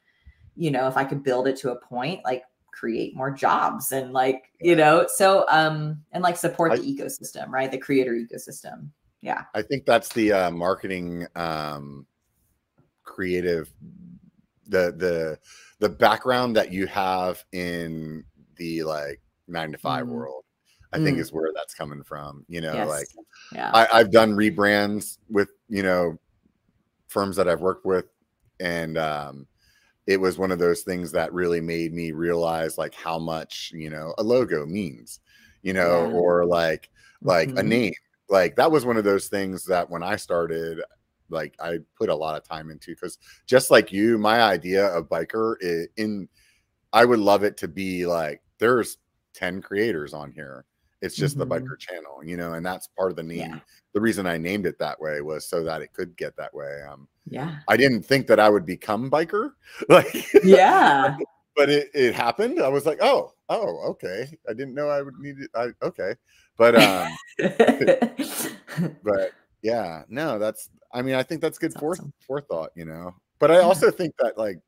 you 0.56 0.70
know 0.70 0.89
if 0.89 0.97
i 0.97 1.05
could 1.05 1.23
build 1.23 1.47
it 1.47 1.56
to 1.59 1.70
a 1.73 1.77
point 1.81 2.20
like 2.24 2.43
create 2.73 3.14
more 3.16 3.31
jobs 3.31 3.93
and 3.93 4.12
like 4.12 4.51
you 4.60 4.77
know 4.77 5.06
so 5.09 5.47
um 5.48 6.02
and 6.12 6.23
like 6.23 6.36
support 6.36 6.73
I- 6.73 6.77
the 6.77 6.82
ecosystem 6.82 7.48
right? 7.48 7.70
The 7.70 7.78
creator 7.78 8.12
ecosystem. 8.12 8.90
Yeah. 9.23 9.44
I 9.55 9.62
think 9.62 9.86
that's 9.86 10.10
the 10.12 10.31
uh, 10.32 10.51
marketing 10.51 11.27
um, 11.35 12.06
creative 13.02 13.73
the 14.68 14.93
the 14.97 15.39
the 15.78 15.89
background 15.89 16.55
that 16.56 16.70
you 16.73 16.86
have 16.86 17.43
in 17.52 18.24
the 18.56 18.82
like 18.82 19.20
nine 19.48 19.73
to 19.73 19.78
five 19.78 20.06
Mm. 20.06 20.10
world. 20.10 20.44
I 20.93 20.98
think 20.98 21.18
Mm. 21.18 21.20
is 21.20 21.32
where 21.32 21.51
that's 21.55 21.74
coming 21.74 22.02
from. 22.02 22.44
You 22.48 22.60
know, 22.60 22.74
yes 22.74 22.89
like 22.89 23.09
yeah 23.52 23.70
I, 23.74 23.86
I've 23.93 24.10
done 24.10 24.32
rebrands 24.32 25.18
with 25.28 25.51
you 25.68 25.82
know 25.82 26.18
firms 27.09 27.36
that 27.36 27.48
I've 27.48 27.60
worked 27.60 27.85
with, 27.86 28.06
and 28.60 28.98
um, 28.98 29.47
it 30.06 30.20
was 30.20 30.39
one 30.39 30.52
of 30.52 30.59
those 30.59 30.82
things 30.82 31.12
that 31.12 31.32
really 31.32 31.60
made 31.60 31.93
me 31.93 32.12
realize 32.12 32.78
like 32.78 32.94
how 32.94 33.18
much 33.18 33.73
you 33.74 33.90
know 33.90 34.14
a 34.18 34.23
logo 34.23 34.66
means, 34.66 35.20
you 35.62 35.73
know, 35.73 36.02
Yeah. 36.02 36.18
or 36.18 36.44
like 36.47 36.90
like 37.23 37.51
a 37.51 37.62
Mhm. 37.62 37.66
name. 37.66 37.94
Like 38.28 38.56
that 38.56 38.70
was 38.70 38.85
one 38.85 38.97
of 38.97 39.05
those 39.05 39.28
things 39.28 39.64
that 39.66 39.89
when 39.89 40.02
I 40.02 40.16
started, 40.16 40.81
like 41.31 41.55
I 41.60 41.78
put 41.97 42.09
a 42.09 42.14
lot 42.14 42.36
of 42.36 42.43
time 42.44 42.70
into 42.70 42.93
because 42.94 43.18
just 43.47 43.70
like 43.70 43.93
you, 43.93 44.18
my 44.18 44.40
idea 44.43 44.86
of 44.86 45.09
biker 45.09 45.56
i- 45.62 45.89
in 45.97 46.28
I 46.93 47.05
would 47.05 47.18
love 47.20 47.44
it 47.44 47.56
to 47.59 47.68
be 47.68 48.06
like 48.06 48.43
there's 48.59 48.98
10 49.36 49.62
creators 49.62 50.12
on 50.14 50.32
here. 50.32 50.64
It's 51.02 51.14
just 51.14 51.36
the 51.38 51.46
Mhm. 51.46 51.60
biker 51.60 51.78
channel, 51.78 52.24
you 52.24 52.36
know, 52.38 52.54
and 52.54 52.64
that's 52.66 52.88
part 52.88 53.10
of 53.10 53.16
the 53.16 53.22
name. 53.22 53.38
Yeah. 53.38 53.60
The 53.92 54.00
reason 54.00 54.26
I 54.26 54.38
named 54.38 54.66
it 54.66 54.78
that 54.78 54.98
way 55.00 55.20
was 55.20 55.46
so 55.46 55.62
that 55.62 55.82
it 55.82 55.92
could 55.92 56.16
get 56.16 56.34
that 56.36 56.52
way. 56.54 56.82
Um 56.90 57.06
yeah 57.28 57.58
I 57.68 57.76
didn't 57.76 58.02
think 58.04 58.26
that 58.28 58.40
I 58.40 58.48
would 58.48 58.64
become 58.66 59.10
biker. 59.10 59.52
Like 59.88 60.26
yeah 60.42 61.16
but 61.56 61.68
it, 61.70 61.90
it 61.94 62.14
happened. 62.14 62.60
I 62.60 62.68
was 62.68 62.84
like, 62.84 62.98
oh, 63.00 63.32
oh, 63.48 63.78
okay. 63.90 64.28
I 64.48 64.52
didn't 64.52 64.74
know 64.74 64.88
I 64.88 65.00
would 65.02 65.18
need 65.18 65.36
it. 65.38 65.50
I 65.54 65.68
okay. 65.82 66.14
But 66.58 66.74
um 66.76 67.08
but 69.04 69.32
yeah 69.62 70.02
no 70.08 70.38
that's 70.38 70.68
i 70.92 71.02
mean 71.02 71.14
i 71.14 71.22
think 71.22 71.40
that's 71.40 71.58
good 71.58 71.72
That's 71.72 71.82
awesome. 71.82 72.12
forethought 72.26 72.70
you 72.76 72.84
know 72.84 73.14
but 73.38 73.50
i 73.50 73.56
Yeah. 73.56 73.60
also 73.62 73.90
think 73.90 74.14
that 74.18 74.36
like 74.38 74.58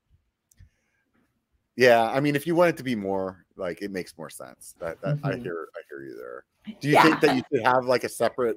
yeah 1.78 2.10
i 2.10 2.18
mean 2.20 2.34
if 2.36 2.46
you 2.46 2.54
want 2.54 2.68
it 2.68 2.76
to 2.76 2.82
be 2.82 2.94
more 2.96 3.44
like 3.56 3.80
it 3.80 3.90
makes 3.90 4.18
more 4.18 4.28
sense 4.28 4.74
that, 4.80 5.00
that 5.00 5.18
i 5.22 5.32
Mhm. 5.32 5.42
hear 5.42 5.68
i 5.76 5.80
hear 5.88 6.02
you 6.02 6.16
there 6.16 6.44
do 6.80 6.88
you 6.88 7.00
think 7.00 7.20
that 7.20 7.34
you 7.36 7.42
should 7.50 7.64
have 7.64 7.84
like 7.86 8.04
a 8.04 8.08
separate 8.08 8.56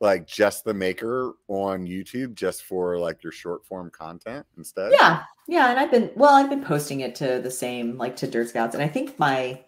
like 0.00 0.26
Jess 0.26 0.62
the 0.62 0.74
Maker 0.74 1.34
on 1.48 1.86
youtube 1.86 2.34
just 2.34 2.64
for 2.64 2.98
like 2.98 3.22
your 3.22 3.32
short 3.32 3.64
form 3.64 3.90
content 3.90 4.44
instead 4.56 4.92
yeah 4.92 5.22
yeah 5.46 5.70
and 5.70 5.78
i've 5.78 5.90
been 5.90 6.10
well 6.16 6.34
i've 6.34 6.50
been 6.50 6.64
posting 6.64 7.00
it 7.00 7.14
to 7.16 7.40
the 7.42 7.50
same 7.50 7.96
like 7.98 8.16
to 8.16 8.26
dirt 8.26 8.48
scouts 8.48 8.74
and 8.74 8.82
i 8.82 8.88
think 8.88 9.18
my 9.18 9.62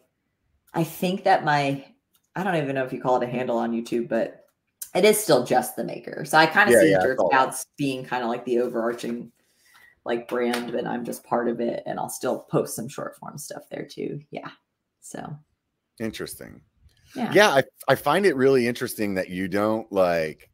I 0.74 0.85
think 0.85 1.24
that 1.24 1.44
my 1.44 1.85
I 2.36 2.44
don't 2.44 2.56
even 2.56 2.74
know 2.74 2.85
if 2.85 2.93
you 2.93 3.01
call 3.01 3.16
it 3.20 3.24
a 3.27 3.31
handle 3.31 3.56
on 3.59 3.73
YouTube, 3.73 4.09
but 4.09 4.44
it 4.94 5.05
is 5.05 5.19
still 5.19 5.44
Jess 5.44 5.74
the 5.74 5.82
Maker. 5.82 6.24
So 6.24 6.39
I 6.39 6.47
kind 6.47 6.69
of 6.69 6.74
Yeah, 6.74 6.81
see 6.82 6.90
yeah, 6.90 6.98
Dirt. 7.02 7.19
Scouts 7.31 7.66
being 7.77 8.05
kind 8.05 8.23
of 8.23 8.28
like 8.28 8.44
the 8.44 8.60
overarching 8.60 9.32
like 10.09 10.26
brand, 10.26 10.72
but 10.72 10.86
I'm 10.86 11.05
just 11.05 11.22
part 11.22 11.48
of 11.48 11.60
it 11.60 11.82
and 11.86 12.01
I'll 12.01 12.09
still 12.09 12.40
post 12.51 12.74
some 12.74 12.89
short 12.89 13.16
form 13.18 13.39
stuff 13.39 13.62
there 13.70 13.86
too. 13.89 14.20
Yeah. 14.30 14.48
So 15.01 15.36
Interesting. 16.01 16.60
yeah. 17.14 17.30
Yeah, 17.32 17.48
I, 17.51 17.62
I 17.89 17.94
find 17.94 18.24
it 18.26 18.35
really 18.36 18.66
interesting 18.66 19.14
that 19.14 19.28
you 19.28 19.47
don't 19.48 19.90
like 19.93 20.51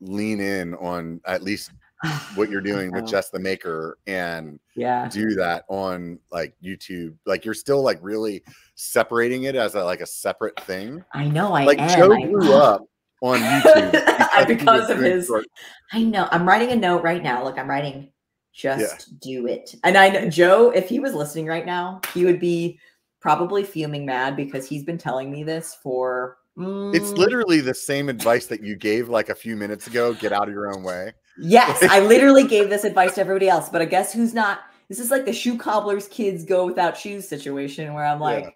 lean 0.00 0.40
in 0.40 0.74
on 0.74 1.20
at 1.26 1.42
least 1.42 1.70
what 2.34 2.50
you're 2.50 2.60
doing 2.60 2.90
with 2.92 3.06
Jess 3.06 3.30
the 3.30 3.38
Maker 3.38 3.96
and 4.06 4.58
Yeah. 4.76 5.08
do 5.08 5.30
that 5.36 5.64
on 5.68 6.18
like 6.30 6.54
YouTube. 6.62 7.14
Like 7.26 7.44
you're 7.44 7.54
still 7.54 7.82
like 7.82 7.98
really 8.02 8.42
separating 8.74 9.44
it 9.44 9.54
as 9.54 9.74
a, 9.74 9.84
like 9.84 10.00
a 10.00 10.06
separate 10.06 10.58
thing. 10.64 11.04
I 11.14 11.28
know 11.28 11.52
I 11.54 11.64
like 11.64 11.78
am. 11.80 11.98
Joe 11.98 12.12
I- 12.12 12.26
grew 12.26 12.52
up 12.52 12.82
on 13.22 13.38
YouTube 13.40 14.46
because 14.46 14.90
of 14.90 14.98
his 14.98 15.30
I 15.92 16.02
know. 16.02 16.28
I'm 16.30 16.46
writing 16.46 16.72
a 16.72 16.76
note 16.76 17.02
right 17.02 17.22
now. 17.22 17.44
Look, 17.44 17.58
I'm 17.58 17.68
writing 17.68 18.10
just 18.52 19.18
do 19.20 19.46
it. 19.46 19.74
And 19.84 19.96
I 19.96 20.10
know 20.10 20.28
Joe, 20.28 20.70
if 20.70 20.88
he 20.88 21.00
was 21.00 21.14
listening 21.14 21.46
right 21.46 21.64
now, 21.64 22.00
he 22.12 22.24
would 22.24 22.38
be 22.38 22.78
probably 23.20 23.64
fuming 23.64 24.04
mad 24.04 24.36
because 24.36 24.68
he's 24.68 24.84
been 24.84 24.98
telling 24.98 25.30
me 25.30 25.42
this 25.42 25.74
for 25.82 26.38
It's 26.92 27.12
mm, 27.12 27.18
literally 27.18 27.60
the 27.60 27.74
same 27.74 28.08
advice 28.08 28.46
that 28.46 28.62
you 28.62 28.76
gave 28.76 29.08
like 29.08 29.30
a 29.30 29.34
few 29.34 29.56
minutes 29.56 29.86
ago. 29.86 30.12
Get 30.14 30.32
out 30.32 30.48
of 30.48 30.54
your 30.54 30.70
own 30.74 30.82
way. 30.82 31.12
Yes, 31.38 31.82
I 31.82 32.00
literally 32.06 32.46
gave 32.46 32.68
this 32.68 32.84
advice 32.84 33.14
to 33.14 33.22
everybody 33.22 33.48
else, 33.48 33.68
but 33.68 33.80
I 33.80 33.86
guess 33.86 34.12
who's 34.12 34.34
not 34.34 34.60
this 34.88 34.98
is 34.98 35.10
like 35.10 35.24
the 35.24 35.32
shoe 35.32 35.56
cobbler's 35.56 36.08
kids 36.08 36.44
go 36.44 36.66
without 36.66 36.96
shoes 36.96 37.26
situation 37.26 37.94
where 37.94 38.04
I'm 38.04 38.20
Yeah. 38.20 38.26
like, 38.26 38.54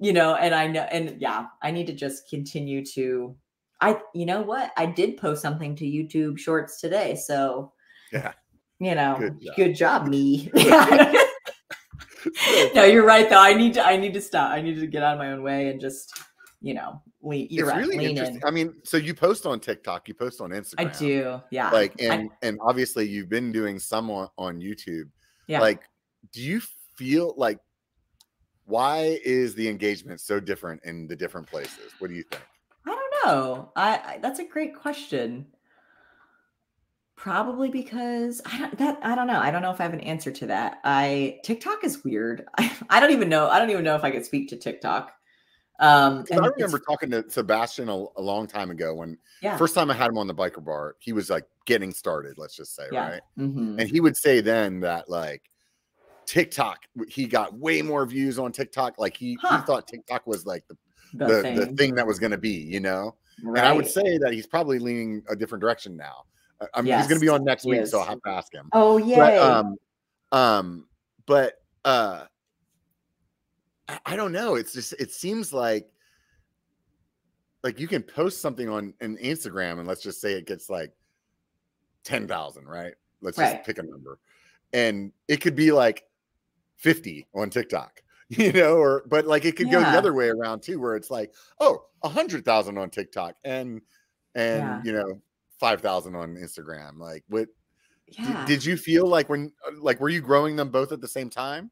you 0.00 0.12
know, 0.12 0.34
and 0.34 0.54
I 0.54 0.66
know 0.66 0.82
and 0.82 1.20
yeah, 1.20 1.46
I 1.62 1.70
need 1.70 1.86
to 1.86 1.92
just 1.92 2.28
continue 2.28 2.84
to 2.86 3.36
I 3.80 4.00
you 4.14 4.26
know 4.26 4.42
what? 4.42 4.70
I 4.76 4.86
did 4.86 5.16
post 5.16 5.42
something 5.42 5.74
to 5.76 5.84
YouTube 5.84 6.38
shorts 6.38 6.80
today, 6.80 7.14
so 7.16 7.72
Yeah. 8.12 8.32
you 8.78 8.94
know, 8.94 9.16
Good 9.18 9.40
job. 9.40 9.56
good 9.56 9.74
job, 9.74 10.06
me. 10.08 10.50
no, 12.74 12.84
you're 12.84 13.04
right 13.04 13.28
though. 13.28 13.40
I 13.40 13.54
need 13.54 13.74
to 13.74 13.84
I 13.86 13.96
need 13.96 14.14
to 14.14 14.20
stop. 14.20 14.50
I 14.50 14.60
need 14.60 14.78
to 14.80 14.86
get 14.86 15.02
out 15.02 15.14
of 15.14 15.18
my 15.18 15.32
own 15.32 15.42
way 15.42 15.68
and 15.70 15.80
just, 15.80 16.18
you 16.60 16.74
know, 16.74 17.00
lean 17.22 17.46
you're 17.50 17.66
it's 17.68 17.74
right, 17.74 17.86
really 17.86 18.04
interesting. 18.04 18.36
in. 18.36 18.44
I 18.44 18.50
mean, 18.50 18.74
so 18.84 18.96
you 18.96 19.14
post 19.14 19.46
on 19.46 19.60
TikTok, 19.60 20.08
you 20.08 20.14
post 20.14 20.40
on 20.40 20.50
Instagram. 20.50 20.94
I 20.94 20.98
do. 20.98 21.40
Yeah. 21.50 21.70
Like 21.70 21.94
I- 22.00 22.04
and 22.14 22.30
and 22.42 22.58
obviously 22.60 23.08
you've 23.08 23.28
been 23.30 23.52
doing 23.52 23.78
some 23.78 24.10
on, 24.10 24.28
on 24.36 24.60
YouTube. 24.60 25.08
yeah. 25.46 25.60
Like, 25.60 25.82
do 26.32 26.42
you 26.42 26.60
feel 26.96 27.34
like 27.38 27.58
why 28.66 29.18
is 29.24 29.54
the 29.54 29.68
engagement 29.68 30.20
so 30.20 30.38
different 30.38 30.80
in 30.84 31.08
the 31.08 31.16
different 31.16 31.46
places? 31.48 31.92
What 31.98 32.08
do 32.08 32.14
you 32.14 32.22
think? 32.30 32.42
Know. 33.24 33.72
I, 33.76 33.94
I 33.96 34.18
that's 34.20 34.38
a 34.38 34.44
great 34.44 34.74
question. 34.74 35.46
Probably 37.16 37.68
because 37.68 38.40
I 38.46 38.58
don't 38.58 38.78
that 38.78 38.98
I 39.02 39.14
don't 39.14 39.26
know. 39.26 39.38
I 39.38 39.50
don't 39.50 39.62
know 39.62 39.70
if 39.70 39.80
I 39.80 39.84
have 39.84 39.92
an 39.92 40.00
answer 40.00 40.30
to 40.30 40.46
that. 40.46 40.80
I 40.84 41.38
TikTok 41.44 41.84
is 41.84 42.02
weird. 42.04 42.46
I, 42.56 42.72
I 42.90 43.00
don't 43.00 43.10
even 43.12 43.28
know. 43.28 43.48
I 43.48 43.58
don't 43.58 43.70
even 43.70 43.84
know 43.84 43.94
if 43.94 44.04
I 44.04 44.10
could 44.10 44.24
speak 44.24 44.48
to 44.50 44.56
TikTok. 44.56 45.12
Um 45.80 46.24
I 46.32 46.36
remember 46.36 46.78
talking 46.78 47.10
to 47.10 47.28
Sebastian 47.28 47.88
a, 47.88 48.04
a 48.16 48.22
long 48.22 48.46
time 48.46 48.70
ago 48.70 48.94
when 48.94 49.18
yeah. 49.42 49.56
first 49.56 49.74
time 49.74 49.90
I 49.90 49.94
had 49.94 50.10
him 50.10 50.18
on 50.18 50.26
the 50.26 50.34
biker 50.34 50.64
bar, 50.64 50.96
he 50.98 51.12
was 51.12 51.30
like 51.30 51.44
getting 51.66 51.92
started, 51.92 52.38
let's 52.38 52.56
just 52.56 52.74
say, 52.74 52.84
yeah. 52.92 53.10
right? 53.10 53.20
mhm. 53.38 53.78
And 53.78 53.88
he 53.88 54.00
would 54.00 54.16
say 54.16 54.40
then 54.40 54.80
that 54.80 55.08
like 55.08 55.42
TikTok, 56.30 56.84
he 57.08 57.26
got 57.26 57.54
way 57.54 57.82
more 57.82 58.06
views 58.06 58.38
on 58.38 58.52
TikTok. 58.52 58.98
Like 58.98 59.16
he, 59.16 59.36
Huh. 59.40 59.58
he 59.58 59.66
thought 59.66 59.88
TikTok 59.88 60.26
was 60.28 60.46
like 60.46 60.64
the, 60.68 60.76
The, 61.14 61.26
the, 61.26 61.42
thing. 61.42 61.56
the 61.56 61.66
thing 61.66 61.94
that 61.96 62.06
was 62.06 62.18
going 62.18 62.32
to 62.32 62.38
be, 62.38 62.50
you 62.50 62.80
know? 62.80 63.14
And 63.42 63.58
I 63.58 63.72
would 63.72 63.86
say 63.86 64.18
that 64.18 64.32
he's 64.32 64.46
probably 64.46 64.78
leaning 64.78 65.22
a 65.28 65.34
different 65.36 65.62
direction 65.62 65.96
now. 65.96 66.24
I- 66.74 66.82
mean, 66.82 66.96
he's 66.96 67.06
going 67.06 67.18
to 67.18 67.24
be 67.24 67.28
on 67.30 67.42
next 67.42 67.64
week, 67.64 67.86
so 67.86 68.00
I'll 68.00 68.06
have 68.06 68.22
to 68.22 68.30
ask 68.30 68.52
him. 68.52 68.68
Oh 68.72 68.98
yeah. 68.98 69.16
But 69.16 69.38
um, 69.38 69.76
um, 70.32 70.86
but 71.26 71.54
uh, 71.84 72.24
I, 73.88 73.98
I 74.04 74.16
don't 74.16 74.32
know. 74.32 74.56
It's 74.56 74.74
just 74.74 74.92
it 74.94 75.10
seems 75.10 75.52
like 75.54 75.88
like 77.62 77.80
you 77.80 77.88
can 77.88 78.02
post 78.02 78.40
something 78.42 78.68
on 78.68 78.92
an 79.00 79.16
Instagram 79.22 79.78
and 79.78 79.88
let's 79.88 80.02
just 80.02 80.20
say 80.20 80.32
it 80.34 80.46
gets 80.46 80.68
like 80.68 80.92
ten 82.04 82.28
thousand, 82.28 82.66
right? 82.66 82.92
Let's 83.22 83.38
Right. 83.38 83.54
just 83.54 83.66
pick 83.66 83.78
a 83.78 83.82
number, 83.82 84.18
and 84.74 85.12
it 85.28 85.40
could 85.40 85.54
be 85.56 85.72
like 85.72 86.04
fifty 86.76 87.26
on 87.34 87.48
TikTok. 87.48 88.02
You 88.38 88.52
know, 88.52 88.76
or 88.76 89.02
but 89.08 89.26
like 89.26 89.44
it 89.44 89.56
could 89.56 89.72
go 89.72 89.80
the 89.80 89.86
other 89.88 90.14
way 90.14 90.28
around 90.28 90.62
too, 90.62 90.78
where 90.78 90.94
it's 90.94 91.10
like, 91.10 91.34
oh, 91.58 91.84
a 92.04 92.08
hundred 92.08 92.44
thousand 92.44 92.78
on 92.78 92.88
TikTok 92.88 93.34
and 93.44 93.80
and 94.36 94.62
Yeah. 94.62 94.82
you 94.84 94.92
know, 94.92 95.20
five 95.58 95.80
thousand 95.80 96.14
on 96.14 96.36
Instagram. 96.36 96.98
Like 96.98 97.24
what 97.28 97.48
yeah. 98.18 98.44
Did, 98.46 98.64
you 98.64 98.76
feel 98.76 99.06
like 99.06 99.28
when 99.28 99.52
uh, 99.66 99.72
like 99.80 100.00
were 100.00 100.08
you 100.08 100.20
growing 100.20 100.54
them 100.56 100.70
both 100.70 100.92
at 100.92 101.00
the 101.00 101.08
same 101.08 101.28
time? 101.28 101.70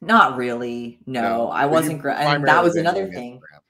Not 0.00 0.36
really. 0.36 0.98
No, 1.06 1.50
I 1.50 1.62
But 1.62 1.66
you 1.66 1.72
wasn't. 1.72 2.02
Gr- 2.02 2.10
and 2.10 2.46
that 2.46 2.62
was 2.62 2.76
another 2.76 3.10
thing. 3.10 3.36
Instagram. 3.36 3.60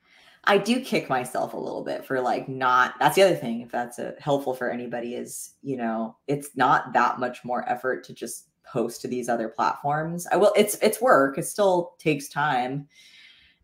I 0.45 0.59
do 0.59 0.81
kick 0.81 1.09
myself 1.09 1.55
a 1.55 1.59
little 1.59 1.85
bit 1.85 2.05
for 2.05 2.21
like 2.21 2.49
not 2.49 2.95
that's 2.99 3.15
the 3.15 3.23
other 3.23 3.37
thing 3.37 3.61
if 3.61 3.71
that's 3.71 3.99
a, 3.99 4.15
helpful 4.19 4.55
for 4.55 4.71
anybody 4.71 5.15
is 5.15 5.55
you 5.63 5.77
know 5.77 6.17
it's 6.27 6.57
not 6.57 6.93
that 6.95 7.21
much 7.21 7.45
more 7.45 7.69
effort 7.69 8.05
to 8.05 8.13
just 8.13 8.49
post 8.73 9.01
to 9.03 9.09
these 9.09 9.29
other 9.29 9.49
platforms. 9.49 10.27
I 10.33 10.37
will 10.37 10.53
it's 10.57 10.77
it's 10.83 11.01
work. 11.01 11.39
It 11.39 11.45
still 11.45 11.95
takes 11.99 12.29
time. 12.29 12.89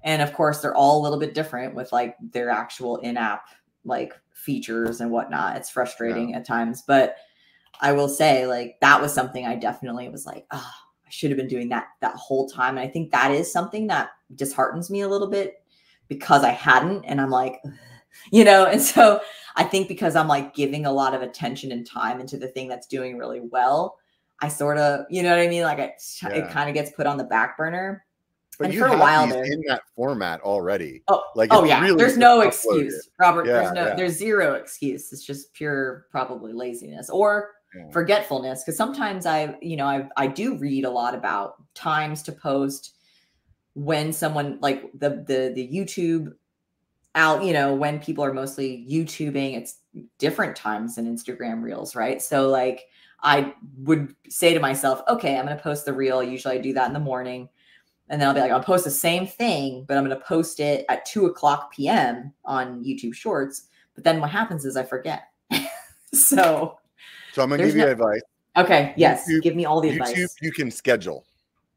And 0.02 0.22
of 0.22 0.32
course 0.32 0.60
they're 0.60 0.76
all 0.76 1.00
a 1.00 1.02
little 1.02 1.18
bit 1.18 1.34
different 1.34 1.74
with 1.74 1.92
like 1.92 2.16
their 2.32 2.50
actual 2.50 2.98
in-app 2.98 3.46
like 3.84 4.12
features 4.34 5.00
and 5.00 5.10
whatnot. 5.10 5.56
It's 5.56 5.70
frustrating 5.70 6.34
at 6.34 6.46
times, 6.46 6.82
but 6.86 7.16
I 7.80 7.92
will 7.92 8.08
say 8.08 8.46
like 8.46 8.76
that 8.80 9.00
was 9.00 9.12
something 9.12 9.46
I 9.46 9.56
definitely 9.56 10.08
was 10.08 10.26
like, 10.26 10.46
oh, 10.50 10.70
I 11.06 11.10
should 11.10 11.30
have 11.30 11.38
been 11.38 11.48
doing 11.48 11.68
that 11.70 11.86
that 12.00 12.14
whole 12.14 12.48
time. 12.48 12.76
And 12.76 12.86
I 12.86 12.90
think 12.90 13.10
that 13.10 13.30
is 13.30 13.50
something 13.50 13.86
that 13.86 14.10
disheartens 14.34 14.90
me 14.90 15.00
a 15.00 15.08
little 15.08 15.30
bit 15.30 15.62
because 16.08 16.44
I 16.44 16.50
hadn't. 16.50 17.04
And 17.04 17.20
I'm 17.20 17.30
like, 17.30 17.60
you 18.32 18.44
know, 18.44 18.66
and 18.66 18.82
so 18.82 19.20
I 19.56 19.64
think 19.64 19.88
because 19.88 20.16
I'm 20.16 20.28
like 20.28 20.54
giving 20.54 20.86
a 20.86 20.92
lot 20.92 21.14
of 21.14 21.22
attention 21.22 21.72
and 21.72 21.86
time 21.86 22.20
into 22.20 22.36
the 22.36 22.48
thing 22.48 22.68
that's 22.68 22.86
doing 22.86 23.16
really 23.16 23.40
well, 23.40 23.97
I 24.40 24.48
sort 24.48 24.78
of, 24.78 25.06
you 25.10 25.22
know 25.22 25.30
what 25.30 25.40
I 25.40 25.48
mean? 25.48 25.62
Like 25.62 25.78
it, 25.78 25.92
Yeah. 26.22 26.28
it 26.30 26.50
kind 26.50 26.68
of 26.68 26.74
gets 26.74 26.90
put 26.92 27.06
on 27.06 27.16
the 27.16 27.24
back 27.24 27.56
burner. 27.56 28.04
But 28.58 28.66
And 28.66 28.74
you 28.74 28.80
for 28.80 28.86
a 28.86 28.98
while 28.98 29.26
there- 29.28 29.44
in 29.44 29.62
that 29.68 29.82
format 29.94 30.40
already. 30.40 31.02
Oh, 31.08 31.22
Like 31.36 31.52
oh 31.52 31.64
yeah, 31.64 31.80
really 31.80 31.96
there's 31.96 32.16
no 32.16 32.40
excuse, 32.40 33.08
Robert. 33.20 33.46
Yeah, 33.46 33.52
there's 33.52 33.72
no, 33.72 33.86
yeah. 33.86 33.94
there's 33.94 34.16
zero 34.16 34.54
excuse. 34.54 35.12
It's 35.12 35.24
just 35.24 35.52
pure 35.54 36.06
probably 36.10 36.52
laziness 36.52 37.08
or 37.10 37.52
forgetfulness. 37.92 38.64
Because 38.64 38.76
sometimes 38.76 39.26
I, 39.26 39.56
you 39.62 39.76
know, 39.76 39.86
I 39.86 40.08
I 40.16 40.26
do 40.26 40.56
read 40.58 40.84
a 40.84 40.90
lot 40.90 41.14
about 41.14 41.54
times 41.74 42.22
to 42.24 42.32
post 42.32 42.96
when 43.74 44.12
someone 44.12 44.58
like 44.60 44.90
the 44.94 45.10
the 45.26 45.52
the 45.54 45.68
YouTube 45.72 46.32
out, 47.14 47.44
you 47.44 47.52
know, 47.52 47.74
when 47.74 48.00
people 48.00 48.24
are 48.24 48.32
mostly 48.34 48.84
YouTubing, 48.90 49.56
it's 49.56 49.78
different 50.18 50.56
times 50.56 50.96
than 50.96 51.06
Instagram 51.06 51.62
Reels, 51.62 51.94
right? 51.94 52.20
So 52.20 52.48
like 52.48 52.86
I 53.22 53.54
would 53.78 54.14
say 54.28 54.54
to 54.54 54.60
myself, 54.60 55.02
okay, 55.08 55.36
I'm 55.36 55.44
gonna 55.46 55.60
post 55.60 55.84
the 55.84 55.92
reel. 55.92 56.22
Usually 56.22 56.56
I 56.58 56.60
do 56.60 56.72
that 56.74 56.86
in 56.86 56.92
the 56.92 57.00
morning. 57.00 57.48
And 58.10 58.18
then 58.18 58.26
I'll 58.28 58.34
be 58.34 58.40
like, 58.40 58.50
I'll 58.52 58.62
post 58.62 58.84
the 58.84 58.90
same 58.90 59.26
thing, 59.26 59.84
but 59.86 59.98
I'm 59.98 60.04
going 60.06 60.18
to 60.18 60.24
post 60.24 60.60
it 60.60 60.86
at 60.88 61.04
two 61.04 61.26
o'clock 61.26 61.70
p.m. 61.74 62.32
on 62.46 62.82
YouTube 62.82 63.12
Shorts. 63.12 63.64
But 63.94 64.02
then 64.02 64.18
what 64.18 64.30
happens 64.30 64.64
is 64.64 64.78
I 64.78 64.82
forget. 64.82 65.24
so, 66.14 66.78
So 67.34 67.42
I'm 67.42 67.50
gonna 67.50 67.64
give 67.64 67.76
you 67.76 67.82
no- 67.82 67.90
advice. 67.90 68.22
okay, 68.56 68.94
yes, 68.96 69.28
YouTube- 69.30 69.42
give 69.42 69.56
me 69.56 69.66
all 69.66 69.82
the 69.82 69.90
YouTube, 69.90 70.08
advice. 70.08 70.36
you 70.40 70.52
can 70.52 70.70
schedule. 70.70 71.26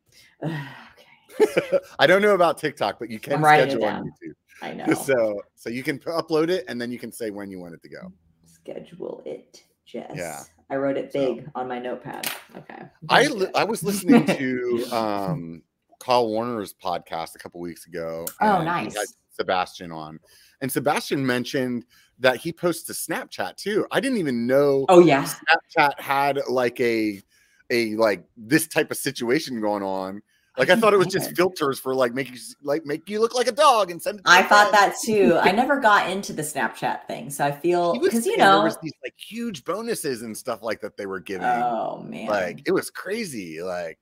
okay, 0.44 1.80
I 2.00 2.08
don't 2.08 2.22
know 2.22 2.34
about 2.36 2.58
TikTok, 2.58 2.98
but 2.98 3.10
you 3.10 3.20
can 3.20 3.34
I'm 3.34 3.44
writing 3.44 3.68
it 3.68 3.72
schedule 3.72 3.88
on. 3.90 4.06
YouTube. 4.06 4.34
I 4.62 4.74
know. 4.88 4.94
So 4.94 5.42
so 5.56 5.70
you 5.70 5.84
can 5.84 6.00
upload 6.00 6.50
it 6.50 6.64
and 6.70 6.80
then 6.80 6.92
you 6.94 7.00
can 7.00 7.12
say 7.12 7.30
when 7.30 7.52
you 7.52 7.60
want 7.60 7.74
it 7.74 7.82
to 7.84 7.90
go. 7.90 8.12
Schedule 8.46 9.22
it, 9.26 9.64
Jess. 9.86 10.14
Yeah. 10.16 10.44
I 10.72 10.76
wrote 10.78 10.98
it 10.98 11.12
So- 11.12 11.36
big 11.36 11.50
on 11.54 11.68
my 11.68 11.78
notepad. 11.80 12.28
Okay. 12.58 12.82
I 13.10 13.24
Thank 13.26 13.36
li- 13.36 13.46
you. 13.46 13.52
I 13.54 13.64
was 13.66 13.84
listening 13.84 14.26
to 14.26 14.86
um 14.92 15.62
Kyle 16.00 16.28
Warner's 16.28 16.74
podcast 16.74 17.36
a 17.36 17.40
couple 17.40 17.60
weeks 17.62 17.86
ago. 17.86 18.26
Oh, 18.42 18.56
and 18.58 18.64
he 18.64 18.68
had 18.86 18.94
nice. 18.96 19.16
Sebastian 19.30 19.92
on, 19.92 20.20
and 20.62 20.72
Sebastian 20.72 21.24
mentioned 21.26 21.86
that 22.20 22.38
he 22.38 22.52
posts 22.54 22.84
to 22.84 22.94
Snapchat 22.94 23.56
too. 23.58 23.86
I 23.92 24.00
didn't 24.00 24.18
even 24.18 24.48
know 24.48 24.86
Oh 24.90 25.00
yeah. 25.00 25.26
Snapchat 25.26 26.00
had 26.00 26.40
like 26.50 26.80
a 26.80 27.22
a 27.70 27.96
like 27.96 28.24
this 28.38 28.68
type 28.68 28.92
of 28.92 28.98
situation 28.98 29.62
going 29.62 29.84
on. 29.84 30.22
Like 30.62 30.70
I 30.70 30.80
thought 30.80 30.94
it 30.94 30.98
was 30.98 31.08
just 31.08 31.36
filters 31.36 31.80
for 31.80 31.96
like 31.96 32.14
make 32.14 32.30
you 32.30 32.38
like 32.62 32.86
make 32.86 33.10
you 33.10 33.20
look 33.20 33.34
like 33.34 33.48
a 33.48 33.52
dog 33.52 33.90
and 33.90 34.00
send 34.00 34.20
it. 34.20 34.26
To 34.26 34.30
I 34.32 34.44
thought 34.44 34.72
that 34.72 34.96
too. 35.04 35.36
I 35.42 35.52
never 35.62 35.80
got 35.80 36.08
into 36.08 36.34
the 36.34 36.44
Snapchat 36.44 37.08
thing, 37.08 37.32
so 37.32 37.44
I 37.44 37.52
feel 37.52 37.94
because 37.94 38.14
you 38.14 38.22
saying 38.22 38.38
there 38.38 38.48
know. 38.48 38.64
was 38.66 38.78
these 38.84 38.94
like 39.04 39.16
huge 39.18 39.64
bonuses 39.66 40.22
and 40.22 40.38
stuff 40.38 40.62
like 40.62 40.80
that 40.82 40.98
they 40.98 41.08
were 41.08 41.20
giving. 41.20 41.48
Oh 41.48 42.06
man. 42.08 42.28
like 42.28 42.62
it 42.68 42.72
was 42.74 42.92
crazy. 42.92 43.60
Like 43.64 43.98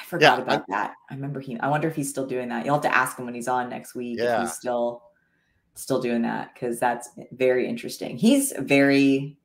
I 0.00 0.04
forgot 0.06 0.38
Yeah, 0.38 0.44
about 0.44 0.64
that. 0.68 0.94
I 1.10 1.14
remember 1.14 1.40
he. 1.40 1.60
I 1.60 1.68
wonder 1.68 1.88
if 1.88 1.94
he's 1.94 2.08
still 2.08 2.26
doing 2.26 2.48
that. 2.48 2.64
You'll 2.64 2.76
have 2.76 2.82
to 2.84 2.96
ask 2.96 3.18
him 3.18 3.26
when 3.26 3.34
he's 3.34 3.46
on 3.48 3.68
next 3.68 3.94
week 3.94 4.18
if 4.18 4.24
Yeah. 4.24 4.40
he's 4.40 4.54
still 4.54 5.02
still 5.74 6.00
doing 6.00 6.22
that 6.22 6.54
because 6.54 6.80
that's 6.80 7.10
very 7.32 7.68
interesting. 7.68 8.16
He's 8.16 8.54
very. 8.58 9.36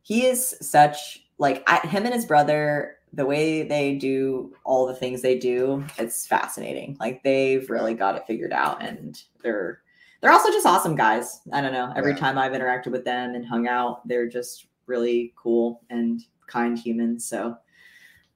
He 0.00 0.24
is 0.24 0.56
such 0.62 1.26
like 1.36 1.62
I, 1.66 1.86
him 1.86 2.06
and 2.06 2.14
his 2.14 2.24
brother. 2.24 2.95
The 3.16 3.26
way 3.26 3.62
they 3.64 3.96
do 3.96 4.54
all 4.64 4.86
the 4.86 4.94
things 4.94 5.22
they 5.22 5.38
do, 5.38 5.84
it's 5.98 6.26
fascinating. 6.26 6.96
Like 7.00 7.22
they've 7.24 7.68
really 7.68 7.94
got 7.94 8.14
it 8.16 8.26
figured 8.26 8.52
out, 8.52 8.82
and 8.82 9.20
they're 9.42 9.80
they're 10.20 10.32
also 10.32 10.50
just 10.52 10.66
awesome 10.66 10.94
guys. 10.96 11.40
I 11.52 11.60
don't 11.60 11.72
know. 11.72 11.92
Every 11.96 12.12
Yeah. 12.12 12.18
time 12.18 12.38
I've 12.38 12.52
interacted 12.52 12.88
with 12.92 13.04
them 13.04 13.34
and 13.34 13.44
hung 13.44 13.66
out, 13.68 14.06
they're 14.06 14.28
just 14.28 14.66
really 14.86 15.34
cool 15.36 15.82
and 15.90 16.20
kind 16.46 16.78
humans. 16.78 17.26
So 17.26 17.56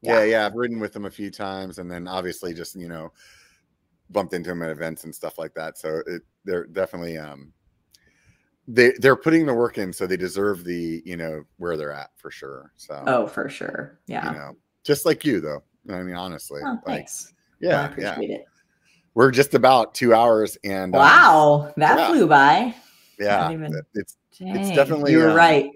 Yeah, 0.03 0.25
yeah, 0.25 0.47
I've 0.47 0.55
ridden 0.55 0.81
with 0.81 0.93
them 0.93 1.05
a 1.05 1.11
few 1.11 1.31
times, 1.31 1.79
and 1.79 1.91
then 1.91 2.09
obviously 2.09 2.53
just 2.55 2.75
you 2.75 2.89
know 2.89 3.13
bumped 4.11 4.33
into 4.35 4.49
them 4.51 4.63
at 4.63 4.71
events 4.71 5.05
and 5.05 5.15
stuff 5.15 5.39
like 5.39 5.55
that. 5.55 5.79
So 5.79 6.03
it, 6.07 6.23
they're 6.45 6.65
definitely 6.67 7.19
um 7.19 7.53
they 8.67 8.93
they're 8.99 9.17
putting 9.17 9.47
the 9.47 9.55
work 9.55 9.79
in, 9.79 9.93
so 9.93 10.07
they 10.07 10.17
deserve 10.17 10.65
the 10.65 11.03
you 11.05 11.17
know 11.17 11.43
where 11.59 11.77
they're 11.77 11.93
at 11.93 12.11
for 12.17 12.31
sure. 12.31 12.73
So 12.77 13.03
oh, 13.07 13.27
for 13.27 13.49
sure, 13.49 13.99
yeah. 14.07 14.33
you 14.33 14.39
know, 14.39 14.57
just 14.85 15.07
like 15.07 15.25
you 15.25 15.41
though. 15.41 15.63
I 15.89 16.03
mean, 16.03 16.15
honestly, 16.15 16.61
Oh, 16.65 16.79
like 16.87 16.97
thanks. 16.97 17.33
I 17.33 17.37
yeah, 17.61 17.95
yeah, 17.99 18.19
it. 18.21 18.47
we're 19.15 19.31
just 19.31 19.55
about 19.55 19.95
two 19.95 20.15
hours, 20.15 20.57
and 20.65 20.95
um, 20.95 21.01
Wow, 21.01 21.73
that 21.77 21.99
yeah. 21.99 22.07
flew 22.09 22.27
by. 22.27 22.75
yeah, 23.19 23.51
even- 23.51 23.83
it's 23.95 24.17
Dang, 24.39 24.75
definitely, 24.75 25.13
you 25.13 25.19
were 25.19 25.31
um, 25.31 25.37
right. 25.37 25.71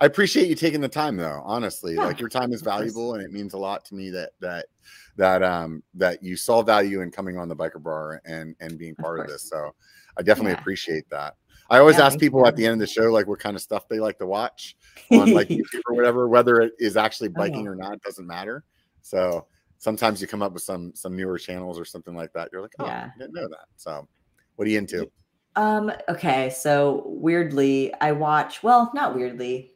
I 0.00 0.04
appreciate 0.06 0.48
you 0.48 0.54
taking 0.54 0.80
the 0.80 0.88
time 0.88 1.16
though. 1.16 1.42
Honestly, 1.44 1.96
Yeah, 1.96 2.04
like 2.04 2.20
your 2.20 2.28
time 2.28 2.52
is 2.52 2.60
valuable 2.62 3.14
and 3.14 3.22
it 3.22 3.32
means 3.32 3.54
a 3.54 3.58
lot 3.58 3.84
to 3.86 3.94
me 3.94 4.10
that 4.10 4.30
that 4.40 4.66
that 5.16 5.42
um 5.42 5.82
that 5.94 6.22
you 6.22 6.36
saw 6.36 6.62
value 6.62 7.00
in 7.00 7.10
coming 7.10 7.38
on 7.38 7.48
the 7.48 7.56
biker 7.56 7.82
bar 7.82 8.20
and 8.26 8.54
and 8.60 8.78
being 8.78 8.94
part 8.94 9.20
of 9.20 9.26
course. 9.26 9.42
this. 9.42 9.48
So 9.50 9.74
I 10.18 10.22
definitely 10.22 10.52
Yeah. 10.52 10.60
appreciate 10.60 11.08
that. 11.10 11.34
I 11.70 11.78
always 11.78 11.98
Yeah, 11.98 12.06
ask 12.06 12.18
people 12.18 12.46
at 12.46 12.56
the 12.56 12.64
end 12.66 12.74
of 12.74 12.78
the 12.80 12.86
show 12.86 13.10
like 13.12 13.26
what 13.26 13.38
kind 13.40 13.56
of 13.56 13.62
stuff 13.62 13.88
they 13.88 13.98
like 14.00 14.18
to 14.18 14.26
watch 14.26 14.76
on 15.10 15.32
like 15.32 15.48
YouTube 15.50 15.80
or 15.88 15.94
whatever, 15.94 16.28
whether 16.28 16.60
it 16.60 16.72
is 16.78 16.96
actually 16.96 17.28
Oh, 17.28 17.32
biking 17.38 17.66
or 17.66 17.74
not, 17.74 18.00
doesn't 18.02 18.26
matter. 18.26 18.64
So 19.02 19.46
sometimes 19.78 20.20
you 20.20 20.26
come 20.28 20.42
up 20.42 20.52
with 20.52 20.62
some 20.62 20.92
some 20.94 21.16
newer 21.16 21.38
channels 21.38 21.78
or 21.78 21.84
something 21.84 22.14
like 22.14 22.32
that. 22.34 22.50
You're 22.52 22.62
like, 22.62 22.74
oh, 22.80 22.84
Yeah. 22.84 23.10
I 23.14 23.18
didn't 23.18 23.34
know 23.34 23.48
that. 23.48 23.66
So 23.76 24.08
what 24.56 24.66
are 24.66 24.70
you 24.70 24.78
into? 24.78 25.10
Um, 25.54 25.90
okay, 26.08 26.50
so 26.50 27.02
weirdly, 27.06 27.92
I 28.00 28.12
watch, 28.12 28.62
well, 28.62 28.90
not 28.94 29.14
weirdly. 29.14 29.72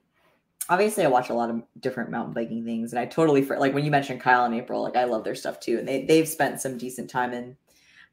Obviously, 0.69 1.05
I 1.05 1.09
watch 1.09 1.31
a 1.31 1.35
lot 1.35 1.51
of 1.51 1.63
different 1.81 2.11
mountain 2.11 2.35
biking 2.35 2.65
things, 2.65 2.93
and 2.93 3.01
I 3.01 3.07
totally 3.07 3.43
for 3.43 3.59
like 3.59 3.75
when 3.75 3.85
you 3.85 3.91
mentioned 3.93 4.21
Kyle 4.21 4.45
and 4.47 4.55
April, 4.55 4.83
like 4.83 4.97
I 4.97 5.05
love 5.05 5.25
their 5.25 5.35
stuff 5.37 5.61
too. 5.61 5.79
And 5.79 5.89
they 5.89 6.05
they've 6.07 6.29
spent 6.29 6.61
some 6.61 6.79
decent 6.79 7.11
time 7.11 7.33
in 7.35 7.57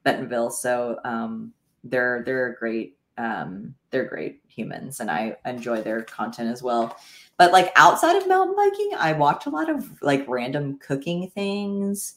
Bentonville, 0.04 0.50
so 0.50 0.98
um 1.04 1.54
they're 1.84 2.24
they're 2.26 2.48
a 2.52 2.56
great 2.58 2.97
um 3.18 3.74
they're 3.90 4.04
great 4.08 4.40
humans 4.48 5.00
and 5.00 5.10
I 5.10 5.36
enjoy 5.44 5.82
their 5.82 6.02
content 6.02 6.50
as 6.50 6.62
well. 6.62 6.96
But 7.36 7.52
like 7.52 7.72
outside 7.76 8.16
of 8.16 8.28
mountain 8.28 8.56
biking, 8.56 8.90
I 8.98 9.12
watch 9.12 9.46
a 9.46 9.50
lot 9.50 9.68
of 9.68 10.00
like 10.02 10.24
random 10.28 10.78
cooking 10.78 11.30
things, 11.30 12.14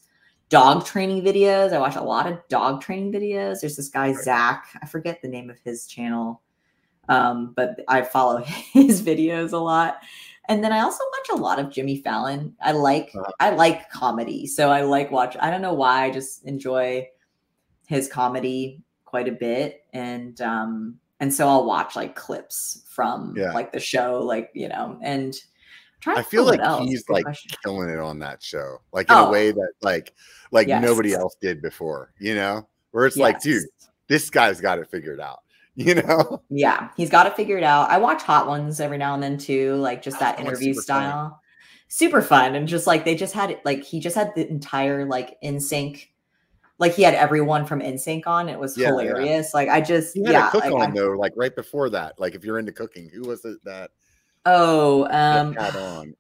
dog 0.50 0.86
training 0.86 1.24
videos. 1.24 1.74
I 1.74 1.80
watch 1.80 1.96
a 1.96 2.04
lot 2.04 2.28
of 2.32 2.40
dog 2.50 2.82
training 2.82 3.12
videos. 3.12 3.62
There's 3.62 3.76
this 3.78 3.90
guy 3.90 4.14
Zach. 4.14 4.68
I 4.82 4.86
forget 4.86 5.22
the 5.22 5.28
name 5.28 5.50
of 5.50 5.60
his 5.60 5.88
channel, 5.88 6.42
um, 7.10 7.54
but 7.56 7.80
I 7.88 8.02
follow 8.02 8.38
his 8.74 9.02
videos 9.02 9.54
a 9.54 9.58
lot. 9.58 10.00
And 10.50 10.64
then 10.64 10.74
I 10.74 10.80
also 10.80 11.04
watch 11.04 11.40
a 11.40 11.42
lot 11.42 11.60
of 11.60 11.72
Jimmy 11.72 12.02
Fallon. 12.02 12.56
I 12.62 12.72
like 12.74 13.12
Uh-huh. 13.16 13.32
I 13.40 13.52
like 13.52 13.90
comedy, 13.90 14.48
so 14.48 14.70
I 14.70 14.82
like 14.82 15.12
watch. 15.12 15.38
I 15.40 15.50
don't 15.50 15.62
know 15.62 15.74
why. 15.74 16.06
I 16.06 16.12
just 16.12 16.46
enjoy 16.46 17.08
his 17.88 18.08
comedy 18.10 18.82
quite 19.12 19.28
a 19.28 19.32
bit, 19.34 19.84
and 19.94 20.42
um, 20.42 20.98
and 21.20 21.32
so 21.32 21.48
I'll 21.48 21.66
watch 21.66 21.96
like 21.96 22.16
clips 22.16 22.84
from 22.90 23.36
Yeah. 23.38 23.52
like 23.54 23.72
the 23.72 23.80
show, 23.80 24.24
like 24.24 24.50
you 24.56 24.68
know, 24.70 24.98
and 25.04 25.36
try 26.00 26.16
I 26.16 26.24
feel 26.24 26.46
like 26.46 26.60
he's 26.82 27.08
like 27.10 27.26
question. 27.26 27.52
killing 27.64 27.90
it 27.90 28.00
on 28.00 28.18
that 28.20 28.42
show, 28.42 28.80
like 28.92 29.08
in 29.12 29.16
Oh. 29.18 29.28
a 29.28 29.32
way 29.32 29.52
that 29.52 29.72
like 29.84 30.16
like 30.52 30.68
Yes. 30.68 30.82
nobody 30.82 31.14
else 31.14 31.36
did 31.40 31.62
before, 31.62 32.12
you 32.20 32.34
know? 32.34 32.68
Where 32.92 33.06
it's 33.06 33.18
like, 33.18 33.40
dude, 33.42 33.66
this 34.08 34.30
guy's 34.32 34.60
got 34.60 34.80
it 34.80 34.90
figured 34.90 35.20
out, 35.22 35.42
you 35.76 35.96
know? 35.96 36.42
Yeah, 36.50 36.90
he's 36.98 37.10
got 37.12 37.28
it 37.28 37.36
figured 37.36 37.64
out. 37.64 37.90
I 37.92 37.98
watch 38.00 38.24
Hot 38.24 38.48
Ones 38.48 38.80
every 38.80 38.98
now 38.98 39.14
and 39.14 39.22
then 39.22 39.38
too, 39.38 39.76
like 39.76 40.02
just 40.02 40.18
that 40.20 40.38
Hot 40.38 40.46
interview 40.48 40.74
super 40.74 40.82
fun. 40.82 40.84
style. 41.12 41.42
Super 41.88 42.22
fun. 42.22 42.56
And 42.56 42.68
just 42.68 42.88
like 42.88 43.06
they 43.06 43.16
just 43.16 43.34
had 43.34 43.52
it, 43.52 43.62
like 43.66 43.84
he 43.84 44.00
just 44.00 44.16
had 44.16 44.34
the 44.36 44.50
entire 44.50 45.06
like 45.06 45.38
NSYNC, 45.44 46.08
like 46.82 46.94
he 46.94 47.04
had 47.04 47.14
everyone 47.14 47.66
from 47.66 47.80
NSYNC 47.80 48.28
on. 48.28 48.50
It 48.50 48.60
was 48.60 48.76
Yeah, 48.78 48.88
yeah. 48.88 49.04
hilarious. 49.10 49.54
Like 49.54 49.70
I 49.70 49.80
just 49.80 50.14
He 50.16 50.24
had 50.24 50.32
yeah. 50.34 50.48
a 50.50 50.52
cook 50.52 50.64
like, 50.66 50.74
on 50.74 50.82
I- 50.82 50.92
though, 50.96 51.12
like 51.12 51.32
right 51.38 51.56
before 51.56 51.90
that. 51.92 52.20
Like 52.20 52.36
if 52.36 52.44
you're 52.44 52.60
into 52.60 52.74
cooking, 52.74 53.10
who 53.10 53.22
was 53.22 53.46
it 53.46 53.64
that, 53.64 53.92
oh, 54.46 55.04
that 55.08 55.40
um 55.40 55.54
had 55.54 55.76
on? 55.78 56.16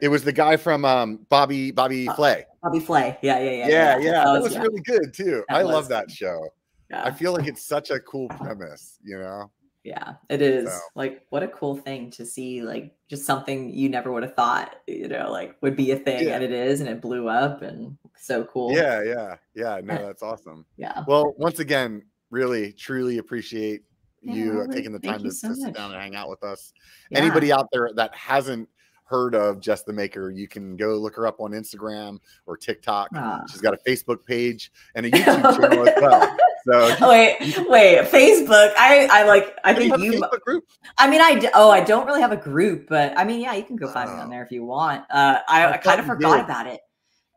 It 0.00 0.08
was 0.08 0.22
the 0.24 0.32
guy 0.32 0.56
from 0.56 0.84
um 0.84 1.26
Bobby 1.28 1.72
Bobby 1.72 2.08
Uh, 2.08 2.14
Flay. 2.14 2.44
Bobby 2.62 2.78
Flay. 2.80 3.18
Yeah, 3.22 3.38
yeah, 3.40 3.50
yeah. 3.50 3.68
Yeah, 3.68 3.98
yeah, 3.98 4.12
that 4.24 4.32
was- 4.32 4.42
was 4.44 4.54
yeah, 4.54 4.62
really 4.62 4.80
good 4.82 5.12
too. 5.14 5.44
That 5.48 5.56
I 5.56 5.64
was 5.64 5.72
love 5.74 5.88
that 5.88 6.10
show. 6.10 6.48
yeah. 6.90 7.04
I 7.04 7.10
feel 7.10 7.32
like 7.32 7.46
it's 7.48 7.64
such 7.64 7.90
a 7.90 7.98
cool 8.00 8.28
premise, 8.28 8.98
you 9.02 9.18
know? 9.18 9.50
Yeah, 9.82 10.14
it 10.28 10.42
is. 10.42 10.70
So- 10.70 10.78
Like, 10.94 11.24
what 11.30 11.42
a 11.42 11.48
cool 11.48 11.76
thing 11.76 12.10
to 12.12 12.26
see, 12.26 12.60
like, 12.60 12.94
just 13.08 13.24
something 13.24 13.70
you 13.70 13.88
never 13.88 14.12
would 14.12 14.22
have 14.24 14.34
thought, 14.36 14.76
you 14.86 15.08
know, 15.08 15.30
like 15.32 15.56
would 15.62 15.74
be 15.74 15.90
a 15.92 15.96
thing. 15.96 16.28
Yeah. 16.28 16.34
And 16.34 16.44
it 16.44 16.52
is, 16.52 16.80
and 16.80 16.88
it 16.90 17.00
blew 17.00 17.28
up 17.30 17.62
and 17.62 17.96
so 18.20 18.44
cool. 18.44 18.72
Yeah, 18.72 19.02
yeah, 19.02 19.36
yeah. 19.54 19.80
No, 19.82 19.94
that's 20.06 20.22
awesome. 20.22 20.64
Yeah. 20.76 21.04
Well, 21.06 21.34
once 21.38 21.58
again, 21.58 22.02
really, 22.30 22.72
truly 22.72 23.18
appreciate 23.18 23.82
you 24.22 24.52
really, 24.52 24.74
taking 24.74 24.92
the 24.92 24.98
time 24.98 25.22
to, 25.22 25.30
so 25.32 25.48
to 25.48 25.54
sit 25.56 25.74
down 25.74 25.92
and 25.92 26.00
hang 26.00 26.14
out 26.14 26.28
with 26.28 26.44
us. 26.44 26.72
Yeah. 27.10 27.18
Anybody 27.20 27.52
out 27.52 27.68
there 27.72 27.90
that 27.94 28.14
hasn't 28.14 28.68
heard 29.04 29.34
of 29.34 29.60
Jess 29.60 29.82
the 29.82 29.92
Maker, 29.92 30.30
you 30.30 30.46
can 30.46 30.76
go 30.76 30.96
look 30.98 31.16
her 31.16 31.26
up 31.26 31.40
on 31.40 31.52
Instagram 31.52 32.18
or 32.46 32.56
TikTok. 32.56 33.08
Ah. 33.14 33.40
She's 33.50 33.60
got 33.62 33.74
a 33.74 33.78
Facebook 33.78 34.24
page 34.26 34.70
and 34.94 35.06
a 35.06 35.10
YouTube 35.12 35.58
channel 35.58 35.88
as 35.88 35.94
well. 36.00 36.36
So 36.66 36.96
Oh, 37.00 37.08
wait, 37.08 37.38
wait, 37.68 37.98
Facebook. 38.08 38.72
I, 38.76 39.08
I 39.10 39.22
like, 39.24 39.56
I 39.64 39.72
think 39.74 39.96
you, 39.98 40.22
group. 40.44 40.64
I 40.98 41.08
mean, 41.08 41.22
I, 41.22 41.50
oh, 41.54 41.70
I 41.70 41.80
don't 41.80 42.06
really 42.06 42.20
have 42.20 42.32
a 42.32 42.36
group, 42.36 42.86
but 42.88 43.14
I 43.18 43.24
mean, 43.24 43.40
yeah, 43.40 43.54
you 43.54 43.64
can 43.64 43.76
go 43.76 43.90
find 43.90 44.10
me 44.12 44.18
on 44.18 44.26
Oh. 44.26 44.30
there 44.30 44.44
if 44.44 44.52
you 44.52 44.64
want. 44.66 45.04
Uh, 45.10 45.38
I, 45.48 45.64
I 45.64 45.72
I 45.72 45.76
kind 45.78 45.98
of 45.98 46.04
forgot 46.06 46.36
did. 46.36 46.44
about 46.44 46.66
it. 46.66 46.80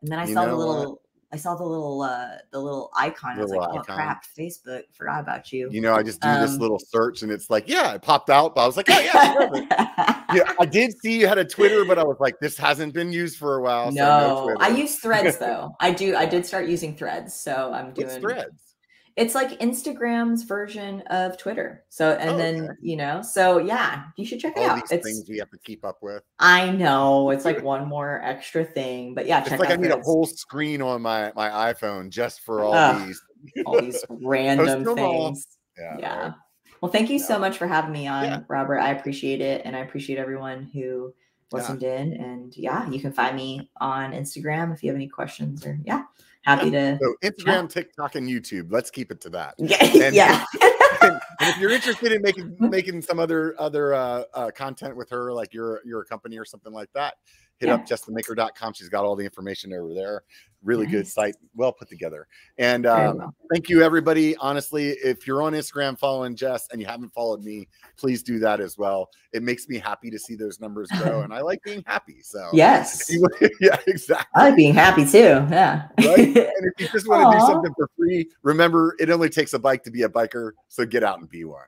And 0.04 0.12
then 0.12 0.18
I 0.18 0.26
You 0.26 0.34
saw 0.34 0.42
the 0.42 0.48
know 0.48 0.58
what? 0.58 0.66
little, 0.76 1.00
I 1.32 1.36
saw 1.36 1.54
the 1.56 1.64
little, 1.64 2.02
uh, 2.02 2.28
the 2.52 2.60
little 2.60 2.90
icon. 2.94 3.38
I 3.38 3.40
was 3.40 3.50
Little 3.50 3.64
like, 3.64 3.80
oh 3.80 3.82
crap, 3.94 4.24
Facebook, 4.38 4.82
forgot 4.92 5.20
about 5.20 5.50
you. 5.50 5.70
You 5.72 5.80
know, 5.80 5.94
I 5.94 6.02
just 6.02 6.20
do 6.20 6.28
this 6.28 6.52
Um, 6.52 6.58
little 6.58 6.78
search 6.78 7.22
and 7.22 7.32
it's 7.32 7.48
like, 7.48 7.66
yeah, 7.66 7.94
it 7.94 8.02
popped 8.02 8.28
out. 8.28 8.54
But 8.54 8.64
I 8.64 8.66
was 8.66 8.76
like, 8.76 8.90
oh, 8.90 9.00
yeah, 9.00 10.26
yeah, 10.34 10.52
I 10.60 10.66
did 10.66 10.92
see 11.00 11.18
you 11.18 11.26
had 11.26 11.38
a 11.38 11.44
Twitter, 11.44 11.86
but 11.86 11.98
I 11.98 12.04
was 12.04 12.18
like, 12.20 12.38
this 12.38 12.58
hasn't 12.58 12.92
been 12.92 13.12
used 13.12 13.38
for 13.38 13.56
a 13.56 13.62
while. 13.62 13.90
so 13.90 13.94
no, 13.96 14.56
I 14.60 14.68
use 14.68 14.96
threads 14.98 15.38
though. 15.40 15.74
I 15.80 15.90
do. 15.90 16.14
I 16.14 16.26
did 16.26 16.44
start 16.44 16.68
using 16.68 16.94
threads. 16.96 17.32
So 17.34 17.72
I'm 17.72 17.94
doing 17.94 18.08
What's 18.08 18.18
threads. 18.20 18.73
It's 19.16 19.34
like 19.34 19.60
Instagram's 19.60 20.42
version 20.42 21.02
of 21.02 21.38
Twitter. 21.38 21.84
So 21.88 22.12
and 22.12 22.30
Oh, 22.30 22.36
then 22.36 22.64
okay. 22.64 22.72
you 22.80 22.96
know, 22.96 23.22
so 23.22 23.58
yeah, 23.58 24.04
you 24.16 24.24
should 24.26 24.40
check 24.40 24.56
it 24.56 24.62
out. 24.64 24.74
these 24.76 24.90
It's 24.90 25.06
things 25.06 25.28
we 25.28 25.38
have 25.38 25.50
to 25.50 25.58
keep 25.58 25.84
up 25.84 25.98
with. 26.02 26.22
I 26.40 26.70
know 26.72 27.30
it's 27.30 27.44
like 27.44 27.62
one 27.62 27.86
more 27.88 28.20
extra 28.24 28.64
thing, 28.64 29.14
but 29.14 29.26
yeah, 29.26 29.40
It's 29.46 29.50
like 29.60 29.70
I 29.70 29.76
need 29.76 29.92
a 29.92 30.00
whole 30.02 30.26
screen 30.26 30.82
on 30.82 31.00
my 31.02 31.32
my 31.36 31.48
iPhone 31.72 32.10
just 32.10 32.40
for 32.40 32.64
all 32.64 32.98
these. 32.98 33.22
all 33.66 33.80
these 33.80 34.04
random 34.08 34.84
things. 34.96 35.46
Yeah. 35.78 35.96
Yeah. 35.98 36.22
right. 36.22 36.32
Well, 36.80 36.90
thank 36.90 37.08
you 37.08 37.18
so 37.18 37.38
much 37.38 37.56
for 37.56 37.66
having 37.66 37.92
me 37.92 38.06
on, 38.08 38.24
Yeah. 38.24 38.40
Robert. 38.48 38.78
I 38.78 38.90
appreciate 38.90 39.40
it, 39.40 39.62
and 39.64 39.74
I 39.76 39.80
appreciate 39.80 40.18
everyone 40.18 40.70
who 40.74 41.14
Yeah. 41.52 41.58
listened 41.58 41.82
in. 41.84 42.14
And 42.14 42.56
yeah, 42.56 42.88
you 42.90 43.00
can 43.00 43.12
find 43.12 43.36
me 43.36 43.70
on 43.80 44.12
Instagram 44.12 44.74
if 44.74 44.82
you 44.82 44.90
have 44.90 44.96
any 44.96 45.08
questions. 45.08 45.64
Or 45.64 45.78
yeah, 45.84 46.02
happy 46.44 46.70
to. 46.70 46.98
So 47.00 47.14
Instagram, 47.22 47.68
TikTok, 47.68 48.14
and 48.14 48.28
YouTube. 48.28 48.70
Let's 48.70 48.90
keep 48.90 49.10
it 49.10 49.20
to 49.22 49.30
that. 49.30 49.54
Yeah, 49.58 49.84
And- 49.84 50.14
yeah. 50.14 50.44
and, 51.02 51.12
and 51.40 51.50
if 51.50 51.58
you're 51.58 51.70
interested 51.70 52.12
in 52.12 52.22
making 52.22 52.56
making 52.60 53.02
some 53.02 53.18
other 53.18 53.54
other 53.58 53.94
uh, 53.94 54.24
uh, 54.34 54.50
content 54.50 54.96
with 54.96 55.10
her, 55.10 55.32
like 55.32 55.52
you're 55.52 55.80
you're 55.84 56.02
a 56.02 56.06
company 56.06 56.38
or 56.38 56.44
something 56.44 56.72
like 56.72 56.90
that, 56.94 57.14
hit 57.58 57.68
Yeah. 57.68 57.74
up 57.74 57.86
jessthemaker.com. 57.86 58.72
She's 58.74 58.88
got 58.88 59.04
all 59.04 59.16
the 59.16 59.24
information 59.24 59.72
over 59.72 59.94
there. 59.94 60.22
Really 60.62 60.86
good 60.86 61.06
site, 61.06 61.34
well 61.54 61.72
put 61.72 61.90
together. 61.90 62.26
And 62.56 62.86
um, 62.86 63.18
well. 63.18 63.34
thank 63.52 63.68
you, 63.68 63.82
everybody. 63.82 64.34
Honestly, 64.38 64.92
if 64.92 65.26
you're 65.26 65.42
on 65.42 65.52
Instagram 65.52 65.98
following 65.98 66.34
Jess 66.34 66.68
and 66.72 66.80
you 66.80 66.86
haven't 66.86 67.12
followed 67.12 67.44
me, 67.44 67.68
please 67.98 68.22
do 68.22 68.38
that 68.38 68.60
as 68.60 68.78
well. 68.78 69.10
It 69.34 69.42
makes 69.42 69.68
me 69.68 69.76
happy 69.78 70.08
to 70.08 70.18
see 70.18 70.36
those 70.36 70.60
numbers 70.60 70.88
grow, 71.02 71.20
and 71.20 71.34
I 71.34 71.42
like 71.42 71.62
being 71.64 71.82
happy. 71.86 72.22
So 72.22 72.48
yes, 72.54 73.12
yeah, 73.60 73.76
exactly. 73.86 74.26
I 74.34 74.48
like 74.48 74.56
being 74.56 74.72
happy 74.72 75.04
too. 75.04 75.18
Yeah. 75.50 75.88
Right? 75.98 76.18
And 76.34 76.36
if 76.36 76.72
you 76.78 76.88
just 76.88 77.06
want 77.06 77.30
to 77.30 77.38
do 77.38 77.44
something 77.44 77.74
for 77.76 77.90
free, 77.98 78.30
remember 78.42 78.96
it 78.98 79.10
only 79.10 79.28
takes 79.28 79.52
a 79.52 79.58
bike 79.58 79.82
to 79.84 79.90
be 79.90 80.04
a 80.04 80.08
biker. 80.08 80.52
So 80.68 80.86
get 80.86 81.04
out 81.04 81.18
and 81.20 81.28
be 81.28 81.44
one. 81.44 81.66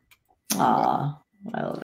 Aw, 0.55 1.19
I 1.55 1.63
love 1.63 1.75